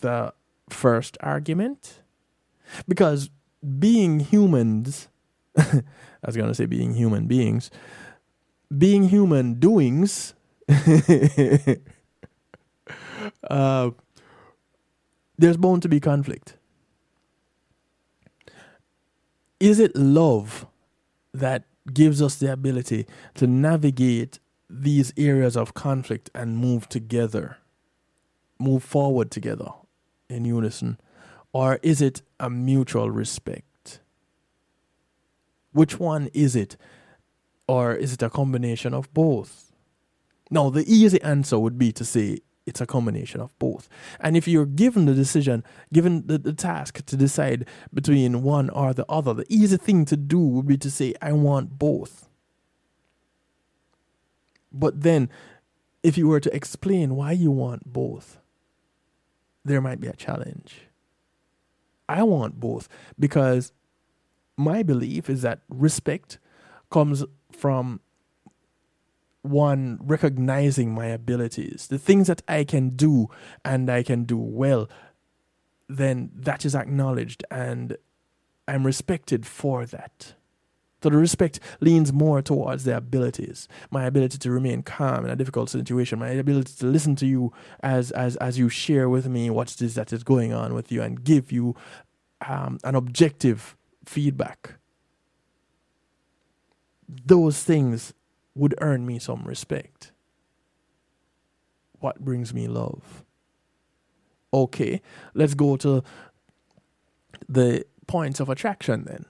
the 0.00 0.32
first 0.70 1.18
argument? 1.20 2.02
Because 2.86 3.30
being 3.78 4.20
humans, 4.20 5.08
I 5.56 5.82
was 6.24 6.36
going 6.36 6.48
to 6.48 6.54
say 6.54 6.66
being 6.66 6.94
human 6.94 7.26
beings, 7.26 7.70
being 8.76 9.08
human 9.08 9.54
doings 9.54 10.34
uh, 13.50 13.90
there's 15.38 15.56
bound 15.56 15.82
to 15.82 15.88
be 15.88 16.00
conflict. 16.00 16.56
Is 19.60 19.80
it 19.80 19.96
love 19.96 20.66
that 21.32 21.64
gives 21.92 22.22
us 22.22 22.36
the 22.36 22.52
ability 22.52 23.06
to 23.34 23.46
navigate 23.46 24.38
these 24.70 25.12
areas 25.16 25.56
of 25.56 25.74
conflict 25.74 26.30
and 26.34 26.58
move 26.58 26.88
together, 26.88 27.58
move 28.58 28.84
forward 28.84 29.30
together 29.30 29.70
in 30.28 30.44
unison? 30.44 30.98
Or 31.52 31.78
is 31.82 32.02
it 32.02 32.22
a 32.38 32.50
mutual 32.50 33.10
respect? 33.10 34.00
Which 35.72 35.98
one 35.98 36.28
is 36.34 36.54
it? 36.54 36.76
Or 37.66 37.94
is 37.94 38.12
it 38.12 38.22
a 38.22 38.30
combination 38.30 38.94
of 38.94 39.12
both? 39.14 39.67
Now, 40.50 40.70
the 40.70 40.84
easy 40.92 41.20
answer 41.22 41.58
would 41.58 41.78
be 41.78 41.92
to 41.92 42.04
say 42.04 42.38
it's 42.66 42.80
a 42.80 42.86
combination 42.86 43.40
of 43.40 43.58
both. 43.58 43.88
And 44.20 44.36
if 44.36 44.46
you're 44.46 44.66
given 44.66 45.06
the 45.06 45.14
decision, 45.14 45.64
given 45.92 46.26
the, 46.26 46.38
the 46.38 46.52
task 46.52 47.04
to 47.06 47.16
decide 47.16 47.66
between 47.92 48.42
one 48.42 48.68
or 48.70 48.92
the 48.92 49.06
other, 49.08 49.32
the 49.34 49.46
easy 49.48 49.78
thing 49.78 50.04
to 50.06 50.16
do 50.16 50.38
would 50.38 50.66
be 50.66 50.76
to 50.78 50.90
say, 50.90 51.14
I 51.22 51.32
want 51.32 51.78
both. 51.78 52.28
But 54.70 55.00
then, 55.02 55.30
if 56.02 56.18
you 56.18 56.28
were 56.28 56.40
to 56.40 56.54
explain 56.54 57.16
why 57.16 57.32
you 57.32 57.50
want 57.50 57.90
both, 57.90 58.38
there 59.64 59.80
might 59.80 60.00
be 60.00 60.08
a 60.08 60.12
challenge. 60.12 60.82
I 62.08 62.22
want 62.22 62.60
both 62.60 62.88
because 63.18 63.72
my 64.56 64.82
belief 64.82 65.28
is 65.28 65.42
that 65.42 65.60
respect 65.68 66.38
comes 66.90 67.24
from 67.52 68.00
one 69.42 69.98
recognizing 70.02 70.92
my 70.92 71.06
abilities, 71.06 71.86
the 71.88 71.98
things 71.98 72.26
that 72.26 72.42
I 72.48 72.64
can 72.64 72.90
do 72.90 73.28
and 73.64 73.88
I 73.90 74.02
can 74.02 74.24
do 74.24 74.36
well, 74.36 74.88
then 75.88 76.30
that 76.34 76.64
is 76.64 76.74
acknowledged 76.74 77.44
and 77.50 77.96
I'm 78.66 78.84
respected 78.84 79.46
for 79.46 79.86
that. 79.86 80.34
So 81.02 81.10
the 81.10 81.16
respect 81.16 81.60
leans 81.80 82.12
more 82.12 82.42
towards 82.42 82.82
the 82.82 82.96
abilities, 82.96 83.68
my 83.90 84.04
ability 84.04 84.36
to 84.38 84.50
remain 84.50 84.82
calm 84.82 85.24
in 85.24 85.30
a 85.30 85.36
difficult 85.36 85.70
situation, 85.70 86.18
my 86.18 86.30
ability 86.30 86.74
to 86.78 86.86
listen 86.86 87.14
to 87.16 87.26
you 87.26 87.52
as 87.80 88.10
as 88.10 88.34
as 88.36 88.58
you 88.58 88.68
share 88.68 89.08
with 89.08 89.28
me 89.28 89.48
what 89.48 89.72
it 89.72 89.80
is 89.80 89.94
that 89.94 90.12
is 90.12 90.24
going 90.24 90.52
on 90.52 90.74
with 90.74 90.90
you 90.90 91.00
and 91.00 91.22
give 91.22 91.52
you 91.52 91.76
um, 92.46 92.78
an 92.82 92.96
objective 92.96 93.76
feedback. 94.04 94.74
Those 97.08 97.62
things 97.62 98.12
would 98.58 98.74
earn 98.80 99.06
me 99.06 99.18
some 99.18 99.44
respect. 99.44 100.12
What 102.00 102.20
brings 102.20 102.52
me 102.52 102.68
love? 102.68 103.24
Okay, 104.52 105.00
let's 105.34 105.54
go 105.54 105.76
to 105.76 106.02
the 107.48 107.84
points 108.06 108.40
of 108.40 108.48
attraction 108.48 109.04
then. 109.04 109.24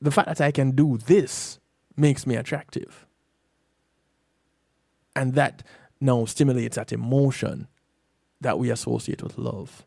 The 0.00 0.10
fact 0.10 0.28
that 0.28 0.40
I 0.40 0.50
can 0.50 0.70
do 0.72 0.96
this 0.96 1.58
makes 1.96 2.26
me 2.26 2.36
attractive. 2.36 3.06
And 5.16 5.34
that 5.34 5.62
now 6.00 6.24
stimulates 6.24 6.76
that 6.76 6.92
emotion 6.92 7.66
that 8.40 8.58
we 8.58 8.70
associate 8.70 9.22
with 9.22 9.36
love. 9.36 9.84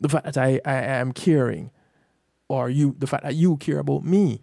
The 0.00 0.08
fact 0.08 0.24
that 0.24 0.36
I, 0.36 0.60
I 0.64 0.74
am 0.74 1.12
caring, 1.12 1.70
or 2.48 2.68
you, 2.68 2.96
the 2.98 3.06
fact 3.06 3.24
that 3.24 3.34
you 3.34 3.56
care 3.56 3.78
about 3.78 4.04
me, 4.04 4.42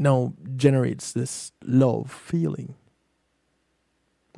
now 0.00 0.32
generates 0.56 1.12
this 1.12 1.52
love 1.62 2.10
feeling. 2.10 2.74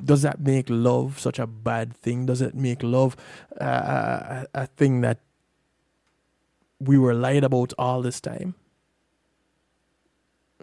Does 0.03 0.21
that 0.23 0.41
make 0.41 0.69
love 0.69 1.19
such 1.19 1.39
a 1.39 1.47
bad 1.47 1.95
thing? 1.95 2.25
Does 2.25 2.41
it 2.41 2.53
make 2.53 2.83
love 2.83 3.15
uh, 3.61 4.45
a, 4.53 4.63
a 4.63 4.67
thing 4.67 5.01
that 5.01 5.19
we 6.79 6.97
were 6.97 7.13
lied 7.13 7.45
about 7.45 7.71
all 7.79 8.01
this 8.01 8.19
time? 8.19 8.55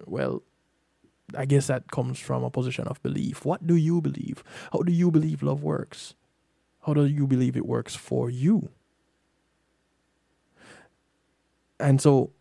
Well, 0.04 0.42
I 1.34 1.46
guess 1.46 1.68
that 1.68 1.90
comes 1.90 2.18
from 2.18 2.44
a 2.44 2.50
position 2.50 2.86
of 2.86 3.02
belief. 3.02 3.44
What 3.44 3.66
do 3.66 3.76
you 3.76 4.02
believe? 4.02 4.44
How 4.72 4.80
do 4.80 4.92
you 4.92 5.10
believe 5.10 5.42
love 5.42 5.62
works? 5.62 6.14
How 6.84 6.92
do 6.92 7.06
you 7.06 7.26
believe 7.26 7.56
it 7.56 7.64
works 7.64 7.96
for 7.96 8.28
you? 8.28 8.68
And 11.78 12.02
so 12.02 12.32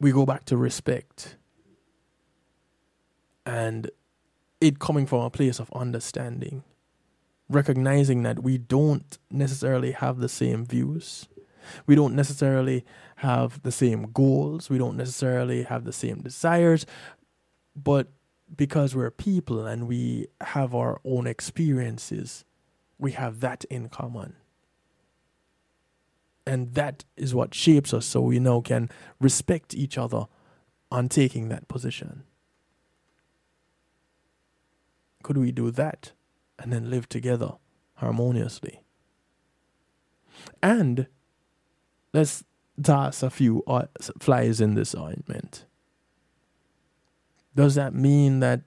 we 0.00 0.12
go 0.12 0.24
back 0.24 0.44
to 0.46 0.56
respect 0.56 1.36
and 3.44 3.90
it 4.60 4.78
coming 4.78 5.06
from 5.06 5.22
a 5.22 5.30
place 5.30 5.58
of 5.58 5.70
understanding, 5.72 6.64
recognizing 7.48 8.22
that 8.22 8.42
we 8.42 8.58
don't 8.58 9.18
necessarily 9.30 9.92
have 9.92 10.18
the 10.18 10.28
same 10.28 10.64
views, 10.64 11.28
we 11.86 11.94
don't 11.94 12.14
necessarily 12.14 12.84
have 13.16 13.62
the 13.62 13.72
same 13.72 14.10
goals, 14.12 14.70
we 14.70 14.78
don't 14.78 14.96
necessarily 14.96 15.62
have 15.64 15.84
the 15.84 15.92
same 15.92 16.20
desires, 16.20 16.86
but 17.74 18.08
because 18.56 18.94
we're 18.94 19.10
people 19.10 19.66
and 19.66 19.86
we 19.86 20.26
have 20.40 20.74
our 20.74 21.00
own 21.04 21.26
experiences, 21.26 22.44
we 22.98 23.12
have 23.12 23.40
that 23.40 23.64
in 23.64 23.88
common 23.88 24.34
and 26.48 26.72
that 26.72 27.04
is 27.14 27.34
what 27.34 27.52
shapes 27.54 27.92
us 27.92 28.06
so 28.06 28.22
we 28.22 28.38
now 28.38 28.62
can 28.62 28.88
respect 29.20 29.74
each 29.74 29.98
other 29.98 30.26
on 30.90 31.06
taking 31.06 31.50
that 31.50 31.68
position. 31.68 32.24
Could 35.22 35.36
we 35.36 35.52
do 35.52 35.70
that 35.70 36.12
and 36.58 36.72
then 36.72 36.88
live 36.88 37.06
together 37.06 37.52
harmoniously? 37.96 38.80
And 40.62 41.06
let's 42.14 42.44
toss 42.82 43.22
a 43.22 43.28
few 43.28 43.62
flies 44.18 44.58
in 44.58 44.72
this 44.72 44.94
ointment. 44.94 45.66
Does 47.54 47.74
that 47.74 47.92
mean 47.92 48.40
that 48.40 48.62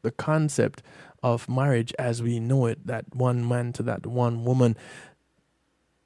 the 0.00 0.10
concept 0.10 0.82
of 1.22 1.50
marriage 1.50 1.92
as 1.98 2.22
we 2.22 2.40
know 2.40 2.64
it, 2.64 2.86
that 2.86 3.14
one 3.14 3.46
man 3.46 3.74
to 3.74 3.82
that 3.82 4.06
one 4.06 4.44
woman, 4.44 4.74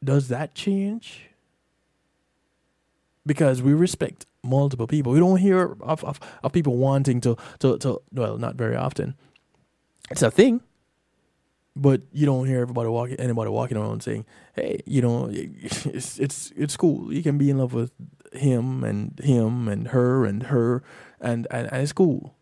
does 0.05 0.29
that 0.29 0.55
change? 0.55 1.31
Because 3.27 3.63
we 3.63 3.73
respect 3.73 4.27
multiple 4.43 4.87
people. 4.87 5.13
We 5.13 5.19
don't 5.19 5.39
hear 5.39 5.77
of, 5.81 6.05
of, 6.05 6.21
of 6.43 6.53
people 6.53 6.77
wanting 6.77 7.21
to, 7.23 7.37
to, 7.61 7.79
to, 7.79 8.03
well, 8.13 8.37
not 8.37 8.57
very 8.57 8.77
often. 8.77 9.15
It's 10.11 10.23
a 10.23 10.31
thing, 10.31 10.61
but 11.75 12.03
you 12.13 12.27
don't 12.27 12.47
hear 12.47 12.61
everybody 12.61 12.89
walking, 12.89 13.17
anybody 13.17 13.51
walking 13.51 13.79
around 13.79 14.03
saying, 14.03 14.27
"Hey, 14.55 14.81
you 14.85 15.01
know, 15.01 15.29
it's 15.33 16.19
it's 16.19 16.53
it's 16.55 16.77
cool. 16.77 17.11
You 17.11 17.23
can 17.23 17.39
be 17.39 17.49
in 17.49 17.57
love 17.57 17.73
with 17.73 17.91
him 18.33 18.85
and 18.85 19.19
him 19.19 19.67
and 19.67 19.89
her 19.89 20.27
and 20.27 20.45
her, 20.45 20.83
and 21.21 21.47
and, 21.51 21.73
and 21.73 21.83
it's 21.83 21.93
cool." 21.93 22.35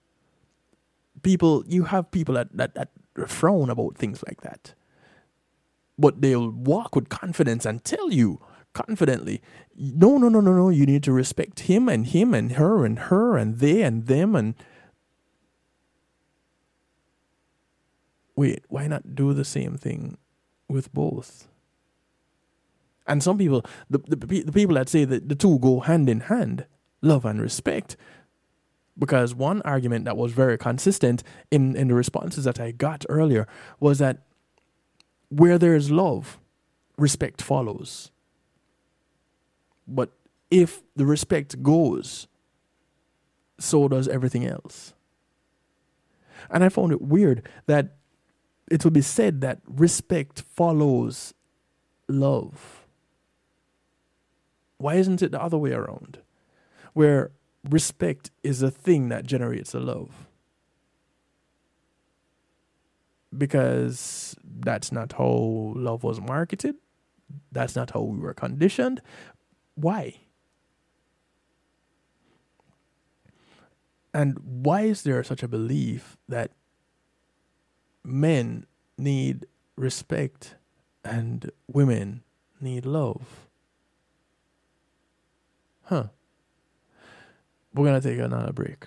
People, 1.22 1.62
you 1.68 1.84
have 1.84 2.10
people 2.10 2.34
that, 2.34 2.48
that 2.56 2.74
that 2.74 2.88
frown 3.28 3.70
about 3.70 3.96
things 3.96 4.24
like 4.26 4.40
that 4.40 4.74
but 5.98 6.20
they'll 6.20 6.50
walk 6.50 6.94
with 6.94 7.08
confidence 7.08 7.66
and 7.66 7.84
tell 7.84 8.12
you 8.12 8.40
confidently, 8.72 9.42
no, 9.76 10.18
no, 10.18 10.28
no, 10.28 10.40
no, 10.40 10.52
no, 10.52 10.68
you 10.70 10.86
need 10.86 11.02
to 11.02 11.12
respect 11.12 11.60
him 11.60 11.88
and 11.88 12.06
him 12.06 12.34
and 12.34 12.52
her 12.52 12.84
and 12.84 12.98
her 12.98 13.36
and 13.36 13.58
they 13.58 13.82
and 13.82 14.06
them 14.06 14.34
and 14.34 14.54
wait, 18.34 18.64
why 18.68 18.86
not 18.86 19.14
do 19.14 19.32
the 19.34 19.44
same 19.44 19.76
thing 19.76 20.16
with 20.68 20.92
both? 20.92 21.48
And 23.06 23.22
some 23.22 23.36
people, 23.36 23.64
the, 23.90 23.98
the, 23.98 24.42
the 24.42 24.52
people 24.52 24.76
that 24.76 24.88
say 24.88 25.04
that 25.04 25.28
the 25.28 25.34
two 25.34 25.58
go 25.58 25.80
hand 25.80 26.08
in 26.08 26.20
hand, 26.20 26.66
love 27.02 27.24
and 27.24 27.40
respect, 27.40 27.96
because 28.98 29.34
one 29.34 29.62
argument 29.62 30.04
that 30.04 30.16
was 30.16 30.32
very 30.32 30.56
consistent 30.56 31.22
in, 31.50 31.74
in 31.76 31.88
the 31.88 31.94
responses 31.94 32.44
that 32.44 32.60
I 32.60 32.70
got 32.70 33.04
earlier 33.08 33.46
was 33.80 33.98
that 33.98 34.22
where 35.32 35.56
there 35.56 35.74
is 35.74 35.90
love, 35.90 36.38
respect 36.98 37.40
follows. 37.40 38.10
But 39.88 40.12
if 40.50 40.82
the 40.94 41.06
respect 41.06 41.62
goes, 41.62 42.26
so 43.58 43.88
does 43.88 44.08
everything 44.08 44.46
else. 44.46 44.92
And 46.50 46.62
I 46.62 46.68
found 46.68 46.92
it 46.92 47.00
weird 47.00 47.48
that 47.66 47.96
it 48.70 48.84
would 48.84 48.92
be 48.92 49.00
said 49.00 49.40
that 49.40 49.60
respect 49.66 50.42
follows 50.42 51.32
love. 52.08 52.86
Why 54.76 54.96
isn't 54.96 55.22
it 55.22 55.30
the 55.30 55.42
other 55.42 55.56
way 55.56 55.72
around? 55.72 56.18
Where 56.92 57.30
respect 57.70 58.30
is 58.42 58.60
a 58.60 58.70
thing 58.70 59.08
that 59.08 59.24
generates 59.24 59.72
a 59.72 59.80
love 59.80 60.28
because 63.36 64.36
that's 64.44 64.92
not 64.92 65.12
how 65.12 65.72
love 65.76 66.04
was 66.04 66.20
marketed. 66.20 66.76
That's 67.50 67.74
not 67.74 67.90
how 67.90 68.02
we 68.02 68.18
were 68.18 68.34
conditioned. 68.34 69.00
Why? 69.74 70.16
And 74.14 74.38
why 74.44 74.82
is 74.82 75.02
there 75.02 75.24
such 75.24 75.42
a 75.42 75.48
belief 75.48 76.18
that 76.28 76.50
men 78.04 78.66
need 78.98 79.46
respect 79.76 80.56
and 81.02 81.50
women 81.66 82.22
need 82.60 82.84
love? 82.84 83.48
Huh. 85.84 86.08
We're 87.74 87.86
going 87.86 88.00
to 88.00 88.08
take 88.08 88.18
another 88.18 88.52
break. 88.52 88.86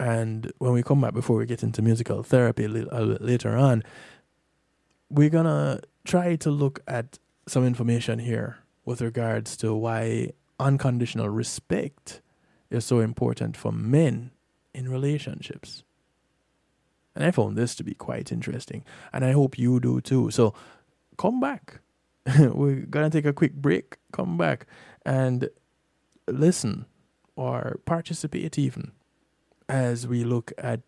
And 0.00 0.50
when 0.56 0.72
we 0.72 0.82
come 0.82 1.02
back, 1.02 1.12
before 1.12 1.36
we 1.36 1.44
get 1.44 1.62
into 1.62 1.82
musical 1.82 2.22
therapy 2.22 2.64
a 2.64 2.68
little, 2.68 2.98
little 2.98 3.14
uh, 3.16 3.18
later 3.20 3.54
on, 3.54 3.82
we're 5.10 5.28
gonna 5.28 5.80
try 6.04 6.36
to 6.36 6.50
look 6.50 6.80
at 6.88 7.18
some 7.46 7.66
information 7.66 8.18
here 8.18 8.60
with 8.86 9.02
regards 9.02 9.58
to 9.58 9.74
why 9.74 10.30
unconditional 10.58 11.28
respect 11.28 12.22
is 12.70 12.86
so 12.86 13.00
important 13.00 13.58
for 13.58 13.72
men 13.72 14.30
in 14.72 14.88
relationships. 14.88 15.84
And 17.14 17.22
I 17.22 17.30
found 17.30 17.58
this 17.58 17.74
to 17.74 17.84
be 17.84 17.92
quite 17.92 18.32
interesting. 18.32 18.84
And 19.12 19.22
I 19.22 19.32
hope 19.32 19.58
you 19.58 19.80
do 19.80 20.00
too. 20.00 20.30
So 20.30 20.54
come 21.18 21.40
back. 21.40 21.80
We're 22.38 22.86
to 22.86 23.10
take 23.10 23.26
a 23.26 23.34
quick 23.34 23.52
break. 23.52 23.98
Come 24.12 24.38
back 24.38 24.66
and 25.04 25.50
listen 26.26 26.86
or 27.36 27.80
participate 27.84 28.58
even 28.58 28.92
as 29.70 30.06
we 30.06 30.24
look 30.24 30.52
at 30.58 30.80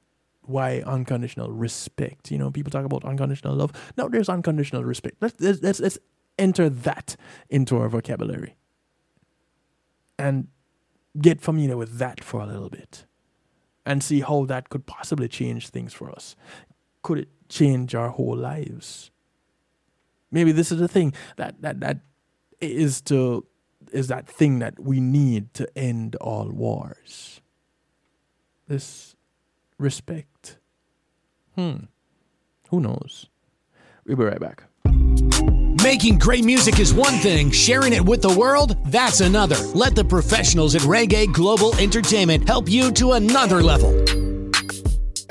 why 0.42 0.82
unconditional 0.84 1.52
respect. 1.52 2.30
You 2.30 2.38
know, 2.38 2.50
people 2.50 2.70
talk 2.70 2.84
about 2.84 3.04
unconditional 3.04 3.54
love. 3.54 3.72
No, 3.96 4.08
there's 4.08 4.28
unconditional 4.28 4.84
respect. 4.84 5.16
Let's 5.20 5.40
let's 5.40 5.62
let's, 5.62 5.80
let's 5.80 5.98
enter 6.38 6.68
that 6.68 7.16
into 7.48 7.78
our 7.78 7.88
vocabulary 7.88 8.56
and 10.18 10.48
get 11.20 11.40
familiar 11.40 11.76
with 11.76 11.98
that 11.98 12.22
for 12.24 12.40
a 12.40 12.46
little 12.46 12.70
bit 12.70 13.04
and 13.86 14.02
see 14.02 14.20
how 14.20 14.44
that 14.46 14.68
could 14.68 14.86
possibly 14.86 15.28
change 15.28 15.68
things 15.68 15.92
for 15.92 16.10
us. 16.10 16.34
Could 17.02 17.18
it 17.18 17.28
change 17.48 17.94
our 17.94 18.08
whole 18.10 18.36
lives? 18.36 19.10
Maybe 20.30 20.52
this 20.52 20.72
is 20.72 20.78
the 20.80 20.88
thing 20.88 21.14
that 21.36 21.62
that 21.62 21.80
that 21.80 22.00
is 22.60 23.00
to 23.02 23.46
is 23.92 24.08
that 24.08 24.26
thing 24.26 24.58
that 24.58 24.80
we 24.80 25.00
need 25.00 25.54
to 25.54 25.68
end 25.78 26.16
all 26.16 26.48
wars. 26.48 27.41
This 28.72 29.16
respect. 29.78 30.56
Hmm. 31.56 31.88
Who 32.70 32.80
knows? 32.80 33.26
We'll 34.06 34.16
be 34.16 34.24
right 34.24 34.40
back. 34.40 34.64
Making 35.84 36.18
great 36.18 36.42
music 36.42 36.80
is 36.80 36.94
one 36.94 37.18
thing, 37.18 37.50
sharing 37.50 37.92
it 37.92 38.02
with 38.02 38.22
the 38.22 38.34
world, 38.34 38.78
that's 38.86 39.20
another. 39.20 39.58
Let 39.74 39.94
the 39.94 40.06
professionals 40.06 40.74
at 40.74 40.80
Reggae 40.82 41.30
Global 41.30 41.76
Entertainment 41.76 42.48
help 42.48 42.66
you 42.66 42.90
to 42.92 43.12
another 43.12 43.62
level. 43.62 43.92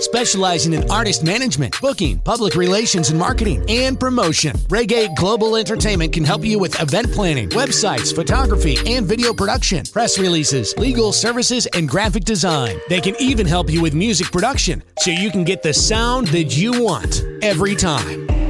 Specializing 0.01 0.73
in 0.73 0.89
artist 0.89 1.23
management, 1.23 1.79
booking, 1.79 2.17
public 2.17 2.55
relations 2.55 3.11
and 3.11 3.19
marketing, 3.19 3.63
and 3.69 3.99
promotion, 3.99 4.57
Reggae 4.67 5.15
Global 5.15 5.55
Entertainment 5.55 6.11
can 6.11 6.23
help 6.23 6.43
you 6.43 6.57
with 6.57 6.81
event 6.81 7.11
planning, 7.11 7.49
websites, 7.49 8.13
photography, 8.13 8.77
and 8.87 9.05
video 9.05 9.31
production, 9.31 9.85
press 9.85 10.17
releases, 10.17 10.75
legal 10.77 11.13
services, 11.13 11.67
and 11.67 11.87
graphic 11.87 12.23
design. 12.23 12.77
They 12.89 12.99
can 12.99 13.15
even 13.19 13.45
help 13.45 13.69
you 13.69 13.79
with 13.79 13.93
music 13.93 14.31
production 14.31 14.81
so 14.97 15.11
you 15.11 15.29
can 15.29 15.43
get 15.43 15.61
the 15.61 15.73
sound 15.73 16.27
that 16.29 16.57
you 16.57 16.83
want 16.83 17.23
every 17.43 17.75
time. 17.75 18.40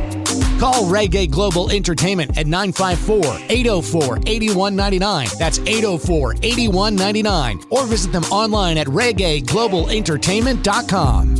Call 0.62 0.84
Reggae 0.84 1.28
Global 1.28 1.72
Entertainment 1.72 2.38
at 2.38 2.45
954 2.45 3.47
804 3.49 4.20
8199. 4.28 5.28
That's 5.39 5.57
804 5.57 6.36
8199. 6.43 7.62
Or 7.72 7.88
visit 7.88 8.12
them 8.12 8.26
online 8.26 8.78
at 8.78 8.86
reggaeglobalentertainment.com. 8.86 11.36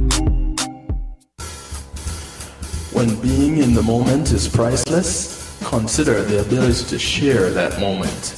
When 2.94 3.22
being 3.22 3.60
in 3.60 3.76
the 3.76 3.84
moment 3.84 4.32
is 4.32 4.48
priceless, 4.48 5.62
consider 5.66 6.24
the 6.24 6.42
ability 6.42 6.86
to 6.86 6.98
share 6.98 7.52
that 7.52 7.80
moment. 7.80 8.34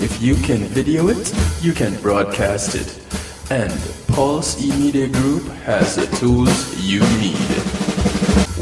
If 0.00 0.20
you 0.20 0.34
can 0.34 0.64
video 0.64 1.06
it, 1.06 1.32
you 1.62 1.72
can 1.72 1.94
broadcast 2.02 2.74
it. 2.74 3.00
And 3.52 3.72
Pulse 4.08 4.60
E-Media 4.60 5.06
Group 5.06 5.44
has 5.62 5.94
the 5.94 6.08
tools 6.16 6.82
you 6.82 6.98
need. 7.20 7.38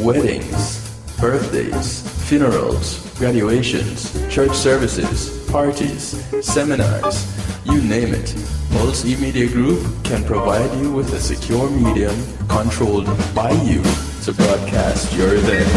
Weddings 0.05 0.84
birthdays, 1.21 2.03
funerals, 2.29 3.01
graduations, 3.19 4.13
church 4.33 4.55
services, 4.55 5.45
parties, 5.51 6.23
seminars, 6.45 7.27
you 7.65 7.81
name 7.83 8.15
it. 8.15 8.35
Pulse 8.73 9.05
E-Media 9.05 9.49
Group 9.49 9.81
can 10.05 10.23
provide 10.25 10.73
you 10.81 10.93
with 10.93 11.13
a 11.13 11.21
secure 11.21 11.69
medium 11.71 12.15
controlled 12.49 13.07
by 13.35 13.51
you 13.63 13.83
to 14.25 14.33
broadcast 14.33 15.13
your 15.15 15.35
event. 15.37 15.69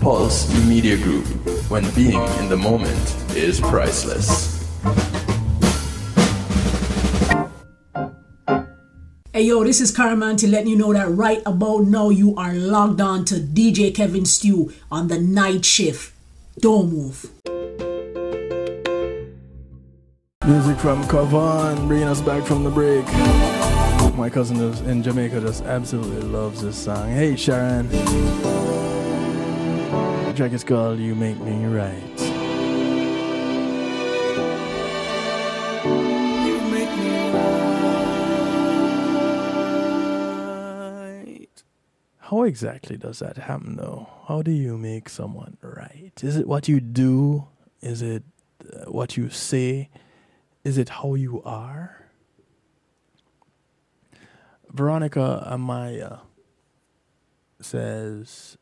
Pulse 0.00 0.48
E-Media 0.54 0.96
Group, 0.96 1.26
when 1.70 1.88
being 1.94 2.22
in 2.38 2.48
the 2.48 2.56
moment 2.56 3.16
is 3.34 3.60
priceless. 3.60 4.52
Hey 9.42 9.48
yo, 9.48 9.64
this 9.64 9.80
is 9.80 9.90
Caramanti 9.90 10.48
letting 10.48 10.68
you 10.68 10.76
know 10.76 10.92
that 10.92 11.08
right 11.10 11.42
about 11.44 11.80
now 11.80 12.10
you 12.10 12.36
are 12.36 12.54
logged 12.54 13.00
on 13.00 13.24
to 13.24 13.40
DJ 13.40 13.92
Kevin 13.92 14.24
Stew 14.24 14.72
on 14.88 15.08
the 15.08 15.18
night 15.18 15.64
shift. 15.64 16.14
Don't 16.60 16.92
move. 16.92 17.28
Music 20.46 20.78
from 20.78 21.02
Kavan 21.06 21.88
bringing 21.88 22.06
us 22.06 22.20
back 22.20 22.44
from 22.44 22.62
the 22.62 22.70
break. 22.70 23.04
My 24.16 24.30
cousin 24.30 24.60
in 24.88 25.02
Jamaica 25.02 25.40
just 25.40 25.64
absolutely 25.64 26.22
loves 26.22 26.62
this 26.62 26.76
song. 26.76 27.10
Hey 27.10 27.34
Sharon. 27.34 27.88
The 30.28 30.34
track 30.36 30.52
is 30.52 30.62
called 30.62 31.00
You 31.00 31.16
Make 31.16 31.40
Me 31.40 31.66
Right. 31.66 32.31
How 42.32 42.44
exactly 42.44 42.96
does 42.96 43.18
that 43.18 43.36
happen, 43.36 43.76
though? 43.76 44.08
How 44.26 44.40
do 44.40 44.52
you 44.52 44.78
make 44.78 45.10
someone 45.10 45.58
right? 45.60 46.12
Is 46.22 46.38
it 46.38 46.48
what 46.48 46.66
you 46.66 46.80
do? 46.80 47.46
Is 47.82 48.00
it 48.00 48.22
uh, 48.72 48.90
what 48.90 49.18
you 49.18 49.28
say? 49.28 49.90
Is 50.64 50.78
it 50.78 50.88
how 50.88 51.14
you 51.14 51.42
are? 51.42 52.06
Veronica 54.70 55.46
Amaya 55.46 56.20
says 57.60 58.56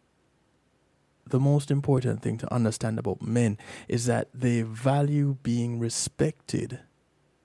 the 1.28 1.38
most 1.38 1.70
important 1.70 2.22
thing 2.22 2.38
to 2.38 2.52
understand 2.52 2.98
about 2.98 3.22
men 3.22 3.56
is 3.86 4.06
that 4.06 4.26
they 4.34 4.62
value 4.62 5.36
being 5.44 5.78
respected 5.78 6.80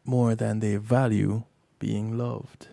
more 0.04 0.34
than 0.34 0.60
they 0.60 0.78
value 0.78 1.44
being 1.78 2.18
loved. 2.18 2.70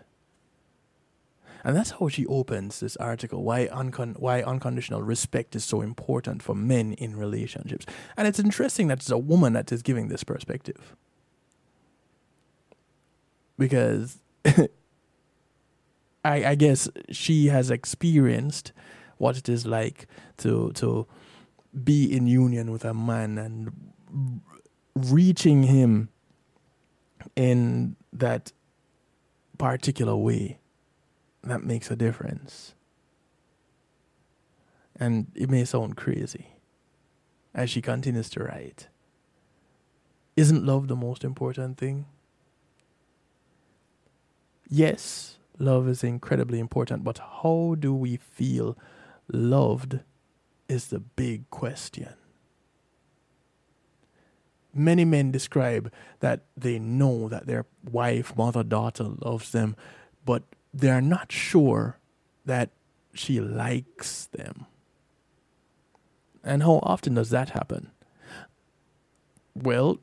And 1.65 1.77
that's 1.77 1.93
how 1.93 2.09
she 2.09 2.27
opens 2.27 2.81
this 2.81 2.97
article 2.97 3.43
why, 3.43 3.67
uncon- 3.69 4.19
why 4.19 4.43
unconditional 4.43 5.03
respect 5.03 5.55
is 5.55 5.65
so 5.65 5.81
important 5.81 6.43
for 6.43 6.55
men 6.55 6.95
in 6.95 7.17
relationships. 7.17 7.87
And 8.17 8.27
it's 8.27 8.41
interesting 8.41 8.89
that 8.89 8.99
it's 8.99 9.11
a 9.11 9.19
woman 9.19 9.53
that 9.53 9.71
is 9.71 9.83
giving 9.83 10.09
this 10.09 10.25
perspective. 10.25 10.97
Because 13.59 14.19
I, 16.25 16.45
I 16.45 16.55
guess 16.57 16.89
she 17.11 17.47
has 17.47 17.71
experienced 17.71 18.73
what 19.19 19.37
it 19.37 19.49
is 19.49 19.67
like 19.67 20.09
to 20.39 20.73
to 20.73 21.07
be 21.85 22.13
in 22.13 22.27
union 22.27 22.73
with 22.73 22.85
a 22.85 22.93
man 22.93 23.39
and 23.39 24.41
reaching 24.95 25.63
him 25.63 26.09
in 27.37 27.97
that 28.13 28.53
particular 29.59 30.17
way 30.17 30.59
that 31.45 31.65
makes 31.65 31.91
a 31.91 31.97
difference. 31.97 32.75
And 34.97 35.33
it 35.35 35.51
may 35.51 35.65
sound 35.65 35.97
crazy 35.97 36.49
as 37.55 37.71
she 37.71 37.83
continues 37.83 38.31
to 38.31 38.45
write. 38.45 38.89
Isn't 40.37 40.65
love 40.65 40.89
the 40.89 40.97
most 40.97 41.25
important 41.25 41.79
thing? 41.79 42.07
Yes, 44.69 45.39
love 45.59 45.89
is 45.89 46.03
incredibly 46.03 46.59
important, 46.59 47.05
but 47.05 47.19
how 47.19 47.77
do 47.79 47.95
we 47.95 48.17
feel 48.17 48.79
loved 49.31 50.01
is 50.69 50.87
the 50.87 51.01
big 51.01 51.49
question. 51.51 52.15
Many 54.75 55.05
men 55.05 55.31
describe 55.31 55.93
that 56.21 56.45
they 56.57 56.79
know 56.79 57.29
that 57.29 57.47
their 57.47 57.67
wife, 57.91 58.35
mother, 58.37 58.63
daughter 58.63 59.05
loves 59.05 59.53
them, 59.53 59.77
but 60.25 60.45
they 60.73 60.91
are 60.91 61.01
not 61.01 61.31
sure 61.33 61.99
that 62.45 62.71
she 63.15 63.41
likes 63.41 64.27
them. 64.27 64.67
And 66.45 66.63
how 66.63 66.81
often 66.83 67.15
does 67.15 67.31
that 67.31 67.51
happen? 67.51 67.91
Well, 69.55 69.99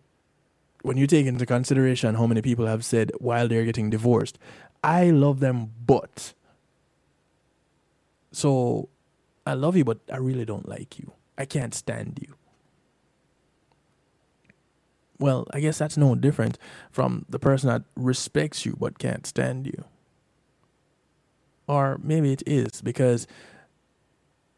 when 0.84 0.98
you 0.98 1.08
take 1.08 1.26
into 1.26 1.46
consideration 1.46 2.16
how 2.16 2.28
many 2.28 2.42
people 2.42 2.66
have 2.68 2.86
said 2.86 3.12
while 3.20 3.48
they're 3.48 3.66
getting 3.66 3.90
divorced, 3.90 4.38
I 4.84 5.10
love 5.10 5.40
them, 5.40 5.72
but. 5.86 6.34
So, 8.32 8.90
I 9.46 9.54
love 9.54 9.76
you, 9.76 9.84
but 9.84 10.00
I 10.12 10.18
really 10.18 10.46
don't 10.46 10.70
like 10.70 11.00
you. 11.00 11.12
I 11.38 11.46
can't 11.46 11.74
stand 11.74 12.20
you. 12.22 12.36
well, 15.20 15.46
I 15.52 15.60
guess 15.60 15.78
that's 15.78 15.98
no 15.98 16.16
different 16.16 16.58
from 16.92 17.26
the 17.30 17.40
person 17.40 17.70
that 17.70 17.84
respects 17.96 18.66
you 18.66 18.76
but 18.80 18.98
can't 18.98 19.28
stand 19.28 19.68
you. 19.68 19.84
Or 21.70 22.00
maybe 22.04 22.34
it 22.34 22.44
is 22.46 22.82
because 22.82 23.28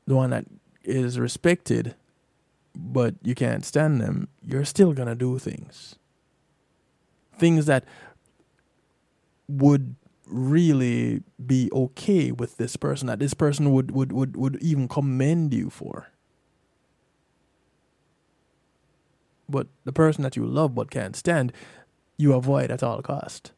the 0.07 0.16
one 0.16 0.32
that 0.32 0.45
is 0.84 1.20
respected 1.20 1.93
but 2.76 3.16
you 3.22 3.36
can't 3.36 3.66
stand 3.66 4.01
them, 4.01 4.30
you're 4.41 4.66
still 4.66 4.93
going 4.93 5.07
to 5.07 5.16
do 5.16 5.38
things. 5.38 5.95
Things 7.38 7.66
that 7.66 7.86
would 9.47 9.95
really 10.26 11.24
be 11.45 11.70
okay 11.74 12.32
with 12.32 12.57
this 12.57 12.78
person, 12.78 13.07
that 13.07 13.20
this 13.20 13.34
person 13.34 13.72
would, 13.74 13.91
would, 13.91 14.12
would, 14.12 14.38
would 14.38 14.57
even 14.62 14.88
commend 14.88 15.53
you 15.53 15.70
for. 15.70 16.07
But 19.49 19.68
the 19.84 19.91
person 19.91 20.24
that 20.24 20.38
you 20.38 20.45
love 20.45 20.74
but 20.74 20.89
can't 20.89 21.16
stand, 21.16 21.51
you 22.18 22.34
avoid 22.34 22.72
at 22.72 22.84
all 22.84 23.01
cost. 23.01 23.51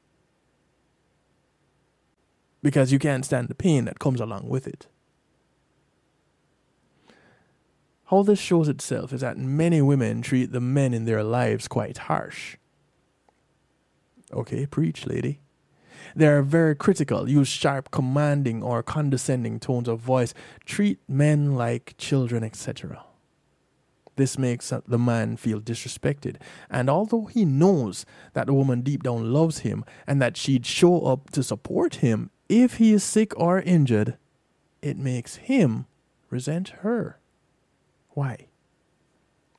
Because 2.64 2.91
you 2.91 2.97
can't 2.97 3.26
stand 3.26 3.49
the 3.49 3.55
pain 3.55 3.86
that 3.86 3.99
comes 3.99 4.20
along 4.20 4.49
with 4.49 4.66
it. 4.66 4.88
How 8.05 8.24
this 8.24 8.39
shows 8.39 8.70
itself 8.70 9.14
is 9.14 9.22
that 9.22 9.38
many 9.38 9.82
women 9.82 10.22
treat 10.22 10.51
the 10.51 10.61
men 10.61 10.93
in 10.93 11.05
their 11.05 11.24
lives 11.24 11.68
quite 11.68 11.97
harsh. 11.97 12.57
Okay, 14.32 14.66
preach, 14.66 15.05
lady. 15.05 15.39
They 16.16 16.28
are 16.28 16.41
very 16.41 16.76
critical, 16.76 17.30
use 17.30 17.47
sharp, 17.47 17.91
commanding, 17.91 18.61
or 18.61 18.84
condescending 18.84 19.59
tones 19.59 19.88
of 19.88 19.99
voice, 19.99 20.34
treat 20.66 20.99
men 21.07 21.55
like 21.55 21.95
children, 21.97 22.43
etc. 22.43 23.03
This 24.16 24.38
makes 24.38 24.72
the 24.88 24.99
man 24.99 25.38
feel 25.38 25.59
disrespected. 25.59 26.36
And 26.70 26.89
although 26.89 27.26
he 27.26 27.45
knows 27.45 28.05
that 28.34 28.47
the 28.47 28.53
woman 28.53 28.82
deep 28.82 29.03
down 29.03 29.34
loves 29.34 29.59
him 29.59 29.84
and 30.05 30.22
that 30.22 30.38
she'd 30.38 30.66
show 30.66 31.01
up 31.01 31.32
to 31.32 31.41
support 31.41 31.95
him 31.95 32.30
if 32.50 32.76
he 32.76 32.94
is 32.94 33.04
sick 33.04 33.38
or 33.39 33.60
injured, 33.60 34.18
it 34.82 34.98
makes 34.98 35.38
him 35.38 35.86
resent 36.30 36.70
her. 36.82 37.20
Why? 38.10 38.48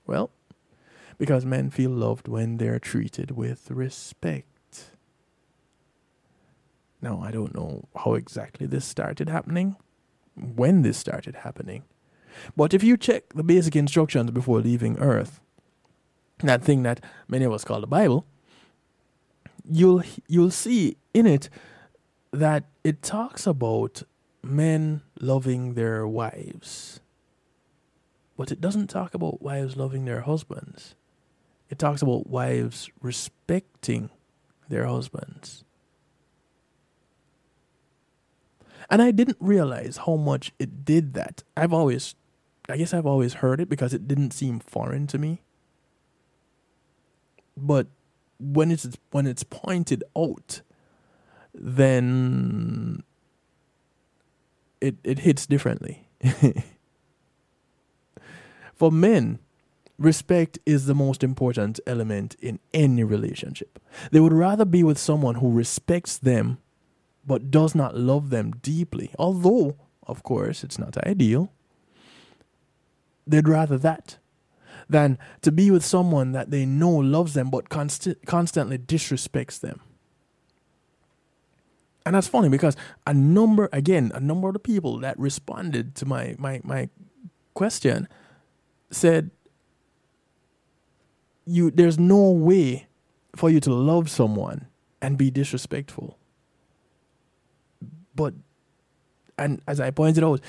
Well, 0.07 0.31
because 1.19 1.45
men 1.45 1.71
feel 1.71 1.91
loved 1.91 2.29
when 2.29 2.59
they're 2.59 2.79
treated 2.79 3.31
with 3.31 3.71
respect. 3.71 4.91
Now, 7.01 7.21
I 7.23 7.31
don't 7.31 7.55
know 7.55 7.89
how 7.97 8.15
exactly 8.15 8.67
this 8.67 8.85
started 8.85 9.29
happening, 9.29 9.77
when 10.35 10.83
this 10.83 10.99
started 10.99 11.37
happening. 11.37 11.85
But 12.57 12.75
if 12.75 12.83
you 12.83 12.97
check 12.97 13.33
the 13.35 13.45
basic 13.45 13.77
instructions 13.77 14.31
before 14.31 14.61
leaving 14.61 14.99
Earth, 14.99 15.41
that 16.39 16.65
thing 16.65 16.83
that 16.83 17.03
many 17.29 17.45
of 17.45 17.53
us 17.53 17.65
call 17.65 17.81
the 17.81 17.87
Bible, 17.87 18.27
you'll 19.65 20.03
you'll 20.27 20.51
see 20.51 20.97
in 21.13 21.27
it 21.27 21.49
that 22.39 22.65
it 22.83 23.03
talks 23.03 23.47
about 23.47 24.03
men 24.43 25.03
loving 25.21 25.75
their 25.75 26.07
wives. 26.07 27.01
But 28.37 28.51
it 28.51 28.61
doesn't 28.61 28.89
talk 28.89 29.15
about 29.15 29.43
wives 29.43 29.77
loving 29.77 30.05
their 30.05 30.23
husbands. 30.23 30.95
It 31.71 31.79
talks 31.79 32.03
about 32.03 32.29
wives 32.29 32.91
respecting 33.01 34.11
their 34.69 34.87
husbands. 34.87 35.65
And 38.91 39.01
I 39.01 39.13
didn't 39.13 39.39
realize 39.41 40.01
how 40.05 40.17
much 40.17 40.53
it 40.59 40.85
did 40.85 41.15
that. 41.15 41.43
I've 41.57 41.73
always, 41.73 42.15
I 42.69 42.77
guess 42.77 42.93
I've 42.93 43.07
always 43.07 43.35
heard 43.35 43.61
it 43.61 43.69
because 43.69 43.95
it 43.95 44.07
didn't 44.07 44.33
seem 44.33 44.61
foreign 44.61 45.07
to 45.09 45.19
me. 45.19 45.41
But 47.57 47.87
when 48.39 48.71
it's 48.71 48.87
when 49.11 49.27
it's 49.27 49.45
pointed 49.45 50.05
out, 50.17 50.61
then 51.55 53.03
it 54.81 54.97
it 55.05 55.21
hits 55.21 55.47
differently. 55.47 56.07
For 58.75 58.91
men, 58.91 59.39
respect 59.99 60.59
is 60.67 60.87
the 60.87 60.95
most 60.95 61.23
important 61.23 61.79
element 61.87 62.35
in 62.41 62.59
any 62.73 63.05
relationship. 63.05 63.79
They 64.11 64.21
would 64.21 64.33
rather 64.33 64.65
be 64.65 64.83
with 64.83 64.99
someone 64.99 65.37
who 65.37 65.53
respects 65.53 66.19
them 66.19 66.59
but 67.27 67.51
does 67.51 67.75
not 67.75 67.97
love 67.97 68.31
them 68.31 68.53
deeply. 68.63 69.13
Although, 69.19 69.77
of 70.07 70.23
course, 70.23 70.63
it's 70.63 70.79
not 70.79 70.99
ideal. 71.07 71.51
They'd 73.27 73.49
rather 73.49 73.79
that 73.79 74.19
than 74.89 75.19
to 75.41 75.51
be 75.51 75.71
with 75.71 75.85
someone 75.85 76.33
that 76.33 76.51
they 76.51 76.67
know 76.67 76.91
loves 76.91 77.33
them 77.33 77.49
but 77.49 77.71
const- 77.71 78.17
constantly 78.27 78.77
disrespects 78.77 79.59
them. 79.59 79.81
And 82.07 82.15
that's 82.15 82.29
funny 82.29 82.49
because 82.49 82.77
a 83.07 83.15
number, 83.15 83.69
again, 83.73 84.13
a 84.15 84.21
number 84.21 84.49
of 84.49 84.53
the 84.55 84.61
people 84.61 84.99
that 84.99 85.19
responded 85.19 85.95
to 85.97 86.07
my, 86.07 86.35
my, 86.39 86.61
my 86.63 86.89
question 87.55 88.09
said, 88.91 89.31
you, 91.47 91.71
there's 91.71 91.99
no 91.99 92.31
way 92.31 92.87
for 93.37 93.51
you 93.51 93.61
to 93.61 93.73
love 93.73 94.11
someone 94.11 94.67
and 95.01 95.17
be 95.17 95.31
disrespectful. 95.31 96.19
But, 98.15 98.35
and 99.39 99.61
as 99.67 99.81
I 99.81 99.91
pointed 99.91 100.25
out, 100.25 100.41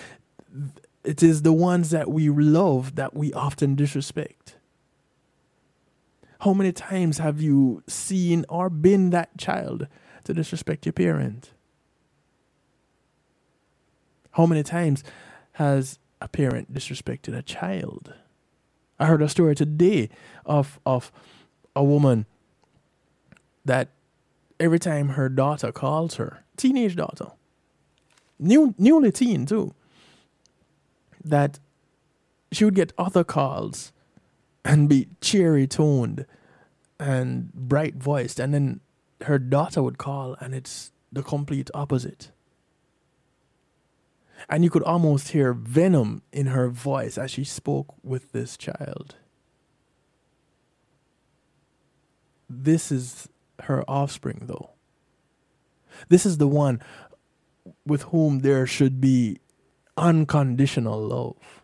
it 1.03 1.23
is 1.23 1.41
the 1.41 1.53
ones 1.53 1.89
that 1.91 2.09
we 2.09 2.29
love 2.29 2.95
that 2.95 3.13
we 3.13 3.33
often 3.33 3.75
disrespect. 3.75 4.55
How 6.39 6.53
many 6.53 6.71
times 6.71 7.17
have 7.17 7.41
you 7.41 7.83
seen 7.87 8.45
or 8.49 8.69
been 8.69 9.09
that 9.11 9.37
child 9.37 9.87
to 10.26 10.34
disrespect 10.34 10.86
your 10.86 10.93
parent? 10.93 11.51
How 14.32 14.45
many 14.45 14.63
times 14.63 15.03
has 15.53 15.97
a 16.21 16.28
parent 16.28 16.73
disrespected 16.73 17.36
a 17.36 17.41
child? 17.41 18.13
I 18.99 19.05
heard 19.05 19.21
a 19.21 19.30
story 19.30 19.55
today 19.55 20.09
of 20.45 20.80
of 20.86 21.11
a 21.76 21.84
woman 21.84 22.26
that 23.63 23.89
every 24.59 24.80
time 24.80 25.09
her 25.09 25.30
daughter 25.30 25.71
calls 25.71 26.15
her, 26.15 26.43
teenage 26.57 26.95
daughter, 26.95 27.32
new 28.39 28.76
newly 28.78 29.11
teen 29.11 29.45
too, 29.45 29.73
that 31.23 31.59
she 32.51 32.65
would 32.65 32.76
get 32.76 32.93
other 32.97 33.23
calls 33.23 33.91
and 34.63 34.89
be 34.89 35.07
cheery 35.21 35.67
toned 35.67 36.26
and 36.99 37.53
bright 37.53 37.95
voiced, 37.95 38.39
and 38.39 38.53
then 38.53 38.80
her 39.24 39.39
daughter 39.39 39.82
would 39.82 39.97
call 39.97 40.36
and 40.39 40.53
it's 40.53 40.91
the 41.11 41.24
complete 41.24 41.70
opposite. 41.74 42.32
And 44.49 44.63
you 44.63 44.70
could 44.70 44.84
almost 44.84 45.30
hear 45.30 45.53
venom 45.53 46.22
in 46.32 46.47
her 46.47 46.70
voice 46.70 47.18
as 47.18 47.32
she 47.32 47.43
spoke 47.43 47.95
with 48.03 48.32
this 48.32 48.57
child. 48.57 49.16
This 52.49 52.91
is 52.91 53.30
her 53.63 53.84
offspring, 53.88 54.43
though. 54.43 54.72
This 56.09 56.26
is 56.26 56.38
the 56.38 56.47
one 56.47 56.82
with 57.86 58.03
whom 58.03 58.39
there 58.39 58.68
should 58.68 58.99
be 58.99 59.39
unconditional 59.97 60.99
love. 60.99 61.63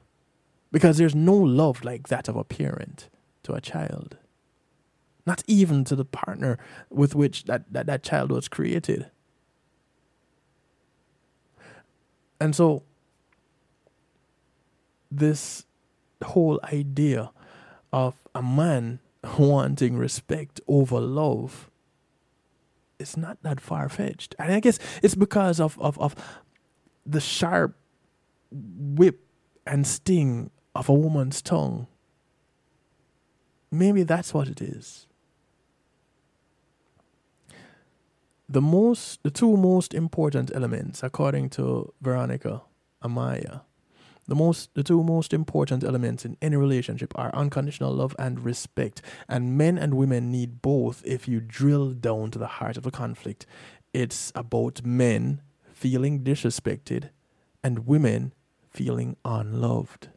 Because 0.71 0.97
there's 0.97 1.13
no 1.13 1.35
love 1.35 1.83
like 1.83 2.07
that 2.07 2.29
of 2.29 2.35
a 2.37 2.45
parent 2.45 3.09
to 3.43 3.53
a 3.53 3.61
child. 3.61 4.17
Not 5.25 5.43
even 5.47 5.83
to 5.85 5.95
the 5.95 6.05
partner 6.05 6.57
with 6.89 7.15
which 7.15 7.45
that, 7.45 7.71
that, 7.71 7.85
that 7.85 8.03
child 8.03 8.31
was 8.31 8.47
created. 8.47 9.09
And 12.39 12.55
so, 12.55 12.83
this 15.11 15.65
whole 16.23 16.59
idea 16.63 17.31
of 17.93 18.15
a 18.33 18.41
man 18.41 18.99
wanting 19.37 19.97
respect 19.97 20.59
over 20.67 20.99
love 20.99 21.69
is 22.97 23.17
not 23.17 23.41
that 23.43 23.59
far 23.59 23.89
fetched. 23.89 24.35
And 24.39 24.53
I 24.53 24.59
guess 24.59 24.79
it's 25.03 25.15
because 25.15 25.59
of, 25.59 25.79
of, 25.79 25.99
of 25.99 26.15
the 27.05 27.19
sharp 27.19 27.75
whip 28.51 29.19
and 29.65 29.85
sting 29.85 30.51
of 30.75 30.89
a 30.89 30.93
woman's 30.93 31.41
tongue. 31.41 31.87
Maybe 33.71 34.03
that's 34.03 34.33
what 34.33 34.47
it 34.47 34.61
is. 34.61 35.07
The 38.51 38.61
most 38.61 39.23
the 39.23 39.31
two 39.31 39.55
most 39.55 39.93
important 39.93 40.51
elements, 40.53 41.03
according 41.03 41.51
to 41.51 41.93
Veronica 42.01 42.63
Amaya, 43.01 43.61
the 44.27 44.35
most 44.35 44.73
the 44.73 44.83
two 44.83 45.03
most 45.03 45.33
important 45.33 45.85
elements 45.85 46.25
in 46.25 46.35
any 46.41 46.57
relationship 46.57 47.17
are 47.17 47.33
unconditional 47.33 47.93
love 47.93 48.13
and 48.19 48.43
respect. 48.43 49.01
And 49.29 49.57
men 49.57 49.77
and 49.77 49.93
women 49.93 50.31
need 50.31 50.61
both 50.61 51.01
if 51.05 51.29
you 51.29 51.39
drill 51.39 51.93
down 51.93 52.29
to 52.31 52.39
the 52.39 52.47
heart 52.59 52.75
of 52.75 52.83
the 52.83 52.91
conflict. 52.91 53.45
It's 53.93 54.33
about 54.35 54.83
men 54.83 55.41
feeling 55.71 56.21
disrespected 56.21 57.11
and 57.63 57.87
women 57.87 58.33
feeling 58.69 59.15
unloved. 59.23 60.09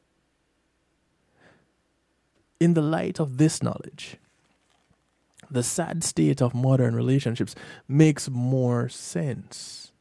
In 2.58 2.74
the 2.74 2.82
light 2.82 3.20
of 3.20 3.36
this 3.36 3.62
knowledge, 3.62 4.16
the 5.50 5.62
sad 5.62 6.04
state 6.04 6.40
of 6.42 6.54
modern 6.54 6.94
relationships 6.94 7.54
makes 7.88 8.28
more 8.28 8.88
sense. 8.88 9.92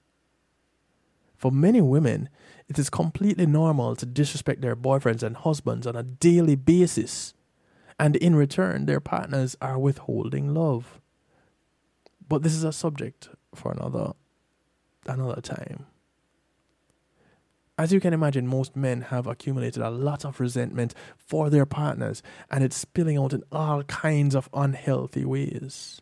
For 1.37 1.51
many 1.51 1.81
women, 1.81 2.29
it 2.69 2.79
is 2.79 2.89
completely 2.89 3.45
normal 3.45 3.95
to 3.97 4.05
disrespect 4.05 4.61
their 4.61 4.75
boyfriends 4.75 5.23
and 5.23 5.35
husbands 5.35 5.85
on 5.85 5.95
a 5.95 6.03
daily 6.03 6.55
basis, 6.55 7.33
and 7.99 8.15
in 8.15 8.35
return, 8.35 8.85
their 8.85 8.99
partners 8.99 9.55
are 9.61 9.77
withholding 9.77 10.53
love. 10.53 10.99
But 12.27 12.43
this 12.43 12.53
is 12.53 12.63
a 12.63 12.71
subject 12.71 13.29
for 13.53 13.71
another 13.71 14.13
another 15.05 15.41
time. 15.41 15.85
As 17.77 17.91
you 17.91 17.99
can 17.99 18.13
imagine, 18.13 18.47
most 18.47 18.75
men 18.75 19.01
have 19.01 19.25
accumulated 19.25 19.81
a 19.81 19.89
lot 19.89 20.25
of 20.25 20.39
resentment 20.39 20.93
for 21.17 21.49
their 21.49 21.65
partners, 21.65 22.21
and 22.51 22.63
it's 22.63 22.75
spilling 22.75 23.17
out 23.17 23.33
in 23.33 23.43
all 23.51 23.83
kinds 23.83 24.35
of 24.35 24.47
unhealthy 24.53 25.25
ways. 25.25 25.99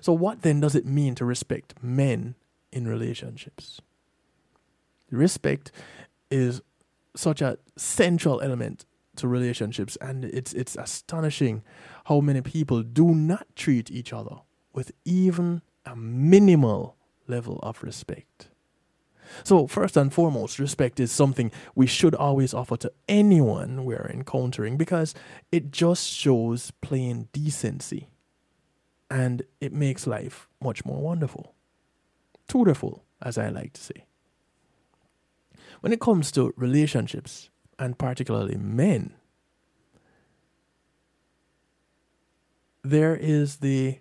So, 0.00 0.12
what 0.12 0.42
then 0.42 0.60
does 0.60 0.74
it 0.74 0.84
mean 0.84 1.14
to 1.14 1.24
respect 1.24 1.74
men 1.80 2.34
in 2.72 2.88
relationships? 2.88 3.80
Respect 5.10 5.70
is 6.30 6.60
such 7.16 7.40
a 7.40 7.58
central 7.76 8.40
element 8.40 8.84
to 9.16 9.28
relationships, 9.28 9.96
and 10.00 10.24
it's, 10.24 10.52
it's 10.54 10.76
astonishing 10.76 11.62
how 12.06 12.20
many 12.20 12.40
people 12.40 12.82
do 12.82 13.14
not 13.14 13.46
treat 13.54 13.90
each 13.90 14.12
other 14.12 14.36
with 14.72 14.92
even 15.04 15.62
a 15.84 15.94
minimal 15.94 16.96
level 17.26 17.60
of 17.62 17.82
respect. 17.82 18.48
So, 19.44 19.66
first 19.66 19.96
and 19.96 20.12
foremost, 20.12 20.58
respect 20.58 21.00
is 21.00 21.12
something 21.12 21.52
we 21.74 21.86
should 21.86 22.14
always 22.14 22.54
offer 22.54 22.76
to 22.78 22.92
anyone 23.08 23.84
we're 23.84 24.10
encountering 24.12 24.76
because 24.76 25.14
it 25.52 25.70
just 25.70 26.08
shows 26.08 26.72
plain 26.80 27.28
decency 27.32 28.08
and 29.10 29.42
it 29.60 29.72
makes 29.72 30.06
life 30.06 30.48
much 30.62 30.84
more 30.84 31.00
wonderful. 31.00 31.54
Beautiful, 32.48 33.04
as 33.20 33.36
I 33.36 33.48
like 33.48 33.72
to 33.74 33.80
say. 33.80 34.04
When 35.80 35.92
it 35.92 36.00
comes 36.00 36.30
to 36.32 36.52
relationships, 36.56 37.50
and 37.78 37.98
particularly 37.98 38.56
men, 38.56 39.14
there 42.82 43.16
is 43.16 43.56
the 43.56 43.98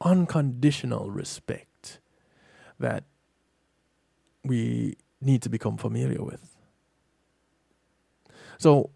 unconditional 0.00 1.10
respect 1.10 2.00
that 2.78 3.04
we 4.44 4.96
need 5.20 5.42
to 5.42 5.48
become 5.48 5.76
familiar 5.76 6.22
with. 6.22 6.56
So, 8.58 8.90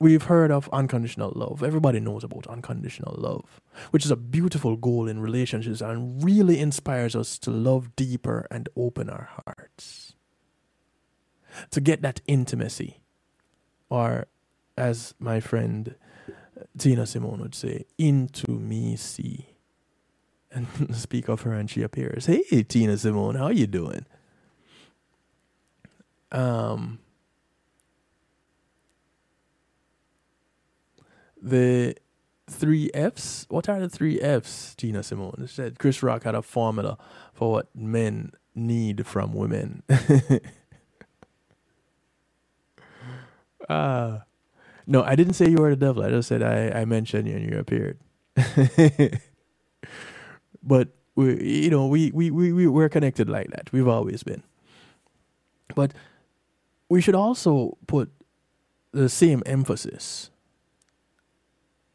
we've 0.00 0.24
heard 0.24 0.50
of 0.50 0.68
unconditional 0.72 1.32
love. 1.34 1.62
Everybody 1.62 2.00
knows 2.00 2.24
about 2.24 2.46
unconditional 2.46 3.14
love, 3.18 3.60
which 3.90 4.04
is 4.04 4.10
a 4.10 4.16
beautiful 4.16 4.76
goal 4.76 5.08
in 5.08 5.20
relationships 5.20 5.80
and 5.80 6.22
really 6.22 6.58
inspires 6.60 7.16
us 7.16 7.38
to 7.40 7.50
love 7.50 7.94
deeper 7.96 8.46
and 8.50 8.68
open 8.76 9.10
our 9.10 9.28
hearts. 9.44 10.14
To 11.72 11.80
get 11.80 12.02
that 12.02 12.20
intimacy, 12.26 13.00
or 13.90 14.26
as 14.76 15.14
my 15.18 15.40
friend 15.40 15.96
uh, 16.28 16.64
Tina 16.78 17.06
Simone 17.06 17.40
would 17.40 17.54
say, 17.54 17.84
into 17.98 18.52
me 18.52 18.96
see. 18.96 19.46
And 20.52 20.66
speak 20.94 21.28
of 21.28 21.42
her 21.42 21.52
and 21.52 21.68
she 21.68 21.82
appears. 21.82 22.26
Hey 22.26 22.62
Tina 22.62 22.96
Simone, 22.96 23.34
how 23.34 23.48
you 23.48 23.66
doing? 23.66 24.06
Um, 26.32 26.98
the 31.40 31.96
three 32.48 32.90
F's. 32.94 33.46
What 33.48 33.68
are 33.68 33.80
the 33.80 33.88
three 33.88 34.20
F's, 34.20 34.74
Tina 34.74 35.02
Simone? 35.02 35.46
said 35.48 35.78
Chris 35.78 36.02
Rock 36.02 36.24
had 36.24 36.34
a 36.34 36.42
formula 36.42 36.98
for 37.32 37.52
what 37.52 37.68
men 37.74 38.32
need 38.54 39.06
from 39.06 39.32
women. 39.32 39.82
uh, 43.68 44.18
no, 44.86 45.02
I 45.04 45.16
didn't 45.16 45.34
say 45.34 45.48
you 45.48 45.58
were 45.58 45.70
the 45.70 45.76
devil. 45.76 46.04
I 46.04 46.10
just 46.10 46.28
said 46.28 46.42
I, 46.42 46.82
I 46.82 46.84
mentioned 46.84 47.28
you 47.28 47.36
and 47.36 47.50
you 47.50 47.58
appeared. 47.58 47.98
but 50.62 50.88
we, 51.16 51.44
you 51.64 51.70
know, 51.70 51.86
we, 51.86 52.10
we, 52.12 52.30
we, 52.30 52.52
we, 52.52 52.66
we're 52.66 52.88
connected 52.88 53.28
like 53.28 53.50
that. 53.50 53.72
We've 53.72 53.88
always 53.88 54.22
been. 54.22 54.42
But 55.74 55.92
we 56.88 57.00
should 57.00 57.14
also 57.14 57.76
put 57.86 58.10
the 58.92 59.08
same 59.08 59.42
emphasis 59.46 60.30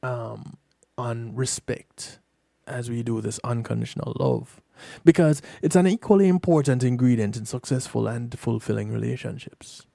um, 0.01 0.57
on 0.97 1.35
respect 1.35 2.19
as 2.67 2.89
we 2.89 3.03
do 3.03 3.21
this 3.21 3.39
unconditional 3.43 4.15
love 4.19 4.61
because 5.03 5.41
it's 5.61 5.75
an 5.75 5.87
equally 5.87 6.27
important 6.27 6.83
ingredient 6.83 7.37
in 7.37 7.45
successful 7.45 8.07
and 8.07 8.37
fulfilling 8.37 8.91
relationships. 8.91 9.85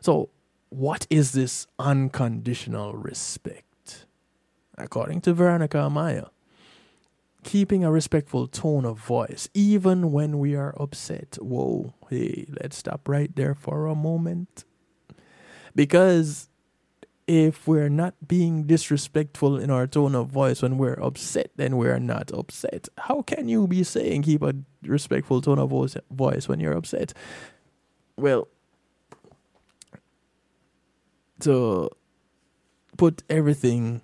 So, 0.00 0.30
what 0.70 1.06
is 1.10 1.32
this 1.32 1.66
unconditional 1.78 2.94
respect? 2.94 4.06
According 4.78 5.20
to 5.22 5.34
Veronica 5.34 5.78
Amaya, 5.78 6.30
keeping 7.42 7.84
a 7.84 7.90
respectful 7.90 8.46
tone 8.46 8.84
of 8.84 8.98
voice, 8.98 9.48
even 9.54 10.12
when 10.12 10.38
we 10.38 10.54
are 10.54 10.74
upset. 10.78 11.38
Whoa, 11.40 11.94
hey, 12.08 12.46
let's 12.60 12.76
stop 12.76 13.08
right 13.08 13.34
there 13.34 13.54
for 13.54 13.86
a 13.86 13.94
moment. 13.94 14.64
Because 15.74 16.48
if 17.26 17.66
we're 17.68 17.88
not 17.88 18.14
being 18.26 18.64
disrespectful 18.64 19.56
in 19.56 19.70
our 19.70 19.86
tone 19.86 20.14
of 20.16 20.28
voice 20.28 20.62
when 20.62 20.78
we're 20.78 21.00
upset, 21.00 21.52
then 21.56 21.76
we're 21.76 22.00
not 22.00 22.32
upset. 22.32 22.88
How 22.98 23.22
can 23.22 23.48
you 23.48 23.68
be 23.68 23.84
saying 23.84 24.22
keep 24.22 24.42
a 24.42 24.54
respectful 24.82 25.40
tone 25.40 25.60
of 25.60 25.70
voice 25.70 26.48
when 26.48 26.58
you're 26.58 26.76
upset? 26.76 27.12
Well, 28.16 28.48
to 31.40 31.90
put 32.96 33.22
everything 33.30 34.02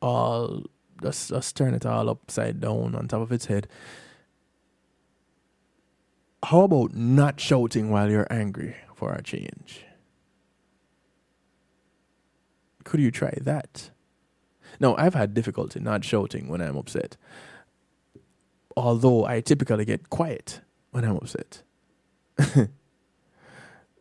all 0.00 0.64
just 1.02 1.30
just 1.30 1.56
turn 1.56 1.74
it 1.74 1.86
all 1.86 2.08
upside 2.08 2.60
down 2.60 2.94
on 2.94 3.08
top 3.08 3.20
of 3.20 3.32
its 3.32 3.46
head. 3.46 3.68
How 6.44 6.62
about 6.62 6.94
not 6.94 7.40
shouting 7.40 7.90
while 7.90 8.10
you're 8.10 8.26
angry 8.30 8.76
for 8.94 9.12
a 9.12 9.22
change? 9.22 9.84
Could 12.84 13.00
you 13.00 13.10
try 13.10 13.32
that? 13.40 13.90
No, 14.78 14.94
I've 14.96 15.14
had 15.14 15.34
difficulty 15.34 15.80
not 15.80 16.04
shouting 16.04 16.48
when 16.48 16.60
I'm 16.60 16.76
upset. 16.76 17.16
Although 18.76 19.24
I 19.24 19.40
typically 19.40 19.84
get 19.84 20.10
quiet 20.10 20.60
when 20.90 21.04
I'm 21.04 21.16
upset. 21.16 21.62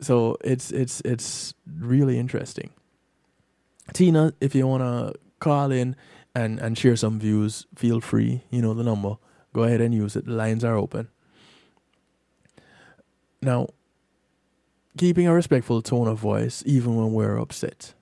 so 0.02 0.38
it's 0.44 0.72
it's 0.72 1.02
it's 1.06 1.54
really 1.66 2.20
interesting. 2.20 2.72
Tina, 3.94 4.34
if 4.42 4.56
you 4.56 4.68
wanna 4.68 5.14
call 5.40 5.72
in 5.72 5.96
and 6.36 6.60
and 6.60 6.78
share 6.78 6.96
some 6.96 7.20
views, 7.20 7.66
feel 7.76 8.02
free. 8.02 8.44
You 8.50 8.62
know 8.62 8.74
the 8.74 8.84
number. 8.84 9.18
Go 9.54 9.64
ahead 9.64 9.82
and 9.82 9.94
use 9.94 10.16
it. 10.16 10.26
The 10.26 10.34
lines 10.34 10.64
are 10.64 10.76
open. 10.76 11.10
Now, 13.42 13.68
keeping 14.98 15.28
a 15.28 15.34
respectful 15.34 15.82
tone 15.82 16.08
of 16.08 16.18
voice 16.18 16.64
even 16.66 16.96
when 16.96 17.14
we're 17.14 17.38
upset. 17.38 17.94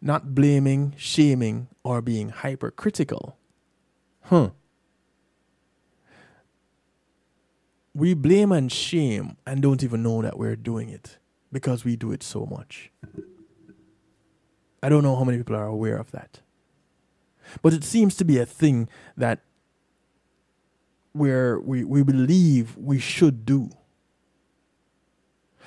Not 0.00 0.34
blaming, 0.34 0.94
shaming, 0.98 1.68
or 1.82 2.02
being 2.02 2.28
hypercritical. 2.28 3.38
Huh. 4.22 4.50
We 7.94 8.12
blame 8.12 8.52
and 8.52 8.70
shame 8.70 9.36
and 9.46 9.62
don't 9.62 9.82
even 9.82 10.02
know 10.02 10.20
that 10.20 10.38
we're 10.38 10.56
doing 10.56 10.90
it 10.90 11.18
because 11.52 11.84
we 11.84 11.96
do 11.96 12.10
it 12.12 12.22
so 12.22 12.44
much. 12.44 12.90
I 14.82 14.88
don't 14.88 15.02
know 15.02 15.16
how 15.16 15.24
many 15.24 15.38
people 15.38 15.56
are 15.56 15.66
aware 15.66 15.96
of 15.96 16.10
that. 16.10 16.40
But 17.62 17.72
it 17.72 17.84
seems 17.84 18.16
to 18.16 18.24
be 18.24 18.38
a 18.38 18.46
thing 18.46 18.88
that 19.16 19.40
where 21.12 21.60
we, 21.60 21.84
we 21.84 22.02
believe 22.02 22.76
we 22.76 22.98
should 22.98 23.46
do. 23.46 23.70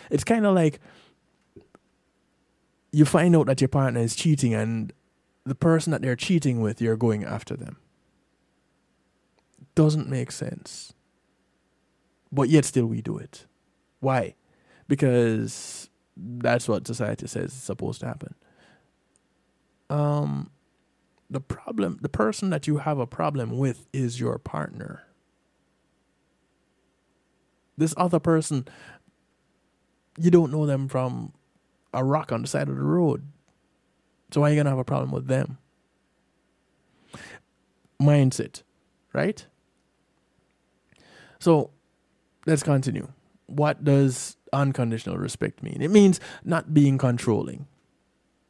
It's 0.10 0.24
kind 0.24 0.46
of 0.46 0.54
like 0.54 0.80
you 2.92 3.06
find 3.06 3.36
out 3.36 3.48
that 3.48 3.62
your 3.62 3.68
partner 3.68 4.02
is 4.02 4.16
cheating 4.16 4.54
and 4.54 4.94
the 5.46 5.56
person 5.56 5.92
that 5.92 6.02
they're 6.02 6.16
cheating 6.16 6.62
with, 6.62 6.82
you're 6.82 6.98
going 6.98 7.24
after 7.24 7.56
them. 7.56 7.78
Doesn't 9.76 10.10
make 10.10 10.32
sense. 10.32 10.94
But 12.32 12.50
yet 12.50 12.66
still 12.66 12.88
we 12.88 13.02
do 13.02 13.18
it. 13.18 13.46
Why? 14.00 14.36
Because 14.88 15.90
that's 16.18 16.68
what 16.68 16.88
society 16.88 17.28
says 17.28 17.54
is 17.54 17.64
supposed 17.64 18.02
to 18.02 18.08
happen. 18.08 18.36
Um 19.90 20.52
the 21.30 21.42
problem, 21.42 22.00
the 22.02 22.10
person 22.10 22.50
that 22.50 22.68
you 22.68 22.78
have 22.78 23.00
a 23.00 23.08
problem 23.08 23.58
with 23.58 23.86
is 23.94 24.20
your 24.20 24.38
partner. 24.38 25.04
This 27.78 27.94
other 27.98 28.20
person, 28.20 28.68
you 30.18 30.32
don't 30.32 30.52
know 30.52 30.66
them 30.66 30.88
from 30.88 31.34
a 31.94 32.04
rock 32.04 32.32
on 32.32 32.42
the 32.42 32.48
side 32.48 32.70
of 32.70 32.76
the 32.76 32.82
road. 32.82 33.24
So 34.32 34.42
why 34.42 34.48
are 34.48 34.50
you 34.52 34.56
going 34.56 34.66
to 34.66 34.72
have 34.72 34.80
a 34.80 34.84
problem 34.84 35.12
with 35.12 35.28
them? 35.28 35.58
mindset, 38.02 38.64
right? 39.14 39.46
So 41.40 41.72
let's 42.46 42.64
continue. 42.64 43.10
What 43.48 43.84
does 43.84 44.38
unconditional 44.54 45.18
respect 45.18 45.64
mean? 45.64 45.82
It 45.82 45.92
means 45.92 46.20
not 46.44 46.74
being 46.74 46.98
controlling, 46.98 47.68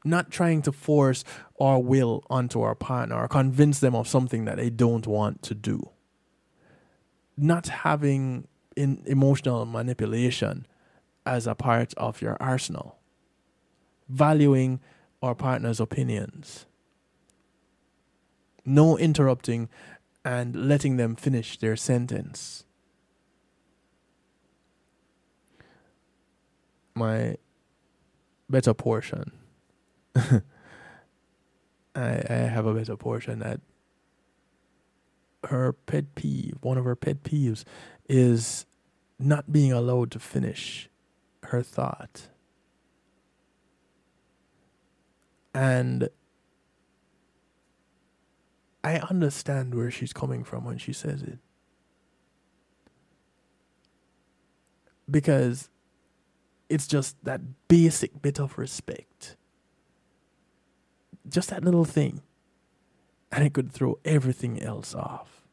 not 0.08 0.32
trying 0.32 0.62
to 0.64 0.72
force 0.72 1.24
our 1.60 1.80
will 1.80 2.24
onto 2.30 2.62
our 2.62 2.76
partner 2.76 3.16
or 3.16 3.28
convince 3.28 3.80
them 3.80 3.96
of 3.96 4.08
something 4.08 4.46
that 4.46 4.58
they 4.58 4.70
don't 4.70 5.06
want 5.06 5.42
to 5.44 5.54
do, 5.54 5.90
not 7.38 7.68
having 7.68 8.48
in 8.76 9.04
emotional 9.06 9.66
manipulation 9.66 10.66
as 11.26 11.48
a 11.48 11.56
part 11.56 11.94
of 11.96 12.22
your 12.22 12.38
arsenal, 12.40 12.98
valuing 14.08 14.80
our 15.22 15.36
partner's 15.36 15.80
opinions, 15.80 16.66
no 18.66 18.98
interrupting 18.98 19.68
and 20.24 20.68
letting 20.68 20.98
them 20.98 21.16
finish 21.16 21.58
their 21.58 21.76
sentence. 21.76 22.66
My 26.94 27.38
better 28.50 28.74
portion. 28.74 29.32
I, 31.96 32.24
I 32.30 32.34
have 32.34 32.66
a 32.66 32.74
bit 32.74 32.88
better 32.88 32.98
portion 32.98 33.40
that 33.40 33.60
her 35.46 35.74
pet 35.74 36.16
peeve, 36.16 36.58
one 36.62 36.78
of 36.78 36.86
her 36.86 36.96
pet 36.96 37.24
peeves, 37.24 37.64
is 38.10 38.66
not 39.20 39.52
being 39.52 39.72
allowed 39.72 40.12
to 40.12 40.20
finish 40.20 40.90
her 41.44 41.62
thought. 41.62 42.30
And 45.54 46.10
I 48.84 48.98
understand 48.98 49.74
where 49.74 49.90
she's 49.92 50.14
coming 50.14 50.44
from 50.44 50.64
when 50.64 50.78
she 50.78 50.94
says 50.94 51.22
it. 51.24 51.40
Because 55.10 55.70
it's 56.70 56.86
just 56.86 57.16
that 57.24 57.42
basic 57.68 58.22
bit 58.22 58.40
of 58.40 58.58
respect. 58.58 59.36
Just 61.30 61.50
that 61.50 61.64
little 61.64 61.86
thing. 61.86 62.22
And 63.32 63.46
it 63.46 63.54
could 63.54 63.72
throw 63.72 64.00
everything 64.06 64.62
else 64.62 64.96
off. 64.96 65.44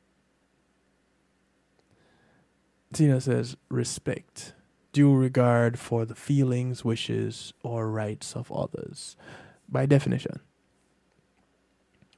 Tina 2.93 3.21
says 3.21 3.57
respect, 3.69 4.55
due 4.93 5.13
regard 5.13 5.79
for 5.79 6.05
the 6.05 6.15
feelings, 6.15 6.85
wishes, 6.85 7.53
or 7.65 7.91
rights 7.91 8.37
of 8.37 8.53
others. 8.53 9.17
By 9.69 9.87
definition, 9.87 10.39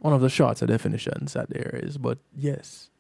one 0.01 0.13
of 0.13 0.21
the 0.21 0.29
shorter 0.29 0.67
definitions 0.67 1.33
that 1.33 1.49
there 1.49 1.81
is, 1.83 1.97
but 1.97 2.19
yes. 2.37 2.91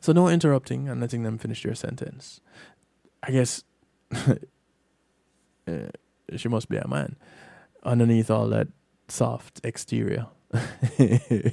So 0.00 0.12
no 0.12 0.28
interrupting 0.28 0.88
and 0.88 1.00
letting 1.00 1.22
them 1.22 1.38
finish 1.38 1.62
their 1.62 1.74
sentence. 1.74 2.42
I 3.22 3.30
guess 3.30 3.64
uh, 4.12 4.36
she 6.36 6.48
must 6.48 6.68
be 6.68 6.76
a 6.76 6.86
man 6.86 7.16
underneath 7.82 8.30
all 8.30 8.48
that 8.48 8.68
soft 9.08 9.60
exterior. 9.64 10.26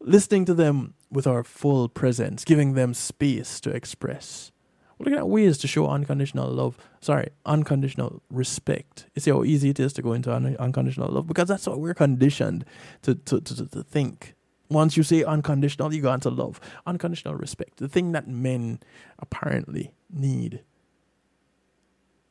Listening 0.00 0.44
to 0.44 0.54
them 0.54 0.94
with 1.10 1.26
our 1.26 1.44
full 1.44 1.88
presence, 1.88 2.44
giving 2.44 2.74
them 2.74 2.94
space 2.94 3.60
to 3.60 3.70
express. 3.70 4.52
We're 4.98 5.04
looking 5.04 5.18
at 5.18 5.28
ways 5.28 5.58
to 5.58 5.66
show 5.66 5.88
unconditional 5.88 6.50
love. 6.50 6.78
Sorry, 7.00 7.30
unconditional 7.46 8.22
respect. 8.30 9.06
You 9.14 9.20
see 9.20 9.30
how 9.30 9.44
easy 9.44 9.70
it 9.70 9.80
is 9.80 9.92
to 9.94 10.02
go 10.02 10.12
into 10.12 10.32
un- 10.32 10.56
unconditional 10.58 11.10
love 11.10 11.26
because 11.26 11.48
that's 11.48 11.66
what 11.66 11.80
we're 11.80 11.94
conditioned 11.94 12.64
to, 13.02 13.14
to, 13.14 13.40
to, 13.40 13.66
to 13.66 13.82
think. 13.82 14.34
Once 14.70 14.96
you 14.96 15.02
say 15.02 15.22
unconditional, 15.24 15.92
you 15.92 16.02
go 16.02 16.12
into 16.12 16.30
love. 16.30 16.60
Unconditional 16.86 17.34
respect, 17.34 17.78
the 17.78 17.88
thing 17.88 18.12
that 18.12 18.28
men 18.28 18.80
apparently 19.18 19.92
need 20.10 20.60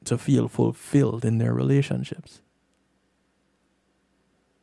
to 0.05 0.17
feel 0.17 0.47
fulfilled 0.47 1.25
in 1.25 1.37
their 1.37 1.53
relationships. 1.53 2.41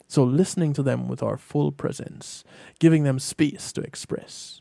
So, 0.08 0.24
listening 0.24 0.72
to 0.72 0.82
them 0.82 1.06
with 1.06 1.22
our 1.22 1.36
full 1.36 1.70
presence, 1.70 2.42
giving 2.80 3.04
them 3.04 3.18
space 3.18 3.72
to 3.72 3.80
express 3.82 4.60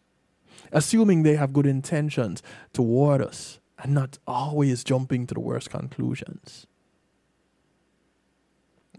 assuming 0.72 1.24
they 1.24 1.36
have 1.36 1.54
good 1.54 1.66
intentions 1.66 2.44
toward 2.74 3.22
us 3.22 3.60
and 3.78 3.94
not 3.94 4.18
always 4.28 4.84
jumping 4.84 5.26
to 5.28 5.34
the 5.34 5.40
worst 5.40 5.70
conclusions. 5.70 6.68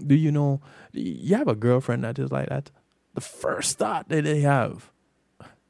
Do 0.05 0.15
you 0.15 0.33
know, 0.33 0.61
you 0.93 1.37
have 1.37 1.49
a 1.49 1.55
girlfriend 1.55 2.05
that 2.05 2.19
is 2.19 2.33
like 2.33 2.49
that? 2.49 2.71
The 3.15 3.21
first 3.21 3.79
thought 3.79 4.09
that 4.09 4.25
they 4.25 4.41
have 4.41 4.91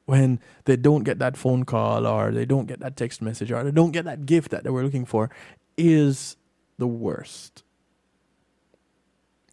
when 0.05 0.39
they 0.65 0.75
don't 0.75 1.03
get 1.03 1.19
that 1.19 1.37
phone 1.37 1.63
call 1.63 2.07
or 2.07 2.31
they 2.31 2.45
don't 2.45 2.67
get 2.67 2.79
that 2.79 2.95
text 2.95 3.21
message 3.21 3.51
or 3.51 3.63
they 3.63 3.71
don't 3.71 3.91
get 3.91 4.05
that 4.05 4.25
gift 4.25 4.51
that 4.51 4.63
they 4.63 4.69
were 4.69 4.83
looking 4.83 5.05
for 5.05 5.29
is 5.77 6.37
the 6.77 6.87
worst. 6.87 7.63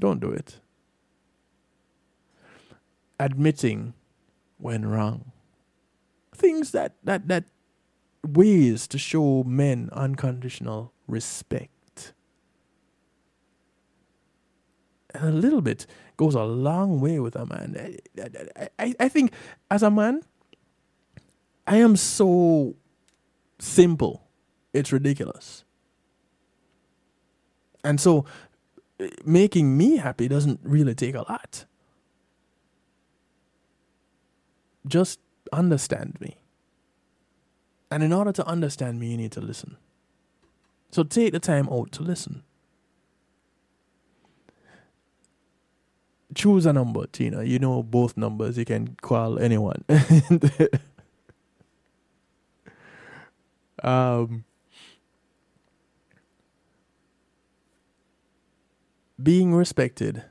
Don't 0.00 0.20
do 0.20 0.30
it. 0.30 0.60
Admitting 3.18 3.94
when 4.58 4.86
wrong 4.86 5.32
things 6.38 6.70
that 6.70 6.94
that 7.04 7.28
that 7.28 7.44
ways 8.26 8.86
to 8.88 8.98
show 8.98 9.42
men 9.44 9.90
unconditional 9.92 10.92
respect. 11.06 12.12
And 15.14 15.24
a 15.28 15.32
little 15.32 15.60
bit 15.60 15.86
goes 16.16 16.34
a 16.34 16.44
long 16.44 17.00
way 17.00 17.18
with 17.18 17.34
a 17.34 17.46
man. 17.46 17.98
I, 18.18 18.68
I, 18.78 18.94
I 19.00 19.08
think 19.08 19.32
as 19.70 19.82
a 19.82 19.90
man, 19.90 20.22
I 21.66 21.78
am 21.78 21.96
so 21.96 22.76
simple. 23.58 24.28
It's 24.72 24.92
ridiculous. 24.92 25.64
And 27.88 27.98
so 27.98 28.26
making 29.24 29.78
me 29.78 29.96
happy 29.96 30.28
doesn't 30.28 30.60
really 30.62 30.94
take 30.94 31.14
a 31.14 31.22
lot. 31.22 31.64
Just 34.86 35.20
understand 35.54 36.18
me. 36.20 36.36
And 37.90 38.02
in 38.02 38.12
order 38.12 38.32
to 38.32 38.46
understand 38.46 39.00
me, 39.00 39.12
you 39.12 39.16
need 39.16 39.32
to 39.32 39.40
listen. 39.40 39.78
So 40.90 41.02
take 41.02 41.32
the 41.32 41.40
time 41.40 41.66
out 41.70 41.90
to 41.92 42.02
listen. 42.02 42.42
Choose 46.34 46.66
a 46.66 46.74
number, 46.74 47.06
Tina. 47.06 47.42
You 47.42 47.58
know 47.58 47.82
both 47.82 48.18
numbers. 48.18 48.58
You 48.58 48.66
can 48.66 48.96
call 49.00 49.38
anyone. 49.38 49.82
um, 53.82 54.44
being 59.22 59.54
respected 59.54 60.24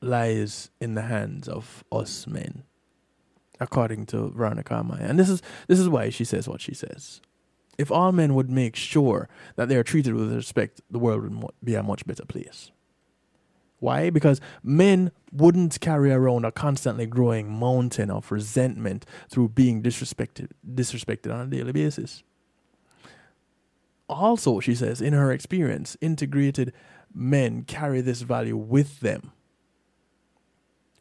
lies 0.00 0.70
in 0.80 0.94
the 0.94 1.02
hands 1.02 1.48
of 1.48 1.84
us 1.90 2.26
men 2.26 2.62
according 3.58 4.06
to 4.06 4.28
Veronica 4.30 4.82
Maya. 4.82 5.02
And 5.02 5.18
this 5.18 5.28
is 5.28 5.42
this 5.66 5.78
is 5.78 5.88
why 5.88 6.10
she 6.10 6.24
says 6.24 6.48
what 6.48 6.60
she 6.60 6.74
says. 6.74 7.20
If 7.78 7.90
all 7.90 8.12
men 8.12 8.34
would 8.34 8.50
make 8.50 8.76
sure 8.76 9.28
that 9.56 9.68
they 9.68 9.76
are 9.76 9.82
treated 9.82 10.14
with 10.14 10.32
respect, 10.32 10.80
the 10.90 10.98
world 10.98 11.22
would 11.22 11.50
be 11.62 11.74
a 11.74 11.82
much 11.82 12.06
better 12.06 12.24
place. 12.24 12.70
Why? 13.78 14.08
Because 14.08 14.40
men 14.62 15.12
wouldn't 15.30 15.80
carry 15.80 16.10
around 16.10 16.46
a 16.46 16.52
constantly 16.52 17.04
growing 17.04 17.50
mountain 17.50 18.10
of 18.10 18.32
resentment 18.32 19.04
through 19.28 19.50
being 19.50 19.82
disrespected 19.82 20.48
disrespected 20.66 21.32
on 21.32 21.46
a 21.46 21.50
daily 21.50 21.72
basis. 21.72 22.22
Also, 24.08 24.60
she 24.60 24.74
says, 24.74 25.00
in 25.00 25.12
her 25.12 25.32
experience, 25.32 25.96
integrated 26.00 26.72
men 27.16 27.62
carry 27.62 28.00
this 28.00 28.22
value 28.22 28.56
with 28.56 29.00
them 29.00 29.32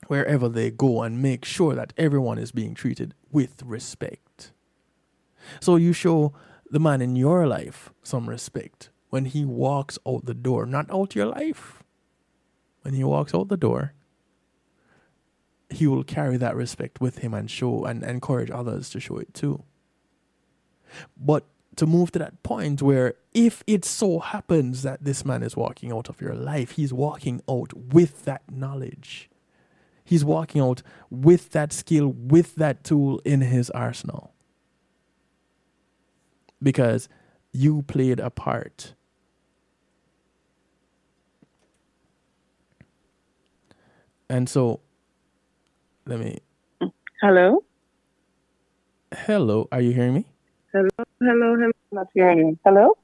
wherever 0.07 0.47
they 0.47 0.71
go 0.71 1.01
and 1.01 1.21
make 1.21 1.43
sure 1.43 1.75
that 1.75 1.93
everyone 1.97 2.37
is 2.37 2.51
being 2.51 2.73
treated 2.73 3.13
with 3.31 3.61
respect. 3.63 4.51
So 5.59 5.75
you 5.75 5.93
show 5.93 6.33
the 6.69 6.79
man 6.79 7.01
in 7.01 7.15
your 7.15 7.47
life 7.47 7.91
some 8.03 8.29
respect 8.29 8.89
when 9.09 9.25
he 9.25 9.45
walks 9.45 9.97
out 10.07 10.25
the 10.25 10.33
door, 10.33 10.65
not 10.65 10.89
out 10.91 11.15
your 11.15 11.27
life. 11.27 11.83
When 12.81 12.93
he 12.93 13.03
walks 13.03 13.33
out 13.33 13.47
the 13.47 13.57
door, 13.57 13.93
he 15.69 15.87
will 15.87 16.03
carry 16.03 16.37
that 16.37 16.55
respect 16.55 17.01
with 17.01 17.19
him 17.19 17.33
and 17.33 17.49
show 17.49 17.85
and 17.85 18.03
encourage 18.03 18.51
others 18.51 18.89
to 18.91 18.99
show 18.99 19.17
it 19.17 19.33
too. 19.33 19.63
But 21.17 21.45
to 21.77 21.85
move 21.85 22.11
to 22.13 22.19
that 22.19 22.43
point 22.43 22.81
where 22.81 23.15
if 23.33 23.63
it 23.67 23.85
so 23.85 24.19
happens 24.19 24.83
that 24.83 25.03
this 25.03 25.25
man 25.25 25.43
is 25.43 25.55
walking 25.57 25.91
out 25.91 26.09
of 26.09 26.21
your 26.21 26.35
life, 26.35 26.71
he's 26.71 26.93
walking 26.93 27.41
out 27.49 27.73
with 27.73 28.25
that 28.25 28.43
knowledge 28.51 29.29
he's 30.05 30.23
walking 30.23 30.61
out 30.61 30.81
with 31.09 31.51
that 31.51 31.73
skill, 31.73 32.09
with 32.09 32.55
that 32.55 32.83
tool 32.83 33.21
in 33.25 33.41
his 33.41 33.69
arsenal. 33.71 34.33
Because 36.63 37.09
you 37.51 37.83
played 37.83 38.19
a 38.19 38.29
part. 38.29 38.93
And 44.29 44.49
so 44.49 44.81
Let 46.05 46.19
me. 46.19 46.39
Hello. 47.21 47.63
Hello. 49.13 49.67
Are 49.71 49.81
you 49.81 49.91
hearing 49.93 50.13
me? 50.15 50.25
Hello. 50.75 50.89
Hello. 51.21 51.55
Hello. 51.55 51.71
Not 51.93 52.07
hearing 52.13 52.39
you. 52.39 52.59
Hello. 52.65 52.97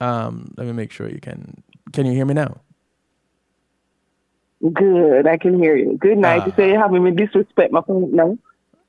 Um. 0.00 0.52
Let 0.56 0.66
me 0.66 0.72
make 0.72 0.90
sure 0.90 1.08
you 1.08 1.20
can. 1.20 1.62
Can 1.92 2.06
you 2.06 2.12
hear 2.12 2.26
me 2.26 2.34
now? 2.34 2.60
Good. 4.72 5.28
I 5.28 5.36
can 5.36 5.62
hear 5.62 5.76
you. 5.76 5.96
Good 5.96 6.18
night. 6.18 6.44
You 6.46 6.52
say 6.56 6.70
you're 6.70 6.80
having 6.80 7.04
me 7.04 7.12
disrespect 7.12 7.72
my 7.72 7.82
phone 7.82 8.16
now. 8.16 8.36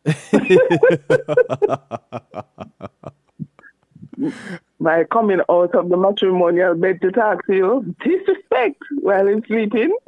By 4.80 5.04
coming 5.06 5.42
out 5.48 5.76
of 5.76 5.90
the 5.90 5.98
matrimonial 5.98 6.74
bed 6.74 7.00
to 7.02 7.12
talk 7.12 7.46
to 7.46 7.56
you, 7.56 7.96
disrespect 8.04 8.82
while 9.02 9.28
I'm 9.28 9.46
sleeping. 9.46 9.96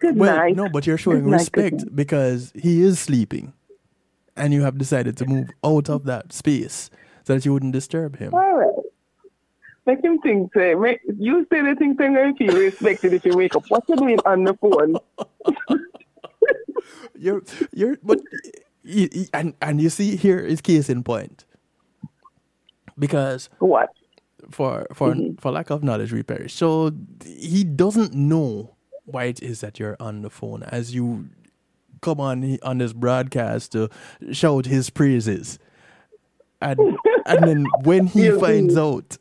Good 0.00 0.18
well, 0.18 0.36
night. 0.36 0.56
no, 0.56 0.68
but 0.68 0.86
you're 0.86 0.98
showing 0.98 1.24
Good 1.24 1.32
respect 1.32 1.96
because 1.96 2.52
he 2.54 2.82
is 2.82 3.00
sleeping, 3.00 3.54
and 4.38 4.54
you 4.54 4.62
have 4.62 4.78
decided 4.78 5.16
to 5.18 5.26
move 5.26 5.50
out 5.64 5.88
of 5.88 6.04
that 6.04 6.32
space 6.32 6.90
so 7.24 7.34
that 7.34 7.44
you 7.44 7.52
wouldn't 7.52 7.72
disturb 7.72 8.16
him. 8.18 8.34
All 8.34 8.56
right. 8.56 8.68
Make 9.86 10.04
him 10.04 10.18
think, 10.20 10.52
say, 10.54 10.74
make, 10.74 11.00
you 11.18 11.46
say 11.50 11.62
the 11.62 11.74
thing, 11.74 11.94
going 11.94 12.14
to 12.14 12.34
feel 12.34 12.54
respected 12.58 13.14
if 13.14 13.24
you 13.24 13.36
wake 13.36 13.56
up. 13.56 13.64
What 13.68 13.84
you 13.88 13.96
doing 13.96 14.20
on 14.26 14.44
the 14.44 14.54
phone? 14.54 14.96
You're, 17.20 17.42
you're, 17.72 17.96
but, 18.02 18.20
y- 18.84 19.08
y- 19.12 19.26
and 19.34 19.54
and 19.60 19.80
you 19.80 19.90
see, 19.90 20.14
here 20.14 20.38
is 20.38 20.60
case 20.60 20.88
in 20.88 21.02
point. 21.02 21.44
Because 22.96 23.48
what 23.58 23.90
for 24.50 24.86
for 24.92 25.14
mm-hmm. 25.14 25.34
for 25.34 25.50
lack 25.50 25.70
of 25.70 25.82
knowledge, 25.82 26.12
we 26.12 26.22
perish. 26.22 26.54
So 26.54 26.92
he 27.24 27.64
doesn't 27.64 28.14
know 28.14 28.76
why 29.04 29.24
it 29.24 29.42
is 29.42 29.60
that 29.60 29.78
you're 29.78 29.96
on 29.98 30.22
the 30.22 30.30
phone 30.30 30.62
as 30.62 30.94
you 30.94 31.28
come 32.00 32.20
on 32.20 32.58
on 32.62 32.78
this 32.78 32.92
broadcast 32.92 33.72
to 33.72 33.88
shout 34.32 34.66
his 34.66 34.90
praises, 34.90 35.58
and 36.60 36.78
and 37.26 37.46
then 37.46 37.64
when 37.84 38.06
he 38.06 38.24
You 38.26 38.38
finds 38.40 38.74
see. 38.74 38.80
out, 38.80 39.18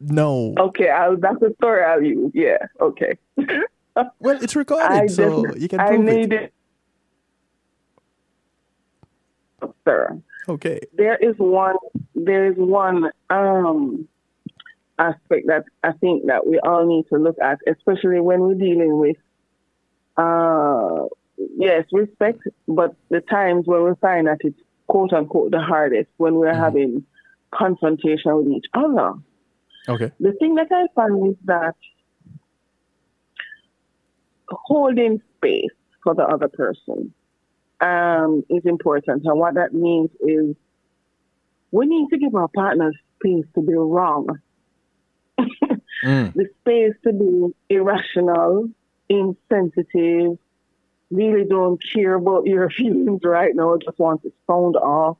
no. 0.00 0.54
Okay, 0.58 0.88
I'll, 0.88 1.16
that's 1.16 1.42
a 1.42 1.52
story 1.54 1.84
I'll 1.84 2.02
use. 2.02 2.30
Yeah, 2.34 2.58
okay. 2.80 3.18
well, 4.18 4.42
it's 4.42 4.56
recorded, 4.56 4.90
I 4.90 5.06
so 5.08 5.54
you 5.56 5.68
can 5.68 5.80
I 5.80 5.86
prove 5.88 6.08
it. 6.08 6.32
it. 6.32 6.52
Sir, 9.84 10.18
Okay. 10.48 10.80
there 10.94 11.16
is 11.16 11.34
one. 11.38 11.76
There 12.14 12.50
is 12.50 12.56
one 12.56 13.10
um, 13.28 14.08
aspect 14.98 15.46
that 15.48 15.64
I 15.82 15.92
think 15.92 16.26
that 16.26 16.46
we 16.46 16.58
all 16.60 16.86
need 16.86 17.06
to 17.08 17.16
look 17.18 17.36
at, 17.42 17.58
especially 17.66 18.20
when 18.20 18.40
we're 18.40 18.54
dealing 18.54 18.98
with, 18.98 19.16
uh, 20.16 21.04
yes, 21.56 21.84
respect, 21.92 22.40
but 22.68 22.94
the 23.08 23.20
times 23.20 23.66
when 23.66 23.84
we 23.84 23.90
find 24.00 24.26
that 24.26 24.38
it's 24.40 24.58
quote 24.86 25.12
unquote 25.12 25.52
the 25.52 25.60
hardest 25.60 26.08
when 26.16 26.34
we're 26.34 26.54
having 26.54 27.04
confrontation 27.54 28.36
with 28.36 28.48
each 28.48 28.66
other. 28.74 29.12
Okay. 29.88 30.10
The 30.20 30.32
thing 30.32 30.56
that 30.56 30.68
I 30.70 30.86
find 30.94 31.28
is 31.28 31.36
that 31.44 31.74
holding 34.48 35.20
space 35.36 35.70
for 36.02 36.14
the 36.14 36.24
other 36.24 36.48
person 36.48 37.12
um, 37.80 38.44
is 38.50 38.62
important. 38.64 39.24
And 39.24 39.38
what 39.38 39.54
that 39.54 39.72
means 39.72 40.10
is 40.20 40.56
we 41.70 41.86
need 41.86 42.08
to 42.10 42.18
give 42.18 42.34
our 42.34 42.48
partners 42.48 42.96
space 43.18 43.46
to 43.54 43.62
be 43.62 43.74
wrong, 43.74 44.26
the 46.02 46.46
space 46.60 46.94
to 47.04 47.12
be 47.12 47.54
irrational, 47.68 48.68
insensitive, 49.08 50.38
really 51.10 51.44
don't 51.44 51.82
care 51.92 52.14
about 52.14 52.46
your 52.46 52.70
feelings 52.78 53.20
right 53.24 53.54
now, 53.54 53.76
just 53.82 53.98
want 53.98 54.22
to 54.22 54.32
sound 54.46 54.76
off, 54.76 55.18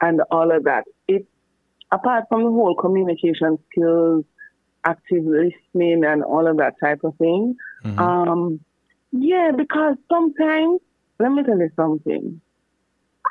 and 0.00 0.22
all 0.30 0.50
of 0.50 0.64
that. 0.64 0.84
It 1.08 1.26
apart 1.92 2.24
from 2.28 2.44
the 2.44 2.50
whole 2.50 2.74
communication 2.74 3.58
skills, 3.70 4.24
active 4.84 5.24
listening, 5.24 6.04
and 6.04 6.22
all 6.22 6.46
of 6.46 6.56
that 6.58 6.74
type 6.80 7.00
of 7.04 7.16
thing. 7.16 7.56
Mm-hmm. 7.84 7.98
Um, 7.98 8.60
yeah, 9.12 9.50
because 9.56 9.96
sometimes, 10.08 10.80
let 11.18 11.32
me 11.32 11.42
tell 11.42 11.58
you 11.58 11.70
something. 11.76 12.40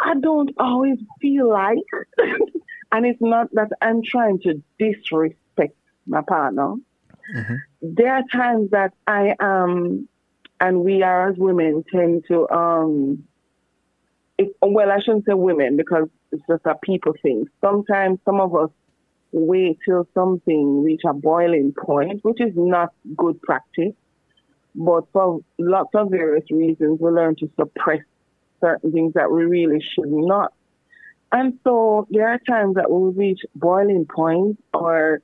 I 0.02 0.16
don't 0.20 0.52
always 0.58 0.98
feel 1.22 1.50
like, 1.50 1.78
and 2.92 3.06
it's 3.06 3.22
not 3.22 3.54
that 3.54 3.70
I'm 3.82 4.04
trying 4.04 4.40
to 4.42 4.62
disrespect 4.78 5.76
my 6.06 6.22
partner. 6.22 6.76
Mm-hmm. 7.36 7.56
There 7.82 8.14
are 8.14 8.24
times 8.32 8.72
that 8.72 8.94
I 9.08 9.36
am, 9.40 10.08
and 10.60 10.84
we 10.84 11.04
are 11.04 11.30
as 11.30 11.38
women 11.38 11.84
tend 11.92 12.26
to, 12.28 12.50
um, 12.50 13.24
it, 14.38 14.56
well, 14.62 14.92
I 14.92 15.00
shouldn't 15.00 15.26
say 15.26 15.34
women 15.34 15.78
because 15.78 16.08
it's 16.32 16.44
just 16.48 16.66
a 16.66 16.76
people 16.76 17.14
thing. 17.22 17.48
Sometimes 17.62 18.20
some 18.26 18.40
of 18.40 18.56
us 18.56 18.70
wait 19.32 19.78
till 19.86 20.08
something 20.14 20.84
reach 20.84 21.02
a 21.06 21.14
boiling 21.14 21.74
point, 21.74 22.24
which 22.24 22.42
is 22.42 22.54
not 22.56 22.94
good 23.16 23.42
practice. 23.42 23.94
But 24.76 25.06
for 25.12 25.40
lots 25.58 25.90
of 25.96 26.12
various 26.12 26.50
reasons, 26.52 27.00
we 27.00 27.10
learn 27.10 27.36
to 27.38 27.50
suppress 27.60 28.02
certain 28.62 28.92
things 28.92 29.14
that 29.14 29.32
we 29.32 29.46
really 29.46 29.82
should 29.82 30.08
not. 30.10 30.54
And 31.32 31.60
so 31.64 32.08
there 32.10 32.28
are 32.28 32.40
times 32.40 32.76
that 32.76 32.90
we 32.90 33.12
reach 33.12 33.42
boiling 33.56 34.06
point 34.06 34.62
or 34.74 35.22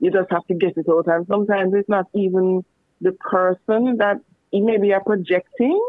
you 0.00 0.10
just 0.10 0.30
have 0.30 0.46
to 0.46 0.54
get 0.54 0.76
it 0.76 0.86
out. 0.88 1.06
And 1.06 1.26
sometimes 1.26 1.72
it's 1.74 1.88
not 1.88 2.06
even 2.14 2.64
the 3.00 3.12
person 3.12 3.96
that 3.98 4.20
maybe 4.60 4.88
you're 4.88 5.00
projecting, 5.00 5.80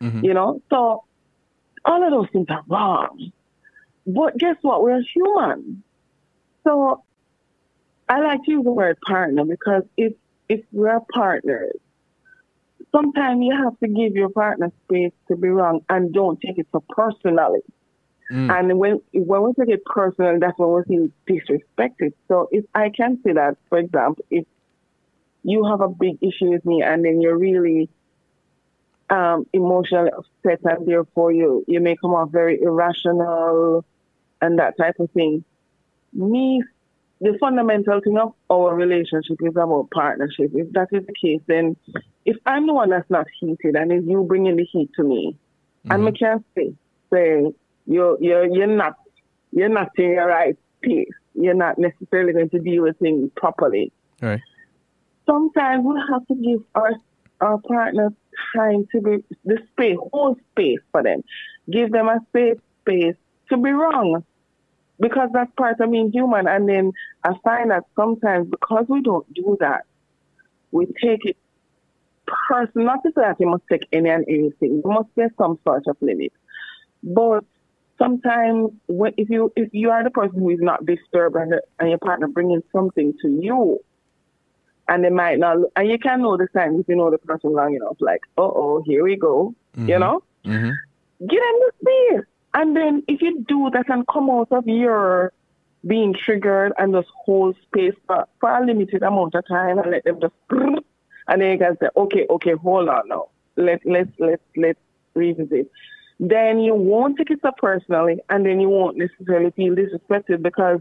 mm-hmm. 0.00 0.24
you 0.24 0.34
know. 0.34 0.60
So 0.70 1.04
all 1.84 2.04
of 2.04 2.10
those 2.10 2.28
things 2.32 2.46
are 2.50 2.64
wrong. 2.68 3.32
But 4.06 4.36
guess 4.38 4.56
what? 4.62 4.82
We're 4.82 5.02
human. 5.14 5.82
So 6.64 7.02
I 8.08 8.20
like 8.20 8.44
to 8.44 8.50
use 8.50 8.64
the 8.64 8.72
word 8.72 8.98
partner 9.06 9.44
because 9.44 9.82
if 9.96 10.12
if 10.48 10.60
we're 10.72 11.00
partners, 11.12 11.72
sometimes 12.92 13.40
you 13.42 13.56
have 13.56 13.78
to 13.80 13.88
give 13.88 14.14
your 14.14 14.28
partner 14.28 14.70
space 14.84 15.12
to 15.28 15.36
be 15.36 15.48
wrong 15.48 15.80
and 15.88 16.12
don't 16.12 16.40
take 16.40 16.58
it 16.58 16.66
so 16.72 16.82
personally. 16.88 17.60
Mm. 18.30 18.50
And 18.50 18.78
when 18.78 19.00
when 19.12 19.42
we 19.42 19.52
take 19.54 19.74
it 19.74 19.84
personal, 19.84 20.38
that's 20.38 20.58
when 20.58 20.72
we 20.72 20.82
feel 20.84 21.08
disrespected. 21.28 22.12
So 22.28 22.48
if 22.50 22.64
I 22.74 22.90
can 22.90 23.20
say 23.24 23.32
that, 23.32 23.56
for 23.68 23.78
example, 23.78 24.24
if 24.30 24.46
you 25.42 25.66
have 25.66 25.80
a 25.80 25.88
big 25.88 26.16
issue 26.22 26.50
with 26.50 26.64
me 26.64 26.82
and 26.82 27.04
then 27.04 27.20
you're 27.20 27.36
really 27.36 27.90
um, 29.10 29.46
emotionally 29.52 30.10
upset 30.16 30.60
and 30.64 30.86
therefore 30.86 31.32
you, 31.32 31.64
you 31.66 31.80
may 31.80 31.96
come 31.96 32.12
off 32.14 32.30
very 32.30 32.60
irrational 32.60 33.84
and 34.40 34.58
that 34.58 34.76
type 34.78 34.98
of 34.98 35.10
thing. 35.10 35.44
Me, 36.12 36.62
the 37.20 37.36
fundamental 37.38 38.00
thing 38.02 38.18
of 38.18 38.32
our 38.50 38.74
relationship 38.74 39.36
is 39.40 39.50
about 39.56 39.88
partnership. 39.92 40.50
If 40.54 40.72
that 40.72 40.88
is 40.92 41.06
the 41.06 41.14
case, 41.20 41.40
then 41.46 41.76
if 42.24 42.36
I'm 42.46 42.66
the 42.66 42.74
one 42.74 42.90
that's 42.90 43.08
not 43.10 43.26
heated 43.40 43.76
and 43.76 43.92
if 43.92 44.04
you 44.06 44.24
bringing 44.24 44.56
the 44.56 44.64
heat 44.64 44.90
to 44.96 45.02
me, 45.02 45.36
and 45.90 46.08
I 46.08 46.10
can 46.12 46.44
say, 46.54 46.72
say, 47.12 47.52
you're, 47.86 48.16
you're, 48.20 48.46
you're 48.46 48.66
not, 48.66 48.96
you're 49.52 49.68
not 49.68 49.90
in 49.98 50.10
your 50.12 50.28
right 50.28 50.56
place. 50.82 51.08
You're 51.34 51.54
not 51.54 51.78
necessarily 51.78 52.32
going 52.32 52.48
to 52.50 52.58
deal 52.58 52.84
with 52.84 52.98
things 52.98 53.30
properly 53.36 53.92
All 54.22 54.30
right. 54.30 54.40
sometimes 55.26 55.84
we 55.84 56.00
have 56.10 56.26
to 56.28 56.34
give 56.36 56.62
our 56.74 56.92
our 57.40 57.58
partners 57.58 58.12
time 58.54 58.86
to 58.92 59.00
be 59.00 59.24
the 59.44 59.58
space, 59.72 59.96
whole 60.12 60.36
space 60.52 60.80
for 60.92 61.02
them. 61.02 61.22
Give 61.70 61.90
them 61.90 62.08
a 62.08 62.20
safe 62.34 62.58
space 62.82 63.16
to 63.50 63.56
be 63.56 63.70
wrong. 63.70 64.24
Because 65.00 65.30
that's 65.32 65.50
part 65.56 65.80
of 65.80 65.90
being 65.90 66.12
human. 66.12 66.46
And 66.46 66.68
then 66.68 66.92
I 67.24 67.32
find 67.42 67.70
that 67.72 67.84
sometimes 67.96 68.48
because 68.48 68.86
we 68.88 69.02
don't 69.02 69.32
do 69.34 69.56
that, 69.60 69.82
we 70.70 70.86
take 70.86 71.24
it 71.24 71.36
personal. 72.48 72.86
Not 72.86 73.02
to 73.02 73.10
say 73.10 73.22
that 73.22 73.40
you 73.40 73.48
must 73.48 73.64
take 73.70 73.86
any 73.92 74.08
and 74.10 74.24
anything. 74.28 74.82
There 74.84 74.92
must 74.92 75.14
be 75.16 75.24
some 75.36 75.58
sort 75.64 75.84
of 75.88 75.96
limit. 76.00 76.32
But 77.02 77.44
sometimes 77.98 78.70
when, 78.86 79.14
if 79.16 79.30
you 79.30 79.52
if 79.56 79.70
you 79.72 79.90
are 79.90 80.02
the 80.02 80.10
person 80.10 80.40
who 80.40 80.50
is 80.50 80.60
not 80.60 80.84
disturbed 80.86 81.36
and, 81.36 81.54
and 81.78 81.88
your 81.90 81.98
partner 81.98 82.28
bringing 82.28 82.62
something 82.72 83.14
to 83.22 83.28
you, 83.28 83.80
and 84.88 85.04
they 85.04 85.10
might 85.10 85.38
not, 85.38 85.58
and 85.76 85.88
you 85.88 85.98
can 85.98 86.22
know 86.22 86.36
the 86.36 86.48
signs 86.52 86.80
if 86.80 86.88
you 86.88 86.96
know 86.96 87.10
the 87.10 87.18
person 87.18 87.52
long 87.52 87.74
enough. 87.74 87.96
Like, 88.00 88.20
uh 88.38 88.42
oh, 88.42 88.82
here 88.86 89.02
we 89.04 89.16
go. 89.16 89.54
You 89.76 89.98
know, 89.98 90.22
Mm-hmm. 90.44 90.70
give 91.26 91.40
them 91.40 91.60
the 91.60 91.72
space, 91.80 92.26
and 92.52 92.76
then 92.76 93.02
if 93.08 93.22
you 93.22 93.44
do 93.48 93.70
that 93.72 93.88
and 93.88 94.06
come 94.06 94.28
out 94.30 94.48
of 94.52 94.66
your 94.66 95.32
being 95.86 96.14
triggered 96.14 96.72
and 96.78 96.92
just 96.94 97.08
hold 97.24 97.56
space 97.62 97.94
for, 98.06 98.26
for 98.40 98.50
a 98.50 98.64
limited 98.64 99.02
amount 99.02 99.34
of 99.34 99.46
time 99.46 99.78
and 99.78 99.90
let 99.90 100.04
them 100.04 100.20
just, 100.20 100.34
and 100.50 101.40
then 101.40 101.52
you 101.52 101.58
can 101.58 101.76
say, 101.78 101.88
okay, 101.96 102.26
okay, 102.30 102.52
hold 102.52 102.88
on 102.88 103.08
now, 103.08 103.28
let 103.56 103.80
let's 103.86 104.10
let's 104.18 104.42
let's 104.56 104.78
revisit. 105.14 105.70
Then 106.20 106.60
you 106.60 106.74
won't 106.74 107.16
take 107.18 107.30
it 107.30 107.40
so 107.42 107.50
personally, 107.56 108.20
and 108.28 108.46
then 108.46 108.60
you 108.60 108.68
won't 108.68 108.96
necessarily 108.96 109.50
feel 109.50 109.74
disrespected 109.74 110.42
because 110.42 110.80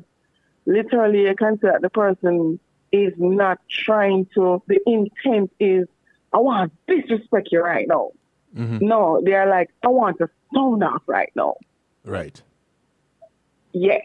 literally 0.65 1.21
you 1.21 1.35
can 1.35 1.59
say 1.59 1.69
that 1.69 1.81
the 1.81 1.89
person 1.89 2.59
is 2.93 3.11
not 3.17 3.59
trying 3.67 4.27
to, 4.35 4.61
the 4.67 4.79
intent 4.85 5.51
is, 5.59 5.87
I 6.31 6.37
want 6.37 6.71
to 6.87 7.01
disrespect 7.01 7.49
you 7.51 7.61
right 7.61 7.87
now. 7.87 8.11
Mm-hmm. 8.55 8.87
No, 8.87 9.19
they're 9.25 9.49
like, 9.49 9.71
I 9.83 9.87
want 9.87 10.19
to 10.19 10.29
sound 10.53 10.83
off 10.83 11.01
right 11.07 11.31
now. 11.35 11.55
Right. 12.05 12.39
Yeah. 13.73 13.99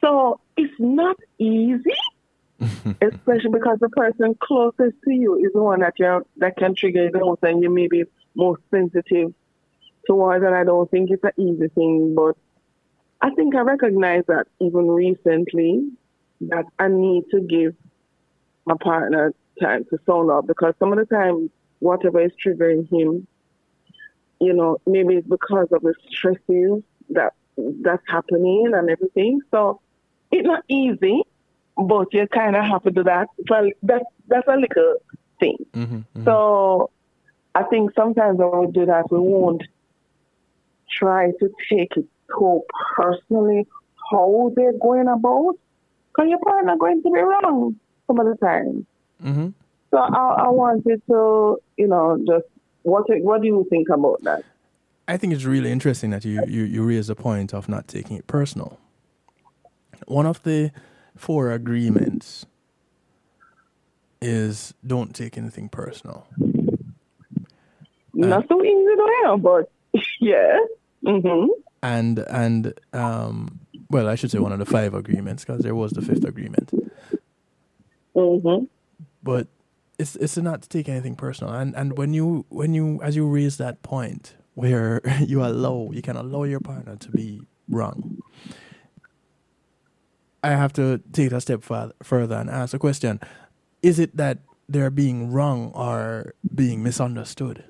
So 0.00 0.40
it's 0.56 0.74
not 0.80 1.16
easy, 1.38 1.94
especially 2.60 3.50
because 3.52 3.78
the 3.80 3.88
person 3.90 4.36
closest 4.42 4.96
to 5.04 5.12
you 5.12 5.36
is 5.36 5.52
the 5.54 5.62
one 5.62 5.80
that 5.80 5.94
you 5.98 6.26
that 6.38 6.56
can 6.56 6.74
trigger 6.74 7.10
the 7.12 7.20
most, 7.20 7.44
and 7.44 7.62
you 7.62 7.70
may 7.70 7.86
be 7.86 8.04
most 8.34 8.60
sensitive 8.72 9.32
towards. 10.08 10.44
And 10.44 10.54
I 10.54 10.64
don't 10.64 10.90
think 10.90 11.10
it's 11.10 11.22
an 11.22 11.32
easy 11.36 11.68
thing, 11.68 12.16
but 12.16 12.36
I 13.20 13.30
think 13.30 13.54
I 13.54 13.60
recognize 13.60 14.24
that 14.26 14.48
even 14.60 14.88
recently 14.88 15.92
that 16.40 16.64
I 16.80 16.88
need 16.88 17.24
to 17.30 17.40
give 17.40 17.76
my 18.66 18.74
partner 18.80 19.32
time 19.60 19.84
to 19.90 19.98
sound 20.06 20.30
up 20.30 20.46
because 20.46 20.74
some 20.78 20.92
of 20.92 20.98
the 20.98 21.04
time, 21.14 21.50
whatever 21.80 22.20
is 22.20 22.32
triggering 22.44 22.88
him, 22.90 23.26
you 24.40 24.52
know, 24.52 24.78
maybe 24.86 25.14
it's 25.14 25.28
because 25.28 25.68
of 25.72 25.82
the 25.82 25.94
stresses 26.10 26.82
that 27.10 27.34
that's 27.56 28.02
happening 28.08 28.72
and 28.74 28.88
everything. 28.88 29.40
So 29.50 29.80
it's 30.30 30.46
not 30.46 30.64
easy, 30.68 31.22
but 31.76 32.12
you 32.12 32.26
kind 32.28 32.56
of 32.56 32.64
have 32.64 32.82
to 32.84 32.90
do 32.90 33.04
that. 33.04 33.28
Well, 33.48 33.70
that 33.82 34.02
that's 34.28 34.48
a 34.48 34.56
little 34.56 34.96
thing. 35.38 35.58
Mm-hmm, 35.72 35.96
mm-hmm. 35.96 36.24
So 36.24 36.90
I 37.54 37.64
think 37.64 37.92
sometimes 37.94 38.38
when 38.38 38.66
we 38.66 38.72
do 38.72 38.86
that, 38.86 39.10
we 39.10 39.18
won't 39.18 39.62
try 40.90 41.30
to 41.30 41.50
take 41.70 41.96
it 41.96 42.06
so 42.30 42.64
personally 42.96 43.66
how 44.10 44.52
they're 44.56 44.78
going 44.78 45.08
about, 45.08 45.54
because 46.08 46.30
your 46.30 46.38
partner 46.38 46.76
going 46.76 47.02
to 47.02 47.10
be 47.10 47.20
wrong 47.20 47.76
some 48.12 48.26
of 48.26 48.38
the 48.38 48.46
time. 48.46 48.86
Mm-hmm. 49.22 49.48
So 49.90 49.98
I, 49.98 50.44
I 50.44 50.48
wanted 50.48 51.02
to, 51.06 51.58
you 51.76 51.86
know, 51.86 52.18
just 52.26 52.46
what 52.82 53.04
what 53.22 53.40
do 53.42 53.46
you 53.46 53.66
think 53.70 53.88
about 53.88 54.22
that? 54.22 54.44
I 55.08 55.16
think 55.16 55.32
it's 55.32 55.44
really 55.44 55.70
interesting 55.70 56.10
that 56.10 56.24
you, 56.24 56.44
you, 56.46 56.62
you 56.62 56.84
raise 56.84 57.08
the 57.08 57.16
point 57.16 57.52
of 57.52 57.68
not 57.68 57.88
taking 57.88 58.16
it 58.16 58.26
personal. 58.26 58.78
One 60.06 60.26
of 60.26 60.42
the 60.44 60.70
four 61.16 61.50
agreements 61.50 62.46
is 64.20 64.74
don't 64.86 65.14
take 65.14 65.36
anything 65.36 65.68
personal. 65.68 66.26
Not 68.14 68.46
so 68.48 68.62
easy 68.62 68.72
to 68.72 69.10
hear, 69.22 69.36
but 69.38 69.70
yeah. 70.20 70.58
Mm-hmm. 71.04 71.50
And 71.82 72.18
and 72.20 72.74
um, 72.92 73.60
well, 73.90 74.08
I 74.08 74.14
should 74.14 74.30
say 74.30 74.38
one 74.38 74.52
of 74.52 74.60
the 74.60 74.66
five 74.66 74.94
agreements 74.94 75.44
because 75.44 75.62
there 75.62 75.74
was 75.74 75.92
the 75.92 76.02
fifth 76.02 76.24
agreement. 76.24 76.70
Mm-hmm. 78.14 78.64
But 79.22 79.48
it's 79.98 80.16
it's 80.16 80.36
not 80.36 80.62
to 80.62 80.68
take 80.68 80.88
anything 80.88 81.14
personal. 81.14 81.52
And 81.52 81.74
and 81.76 81.96
when 81.96 82.12
you 82.12 82.44
when 82.48 82.74
you 82.74 83.00
as 83.02 83.16
you 83.16 83.26
raise 83.26 83.56
that 83.58 83.82
point 83.82 84.34
where 84.54 85.00
you 85.20 85.44
allow 85.44 85.90
you 85.92 86.02
can 86.02 86.16
allow 86.16 86.44
your 86.44 86.60
partner 86.60 86.96
to 86.96 87.10
be 87.10 87.42
wrong. 87.68 88.18
I 90.44 90.50
have 90.50 90.72
to 90.72 91.00
take 91.12 91.30
a 91.30 91.40
step 91.40 91.62
further 91.62 92.34
and 92.34 92.50
ask 92.50 92.74
a 92.74 92.78
question: 92.78 93.20
Is 93.80 93.98
it 93.98 94.16
that 94.16 94.38
they're 94.68 94.90
being 94.90 95.30
wrong 95.30 95.70
or 95.74 96.34
being 96.54 96.82
misunderstood? 96.82 97.64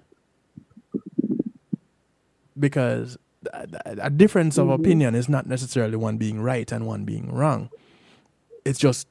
Because 2.58 3.18
a 3.84 4.10
difference 4.10 4.56
of 4.56 4.68
mm-hmm. 4.68 4.80
opinion 4.80 5.14
is 5.14 5.28
not 5.28 5.46
necessarily 5.46 5.96
one 5.96 6.16
being 6.16 6.40
right 6.40 6.70
and 6.70 6.86
one 6.86 7.04
being 7.04 7.32
wrong. 7.32 7.70
It's 8.64 8.78
just 8.78 9.08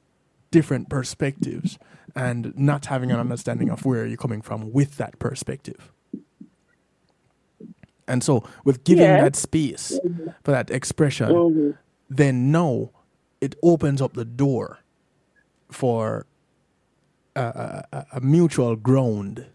different 0.52 0.88
perspectives 0.88 1.78
and 2.14 2.56
not 2.56 2.86
having 2.86 3.10
an 3.10 3.18
understanding 3.18 3.70
of 3.70 3.84
where 3.84 4.06
you're 4.06 4.16
coming 4.16 4.42
from 4.42 4.70
with 4.72 4.98
that 4.98 5.18
perspective. 5.18 5.90
And 8.06 8.22
so, 8.22 8.44
with 8.64 8.84
giving 8.84 9.04
yeah. 9.04 9.22
that 9.22 9.36
space 9.36 9.98
for 10.44 10.52
that 10.52 10.70
expression, 10.70 11.28
mm-hmm. 11.30 11.70
then 12.10 12.52
now 12.52 12.90
it 13.40 13.56
opens 13.62 14.00
up 14.00 14.12
the 14.14 14.24
door 14.24 14.78
for 15.70 16.26
a, 17.34 17.84
a, 17.92 18.06
a 18.14 18.20
mutual 18.20 18.76
ground 18.76 19.46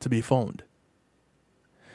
to 0.00 0.08
be 0.08 0.20
found. 0.20 0.64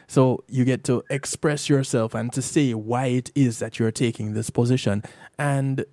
So 0.07 0.43
you 0.47 0.65
get 0.65 0.83
to 0.85 1.03
express 1.09 1.67
yourself 1.67 2.13
and 2.13 2.31
to 2.33 2.41
say 2.41 2.73
why 2.73 3.07
it 3.07 3.31
is 3.35 3.59
that 3.59 3.79
you're 3.79 3.91
taking 3.91 4.33
this 4.33 4.49
position. 4.49 5.03
And 5.39 5.85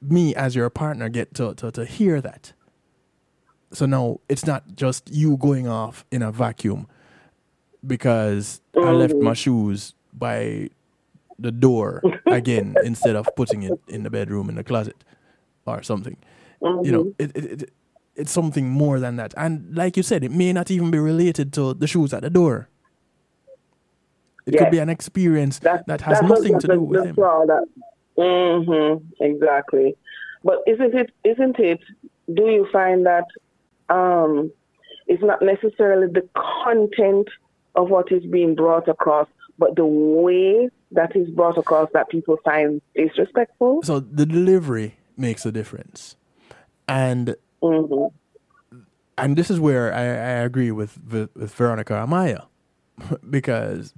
me 0.00 0.34
as 0.34 0.54
your 0.54 0.68
partner 0.70 1.08
get 1.08 1.34
to, 1.34 1.54
to, 1.54 1.70
to 1.72 1.84
hear 1.84 2.20
that. 2.20 2.52
So 3.72 3.86
now 3.86 4.20
it's 4.28 4.46
not 4.46 4.76
just 4.76 5.10
you 5.10 5.36
going 5.36 5.66
off 5.66 6.04
in 6.10 6.22
a 6.22 6.30
vacuum 6.30 6.86
because. 7.86 8.60
I 8.76 8.90
left 8.90 9.14
my 9.14 9.34
shoes 9.34 9.94
by 10.12 10.68
the 11.38 11.50
door 11.50 12.02
again 12.26 12.76
instead 12.84 13.16
of 13.16 13.28
putting 13.36 13.62
it 13.62 13.78
in 13.88 14.02
the 14.02 14.10
bedroom 14.10 14.48
in 14.48 14.56
the 14.56 14.64
closet 14.64 14.96
or 15.66 15.82
something. 15.82 16.16
You 16.62 16.92
know, 16.92 17.04
mm-hmm. 17.04 17.22
it, 17.22 17.36
it, 17.36 17.62
it, 17.62 17.72
it's 18.16 18.32
something 18.32 18.70
more 18.70 18.98
than 18.98 19.16
that. 19.16 19.34
And 19.36 19.76
like 19.76 19.96
you 19.96 20.02
said, 20.02 20.24
it 20.24 20.30
may 20.30 20.52
not 20.52 20.70
even 20.70 20.90
be 20.90 20.98
related 20.98 21.52
to 21.54 21.74
the 21.74 21.86
shoes 21.86 22.14
at 22.14 22.22
the 22.22 22.30
door. 22.30 22.68
It 24.46 24.54
yes. 24.54 24.62
could 24.62 24.70
be 24.70 24.78
an 24.78 24.88
experience 24.88 25.58
that, 25.60 25.86
that 25.86 26.00
has 26.02 26.22
nothing 26.22 26.58
to 26.58 26.66
do 26.68 26.80
with 26.80 27.04
him. 27.04 27.14
That, 27.16 27.66
mm-hmm, 28.18 29.04
exactly. 29.20 29.96
But 30.42 30.58
isn't 30.66 30.94
it? 30.94 31.10
Isn't 31.24 31.58
it? 31.58 31.80
Do 32.32 32.44
you 32.44 32.66
find 32.72 33.06
that 33.06 33.26
um, 33.88 34.52
it's 35.06 35.22
not 35.22 35.42
necessarily 35.42 36.06
the 36.06 36.28
content 36.64 37.28
of 37.74 37.90
what 37.90 38.10
is 38.12 38.24
being 38.24 38.54
brought 38.54 38.88
across, 38.88 39.28
but 39.58 39.76
the 39.76 39.84
way 39.84 40.70
that 40.92 41.14
is 41.16 41.28
brought 41.30 41.58
across 41.58 41.88
that 41.92 42.08
people 42.08 42.38
find 42.44 42.80
disrespectful. 42.94 43.82
So 43.82 44.00
the 44.00 44.26
delivery 44.26 44.96
makes 45.16 45.44
a 45.44 45.52
difference, 45.52 46.16
and 46.88 47.36
mm-hmm. 47.62 48.78
and 49.18 49.36
this 49.36 49.50
is 49.50 49.60
where 49.60 49.92
I, 49.92 50.02
I 50.02 50.44
agree 50.44 50.70
with, 50.70 50.98
with, 51.10 51.34
with 51.34 51.54
Veronica 51.54 51.94
Amaya, 51.94 52.46
because 53.30 53.92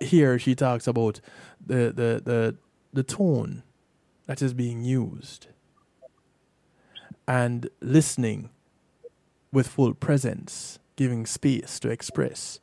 here 0.00 0.38
she 0.38 0.54
talks 0.54 0.86
about 0.86 1.20
the 1.64 1.92
the 1.94 2.22
the 2.24 2.56
the 2.98 3.02
tone 3.02 3.62
that 4.26 4.42
is 4.42 4.52
being 4.52 4.82
used 4.82 5.46
and 7.26 7.70
listening 7.80 8.50
with 9.52 9.66
full 9.68 9.94
presence, 9.94 10.78
giving 10.96 11.24
space 11.26 11.78
to 11.80 11.88
express 11.88 12.60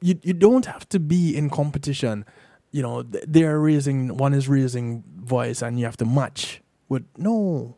you 0.00 0.18
you 0.22 0.32
don't 0.32 0.66
have 0.66 0.88
to 0.90 1.00
be 1.00 1.36
in 1.36 1.50
competition. 1.50 2.24
You 2.70 2.82
know, 2.82 3.02
they're 3.02 3.58
raising 3.58 4.16
one 4.16 4.34
is 4.34 4.48
raising 4.48 5.02
voice, 5.16 5.62
and 5.62 5.78
you 5.78 5.84
have 5.84 5.96
to 5.98 6.04
match 6.04 6.62
with 6.88 7.04
no. 7.16 7.76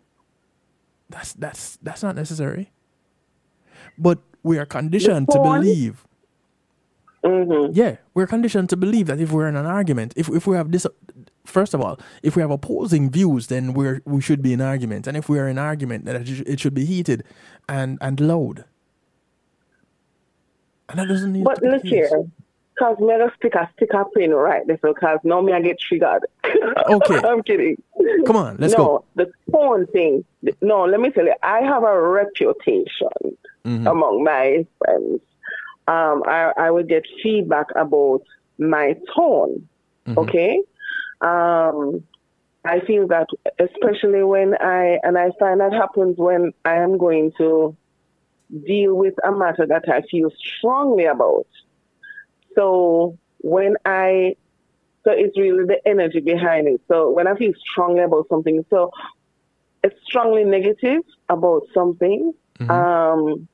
That's 1.09 1.33
that's 1.35 1.79
that's 1.83 2.03
not 2.03 2.17
necessary. 2.17 2.73
But 3.99 4.19
we 4.43 4.59
are 4.59 4.67
conditioned 4.67 5.29
to 5.31 5.39
believe. 5.39 6.07
Mm-hmm. 7.25 7.73
Yeah, 7.75 7.97
we're 8.15 8.27
conditioned 8.27 8.71
to 8.71 8.77
believe 8.77 9.07
that 9.07 9.21
if 9.21 9.31
we're 9.31 9.49
in 9.49 9.57
an 9.57 9.67
argument, 9.67 10.15
if 10.17 10.29
if 10.29 10.47
we 10.47 10.57
have 10.57 10.73
this, 10.73 10.87
first 11.45 11.75
of 11.75 11.81
all, 11.81 11.99
if 12.23 12.35
we 12.35 12.43
have 12.43 12.51
opposing 12.51 13.11
views, 13.11 13.49
then 13.49 13.75
we're 13.75 14.01
we 14.07 14.23
should 14.23 14.41
be 14.41 14.55
in 14.55 14.61
argument, 14.61 15.07
and 15.07 15.17
if 15.17 15.29
we 15.29 15.39
are 15.39 15.47
in 15.47 15.59
argument, 15.59 16.07
that 16.07 16.17
it 16.27 16.61
should 16.61 16.75
be 16.75 16.87
heated 16.87 17.25
and 17.69 17.99
and 18.01 18.21
loud. 18.21 18.65
And 20.89 20.99
that 20.99 21.09
doesn't 21.09 21.33
need 21.33 21.45
But 21.45 21.63
look 21.63 21.85
here, 21.85 22.11
because 22.75 22.99
me 22.99 23.15
just 23.19 23.37
stick 23.37 23.55
a 23.55 23.69
sticker 23.77 24.05
pin 24.17 24.33
right 24.33 24.67
there, 24.67 24.79
because 24.83 25.19
now 25.23 25.43
me 25.43 25.53
I 25.53 25.61
get 25.61 25.79
triggered. 25.79 26.25
Okay. 26.89 27.17
I'm 27.17 27.43
kidding. 27.43 27.81
Come 28.27 28.37
on, 28.37 28.57
let's 28.59 28.73
no, 28.73 28.79
go. 28.79 29.05
No, 29.15 29.25
the 29.25 29.33
phone 29.53 29.87
thing. 29.89 30.25
No, 30.63 30.85
let 30.85 31.01
me 31.01 31.11
tell 31.11 31.25
you, 31.25 31.35
I 31.43 31.61
have 31.61 31.85
a 31.85 32.01
reputation 32.01 33.09
mm-hmm. 33.65 33.87
among 33.87 34.25
my 34.25 34.67
friends. 34.79 35.21
Um, 35.91 36.23
I, 36.25 36.53
I 36.57 36.71
would 36.71 36.89
get 36.89 37.05
feedback 37.23 37.67
about 37.75 38.23
my 38.59 38.95
tone. 39.15 39.69
Mm-hmm. 40.07 40.19
Okay. 40.19 40.63
Um, 41.21 42.05
I 42.65 42.81
feel 42.87 43.09
that 43.09 43.27
especially 43.59 44.23
when 44.23 44.55
I 44.61 44.99
and 45.03 45.19
I 45.19 45.31
find 45.39 45.61
that 45.61 45.73
happens 45.73 46.17
when 46.17 46.53
I 46.65 46.77
am 46.77 46.99
going 46.99 47.33
to 47.39 47.77
deal 48.67 48.95
with 48.95 49.15
a 49.25 49.33
matter 49.33 49.67
that 49.67 49.89
I 49.89 50.03
feel 50.11 50.31
strongly 50.39 51.07
about. 51.07 51.47
So 52.55 53.19
when 53.39 53.77
I, 53.85 54.37
so 55.05 55.13
it's 55.13 55.37
really 55.39 55.65
the 55.65 55.81
energy 55.87 56.21
behind 56.21 56.69
it. 56.69 56.81
So 56.89 57.11
when 57.11 57.27
I 57.27 57.35
feel 57.35 57.53
strongly 57.71 58.03
about 58.03 58.29
something, 58.29 58.65
so 58.71 58.91
it's 59.83 59.97
strongly 60.05 60.45
negative 60.45 61.03
about 61.29 61.63
something. 61.73 62.33
Mm-hmm. 62.59 62.71
Um, 62.71 63.49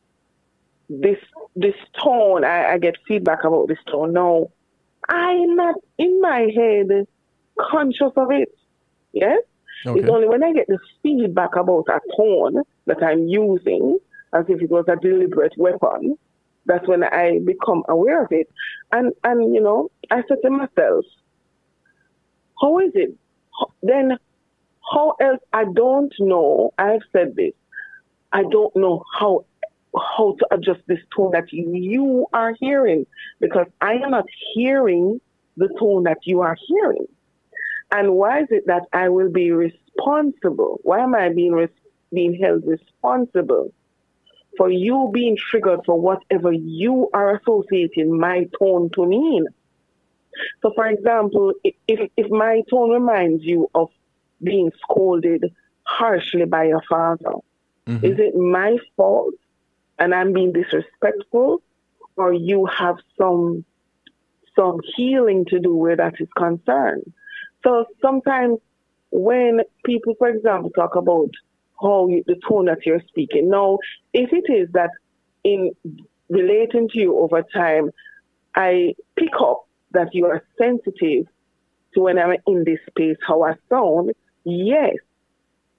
this 0.88 1.18
this 1.54 1.74
tone, 2.02 2.44
I, 2.44 2.74
I 2.74 2.78
get 2.78 2.96
feedback 3.06 3.44
about 3.44 3.68
this 3.68 3.78
tone. 3.90 4.12
No, 4.12 4.52
I'm 5.08 5.56
not 5.56 5.76
in 5.98 6.20
my 6.20 6.48
head 6.54 7.06
conscious 7.58 8.12
of 8.16 8.30
it. 8.30 8.54
Yes, 9.12 9.42
okay. 9.86 10.00
it's 10.00 10.08
only 10.08 10.28
when 10.28 10.44
I 10.44 10.52
get 10.52 10.66
the 10.68 10.78
feedback 11.02 11.56
about 11.56 11.86
a 11.88 12.00
tone 12.16 12.62
that 12.86 13.02
I'm 13.02 13.26
using 13.26 13.98
as 14.32 14.44
if 14.48 14.60
it 14.62 14.70
was 14.70 14.84
a 14.88 14.96
deliberate 14.96 15.54
weapon, 15.56 16.16
that's 16.66 16.86
when 16.88 17.04
I 17.04 17.38
become 17.44 17.84
aware 17.88 18.22
of 18.22 18.28
it. 18.30 18.48
And 18.92 19.12
and 19.24 19.54
you 19.54 19.60
know, 19.60 19.90
I 20.10 20.22
said 20.28 20.38
to 20.42 20.50
myself, 20.50 21.04
how 22.60 22.78
is 22.80 22.92
it? 22.94 23.14
Then 23.82 24.18
how 24.92 25.16
else? 25.20 25.40
I 25.52 25.64
don't 25.64 26.12
know. 26.18 26.72
I've 26.78 27.02
said 27.12 27.36
this. 27.36 27.52
I 28.32 28.42
don't 28.42 28.74
know 28.76 29.04
how 29.18 29.46
how 29.94 30.36
to 30.38 30.54
adjust 30.54 30.80
this 30.86 31.00
tone 31.14 31.32
that 31.32 31.52
you 31.52 32.26
are 32.32 32.54
hearing 32.60 33.06
because 33.40 33.66
I 33.80 33.94
am 33.94 34.10
not 34.10 34.26
hearing 34.54 35.20
the 35.56 35.68
tone 35.78 36.04
that 36.04 36.18
you 36.24 36.40
are 36.40 36.56
hearing. 36.66 37.06
And 37.90 38.14
why 38.14 38.40
is 38.40 38.48
it 38.50 38.66
that 38.66 38.82
I 38.92 39.08
will 39.08 39.30
be 39.30 39.52
responsible? 39.52 40.80
Why 40.82 41.00
am 41.00 41.14
I 41.14 41.30
being 41.30 41.52
res- 41.52 41.68
being 42.12 42.38
held 42.40 42.66
responsible 42.66 43.72
for 44.56 44.70
you 44.70 45.10
being 45.12 45.36
triggered 45.36 45.80
for 45.84 46.00
whatever 46.00 46.52
you 46.52 47.08
are 47.12 47.36
associating 47.36 48.18
my 48.18 48.48
tone 48.58 48.90
to 48.90 49.06
mean? 49.06 49.46
So, 50.62 50.72
for 50.74 50.86
example, 50.86 51.54
if, 51.64 52.10
if 52.16 52.30
my 52.30 52.62
tone 52.68 52.90
reminds 52.90 53.44
you 53.44 53.70
of 53.74 53.88
being 54.42 54.70
scolded 54.82 55.54
harshly 55.84 56.44
by 56.44 56.64
your 56.64 56.82
father, 56.88 57.36
mm-hmm. 57.86 58.04
is 58.04 58.18
it 58.18 58.36
my 58.36 58.76
fault 58.96 59.34
and 59.98 60.14
I'm 60.14 60.32
being 60.32 60.52
disrespectful, 60.52 61.62
or 62.16 62.32
you 62.32 62.66
have 62.66 62.96
some 63.18 63.64
some 64.54 64.80
healing 64.96 65.44
to 65.46 65.58
do 65.60 65.74
where 65.74 65.96
that 65.96 66.14
is 66.18 66.28
concerned? 66.36 67.12
So 67.62 67.86
sometimes 68.00 68.58
when 69.10 69.60
people, 69.84 70.14
for 70.18 70.28
example, 70.28 70.70
talk 70.70 70.96
about 70.96 71.30
how 71.80 72.08
you, 72.08 72.24
the 72.26 72.36
tone 72.48 72.66
that 72.66 72.86
you're 72.86 73.02
speaking, 73.08 73.50
now, 73.50 73.78
if 74.12 74.32
it 74.32 74.50
is 74.52 74.68
that 74.72 74.90
in 75.44 75.72
relating 76.28 76.88
to 76.88 76.98
you 76.98 77.18
over 77.18 77.42
time, 77.42 77.90
I 78.54 78.94
pick 79.16 79.34
up 79.38 79.66
that 79.92 80.14
you 80.14 80.26
are 80.26 80.42
sensitive 80.58 81.26
to 81.94 82.00
when 82.00 82.18
I'm 82.18 82.36
in 82.46 82.64
this 82.64 82.80
space, 82.88 83.16
how 83.26 83.42
I 83.42 83.54
sound, 83.68 84.12
yes, 84.44 84.96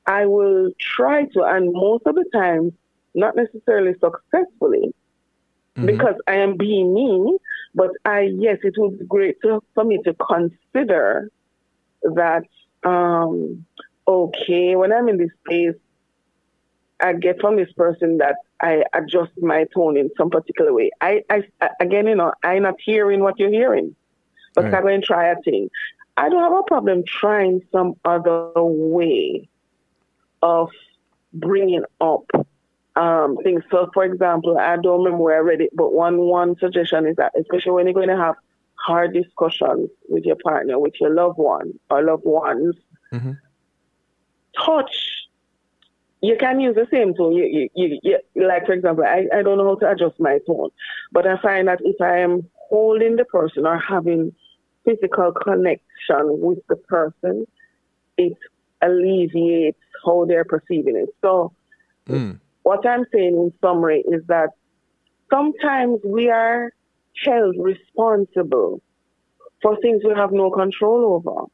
I 0.05 0.25
will 0.25 0.71
try 0.79 1.25
to, 1.25 1.43
and 1.43 1.73
most 1.73 2.03
of 2.05 2.15
the 2.15 2.25
time, 2.33 2.73
not 3.17 3.35
necessarily 3.35 3.93
successfully, 3.93 4.93
mm-hmm. 5.75 5.85
because 5.85 6.15
I 6.27 6.35
am 6.35 6.55
being 6.55 6.93
me, 6.93 7.37
but 7.75 7.91
I, 8.05 8.31
yes, 8.37 8.59
it 8.63 8.75
would 8.77 8.99
be 8.99 9.05
great 9.05 9.41
to, 9.41 9.61
for 9.73 9.83
me 9.83 9.99
to 10.03 10.13
consider 10.13 11.29
that, 12.03 12.43
um, 12.83 13.65
okay, 14.07 14.75
when 14.75 14.93
I'm 14.93 15.09
in 15.09 15.17
this 15.17 15.31
space, 15.45 15.75
I 16.99 17.13
get 17.13 17.41
from 17.41 17.57
this 17.57 17.71
person 17.73 18.17
that 18.19 18.37
I 18.59 18.83
adjust 18.93 19.31
my 19.37 19.65
tone 19.73 19.97
in 19.97 20.09
some 20.17 20.29
particular 20.29 20.73
way. 20.73 20.89
I, 21.01 21.23
I 21.29 21.43
again, 21.79 22.07
you 22.07 22.15
know, 22.15 22.33
I'm 22.43 22.63
not 22.63 22.75
hearing 22.83 23.21
what 23.21 23.37
you're 23.37 23.51
hearing, 23.51 23.95
but 24.55 24.65
right. 24.65 24.73
I'm 24.73 24.81
going 24.81 25.01
to 25.01 25.05
try 25.05 25.29
a 25.29 25.35
thing. 25.41 25.69
I 26.15 26.29
don't 26.29 26.41
have 26.41 26.53
a 26.53 26.63
problem 26.63 27.03
trying 27.05 27.61
some 27.71 27.93
other 28.03 28.51
way 28.55 29.47
of 30.41 30.69
bringing 31.33 31.83
up 32.01 32.25
um, 32.97 33.37
things. 33.43 33.63
So, 33.69 33.89
for 33.93 34.03
example, 34.03 34.57
I 34.57 34.75
don't 34.77 35.03
remember 35.03 35.23
where 35.23 35.37
I 35.37 35.39
read 35.39 35.61
it, 35.61 35.69
but 35.73 35.93
one 35.93 36.17
one 36.17 36.57
suggestion 36.57 37.05
is 37.05 37.15
that, 37.17 37.31
especially 37.39 37.73
when 37.73 37.85
you're 37.85 37.93
going 37.93 38.09
to 38.09 38.17
have 38.17 38.35
hard 38.73 39.13
discussions 39.13 39.89
with 40.09 40.25
your 40.25 40.37
partner, 40.43 40.79
with 40.79 40.93
your 40.99 41.13
loved 41.13 41.37
one 41.37 41.79
or 41.89 42.03
loved 42.03 42.25
ones, 42.25 42.75
mm-hmm. 43.13 43.33
touch. 44.65 44.95
You 46.21 46.35
can 46.39 46.59
use 46.59 46.73
the 46.73 46.87
same 46.89 47.13
tone. 47.13 47.33
You, 47.33 47.45
you, 47.45 47.69
you, 47.75 48.19
you, 48.33 48.47
like, 48.47 48.65
for 48.65 48.73
example, 48.73 49.03
I, 49.03 49.27
I 49.31 49.43
don't 49.43 49.59
know 49.59 49.67
how 49.67 49.75
to 49.75 49.91
adjust 49.91 50.19
my 50.19 50.39
tone, 50.47 50.69
but 51.11 51.27
I 51.27 51.39
find 51.39 51.67
that 51.67 51.79
if 51.83 52.01
I 52.01 52.19
am 52.19 52.49
holding 52.55 53.17
the 53.17 53.25
person 53.25 53.67
or 53.67 53.77
having 53.77 54.33
physical 54.83 55.31
connection 55.31 56.39
with 56.41 56.59
the 56.69 56.75
person, 56.75 57.45
it 58.17 58.35
alleviates 58.81 59.77
how 60.03 60.25
they're 60.25 60.45
perceiving 60.45 60.95
it. 60.95 61.09
So, 61.21 61.53
mm. 62.09 62.39
What 62.67 62.85
I'm 62.85 63.05
saying 63.13 63.35
in 63.35 63.53
summary 63.61 64.03
is 64.05 64.23
that 64.27 64.49
sometimes 65.31 66.01
we 66.03 66.29
are 66.29 66.73
held 67.23 67.55
responsible 67.57 68.81
for 69.61 69.77
things 69.79 70.03
we 70.03 70.13
have 70.13 70.33
no 70.33 70.51
control 70.51 71.13
over 71.15 71.45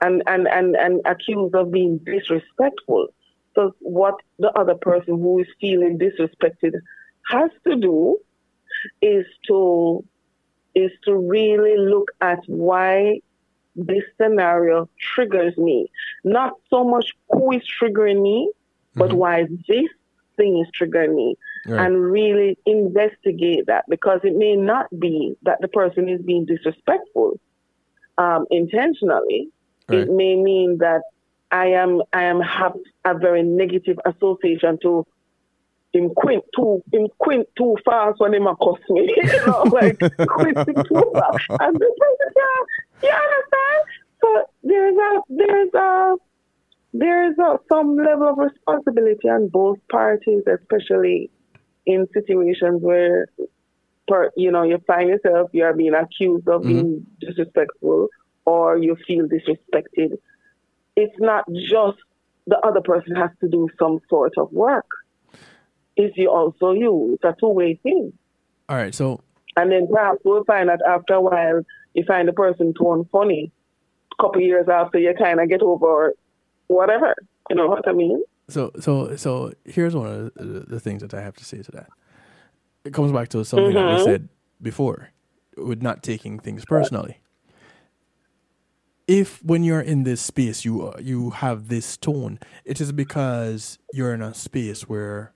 and, 0.00 0.22
and, 0.26 0.48
and, 0.48 0.74
and 0.74 1.02
accused 1.04 1.54
of 1.54 1.70
being 1.70 1.98
disrespectful. 1.98 3.08
So, 3.54 3.74
what 3.80 4.14
the 4.38 4.50
other 4.58 4.76
person 4.76 5.18
who 5.18 5.40
is 5.40 5.46
feeling 5.60 5.98
disrespected 5.98 6.72
has 7.30 7.50
to 7.66 7.76
do 7.76 8.16
is 9.02 9.26
to 9.48 10.04
is 10.74 10.90
to 11.04 11.16
really 11.16 11.76
look 11.76 12.08
at 12.22 12.40
why 12.46 13.20
this 13.74 14.04
scenario 14.18 14.88
triggers 14.98 15.54
me. 15.58 15.90
Not 16.24 16.54
so 16.70 16.82
much 16.82 17.12
who 17.30 17.52
is 17.52 17.62
triggering 17.78 18.22
me, 18.22 18.50
but 18.94 19.10
mm-hmm. 19.10 19.18
why 19.18 19.46
this 19.68 19.90
thing 20.36 20.58
is 20.64 20.68
triggering 20.78 21.14
me. 21.14 21.36
Right. 21.66 21.84
And 21.84 22.00
really 22.00 22.58
investigate 22.66 23.66
that 23.66 23.84
because 23.88 24.20
it 24.22 24.36
may 24.36 24.54
not 24.54 24.86
be 24.98 25.36
that 25.42 25.60
the 25.60 25.68
person 25.68 26.08
is 26.08 26.22
being 26.22 26.44
disrespectful 26.44 27.40
um, 28.18 28.46
intentionally. 28.50 29.48
Right. 29.88 30.00
It 30.00 30.10
may 30.10 30.36
mean 30.36 30.78
that 30.78 31.02
I 31.50 31.66
am 31.66 32.02
I 32.12 32.24
am 32.24 32.40
have 32.40 32.74
a 33.04 33.16
very 33.16 33.42
negative 33.42 33.98
association 34.04 34.78
to 34.82 35.06
him 35.92 36.10
quint 36.14 36.44
too 36.54 36.82
him 36.92 37.08
quint 37.18 37.48
too 37.56 37.76
fast 37.84 38.20
when 38.20 38.34
him 38.34 38.46
accost 38.46 38.82
me. 38.90 39.12
you 39.16 39.46
know, 39.46 39.62
like 39.72 39.98
quinting 39.98 40.74
too 40.74 41.12
fast. 41.14 41.46
And 41.60 41.80
yeah, 42.36 43.02
you 43.02 43.10
understand? 43.10 43.82
So 44.20 44.44
there's 44.62 44.96
a 44.96 45.20
there's 45.28 45.74
a 45.74 46.16
there's 46.98 47.36
a, 47.38 47.58
some 47.68 47.96
level 47.96 48.28
of 48.28 48.38
responsibility 48.38 49.28
on 49.28 49.48
both 49.48 49.78
parties, 49.90 50.42
especially 50.46 51.30
in 51.84 52.06
situations 52.12 52.82
where, 52.82 53.28
per, 54.08 54.30
you 54.36 54.50
know, 54.50 54.62
you 54.62 54.78
find 54.86 55.08
yourself 55.08 55.50
you 55.52 55.64
are 55.64 55.74
being 55.74 55.94
accused 55.94 56.48
of 56.48 56.62
mm-hmm. 56.62 56.68
being 56.68 57.06
disrespectful 57.20 58.08
or 58.44 58.78
you 58.78 58.96
feel 59.06 59.26
disrespected. 59.26 60.18
It's 60.96 61.16
not 61.18 61.44
just 61.52 61.98
the 62.46 62.58
other 62.64 62.80
person 62.80 63.16
has 63.16 63.30
to 63.40 63.48
do 63.48 63.68
some 63.78 63.98
sort 64.08 64.32
of 64.38 64.52
work 64.52 64.86
It's 65.96 66.16
you 66.16 66.30
also 66.30 66.72
you. 66.72 67.14
It's 67.14 67.24
a 67.24 67.34
two 67.38 67.48
way 67.48 67.78
thing. 67.82 68.12
All 68.68 68.76
right, 68.76 68.94
so 68.94 69.20
and 69.56 69.72
then 69.72 69.88
perhaps 69.92 70.20
we'll 70.24 70.44
find 70.44 70.68
that 70.68 70.80
after 70.86 71.14
a 71.14 71.20
while 71.20 71.62
you 71.94 72.04
find 72.04 72.28
the 72.28 72.32
person 72.32 72.74
tone 72.74 73.08
funny. 73.10 73.52
A 74.18 74.22
couple 74.22 74.40
years 74.40 74.66
after 74.68 74.98
you 74.98 75.14
kind 75.18 75.40
of 75.40 75.48
get 75.48 75.62
over 75.62 76.14
whatever. 76.68 77.14
You 77.50 77.56
know 77.56 77.68
what 77.68 77.86
I 77.88 77.92
mean? 77.92 78.22
So 78.48 78.72
so 78.80 79.16
so 79.16 79.52
here's 79.64 79.94
one 79.94 80.06
of 80.06 80.34
the, 80.34 80.60
the 80.60 80.80
things 80.80 81.02
that 81.02 81.14
I 81.14 81.20
have 81.20 81.36
to 81.36 81.44
say 81.44 81.62
to 81.62 81.72
that. 81.72 81.88
It 82.84 82.92
comes 82.92 83.12
back 83.12 83.28
to 83.30 83.44
something 83.44 83.66
mm-hmm. 83.66 83.74
that 83.74 83.86
we 83.86 83.92
mm-hmm. 83.92 84.04
said 84.04 84.28
before, 84.62 85.10
with 85.56 85.82
not 85.82 86.02
taking 86.02 86.38
things 86.38 86.64
personally. 86.64 87.20
If 89.08 89.42
when 89.44 89.62
you're 89.62 89.80
in 89.80 90.02
this 90.02 90.20
space 90.20 90.64
you 90.64 90.88
uh, 90.88 90.98
you 91.00 91.30
have 91.30 91.68
this 91.68 91.96
tone, 91.96 92.38
it 92.64 92.80
is 92.80 92.92
because 92.92 93.78
you're 93.92 94.14
in 94.14 94.22
a 94.22 94.34
space 94.34 94.88
where 94.88 95.32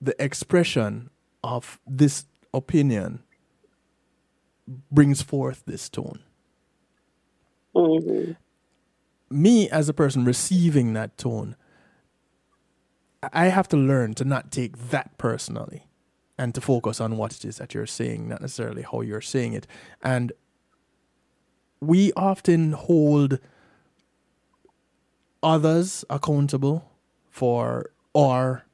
the 0.00 0.20
expression 0.22 1.10
of 1.42 1.80
this 1.86 2.26
opinion 2.52 3.22
brings 4.90 5.22
forth 5.22 5.62
this 5.66 5.88
tone. 5.88 6.20
Mm-hmm. 7.74 8.32
Me, 9.30 9.68
as 9.70 9.88
a 9.88 9.94
person 9.94 10.24
receiving 10.24 10.92
that 10.92 11.16
tone, 11.18 11.56
I 13.32 13.46
have 13.46 13.68
to 13.68 13.76
learn 13.76 14.14
to 14.14 14.24
not 14.24 14.52
take 14.52 14.90
that 14.90 15.16
personally 15.18 15.86
and 16.38 16.54
to 16.54 16.60
focus 16.60 17.00
on 17.00 17.16
what 17.16 17.34
it 17.34 17.44
is 17.44 17.56
that 17.56 17.74
you're 17.74 17.86
saying, 17.86 18.28
not 18.28 18.40
necessarily 18.40 18.82
how 18.82 19.00
you're 19.00 19.20
saying 19.20 19.54
it. 19.54 19.66
And 20.02 20.32
we 21.80 22.12
often 22.12 22.72
hold 22.72 23.38
others 25.42 26.04
accountable 26.10 26.90
for 27.30 27.90
our 28.14 28.64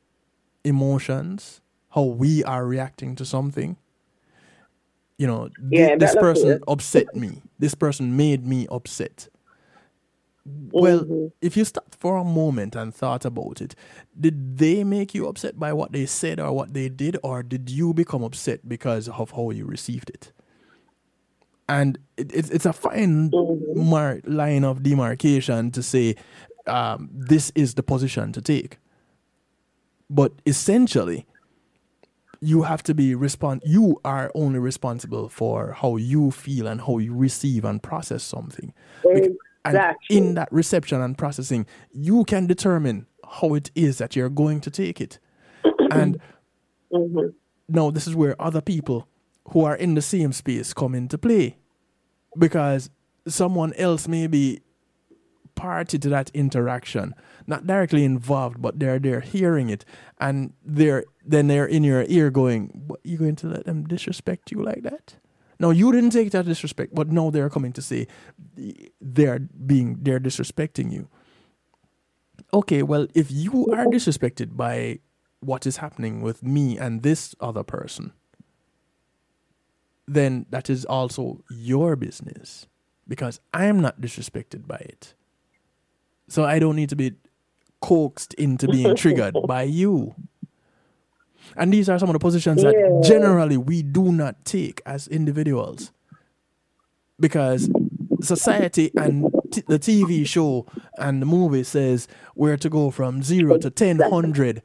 emotions, 0.64 1.60
how 1.90 2.02
we 2.02 2.44
are 2.44 2.66
reacting 2.66 3.14
to 3.16 3.24
something. 3.24 3.76
You 5.18 5.26
know, 5.26 5.48
th- 5.48 5.56
yeah, 5.70 5.96
this 5.96 6.14
person 6.14 6.62
upset 6.66 7.14
me. 7.14 7.42
This 7.58 7.74
person 7.74 8.16
made 8.16 8.46
me 8.46 8.66
upset. 8.70 9.28
Well, 10.44 11.00
mm-hmm. 11.00 11.26
if 11.40 11.56
you 11.56 11.64
stopped 11.64 11.94
for 11.94 12.16
a 12.16 12.24
moment 12.24 12.74
and 12.74 12.94
thought 12.94 13.24
about 13.24 13.60
it, 13.60 13.74
did 14.18 14.58
they 14.58 14.82
make 14.82 15.14
you 15.14 15.28
upset 15.28 15.58
by 15.58 15.72
what 15.72 15.92
they 15.92 16.06
said 16.06 16.40
or 16.40 16.52
what 16.52 16.74
they 16.74 16.88
did, 16.88 17.16
or 17.22 17.42
did 17.42 17.70
you 17.70 17.94
become 17.94 18.24
upset 18.24 18.68
because 18.68 19.08
of 19.08 19.30
how 19.32 19.50
you 19.50 19.66
received 19.66 20.10
it? 20.10 20.32
And 21.68 21.98
it, 22.16 22.34
it's 22.34 22.50
it's 22.50 22.66
a 22.66 22.72
fine 22.72 23.30
mm-hmm. 23.30 23.88
mar- 23.88 24.20
line 24.24 24.64
of 24.64 24.82
demarcation 24.82 25.70
to 25.72 25.82
say 25.82 26.16
um, 26.66 27.08
this 27.12 27.52
is 27.54 27.74
the 27.74 27.82
position 27.82 28.32
to 28.32 28.42
take. 28.42 28.78
But 30.10 30.32
essentially, 30.44 31.24
you 32.40 32.62
have 32.62 32.82
to 32.82 32.94
be 32.94 33.14
respond 33.14 33.62
you 33.64 34.00
are 34.04 34.30
only 34.34 34.58
responsible 34.58 35.28
for 35.28 35.72
how 35.80 35.94
you 35.96 36.32
feel 36.32 36.66
and 36.66 36.80
how 36.80 36.98
you 36.98 37.14
receive 37.14 37.64
and 37.64 37.80
process 37.80 38.24
something 38.24 38.74
exactly. 39.04 39.38
And 39.64 39.96
in 40.10 40.34
that 40.34 40.52
reception 40.52 41.00
and 41.00 41.16
processing 41.16 41.66
you 41.92 42.24
can 42.24 42.46
determine 42.46 43.06
how 43.32 43.54
it 43.54 43.70
is 43.74 43.98
that 43.98 44.14
you're 44.14 44.28
going 44.28 44.60
to 44.60 44.70
take 44.70 45.00
it. 45.00 45.18
And 45.90 46.18
mm-hmm. 46.90 47.28
now 47.68 47.90
this 47.90 48.06
is 48.06 48.16
where 48.16 48.40
other 48.40 48.62
people 48.62 49.08
who 49.48 49.64
are 49.64 49.76
in 49.76 49.94
the 49.94 50.00
same 50.00 50.32
space 50.32 50.72
come 50.72 50.94
into 50.94 51.18
play. 51.18 51.58
Because 52.38 52.88
someone 53.26 53.74
else 53.74 54.08
may 54.08 54.26
be 54.26 54.62
party 55.54 55.98
to 55.98 56.08
that 56.08 56.30
interaction 56.32 57.14
not 57.46 57.66
directly 57.66 58.04
involved 58.04 58.62
but 58.62 58.80
they're 58.80 58.98
there 58.98 59.20
hearing 59.20 59.68
it. 59.68 59.84
And 60.18 60.54
they're 60.64 61.04
then 61.24 61.48
they're 61.48 61.66
in 61.66 61.84
your 61.84 62.04
ear 62.08 62.30
going 62.30 62.70
what 62.86 63.00
you 63.04 63.18
going 63.18 63.36
to 63.36 63.48
let 63.48 63.66
them 63.66 63.84
disrespect 63.84 64.50
you 64.50 64.62
like 64.62 64.82
that 64.82 65.16
no 65.62 65.70
you 65.70 65.90
didn't 65.92 66.10
take 66.10 66.30
that 66.32 66.44
disrespect 66.44 66.94
but 66.94 67.08
no 67.08 67.30
they're 67.30 67.48
coming 67.48 67.72
to 67.72 67.80
say 67.80 68.06
they're 69.00 69.38
being 69.38 69.96
they're 70.02 70.20
disrespecting 70.20 70.92
you 70.92 71.08
okay 72.52 72.82
well 72.82 73.06
if 73.14 73.30
you 73.30 73.66
are 73.68 73.86
disrespected 73.86 74.56
by 74.56 74.98
what 75.40 75.66
is 75.66 75.78
happening 75.78 76.20
with 76.20 76.42
me 76.42 76.76
and 76.78 77.02
this 77.02 77.34
other 77.40 77.62
person 77.62 78.12
then 80.06 80.46
that 80.50 80.68
is 80.68 80.84
also 80.84 81.42
your 81.50 81.96
business 81.96 82.66
because 83.08 83.40
I 83.52 83.66
am 83.66 83.80
not 83.80 84.00
disrespected 84.00 84.66
by 84.66 84.76
it. 84.76 85.14
So 86.28 86.44
I 86.44 86.58
don't 86.58 86.76
need 86.76 86.88
to 86.90 86.96
be 86.96 87.12
coaxed 87.80 88.34
into 88.34 88.68
being 88.68 88.94
triggered 89.02 89.36
by 89.46 89.64
you. 89.64 90.14
And 91.56 91.72
these 91.72 91.88
are 91.88 91.98
some 91.98 92.08
of 92.08 92.14
the 92.14 92.18
positions 92.18 92.62
yeah. 92.62 92.70
that 92.70 93.04
generally 93.06 93.56
we 93.56 93.82
do 93.82 94.12
not 94.12 94.44
take 94.44 94.80
as 94.86 95.08
individuals. 95.08 95.92
Because 97.20 97.70
society 98.20 98.90
and 98.96 99.30
t- 99.50 99.62
the 99.68 99.78
TV 99.78 100.26
show 100.26 100.66
and 100.98 101.22
the 101.22 101.26
movie 101.26 101.62
says 101.62 102.08
we're 102.34 102.56
to 102.56 102.68
go 102.68 102.90
from 102.90 103.22
zero 103.22 103.58
to 103.58 103.68
1000. 103.68 104.62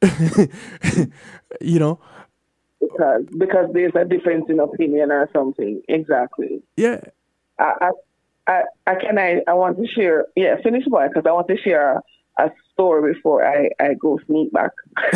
you 1.60 1.78
know? 1.78 2.00
Because 2.80 3.24
because 3.36 3.70
there's 3.72 3.92
a 3.96 4.04
difference 4.04 4.46
in 4.48 4.60
opinion 4.60 5.10
or 5.10 5.28
something. 5.32 5.82
Exactly. 5.88 6.62
Yeah. 6.76 7.00
I, 7.58 7.90
I, 8.46 8.62
I, 8.86 8.94
can 8.94 9.18
I, 9.18 9.42
I 9.46 9.54
want 9.54 9.78
to 9.78 9.86
share, 9.86 10.26
yeah, 10.36 10.56
finish 10.62 10.84
boy, 10.86 11.08
because 11.08 11.24
I 11.26 11.32
want 11.32 11.48
to 11.48 11.56
share 11.58 12.00
a 12.38 12.50
story 12.72 13.12
before 13.12 13.44
I, 13.46 13.70
I 13.80 13.94
go 13.94 14.18
sneak 14.26 14.52
back. 14.52 14.70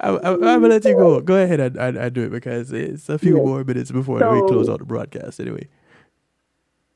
I, 0.00 0.08
am 0.08 0.40
gonna 0.40 0.68
let 0.68 0.84
you 0.84 0.94
go. 0.94 1.20
Go 1.20 1.36
ahead 1.36 1.60
and, 1.60 1.76
and, 1.76 1.96
and, 1.96 2.14
do 2.14 2.24
it 2.24 2.30
because 2.30 2.72
it's 2.72 3.08
a 3.08 3.18
few 3.18 3.36
more 3.36 3.64
minutes 3.64 3.90
before 3.90 4.18
so, 4.18 4.32
we 4.32 4.40
close 4.48 4.68
out 4.68 4.80
the 4.80 4.84
broadcast. 4.84 5.40
Anyway. 5.40 5.68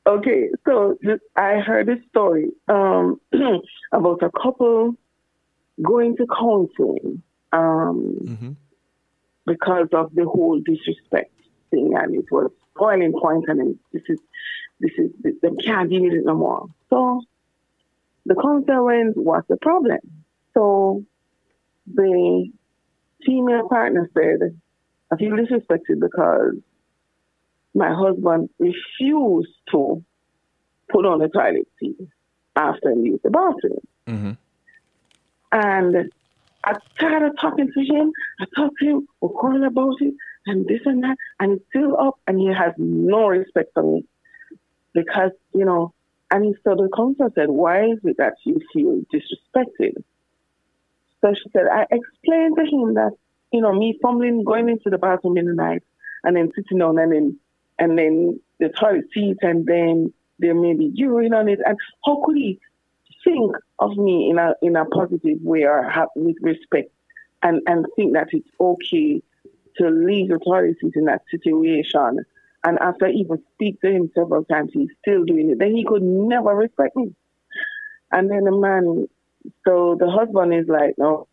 Okay, 0.05 0.49
so 0.65 0.97
I 1.37 1.59
heard 1.59 1.87
a 1.87 1.95
story 2.09 2.51
um, 2.67 3.21
about 3.93 4.21
a 4.21 4.29
couple 4.31 4.95
going 5.81 6.17
to 6.17 6.27
counseling 6.27 7.23
um, 7.53 8.17
mm-hmm. 8.21 8.51
because 9.45 9.87
of 9.93 10.13
the 10.13 10.25
whole 10.25 10.59
disrespect 10.59 11.31
thing, 11.71 11.93
and 11.95 12.15
it 12.15 12.25
was 12.31 12.51
boiling 12.75 13.13
point, 13.13 13.45
and 13.47 13.79
this 13.93 14.03
is 14.09 14.19
this 14.81 14.91
is 14.97 15.11
they 15.23 15.49
can't 15.63 15.89
deal 15.89 16.03
with 16.03 16.13
it 16.13 16.25
no 16.25 16.35
more. 16.35 16.67
So 16.89 17.21
the 18.25 18.35
counselor 18.35 19.11
was 19.15 19.43
the 19.49 19.57
problem? 19.57 19.99
So 20.53 21.03
the 21.93 22.49
female 23.25 23.67
partner 23.67 24.09
said, 24.13 24.59
I 25.11 25.17
feel 25.17 25.31
disrespected 25.31 25.99
because 25.99 26.55
my 27.75 27.93
husband 27.93 28.49
refused 28.59 29.53
to 29.71 30.03
put 30.89 31.05
on 31.05 31.19
the 31.19 31.27
toilet 31.27 31.67
seat 31.79 31.97
after 32.55 32.93
he 32.93 33.01
used 33.01 33.23
the 33.23 33.31
bathroom. 33.31 33.79
Mm-hmm. 34.07 34.31
And 35.51 36.11
I 36.63 36.73
started 36.95 37.33
talking 37.39 37.71
to 37.71 37.79
him. 37.81 38.11
I 38.39 38.45
talked 38.55 38.77
to 38.79 38.85
him, 38.85 39.07
we're 39.21 39.29
calling 39.29 39.63
about 39.63 39.95
it, 39.99 40.13
and 40.45 40.65
this 40.67 40.81
and 40.85 41.03
that, 41.03 41.17
and 41.39 41.53
he's 41.53 41.61
still 41.69 41.99
up, 41.99 42.19
and 42.27 42.39
he 42.39 42.47
has 42.47 42.73
no 42.77 43.27
respect 43.27 43.71
for 43.73 43.83
me 43.83 44.05
because 44.93 45.31
you 45.53 45.65
know. 45.65 45.93
And 46.33 46.55
so 46.63 46.73
the 46.73 46.89
counselor 46.97 47.29
said, 47.35 47.51
"Why 47.51 47.85
is 47.91 47.99
it 48.03 48.17
that 48.17 48.33
you 48.43 48.59
feel 48.73 49.03
disrespected?" 49.13 50.03
So 51.21 51.31
she 51.35 51.47
said, 51.51 51.67
"I 51.67 51.85
explained 51.91 52.57
to 52.57 52.65
him 52.65 52.95
that 52.95 53.11
you 53.51 53.61
know 53.61 53.71
me 53.71 53.99
fumbling, 54.01 54.43
going 54.43 54.67
into 54.67 54.89
the 54.89 54.97
bathroom 54.97 55.37
in 55.37 55.45
the 55.45 55.53
night, 55.53 55.83
and 56.23 56.35
then 56.35 56.51
sitting 56.55 56.79
down, 56.79 56.97
and 56.97 57.11
then 57.13 57.39
and 57.77 57.99
then 57.99 58.39
the 58.59 58.69
toilet 58.69 59.05
seat, 59.13 59.37
and 59.43 59.67
then 59.67 60.11
there 60.39 60.55
may 60.55 60.73
be 60.73 60.85
urine 60.95 61.35
on 61.35 61.47
it, 61.49 61.59
and 61.67 61.77
how 62.03 62.23
could 62.25 62.35
he 62.35 62.59
think 63.23 63.55
of 63.77 63.95
me 63.95 64.31
in 64.31 64.39
a 64.39 64.55
in 64.63 64.75
a 64.75 64.85
positive 64.85 65.39
way 65.43 65.65
or 65.65 65.83
have, 65.83 66.09
with 66.15 66.37
respect, 66.41 66.91
and 67.43 67.61
and 67.67 67.85
think 67.95 68.13
that 68.13 68.29
it's 68.31 68.49
okay 68.59 69.21
to 69.77 69.87
leave 69.87 70.31
authorities 70.31 70.93
in 70.95 71.05
that 71.05 71.21
situation. 71.29 72.25
And 72.63 72.79
after 72.79 73.07
even 73.07 73.43
speak 73.53 73.81
to 73.81 73.91
him 73.91 74.11
several 74.15 74.45
times, 74.45 74.71
he's 74.73 74.89
still 75.01 75.25
doing 75.25 75.49
it. 75.49 75.59
Then 75.59 75.75
he 75.75 75.83
could 75.85 76.01
never 76.01 76.55
respect 76.55 76.95
me. 76.95 77.13
And 78.11 78.29
then 78.29 78.45
the 78.45 78.51
man, 78.51 79.07
so 79.65 79.97
the 79.99 80.09
husband 80.09 80.53
is 80.53 80.67
like, 80.67 80.95
no, 80.97 81.27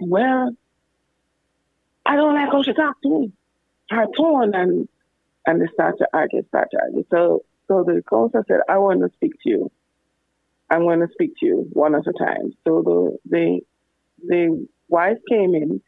well, 0.00 0.54
I 2.06 2.16
don't 2.16 2.34
like 2.34 2.50
how 2.50 2.62
she 2.62 2.72
talks 2.72 3.00
to 3.02 3.08
me. 3.08 3.32
Her 3.90 4.06
tone 4.16 4.54
and 4.54 4.88
and 5.46 5.60
they 5.60 5.66
start 5.74 5.98
to 5.98 6.06
argue, 6.12 6.44
start 6.48 6.68
to 6.70 6.78
argue. 6.80 7.04
So 7.10 7.44
so 7.68 7.84
the 7.84 8.02
counselor 8.08 8.44
said, 8.48 8.60
I 8.68 8.78
want 8.78 9.00
to 9.00 9.10
speak 9.14 9.32
to 9.42 9.50
you. 9.50 9.70
I'm 10.70 10.82
going 10.82 11.00
to 11.00 11.08
speak 11.12 11.32
to 11.40 11.46
you 11.46 11.68
one 11.72 11.94
at 11.94 12.06
a 12.06 12.12
time. 12.12 12.52
So 12.64 12.82
the 12.82 13.18
the 13.28 13.60
the 14.26 14.66
wife 14.88 15.18
came 15.28 15.54
in 15.54 15.82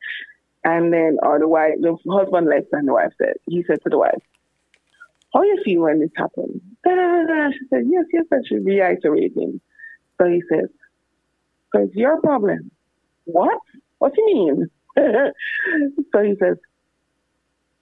and 0.65 0.93
then, 0.93 1.19
or 1.23 1.39
the 1.39 1.49
wife, 1.49 1.75
the 1.81 1.97
husband 2.11 2.47
left, 2.49 2.69
and 2.73 2.87
the 2.87 2.93
wife 2.93 3.13
said, 3.19 3.35
he 3.49 3.65
said 3.67 3.83
to 3.83 3.91
the 3.91 3.99
wife, 3.99 4.23
"How 5.33 5.43
you 5.43 5.61
feel 5.65 5.83
when 5.83 6.01
this 6.01 6.11
happened?" 6.17 6.61
She 6.85 7.67
said, 7.71 7.85
"Yes, 7.87 8.05
yes." 8.13 8.27
And 8.31 8.47
she's 8.47 8.65
reiterating. 8.65 9.61
So 10.19 10.29
he 10.29 10.43
says, 10.51 10.69
"So 11.73 11.83
it's 11.83 11.95
your 11.95 12.21
problem." 12.21 12.71
What? 13.25 13.61
What 13.99 14.15
do 14.15 14.23
you 14.23 14.35
mean? 14.35 14.71
so 16.13 16.23
he 16.23 16.35
says, 16.37 16.57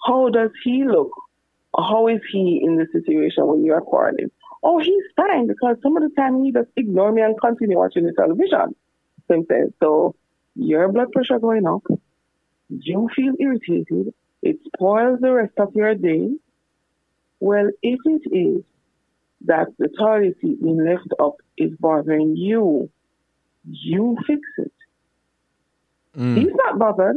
"How 0.07 0.29
does 0.29 0.51
he 0.65 0.85
look? 0.85 1.13
How 1.77 2.09
is 2.09 2.21
he 2.33 2.61
in 2.63 2.77
the 2.77 2.87
situation 2.93 3.47
when 3.47 3.65
you 3.65 3.73
are 3.75 3.81
quarreling?" 3.81 4.31
Oh, 4.63 4.79
he's 4.79 5.05
fine 5.17 5.47
because 5.47 5.77
some 5.83 5.97
of 5.97 6.03
the 6.03 6.15
time 6.17 6.45
he 6.45 6.53
just 6.53 6.69
ignore 6.77 7.13
me 7.13 7.23
and 7.23 7.41
continue 7.41 7.79
watching 7.79 8.05
the 8.05 8.13
television. 8.13 8.77
So 9.27 9.35
he 9.35 9.45
says, 9.51 9.71
"So 9.81 10.15
your 10.55 10.93
blood 10.93 11.13
pressure 11.13 11.39
going 11.39 11.67
up." 11.67 11.85
you 12.71 13.09
feel 13.15 13.35
irritated, 13.39 14.15
it 14.43 14.57
spoils 14.67 15.19
the 15.21 15.33
rest 15.33 15.53
of 15.59 15.75
your 15.75 15.95
day. 15.95 16.31
Well, 17.41 17.71
if 17.83 17.99
it 18.05 18.35
is 18.35 18.63
that 19.47 19.69
the 19.79 19.89
toilet 19.89 20.37
seat 20.41 20.63
being 20.63 20.85
left 20.85 21.09
up 21.19 21.37
is 21.57 21.73
bothering 21.79 22.37
you, 22.37 22.91
you 23.65 24.17
fix 24.27 24.41
it. 24.59 24.73
Mm. 26.17 26.37
He's 26.37 26.55
not 26.55 26.79
bothered. 26.79 27.17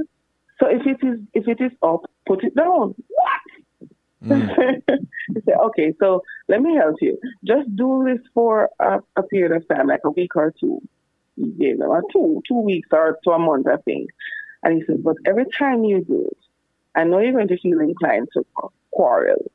So 0.60 0.68
if 0.68 0.86
it 0.86 1.06
is 1.06 1.20
if 1.34 1.48
it 1.48 1.62
is 1.62 1.72
up, 1.82 2.10
put 2.26 2.44
it 2.44 2.56
down. 2.56 2.96
What? 3.08 3.42
Mm. 4.24 4.82
say, 5.46 5.54
okay, 5.54 5.94
so 6.00 6.22
let 6.48 6.62
me 6.62 6.76
help 6.76 6.96
you. 7.02 7.20
Just 7.44 7.76
do 7.76 8.06
this 8.06 8.26
for 8.34 8.70
a, 8.80 9.00
a 9.16 9.24
period 9.24 9.52
of 9.52 9.68
time, 9.68 9.88
like 9.88 10.02
a 10.06 10.12
week 10.12 10.36
or 10.36 10.54
two. 10.60 10.82
He 11.36 11.50
gave 11.52 11.80
them 11.80 11.92
a 11.92 12.02
two, 12.12 12.42
two 12.48 12.60
weeks 12.60 12.90
or 12.92 13.18
to 13.24 13.32
a 13.32 13.40
month, 13.40 13.68
I 13.68 13.78
think. 13.78 14.10
And 14.62 14.78
he 14.78 14.86
said, 14.86 15.04
but 15.04 15.18
every 15.26 15.46
time 15.58 15.84
you 15.84 16.04
do 16.04 16.30
it, 16.32 16.38
I 16.96 17.04
know 17.04 17.20
you're 17.20 17.34
going 17.34 17.48
to 17.48 17.58
feel 17.58 17.80
inclined 17.80 18.30
to 18.34 18.46
quarrel. 18.92 19.52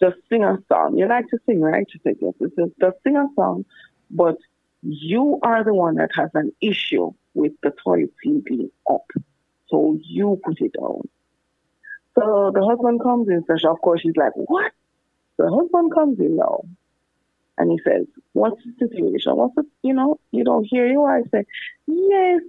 Just 0.00 0.16
sing 0.28 0.44
a 0.44 0.58
song. 0.68 0.96
You 0.98 1.08
like 1.08 1.28
to 1.28 1.38
sing, 1.46 1.60
right? 1.60 1.86
You 1.92 2.00
said, 2.02 2.16
yes. 2.20 2.34
Just, 2.40 2.72
just 2.80 2.96
sing 3.02 3.16
a 3.16 3.26
song, 3.34 3.64
but 4.10 4.36
you 4.82 5.38
are 5.42 5.64
the 5.64 5.74
one 5.74 5.96
that 5.96 6.10
has 6.14 6.30
an 6.34 6.52
issue 6.60 7.12
with 7.34 7.52
the 7.62 7.72
toilet 7.82 8.12
being 8.22 8.70
up. 8.90 9.10
So 9.68 9.98
you 10.02 10.40
put 10.44 10.60
it 10.60 10.72
down. 10.78 11.08
So 12.14 12.50
the 12.54 12.64
husband 12.64 13.02
comes 13.02 13.28
in, 13.28 13.44
so 13.46 13.70
of 13.70 13.80
course 13.80 14.00
she's 14.00 14.16
like, 14.16 14.32
what? 14.34 14.72
The 15.38 15.50
husband 15.50 15.92
comes 15.92 16.18
in 16.18 16.36
now. 16.36 16.62
And 17.58 17.70
he 17.70 17.80
says, 17.84 18.06
what's 18.32 18.62
the 18.64 18.86
situation? 18.86 19.36
What's 19.36 19.54
the, 19.54 19.64
you 19.82 19.94
know, 19.94 20.18
you 20.30 20.44
don't 20.44 20.64
hear 20.64 20.86
your 20.86 21.02
wife 21.02 21.24
say, 21.30 21.44
yes, 21.86 22.40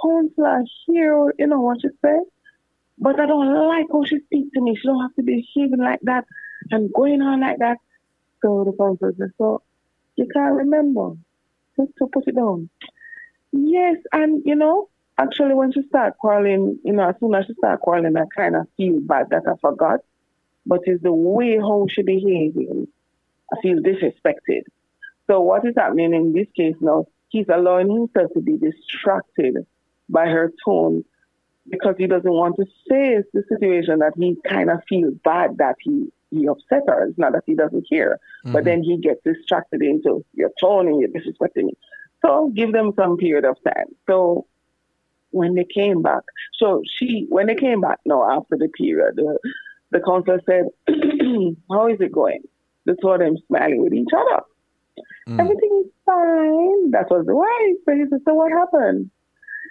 counselor 0.00 0.62
here, 0.86 1.34
you 1.38 1.46
know 1.46 1.60
what 1.60 1.80
she 1.80 1.88
said? 2.02 2.20
But 2.98 3.18
I 3.18 3.26
don't 3.26 3.52
like 3.68 3.86
how 3.90 4.04
she 4.04 4.20
speaks 4.20 4.52
to 4.54 4.60
me. 4.60 4.76
She 4.76 4.86
don't 4.86 5.00
have 5.00 5.14
to 5.16 5.22
be 5.22 5.46
behaving 5.54 5.80
like 5.80 6.00
that 6.02 6.26
and 6.70 6.92
going 6.92 7.22
on 7.22 7.40
like 7.40 7.58
that. 7.58 7.78
So 8.42 8.64
the 8.64 8.72
counselor 8.72 9.14
said, 9.18 9.30
so 9.38 9.62
you 10.16 10.26
can't 10.32 10.54
remember 10.54 11.12
just 11.76 11.92
to 11.98 12.06
put 12.06 12.26
it 12.26 12.36
down. 12.36 12.68
Yes, 13.52 13.96
and 14.12 14.42
you 14.44 14.54
know, 14.54 14.88
actually, 15.18 15.54
when 15.54 15.72
she 15.72 15.82
started 15.88 16.16
quarreling, 16.18 16.78
you 16.84 16.92
know, 16.92 17.08
as 17.08 17.16
soon 17.20 17.34
as 17.34 17.46
she 17.46 17.54
started 17.54 17.80
quarreling, 17.80 18.16
I 18.16 18.24
kind 18.34 18.56
of 18.56 18.66
feel 18.76 19.00
bad 19.00 19.30
that 19.30 19.42
I 19.46 19.56
forgot. 19.60 20.00
But 20.66 20.80
it's 20.84 21.02
the 21.02 21.12
way 21.12 21.56
how 21.58 21.86
she 21.88 22.02
behaving. 22.02 22.86
I 23.52 23.60
feel 23.60 23.78
disrespected. 23.78 24.62
So 25.26 25.40
what 25.40 25.66
is 25.66 25.74
happening 25.76 26.14
in 26.14 26.32
this 26.32 26.46
case 26.56 26.76
now? 26.80 27.06
He's 27.28 27.46
allowing 27.48 27.90
himself 27.90 28.32
to 28.34 28.40
be 28.40 28.58
distracted 28.58 29.66
by 30.08 30.26
her 30.26 30.52
tone 30.64 31.04
because 31.68 31.94
he 31.98 32.06
doesn't 32.06 32.30
want 32.30 32.56
to 32.56 32.66
face 32.88 33.24
the 33.32 33.44
situation 33.48 34.00
that 34.00 34.14
he 34.16 34.36
kind 34.46 34.70
of 34.70 34.80
feels 34.88 35.14
bad 35.24 35.58
that 35.58 35.76
he 35.80 36.12
he 36.30 36.46
upset 36.46 36.82
her. 36.88 37.06
It's 37.06 37.18
not 37.18 37.32
that 37.32 37.44
he 37.46 37.54
doesn't 37.54 37.88
care, 37.88 38.18
mm-hmm. 38.44 38.52
but 38.52 38.64
then 38.64 38.82
he 38.82 38.96
gets 38.96 39.20
distracted 39.24 39.82
into 39.82 40.24
your 40.34 40.50
tone 40.60 40.88
and 40.88 41.00
you're 41.00 41.10
disrespecting 41.10 41.64
me. 41.64 41.76
So 42.24 42.52
give 42.54 42.72
them 42.72 42.92
some 42.96 43.16
period 43.16 43.44
of 43.44 43.56
time. 43.64 43.86
So 44.06 44.46
when 45.30 45.54
they 45.54 45.64
came 45.64 46.02
back, 46.02 46.22
so 46.58 46.82
she 46.98 47.26
when 47.28 47.46
they 47.46 47.54
came 47.54 47.80
back 47.80 47.98
no 48.04 48.22
after 48.24 48.56
the 48.56 48.68
period, 48.68 49.16
the, 49.16 49.38
the 49.90 50.00
counselor 50.00 50.40
said, 50.46 50.66
"How 51.70 51.88
is 51.88 52.00
it 52.00 52.12
going?" 52.12 52.42
The 52.84 52.96
two 53.00 53.10
of 53.10 53.20
them 53.20 53.36
smiling 53.46 53.82
with 53.82 53.92
each 53.92 54.08
other. 54.16 54.42
Mm. 55.28 55.40
Everything 55.40 55.84
is 55.84 55.92
fine. 56.04 56.90
That 56.90 57.10
was 57.10 57.26
the 57.26 57.34
wife. 57.34 57.76
So 57.84 57.94
he 57.94 58.04
said, 58.10 58.20
"So 58.26 58.34
what 58.34 58.52
happened?" 58.52 59.10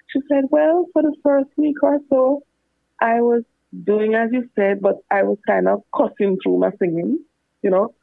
She 0.08 0.22
said, 0.28 0.46
"Well, 0.50 0.88
for 0.94 1.04
the 1.04 1.16
first 1.24 1.50
week 1.58 1.82
or 1.84 2.00
so, 2.10 2.44
I 3.00 3.22
was 3.22 3.44
doing 3.84 4.16
as 4.16 4.32
you 4.32 4.50
said, 4.56 4.82
but 4.82 4.98
I 5.10 5.24
was 5.24 5.38
kind 5.48 5.68
of 5.68 5.84
cussing 5.96 6.38
through 6.42 6.60
my 6.60 6.72
singing, 6.80 7.20
you 7.62 7.70
know. 7.70 7.94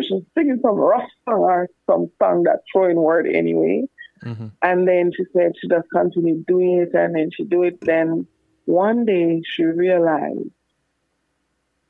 She's 0.00 0.22
singing 0.36 0.58
some 0.62 0.76
rough 0.76 1.08
song 1.24 1.40
or 1.40 1.68
some 1.88 2.10
song 2.18 2.44
that 2.44 2.60
throwing 2.72 2.96
word 2.96 3.26
anyway. 3.26 3.84
Mm-hmm. 4.24 4.46
And 4.62 4.88
then 4.88 5.12
she 5.16 5.24
said 5.32 5.52
she 5.60 5.68
just 5.68 5.88
continued 5.92 6.46
doing 6.46 6.78
it 6.80 6.94
and 6.94 7.14
then 7.14 7.30
she 7.36 7.44
do 7.44 7.62
it. 7.62 7.80
Then 7.80 8.26
one 8.64 9.04
day 9.04 9.42
she 9.44 9.64
realized, 9.64 10.50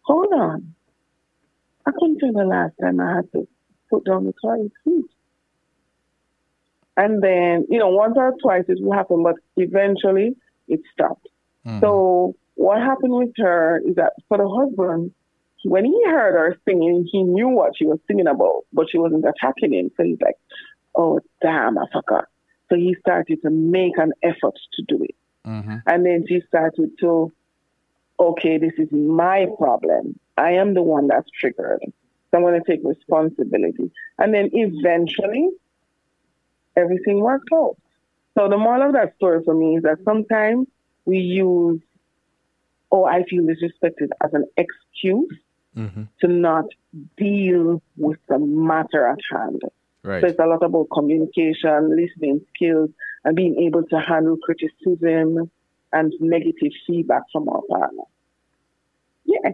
hold 0.02 0.32
on, 0.32 0.74
I 1.86 1.92
couldn't 1.92 2.18
tell 2.18 2.32
the 2.32 2.44
last 2.44 2.74
time 2.80 3.00
I 3.00 3.16
had 3.16 3.32
to 3.32 3.46
put 3.88 4.04
down 4.04 4.24
the 4.24 4.34
toilet 4.42 4.72
seat. 4.84 5.04
And 6.96 7.22
then, 7.22 7.66
you 7.70 7.78
know, 7.78 7.90
once 7.90 8.14
or 8.16 8.34
twice 8.42 8.64
it 8.68 8.82
will 8.82 8.92
happen, 8.92 9.22
but 9.22 9.36
eventually 9.56 10.36
it 10.66 10.80
stopped. 10.92 11.28
Mm-hmm. 11.66 11.80
So 11.80 12.36
what 12.54 12.78
happened 12.78 13.12
with 13.14 13.32
her 13.36 13.80
is 13.86 13.96
that 13.96 14.12
for 14.28 14.38
the 14.38 14.48
husband, 14.48 15.12
when 15.64 15.84
he 15.84 16.02
heard 16.06 16.34
her 16.34 16.56
singing, 16.64 17.08
he 17.10 17.22
knew 17.22 17.48
what 17.48 17.76
she 17.76 17.86
was 17.86 17.98
singing 18.06 18.28
about, 18.28 18.64
but 18.72 18.86
she 18.90 18.98
wasn't 18.98 19.24
attacking 19.24 19.72
him. 19.72 19.90
So 19.96 20.04
he's 20.04 20.20
like, 20.20 20.36
oh, 20.94 21.20
damn, 21.42 21.76
I 21.78 21.86
forgot. 21.92 22.26
So 22.68 22.76
he 22.76 22.96
started 23.00 23.42
to 23.42 23.50
make 23.50 23.98
an 23.98 24.12
effort 24.22 24.54
to 24.74 24.82
do 24.86 25.02
it. 25.02 25.14
Mm-hmm. 25.46 25.76
And 25.86 26.06
then 26.06 26.24
she 26.28 26.40
started 26.48 26.90
to, 27.00 27.32
okay, 28.18 28.58
this 28.58 28.72
is 28.78 28.88
my 28.92 29.46
problem. 29.58 30.18
I 30.36 30.52
am 30.52 30.74
the 30.74 30.82
one 30.82 31.08
that's 31.08 31.28
triggered. 31.40 31.80
So 31.82 32.38
I'm 32.38 32.42
going 32.42 32.60
to 32.60 32.70
take 32.70 32.80
responsibility. 32.84 33.90
And 34.18 34.34
then 34.34 34.50
eventually, 34.52 35.48
everything 36.76 37.20
worked 37.20 37.48
out. 37.54 37.76
So 38.36 38.48
the 38.48 38.58
moral 38.58 38.88
of 38.88 38.92
that 38.94 39.14
story 39.16 39.42
for 39.44 39.54
me 39.54 39.76
is 39.76 39.82
that 39.84 39.98
sometimes 40.04 40.66
we 41.06 41.18
use, 41.18 41.80
oh, 42.92 43.04
I 43.04 43.24
feel 43.24 43.44
disrespected 43.44 44.08
as 44.22 44.34
an 44.34 44.44
excuse 44.56 45.34
mm-hmm. 45.76 46.02
to 46.20 46.28
not 46.28 46.66
deal 47.16 47.82
with 47.96 48.18
the 48.28 48.38
matter 48.38 49.06
at 49.06 49.18
hand. 49.30 49.62
Right. 50.02 50.20
So 50.20 50.28
it's 50.28 50.38
a 50.38 50.46
lot 50.46 50.62
about 50.62 50.88
communication, 50.92 51.96
listening 51.96 52.40
skills, 52.54 52.90
and 53.24 53.34
being 53.34 53.56
able 53.62 53.82
to 53.84 53.98
handle 53.98 54.36
criticism 54.36 55.50
and 55.92 56.12
negative 56.20 56.72
feedback 56.86 57.22
from 57.32 57.48
our 57.48 57.62
partner. 57.68 58.02
Yeah. 59.24 59.52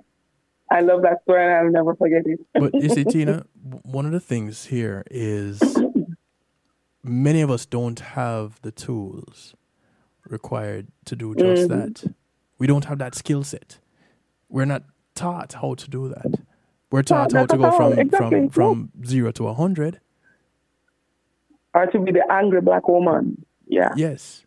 I 0.71 0.81
love 0.81 1.03
that 1.03 1.23
story 1.23 1.43
and 1.43 1.53
I'll 1.53 1.71
never 1.71 1.95
forget 1.95 2.23
it. 2.25 2.41
but 2.55 2.75
you 2.75 2.89
see, 2.89 3.05
Tina, 3.11 3.45
one 3.83 4.07
of 4.07 4.13
the 4.13 4.21
things 4.21 4.67
here 4.67 5.05
is 5.11 5.61
many 7.03 7.43
of 7.43 7.51
us 7.51 7.67
don't 7.67 8.01
have 8.01 8.61
the 8.63 8.73
tools 8.73 9.55
required 10.33 10.89
to 11.05 11.15
do 11.15 11.35
just 11.35 11.69
mm-hmm. 11.69 11.79
that. 11.79 12.15
We 12.59 12.67
don't 12.67 12.87
have 12.87 12.99
that 12.99 13.15
skill 13.15 13.45
set. 13.45 13.79
We're 14.49 14.65
not 14.65 14.83
taught 15.15 15.53
how 15.53 15.75
to 15.75 15.91
do 15.91 16.09
that. 16.09 16.41
We're 16.91 17.03
taught 17.03 17.33
how 17.33 17.47
to 17.47 17.57
go 17.57 17.71
from, 17.77 17.93
exactly. 17.99 18.49
from, 18.49 18.51
from 18.51 18.91
zero 19.07 19.31
to 19.33 19.49
a 19.49 19.55
hundred. 19.55 20.01
Or 21.75 21.87
to 21.87 21.99
be 22.01 22.13
the 22.13 22.25
angry 22.31 22.61
black 22.61 22.89
woman. 22.89 23.47
Yeah. 23.67 23.93
Yes. 23.97 24.45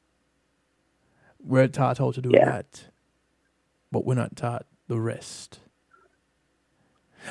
We're 1.40 1.68
taught 1.68 1.98
how 1.98 2.12
to 2.12 2.22
do 2.22 2.32
yeah. 2.34 2.46
that. 2.46 2.86
But 3.92 4.06
we're 4.06 4.16
not 4.16 4.36
taught 4.36 4.66
the 4.88 5.00
rest. 5.00 5.60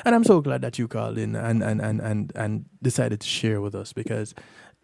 And 0.03 0.13
I'm 0.13 0.25
so 0.25 0.41
glad 0.41 0.61
that 0.61 0.77
you 0.77 0.89
called 0.89 1.17
in 1.17 1.35
and, 1.35 1.63
and, 1.63 1.79
and, 1.79 2.01
and, 2.01 2.31
and 2.35 2.65
decided 2.81 3.21
to 3.21 3.27
share 3.27 3.61
with 3.61 3.75
us 3.75 3.93
because 3.93 4.35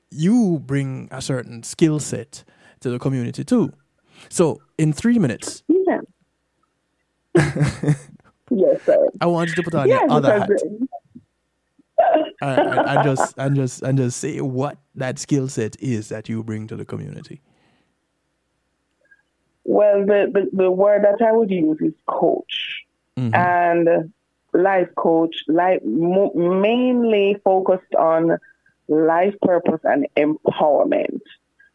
you 0.10 0.62
bring 0.66 1.10
a 1.12 1.22
certain 1.22 1.64
skill 1.64 2.00
set 2.00 2.46
to 2.82 2.90
the 2.90 3.00
community 3.00 3.44
too. 3.44 3.72
So 4.30 4.62
in 4.78 4.94
three 4.94 5.18
minutes. 5.18 5.64
Yeah. 5.68 6.02
yes, 8.52 8.82
sir. 8.86 9.08
I 9.22 9.26
want 9.28 9.50
you 9.50 9.56
to 9.56 9.64
put 9.64 9.74
on 9.76 9.88
yes, 9.88 10.02
your 10.02 10.12
other 10.12 10.40
hat. 10.40 10.50
and 12.42 13.04
just 13.04 13.38
and 13.38 13.56
just 13.56 13.82
and 13.84 13.98
just 13.98 14.20
say 14.20 14.42
what 14.42 14.78
that 14.96 15.20
skill 15.20 15.48
set 15.48 15.80
is 15.80 16.10
that 16.10 16.28
you 16.28 16.44
bring 16.44 16.68
to 16.68 16.76
the 16.76 16.86
community. 16.86 17.42
Well, 19.64 20.06
the, 20.06 20.30
the, 20.34 20.50
the 20.52 20.72
word 20.72 21.04
that 21.04 21.26
I 21.26 21.32
would 21.32 21.52
use 21.52 21.78
is 21.82 21.94
coach. 22.08 22.84
Mm-hmm. 23.18 23.36
And 23.36 24.12
life 24.54 24.90
coach, 24.98 25.44
life 25.48 25.82
mo- 25.86 26.34
mainly 26.34 27.38
focused 27.44 27.94
on 27.96 28.38
life 28.88 29.36
purpose 29.42 29.82
and 29.84 30.08
empowerment. 30.18 31.22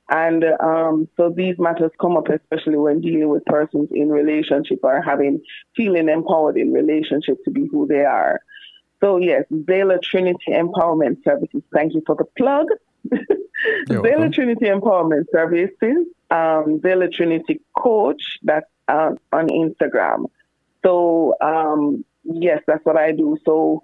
And 0.08 0.44
um, 0.60 1.08
so 1.16 1.30
these 1.30 1.58
matters 1.58 1.90
come 2.00 2.16
up 2.16 2.28
especially 2.28 2.76
when 2.76 3.00
dealing 3.00 3.28
with 3.28 3.44
persons 3.44 3.88
in 3.92 4.08
relationship 4.08 4.78
or 4.82 5.02
having 5.02 5.42
feeling 5.74 6.08
empowered 6.08 6.56
in 6.56 6.72
relationship 6.72 7.42
to 7.44 7.50
be 7.50 7.66
who 7.66 7.86
they 7.88 8.04
are. 8.04 8.40
So 9.00 9.18
yes, 9.18 9.44
Xayla 9.52 10.00
Trinity 10.02 10.52
Empowerment 10.52 11.24
Services. 11.24 11.62
Thank 11.74 11.94
you 11.94 12.02
for 12.06 12.14
the 12.14 12.24
plug. 12.36 12.66
Xayla 13.88 14.32
Trinity 14.32 14.66
Empowerment 14.66 15.24
Services. 15.32 16.06
Um, 16.30 16.80
Xayla 16.80 17.12
Trinity 17.12 17.60
Coach. 17.76 18.38
That's 18.42 18.66
uh, 18.88 19.12
on 19.32 19.48
Instagram. 19.48 20.26
So 20.84 21.34
um, 21.40 22.04
yes, 22.22 22.62
that's 22.66 22.84
what 22.84 22.96
I 22.96 23.10
do. 23.10 23.38
So 23.44 23.82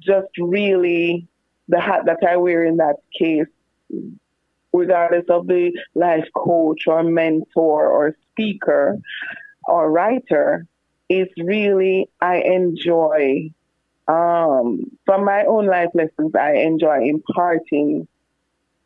just 0.00 0.28
really 0.38 1.28
the 1.68 1.80
hat 1.80 2.06
that 2.06 2.18
I 2.28 2.36
wear 2.36 2.64
in 2.64 2.78
that 2.78 2.96
case 3.16 3.46
regardless 4.72 5.24
of 5.28 5.46
the 5.46 5.72
life 5.94 6.28
coach 6.34 6.86
or 6.86 7.02
mentor 7.02 7.86
or 7.86 8.16
speaker 8.30 8.98
or 9.66 9.90
writer, 9.90 10.66
is 11.08 11.28
really 11.38 12.08
I 12.20 12.36
enjoy 12.38 13.50
um, 14.06 14.90
from 15.04 15.24
my 15.24 15.44
own 15.44 15.66
life 15.66 15.90
lessons. 15.94 16.34
I 16.34 16.54
enjoy 16.54 17.04
imparting 17.04 18.08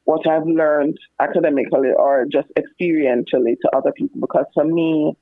what 0.05 0.27
I've 0.27 0.47
learned 0.47 0.99
academically 1.21 1.91
or 1.97 2.27
just 2.31 2.49
experientially 2.57 3.57
to 3.61 3.71
other 3.77 3.93
people 3.93 4.21
because 4.21 4.47
for 4.55 4.65
me, 4.65 5.17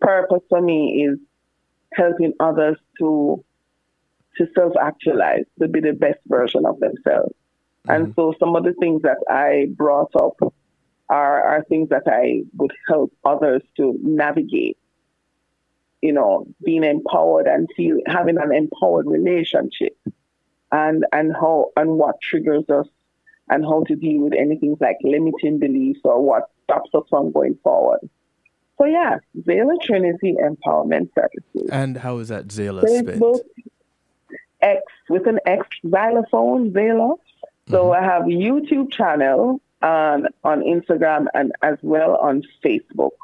purpose 0.00 0.42
for 0.48 0.60
me 0.60 1.04
is 1.04 1.18
helping 1.92 2.32
others 2.40 2.76
to 2.98 3.44
to 4.38 4.46
self 4.54 4.72
actualize, 4.80 5.44
to 5.60 5.68
be 5.68 5.80
the 5.80 5.92
best 5.92 6.18
version 6.26 6.64
of 6.64 6.80
themselves. 6.80 7.34
And 7.88 8.08
mm-hmm. 8.08 8.12
so 8.20 8.34
some 8.38 8.54
of 8.56 8.64
the 8.64 8.74
things 8.74 9.02
that 9.02 9.18
I 9.28 9.66
brought 9.70 10.14
up 10.14 10.36
are, 11.08 11.42
are 11.42 11.64
things 11.64 11.88
that 11.90 12.04
I 12.06 12.42
would 12.56 12.72
help 12.88 13.12
others 13.24 13.62
to 13.76 13.98
navigate. 14.02 14.78
You 16.00 16.12
know, 16.12 16.48
being 16.64 16.82
empowered 16.82 17.46
and 17.46 17.68
feel 17.76 17.98
having 18.06 18.36
an 18.36 18.52
empowered 18.52 19.06
relationship 19.06 19.96
and 20.72 21.04
and 21.12 21.32
how 21.32 21.70
and 21.76 21.90
what 21.90 22.20
triggers 22.20 22.68
us 22.70 22.88
and 23.48 23.64
how 23.64 23.84
to 23.84 23.94
deal 23.94 24.22
with 24.22 24.32
anything 24.32 24.76
like 24.80 24.96
limiting 25.04 25.60
beliefs 25.60 26.00
or 26.02 26.20
what 26.20 26.50
stops 26.64 26.90
us 26.94 27.04
from 27.08 27.30
going 27.30 27.56
forward. 27.62 28.00
So 28.78 28.86
yeah, 28.86 29.18
Xayla 29.38 29.80
Trinity 29.80 30.34
Empowerment 30.42 31.10
Services. 31.14 31.70
And 31.70 31.98
how 31.98 32.18
is 32.18 32.28
that 32.28 32.48
Xayla 32.48 32.82
spelled? 32.98 33.42
X 34.60 34.82
with 35.08 35.26
an 35.26 35.38
X 35.44 35.66
xylophone, 35.88 36.72
Xayla. 36.72 37.16
So 37.72 37.86
mm-hmm. 37.86 38.04
I 38.04 38.06
have 38.06 38.22
a 38.22 38.26
YouTube 38.26 38.92
channel 38.92 39.60
on 39.82 40.28
on 40.44 40.60
Instagram 40.60 41.26
and 41.34 41.52
as 41.62 41.78
well 41.82 42.16
on 42.16 42.42
Facebook. 42.64 43.18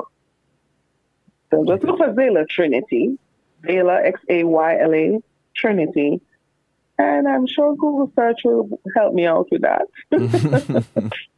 So 1.50 1.64
just 1.64 1.84
look 1.84 1.98
for 1.98 2.12
Xayla 2.12 2.48
Trinity, 2.48 3.18
Xayla 3.62 4.04
X 4.06 4.20
A 4.28 4.44
Y 4.44 4.78
L 4.80 4.94
A 4.94 5.18
Trinity, 5.54 6.20
and 6.98 7.28
I'm 7.28 7.46
sure 7.46 7.76
Google 7.76 8.12
search 8.16 8.40
will 8.44 8.80
help 8.96 9.14
me 9.14 9.26
out 9.26 9.48
with 9.50 9.62
that. 9.62 9.86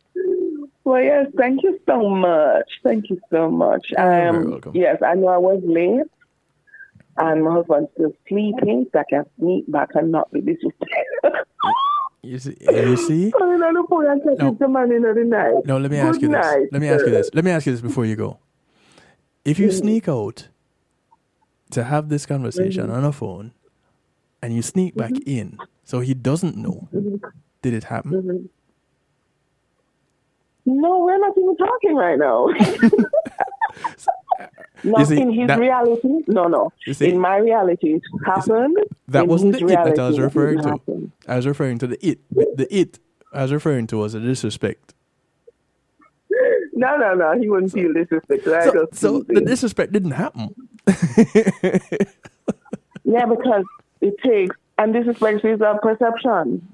Well, 0.90 1.02
yes, 1.02 1.26
thank 1.36 1.62
you 1.62 1.78
so 1.86 2.08
much. 2.08 2.80
Thank 2.82 3.10
you 3.10 3.20
so 3.30 3.48
much. 3.48 3.92
Um, 3.96 4.60
yes, 4.72 4.96
I 5.06 5.14
know 5.14 5.28
I 5.28 5.36
was 5.36 5.62
late, 5.64 6.06
and 7.16 7.44
my 7.44 7.52
husband's 7.52 7.90
still 7.92 8.12
sleeping, 8.28 8.86
so 8.92 8.98
I 8.98 9.04
can 9.08 9.24
sneak 9.38 9.70
back 9.70 9.90
and 9.94 10.10
not 10.10 10.32
be 10.32 10.40
disrespectful. 10.40 11.30
You 12.22 12.38
see? 12.38 12.56
You 12.60 12.96
see? 12.96 13.32
no. 13.40 14.56
no, 15.64 15.78
let 15.78 15.90
me 15.90 15.96
Good 15.96 16.06
ask 16.06 16.20
you 16.20 16.28
night, 16.28 16.58
this. 16.58 16.68
Let 16.72 16.80
me 16.80 16.88
ask 16.88 17.04
you 17.04 17.10
this. 17.10 17.30
Let 17.32 17.44
me 17.44 17.50
ask 17.50 17.66
you 17.66 17.72
this 17.72 17.80
before 17.80 18.04
you 18.04 18.16
go. 18.16 18.38
If 19.44 19.58
you 19.58 19.68
mm-hmm. 19.68 19.78
sneak 19.78 20.08
out 20.08 20.48
to 21.70 21.84
have 21.84 22.08
this 22.08 22.26
conversation 22.26 22.84
mm-hmm. 22.84 22.94
on 22.94 23.04
a 23.04 23.12
phone, 23.12 23.52
and 24.42 24.54
you 24.54 24.62
sneak 24.62 24.94
back 24.94 25.12
mm-hmm. 25.12 25.30
in, 25.30 25.58
so 25.84 26.00
he 26.00 26.14
doesn't 26.14 26.56
know, 26.56 26.88
mm-hmm. 26.94 27.16
did 27.62 27.74
it 27.74 27.84
happen? 27.84 28.12
Mm-hmm. 28.12 28.46
No, 30.66 30.98
we're 31.00 31.18
not 31.18 31.36
even 31.36 31.56
talking 31.56 31.96
right 31.96 32.18
now. 32.18 32.48
Not 34.84 35.06
see, 35.06 35.20
in 35.20 35.32
his 35.32 35.48
that, 35.48 35.58
reality. 35.58 36.08
No, 36.26 36.46
no. 36.46 36.72
See, 36.92 37.10
in 37.10 37.18
my 37.18 37.36
reality, 37.36 37.94
it 37.94 38.02
happened. 38.24 38.76
That 39.08 39.28
wasn't 39.28 39.58
the 39.58 39.64
reality, 39.64 39.92
it 39.92 39.96
that 39.96 40.02
I 40.02 40.08
was 40.08 40.18
referring 40.18 40.62
to. 40.62 40.68
Happen. 40.70 41.12
I 41.26 41.36
was 41.36 41.46
referring 41.46 41.78
to 41.78 41.86
the 41.86 42.06
it. 42.06 42.20
The 42.30 42.66
it 42.70 42.98
I 43.32 43.42
was 43.42 43.52
referring 43.52 43.86
to 43.88 43.98
was 43.98 44.14
a 44.14 44.20
disrespect. 44.20 44.94
No, 46.72 46.96
no, 46.96 47.14
no. 47.14 47.38
He 47.38 47.48
wouldn't 47.48 47.72
feel 47.72 47.92
disrespect. 47.92 48.44
So, 48.44 48.88
so 48.92 49.22
the 49.28 49.42
disrespect 49.42 49.92
didn't 49.92 50.12
happen. 50.12 50.54
yeah, 53.04 53.26
because 53.26 53.64
it 54.00 54.14
takes, 54.24 54.56
and 54.78 54.94
disrespect 54.94 55.44
is 55.44 55.60
a 55.60 55.78
perception 55.82 56.66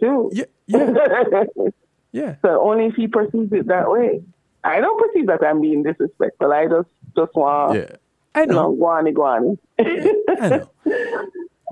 too. 0.00 0.30
Yeah, 0.32 0.44
yeah. 0.66 1.44
yeah. 2.12 2.34
So 2.42 2.60
only 2.62 2.86
if 2.86 2.94
he 2.94 3.06
perceives 3.06 3.52
it 3.52 3.68
that 3.68 3.90
way. 3.90 4.22
I 4.64 4.80
don't 4.80 4.98
perceive 4.98 5.26
that 5.26 5.44
I'm 5.44 5.60
being 5.60 5.82
disrespectful. 5.82 6.52
I 6.52 6.66
just 6.66 6.88
just 7.16 7.34
want, 7.34 7.74
yeah, 7.76 7.96
I 8.34 8.44
know, 8.46 8.72
you 8.72 8.78
know 8.78 8.84
guani 8.84 9.12
guani. 9.12 9.58
yeah, 9.78 10.36
I 10.40 10.48
know. 10.48 10.70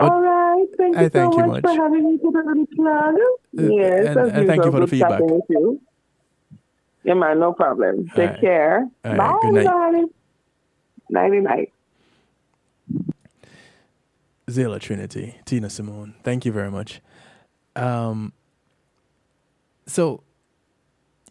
All 0.01 0.23
right, 0.23 0.67
thank 0.79 0.97
you 0.97 1.03
I 1.03 1.09
thank 1.09 1.35
so 1.35 1.41
you 1.41 1.47
much, 1.47 1.63
much, 1.63 1.77
for 1.77 1.83
having 1.83 2.05
me 2.05 2.19
to 2.19 2.31
the 2.31 2.67
plug. 2.75 3.15
Uh, 3.15 3.73
yes, 3.73 4.17
and, 4.17 4.31
and 4.31 4.47
thank 4.47 4.65
you 4.65 4.71
for 4.71 4.81
the 4.81 4.87
feedback. 4.87 5.21
You. 5.21 5.81
Yeah, 7.05 7.15
man, 7.15 7.41
no 7.41 7.53
problem. 7.53 8.09
Take 8.15 8.31
right. 8.31 8.41
care. 8.41 8.89
Right. 9.05 9.19
Bye, 9.19 9.39
Good 9.43 9.65
night. 9.65 10.09
Nighty 11.11 11.41
night. 11.41 11.73
Xayla 14.49 14.81
Trinity, 14.81 15.37
Tina 15.45 15.71
Simone, 15.71 16.15
thank 16.23 16.45
you 16.45 16.53
very 16.53 16.71
much. 16.71 17.01
Um, 17.77 18.33
so, 19.87 20.23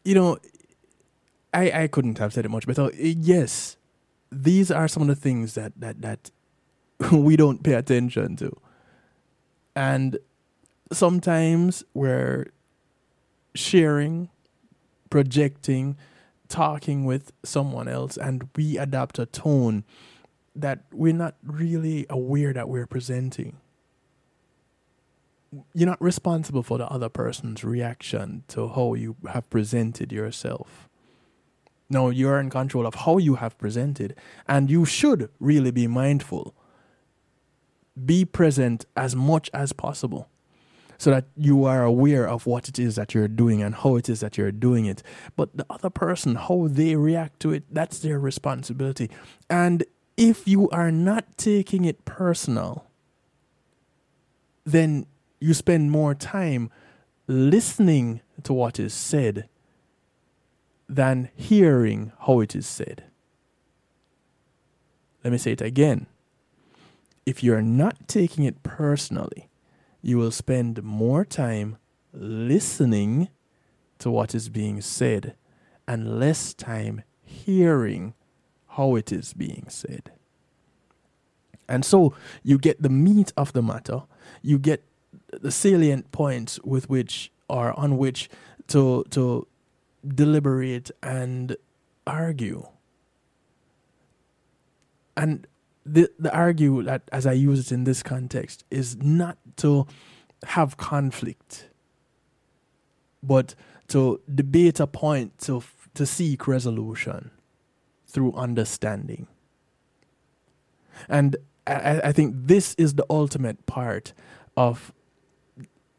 you 0.04 0.16
know, 0.16 0.38
I, 1.54 1.84
I 1.84 1.88
couldn't 1.88 2.18
have 2.18 2.34
said 2.34 2.46
it 2.46 2.50
much 2.50 2.66
better. 2.66 2.90
Yes, 2.96 3.78
these 4.32 4.72
are 4.72 4.88
some 4.88 5.02
of 5.04 5.08
the 5.08 5.16
things 5.16 5.56
that, 5.56 5.74
that, 5.80 6.02
that 6.02 6.32
we 7.12 7.36
don't 7.36 7.64
pay 7.64 7.74
attention 7.74 8.36
to. 8.38 8.56
And 9.76 10.18
sometimes 10.92 11.84
we're 11.94 12.52
sharing, 13.56 14.30
projecting, 15.10 15.98
talking 16.48 17.06
with 17.06 17.32
someone 17.44 17.88
else, 17.88 18.18
and 18.18 18.50
we 18.56 18.78
adapt 18.78 19.20
a 19.20 19.26
tone 19.26 19.84
that 20.56 20.84
we're 20.92 21.14
not 21.14 21.36
really 21.44 22.06
aware 22.10 22.54
that 22.54 22.68
we're 22.68 22.88
presenting. 22.88 23.58
You're 25.74 25.88
not 25.88 26.02
responsible 26.02 26.64
for 26.64 26.78
the 26.78 26.88
other 26.88 27.10
person's 27.10 27.64
reaction 27.64 28.44
to 28.50 28.70
how 28.70 28.94
you 28.94 29.16
have 29.30 29.50
presented 29.50 30.12
yourself. 30.12 30.90
No, 31.92 32.10
you're 32.10 32.40
in 32.40 32.50
control 32.50 32.86
of 32.86 32.96
how 32.96 33.18
you 33.18 33.36
have 33.36 33.58
presented, 33.58 34.16
and 34.48 34.72
you 34.72 34.86
should 34.86 35.30
really 35.42 35.72
be 35.72 35.88
mindful. 35.88 36.56
Be 38.06 38.24
present 38.24 38.86
as 38.96 39.14
much 39.14 39.50
as 39.54 39.74
possible 39.74 40.30
so 40.98 41.10
that 41.12 41.26
you 41.36 41.66
are 41.66 41.84
aware 41.84 42.26
of 42.26 42.46
what 42.46 42.70
it 42.70 42.80
is 42.80 42.96
that 42.96 43.14
you're 43.14 43.28
doing 43.28 43.62
and 43.62 43.76
how 43.76 43.98
it 43.98 44.08
is 44.08 44.22
that 44.22 44.38
you're 44.38 44.54
doing 44.54 44.86
it. 44.86 45.04
But 45.36 45.58
the 45.58 45.66
other 45.70 45.90
person, 45.90 46.36
how 46.36 46.68
they 46.70 46.96
react 46.96 47.42
to 47.42 47.52
it, 47.52 47.64
that's 47.70 48.00
their 48.00 48.20
responsibility. 48.20 49.10
And 49.50 49.84
if 50.16 50.48
you 50.48 50.70
are 50.70 50.92
not 50.92 51.38
taking 51.38 51.84
it 51.84 52.06
personal, 52.06 52.88
then 54.64 55.08
you 55.42 55.54
spend 55.54 55.92
more 55.92 56.16
time 56.16 56.70
listening 57.28 58.22
to 58.44 58.54
what 58.54 58.80
is 58.80 58.94
said 58.94 59.50
than 60.92 61.30
hearing 61.36 62.12
how 62.28 62.42
it 62.42 62.54
is 62.54 62.68
said. 62.68 63.06
Let 65.24 65.32
me 65.32 65.38
say 65.38 65.54
it 65.54 65.62
again. 65.62 66.08
If 67.26 67.44
you're 67.44 67.62
not 67.62 68.08
taking 68.08 68.44
it 68.44 68.62
personally, 68.62 69.48
you 70.02 70.18
will 70.18 70.32
spend 70.32 70.84
more 70.84 71.24
time 71.24 71.78
listening 72.12 73.30
to 74.00 74.12
what 74.12 74.36
is 74.36 74.50
being 74.50 74.82
said 74.82 75.36
and 75.88 76.20
less 76.20 76.54
time 76.54 77.04
hearing 77.24 78.14
how 78.70 78.96
it 78.96 79.14
is 79.14 79.34
being 79.34 79.66
said. 79.70 80.12
And 81.70 81.86
so 81.86 82.14
you 82.44 82.58
get 82.58 82.82
the 82.82 82.90
meat 82.90 83.32
of 83.38 83.54
the 83.54 83.62
matter, 83.62 84.04
you 84.42 84.60
get 84.60 84.84
the 85.32 85.52
salient 85.52 86.12
points 86.12 86.60
with 86.64 86.90
which 86.90 87.32
or 87.48 87.78
on 87.80 87.98
which 87.98 88.30
to 88.68 89.06
to 89.12 89.48
deliberate 90.08 90.92
and 91.02 91.56
argue. 92.08 92.68
And 95.16 95.48
the 95.86 96.10
the 96.20 96.34
argue 96.34 96.84
that 96.84 97.04
as 97.12 97.26
I 97.26 97.34
use 97.34 97.60
it 97.60 97.72
in 97.72 97.84
this 97.84 98.04
context 98.04 98.64
is 98.72 98.98
not 98.98 99.38
to 99.58 99.88
have 100.46 100.78
conflict, 100.78 101.70
but 103.22 103.56
to 103.90 104.22
debate 104.34 104.80
a 104.80 104.88
point 104.88 105.38
to 105.40 105.64
to 105.94 106.06
seek 106.06 106.48
resolution 106.48 107.32
through 108.08 108.34
understanding. 108.34 109.28
And 111.10 111.36
I, 111.68 112.02
I 112.06 112.12
think 112.12 112.36
this 112.36 112.74
is 112.76 112.96
the 112.96 113.06
ultimate 113.10 113.66
part 113.66 114.14
of 114.56 114.94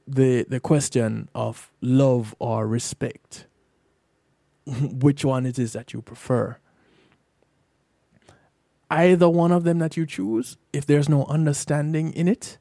the 0.07 0.45
the 0.49 0.61
question 0.61 1.29
of 1.35 1.71
love 1.81 2.35
or 2.39 2.67
respect 2.67 3.47
which 4.67 5.25
one 5.25 5.47
it 5.47 5.59
is 5.59 5.73
that 5.73 5.93
you 5.93 6.03
prefer. 6.03 6.59
Either 8.91 9.29
one 9.29 9.53
of 9.53 9.65
them 9.65 9.79
that 9.79 9.97
you 9.97 10.05
choose, 10.05 10.57
if 10.73 10.85
there's 10.85 11.09
no 11.09 11.25
understanding 11.25 12.13
in 12.13 12.29
it, 12.29 12.59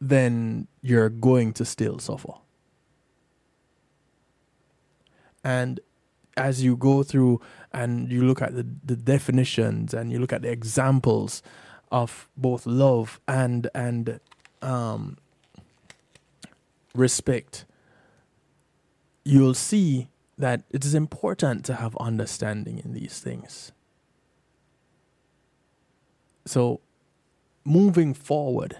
then 0.00 0.66
you're 0.80 1.10
going 1.10 1.52
to 1.52 1.64
still 1.64 1.98
suffer. 1.98 2.32
And 5.42 5.80
as 6.36 6.64
you 6.64 6.76
go 6.76 7.02
through 7.02 7.40
and 7.72 8.10
you 8.10 8.24
look 8.24 8.40
at 8.40 8.54
the, 8.54 8.66
the 8.84 8.96
definitions 8.96 9.92
and 9.92 10.10
you 10.10 10.18
look 10.18 10.32
at 10.32 10.42
the 10.42 10.50
examples 10.50 11.42
of 11.92 12.28
both 12.36 12.66
love 12.66 13.20
and 13.28 13.68
and 13.74 14.20
um, 14.62 15.18
respect, 16.94 17.66
you'll 19.24 19.54
see 19.54 20.08
that 20.38 20.62
it 20.70 20.84
is 20.84 20.94
important 20.94 21.64
to 21.66 21.74
have 21.74 21.96
understanding 21.96 22.80
in 22.84 22.92
these 22.92 23.20
things. 23.20 23.72
So, 26.46 26.80
moving 27.64 28.12
forward 28.14 28.78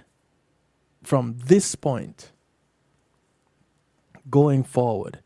from 1.02 1.36
this 1.46 1.74
point, 1.74 2.32
going 4.30 4.64
forward, 4.64 5.20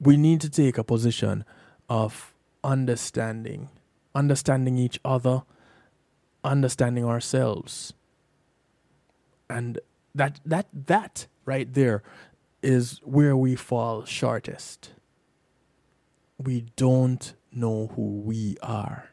we 0.00 0.16
need 0.16 0.40
to 0.42 0.50
take 0.50 0.78
a 0.78 0.84
position 0.84 1.44
of 1.88 2.32
understanding, 2.62 3.68
understanding 4.14 4.76
each 4.76 5.00
other, 5.04 5.42
understanding 6.44 7.04
ourselves. 7.04 7.92
And 9.50 9.80
that 10.14 10.40
that 10.44 10.66
that 10.72 11.26
right 11.44 11.72
there 11.72 12.02
is 12.62 13.00
where 13.02 13.36
we 13.36 13.56
fall 13.56 14.04
shortest 14.04 14.90
we 16.38 16.66
don't 16.76 17.34
know 17.52 17.88
who 17.94 18.20
we 18.20 18.56
are. 18.62 19.10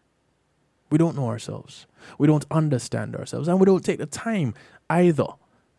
We 0.89 0.97
don't 0.97 1.15
know 1.15 1.27
ourselves. 1.27 1.88
We 2.18 2.27
don't 2.27 2.45
understand 2.52 3.15
ourselves. 3.15 3.47
And 3.47 3.60
we 3.60 3.65
don't 3.65 3.84
take 3.84 3.97
the 3.97 4.06
time 4.06 4.53
either 4.89 5.27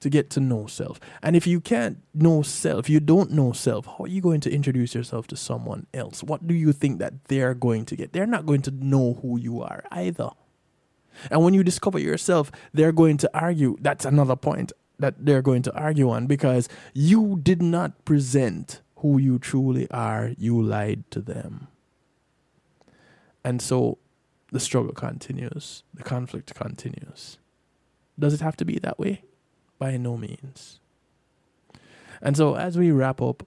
to 0.01 0.11
get 0.11 0.31
to 0.31 0.41
know 0.41 0.67
self. 0.67 1.01
And 1.23 1.37
if 1.37 1.47
you 1.47 1.61
can't 1.61 1.99
know 2.13 2.43
self, 2.43 2.91
you 2.91 3.01
don't 3.01 3.31
know 3.31 3.53
self, 3.53 3.87
how 3.87 4.05
are 4.05 4.09
you 4.09 4.21
going 4.21 4.41
to 4.41 4.53
introduce 4.53 4.95
yourself 4.95 5.27
to 5.29 5.37
someone 5.37 5.87
else? 5.95 6.23
What 6.23 6.47
do 6.47 6.55
you 6.55 6.73
think 6.73 6.99
that 6.99 7.25
they're 7.27 7.55
going 7.55 7.87
to 7.87 7.97
get? 7.97 8.13
They're 8.13 8.27
not 8.27 8.47
going 8.47 8.63
to 8.63 8.71
know 8.71 9.19
who 9.23 9.39
you 9.39 9.63
are 9.63 9.85
either. 9.91 10.31
And 11.31 11.43
when 11.43 11.55
you 11.55 11.65
discover 11.65 11.99
yourself, 11.99 12.53
they're 12.75 12.93
going 12.93 13.17
to 13.19 13.31
argue. 13.33 13.77
That's 13.81 14.05
another 14.05 14.37
point 14.37 14.73
that 14.99 15.15
they're 15.25 15.43
going 15.43 15.63
to 15.63 15.75
argue 15.75 16.11
on 16.11 16.27
because 16.27 16.69
you 16.93 17.41
did 17.43 17.63
not 17.63 18.05
present 18.05 18.83
who 18.97 19.19
you 19.19 19.39
truly 19.39 19.91
are, 19.91 20.33
you 20.39 20.61
lied 20.61 21.11
to 21.11 21.21
them. 21.21 21.69
And 23.45 23.61
so 23.61 23.99
the 24.51 24.61
struggle 24.61 24.93
continues, 24.93 25.83
the 25.95 26.03
conflict 26.03 26.55
continues. 26.55 27.39
Does 28.19 28.35
it 28.35 28.41
have 28.41 28.57
to 28.57 28.65
be 28.65 28.79
that 28.79 28.99
way? 28.99 29.23
By 29.79 29.97
no 29.99 30.17
means. 30.17 30.81
And 32.23 32.37
so, 32.37 32.57
as 32.57 32.79
we 32.79 32.91
wrap 32.91 33.21
up, 33.21 33.47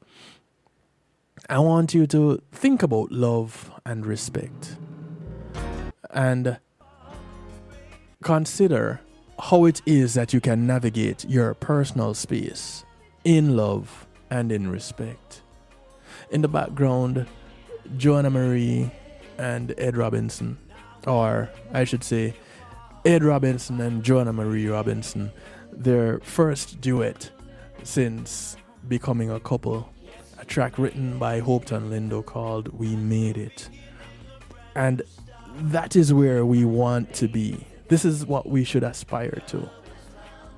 I 1.50 1.58
want 1.60 1.96
you 1.96 2.06
to 2.08 2.42
think 2.52 2.84
about 2.84 3.12
love 3.12 3.72
and 3.84 4.06
respect 4.06 4.78
and 6.12 6.60
consider 8.22 9.02
how 9.40 9.66
it 9.66 9.82
is 9.86 10.14
that 10.14 10.34
you 10.34 10.42
can 10.42 10.68
navigate 10.68 11.26
your 11.26 11.56
personal 11.56 12.14
space 12.14 12.84
in 13.24 13.56
love 13.56 14.06
and 14.30 14.52
in 14.52 14.70
respect. 14.70 15.42
In 16.32 16.42
the 16.42 16.48
background, 16.48 17.28
Joanna 17.98 18.30
Marie 18.30 18.92
and 19.38 19.74
Ed 19.78 19.98
Robinson, 19.98 20.58
or 21.08 21.50
I 21.74 21.84
should 21.84 22.04
say, 22.04 22.36
Ed 23.06 23.24
Robinson 23.24 23.80
and 23.82 24.04
Joanna 24.04 24.34
Marie 24.34 24.68
Robinson, 24.68 25.32
their 25.72 26.20
first 26.20 26.82
duet 26.82 27.32
since 27.84 28.58
becoming 28.88 29.32
a 29.32 29.40
couple. 29.40 29.92
A 30.38 30.46
track 30.46 30.78
written 30.78 31.18
by 31.18 31.42
Hopeton 31.42 31.90
Lindo 31.90 32.26
called 32.26 32.68
We 32.70 32.96
Made 32.96 33.38
It. 33.38 33.70
And 34.76 35.02
that 35.56 35.96
is 35.96 36.14
where 36.14 36.46
we 36.46 36.64
want 36.66 37.14
to 37.16 37.28
be. 37.28 37.66
This 37.88 38.06
is 38.06 38.26
what 38.26 38.48
we 38.48 38.64
should 38.64 38.84
aspire 38.84 39.42
to. 39.48 39.70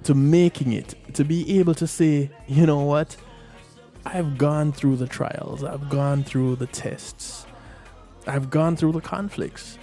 To 0.03 0.13
making 0.13 0.73
it, 0.73 0.95
to 1.13 1.23
be 1.23 1.59
able 1.59 1.73
to 1.75 1.87
say, 1.87 2.29
you 2.47 2.65
know 2.65 2.83
what? 2.83 3.15
I've 4.05 4.37
gone 4.37 4.71
through 4.71 4.97
the 4.97 5.07
trials, 5.07 5.63
I've 5.63 5.89
gone 5.89 6.23
through 6.23 6.55
the 6.55 6.67
tests, 6.67 7.45
I've 8.27 8.49
gone 8.49 8.75
through 8.75 8.93
the 8.93 9.01
conflicts, 9.01 9.77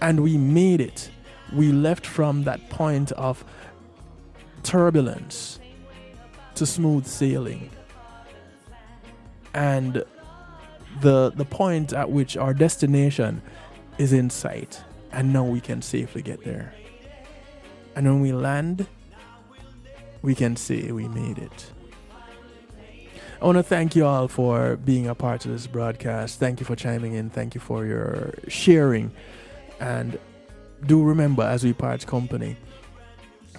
and 0.00 0.20
we 0.20 0.36
made 0.36 0.80
it. 0.80 1.10
We 1.52 1.72
left 1.72 2.06
from 2.06 2.44
that 2.44 2.68
point 2.70 3.12
of 3.12 3.44
turbulence 4.62 5.60
to 6.56 6.66
smooth 6.66 7.06
sailing. 7.06 7.70
And 9.52 10.04
the 11.00 11.32
the 11.34 11.44
point 11.44 11.92
at 11.92 12.10
which 12.10 12.36
our 12.36 12.54
destination 12.54 13.42
is 13.98 14.12
in 14.12 14.30
sight 14.30 14.82
and 15.14 15.32
now 15.32 15.44
we 15.44 15.60
can 15.60 15.80
safely 15.80 16.22
get 16.22 16.44
there. 16.44 16.74
And 17.94 18.06
when 18.06 18.20
we 18.20 18.32
land, 18.32 18.86
we 20.22 20.34
can 20.34 20.56
say 20.56 20.90
we 20.90 21.06
made 21.06 21.38
it. 21.38 21.70
I 23.44 23.46
want 23.46 23.58
to 23.58 23.62
thank 23.62 23.94
you 23.94 24.06
all 24.06 24.26
for 24.26 24.76
being 24.76 25.06
a 25.06 25.14
part 25.14 25.44
of 25.44 25.50
this 25.50 25.66
broadcast. 25.66 26.40
Thank 26.40 26.60
you 26.60 26.64
for 26.64 26.74
chiming 26.74 27.12
in. 27.12 27.28
Thank 27.28 27.54
you 27.54 27.60
for 27.60 27.84
your 27.84 28.32
sharing. 28.48 29.12
And 29.80 30.18
do 30.86 31.02
remember, 31.02 31.42
as 31.42 31.62
we 31.62 31.74
part 31.74 32.06
company, 32.06 32.56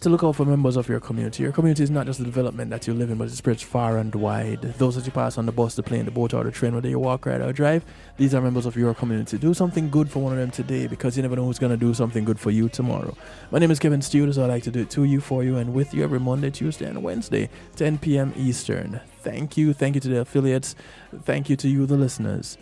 to 0.05 0.09
look 0.11 0.23
out 0.23 0.35
for 0.35 0.45
members 0.45 0.75
of 0.75 0.87
your 0.87 0.99
community. 0.99 1.41
Your 1.41 1.51
community 1.51 1.81
is 1.81 1.89
not 1.89 2.05
just 2.05 2.19
the 2.19 2.25
development 2.25 2.69
that 2.69 2.85
you 2.85 2.93
live 2.93 3.09
in, 3.09 3.17
but 3.17 3.27
it 3.27 3.31
spreads 3.31 3.63
far 3.63 3.97
and 3.97 4.13
wide. 4.13 4.61
Those 4.61 4.93
that 4.95 5.05
you 5.07 5.11
pass 5.11 5.39
on 5.39 5.47
the 5.47 5.51
bus, 5.51 5.73
the 5.73 5.81
plane, 5.81 6.05
the 6.05 6.11
boat, 6.11 6.31
or 6.35 6.43
the 6.43 6.51
train, 6.51 6.75
whether 6.75 6.87
you 6.87 6.99
walk, 6.99 7.25
ride, 7.25 7.41
or 7.41 7.51
drive, 7.51 7.83
these 8.17 8.35
are 8.35 8.41
members 8.41 8.67
of 8.67 8.75
your 8.75 8.93
community. 8.93 9.39
Do 9.39 9.55
something 9.55 9.89
good 9.89 10.11
for 10.11 10.19
one 10.19 10.33
of 10.33 10.37
them 10.37 10.51
today 10.51 10.85
because 10.85 11.17
you 11.17 11.23
never 11.23 11.35
know 11.35 11.45
who's 11.45 11.57
going 11.57 11.71
to 11.71 11.77
do 11.77 11.91
something 11.95 12.23
good 12.23 12.39
for 12.39 12.51
you 12.51 12.69
tomorrow. 12.69 13.17
My 13.49 13.57
name 13.57 13.71
is 13.71 13.79
Kevin 13.79 14.03
Stewart, 14.03 14.35
so 14.35 14.43
I 14.43 14.45
like 14.45 14.61
to 14.63 14.71
do 14.71 14.81
it 14.81 14.91
to 14.91 15.05
you, 15.05 15.21
for 15.21 15.43
you, 15.43 15.57
and 15.57 15.73
with 15.73 15.91
you 15.91 16.03
every 16.03 16.19
Monday, 16.19 16.51
Tuesday, 16.51 16.85
and 16.85 17.01
Wednesday, 17.01 17.49
10 17.75 17.97
p.m. 17.97 18.31
Eastern. 18.37 19.01
Thank 19.21 19.57
you. 19.57 19.73
Thank 19.73 19.95
you 19.95 20.01
to 20.01 20.07
the 20.07 20.19
affiliates. 20.19 20.75
Thank 21.23 21.49
you 21.49 21.55
to 21.55 21.67
you, 21.67 21.87
the 21.87 21.97
listeners. 21.97 22.59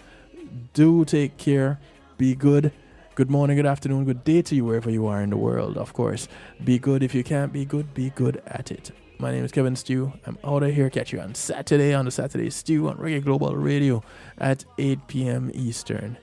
Do 0.74 1.04
take 1.04 1.36
care. 1.36 1.78
Be 2.18 2.36
good 2.36 2.72
Good 3.16 3.30
morning, 3.30 3.58
good 3.58 3.68
afternoon, 3.68 4.06
good 4.06 4.24
day 4.24 4.42
to 4.42 4.56
you 4.56 4.66
wherever 4.66 4.90
you 4.90 5.06
are 5.06 5.22
in 5.22 5.30
the 5.30 5.38
world, 5.38 5.78
of 5.78 5.94
course. 5.94 6.28
Be 6.64 6.80
good 6.80 7.04
if 7.04 7.14
you 7.14 7.24
can't 7.24 7.54
be 7.54 7.64
good, 7.64 7.94
be 7.94 8.10
good 8.10 8.42
at 8.48 8.72
it. 8.72 8.90
My 9.20 9.30
name 9.30 9.46
is 9.46 9.52
Kevin 9.52 9.76
Stew. 9.76 10.14
I'm 10.26 10.40
out 10.44 10.64
of 10.64 10.74
here. 10.74 10.90
Catch 10.90 11.14
you 11.14 11.20
on 11.20 11.36
Saturday 11.36 11.94
on 11.94 12.06
the 12.06 12.12
Saturday 12.12 12.50
Stew 12.50 12.90
on 12.90 12.98
Reggae 12.98 13.24
Global 13.24 13.56
Radio 13.56 14.04
at 14.40 14.66
8 14.80 15.08
p.m. 15.08 15.52
Eastern. 15.54 16.18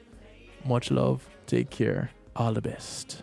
Much 0.65 0.91
love. 0.91 1.29
Take 1.47 1.71
care. 1.71 2.11
All 2.35 2.53
the 2.53 2.61
best. 2.61 3.23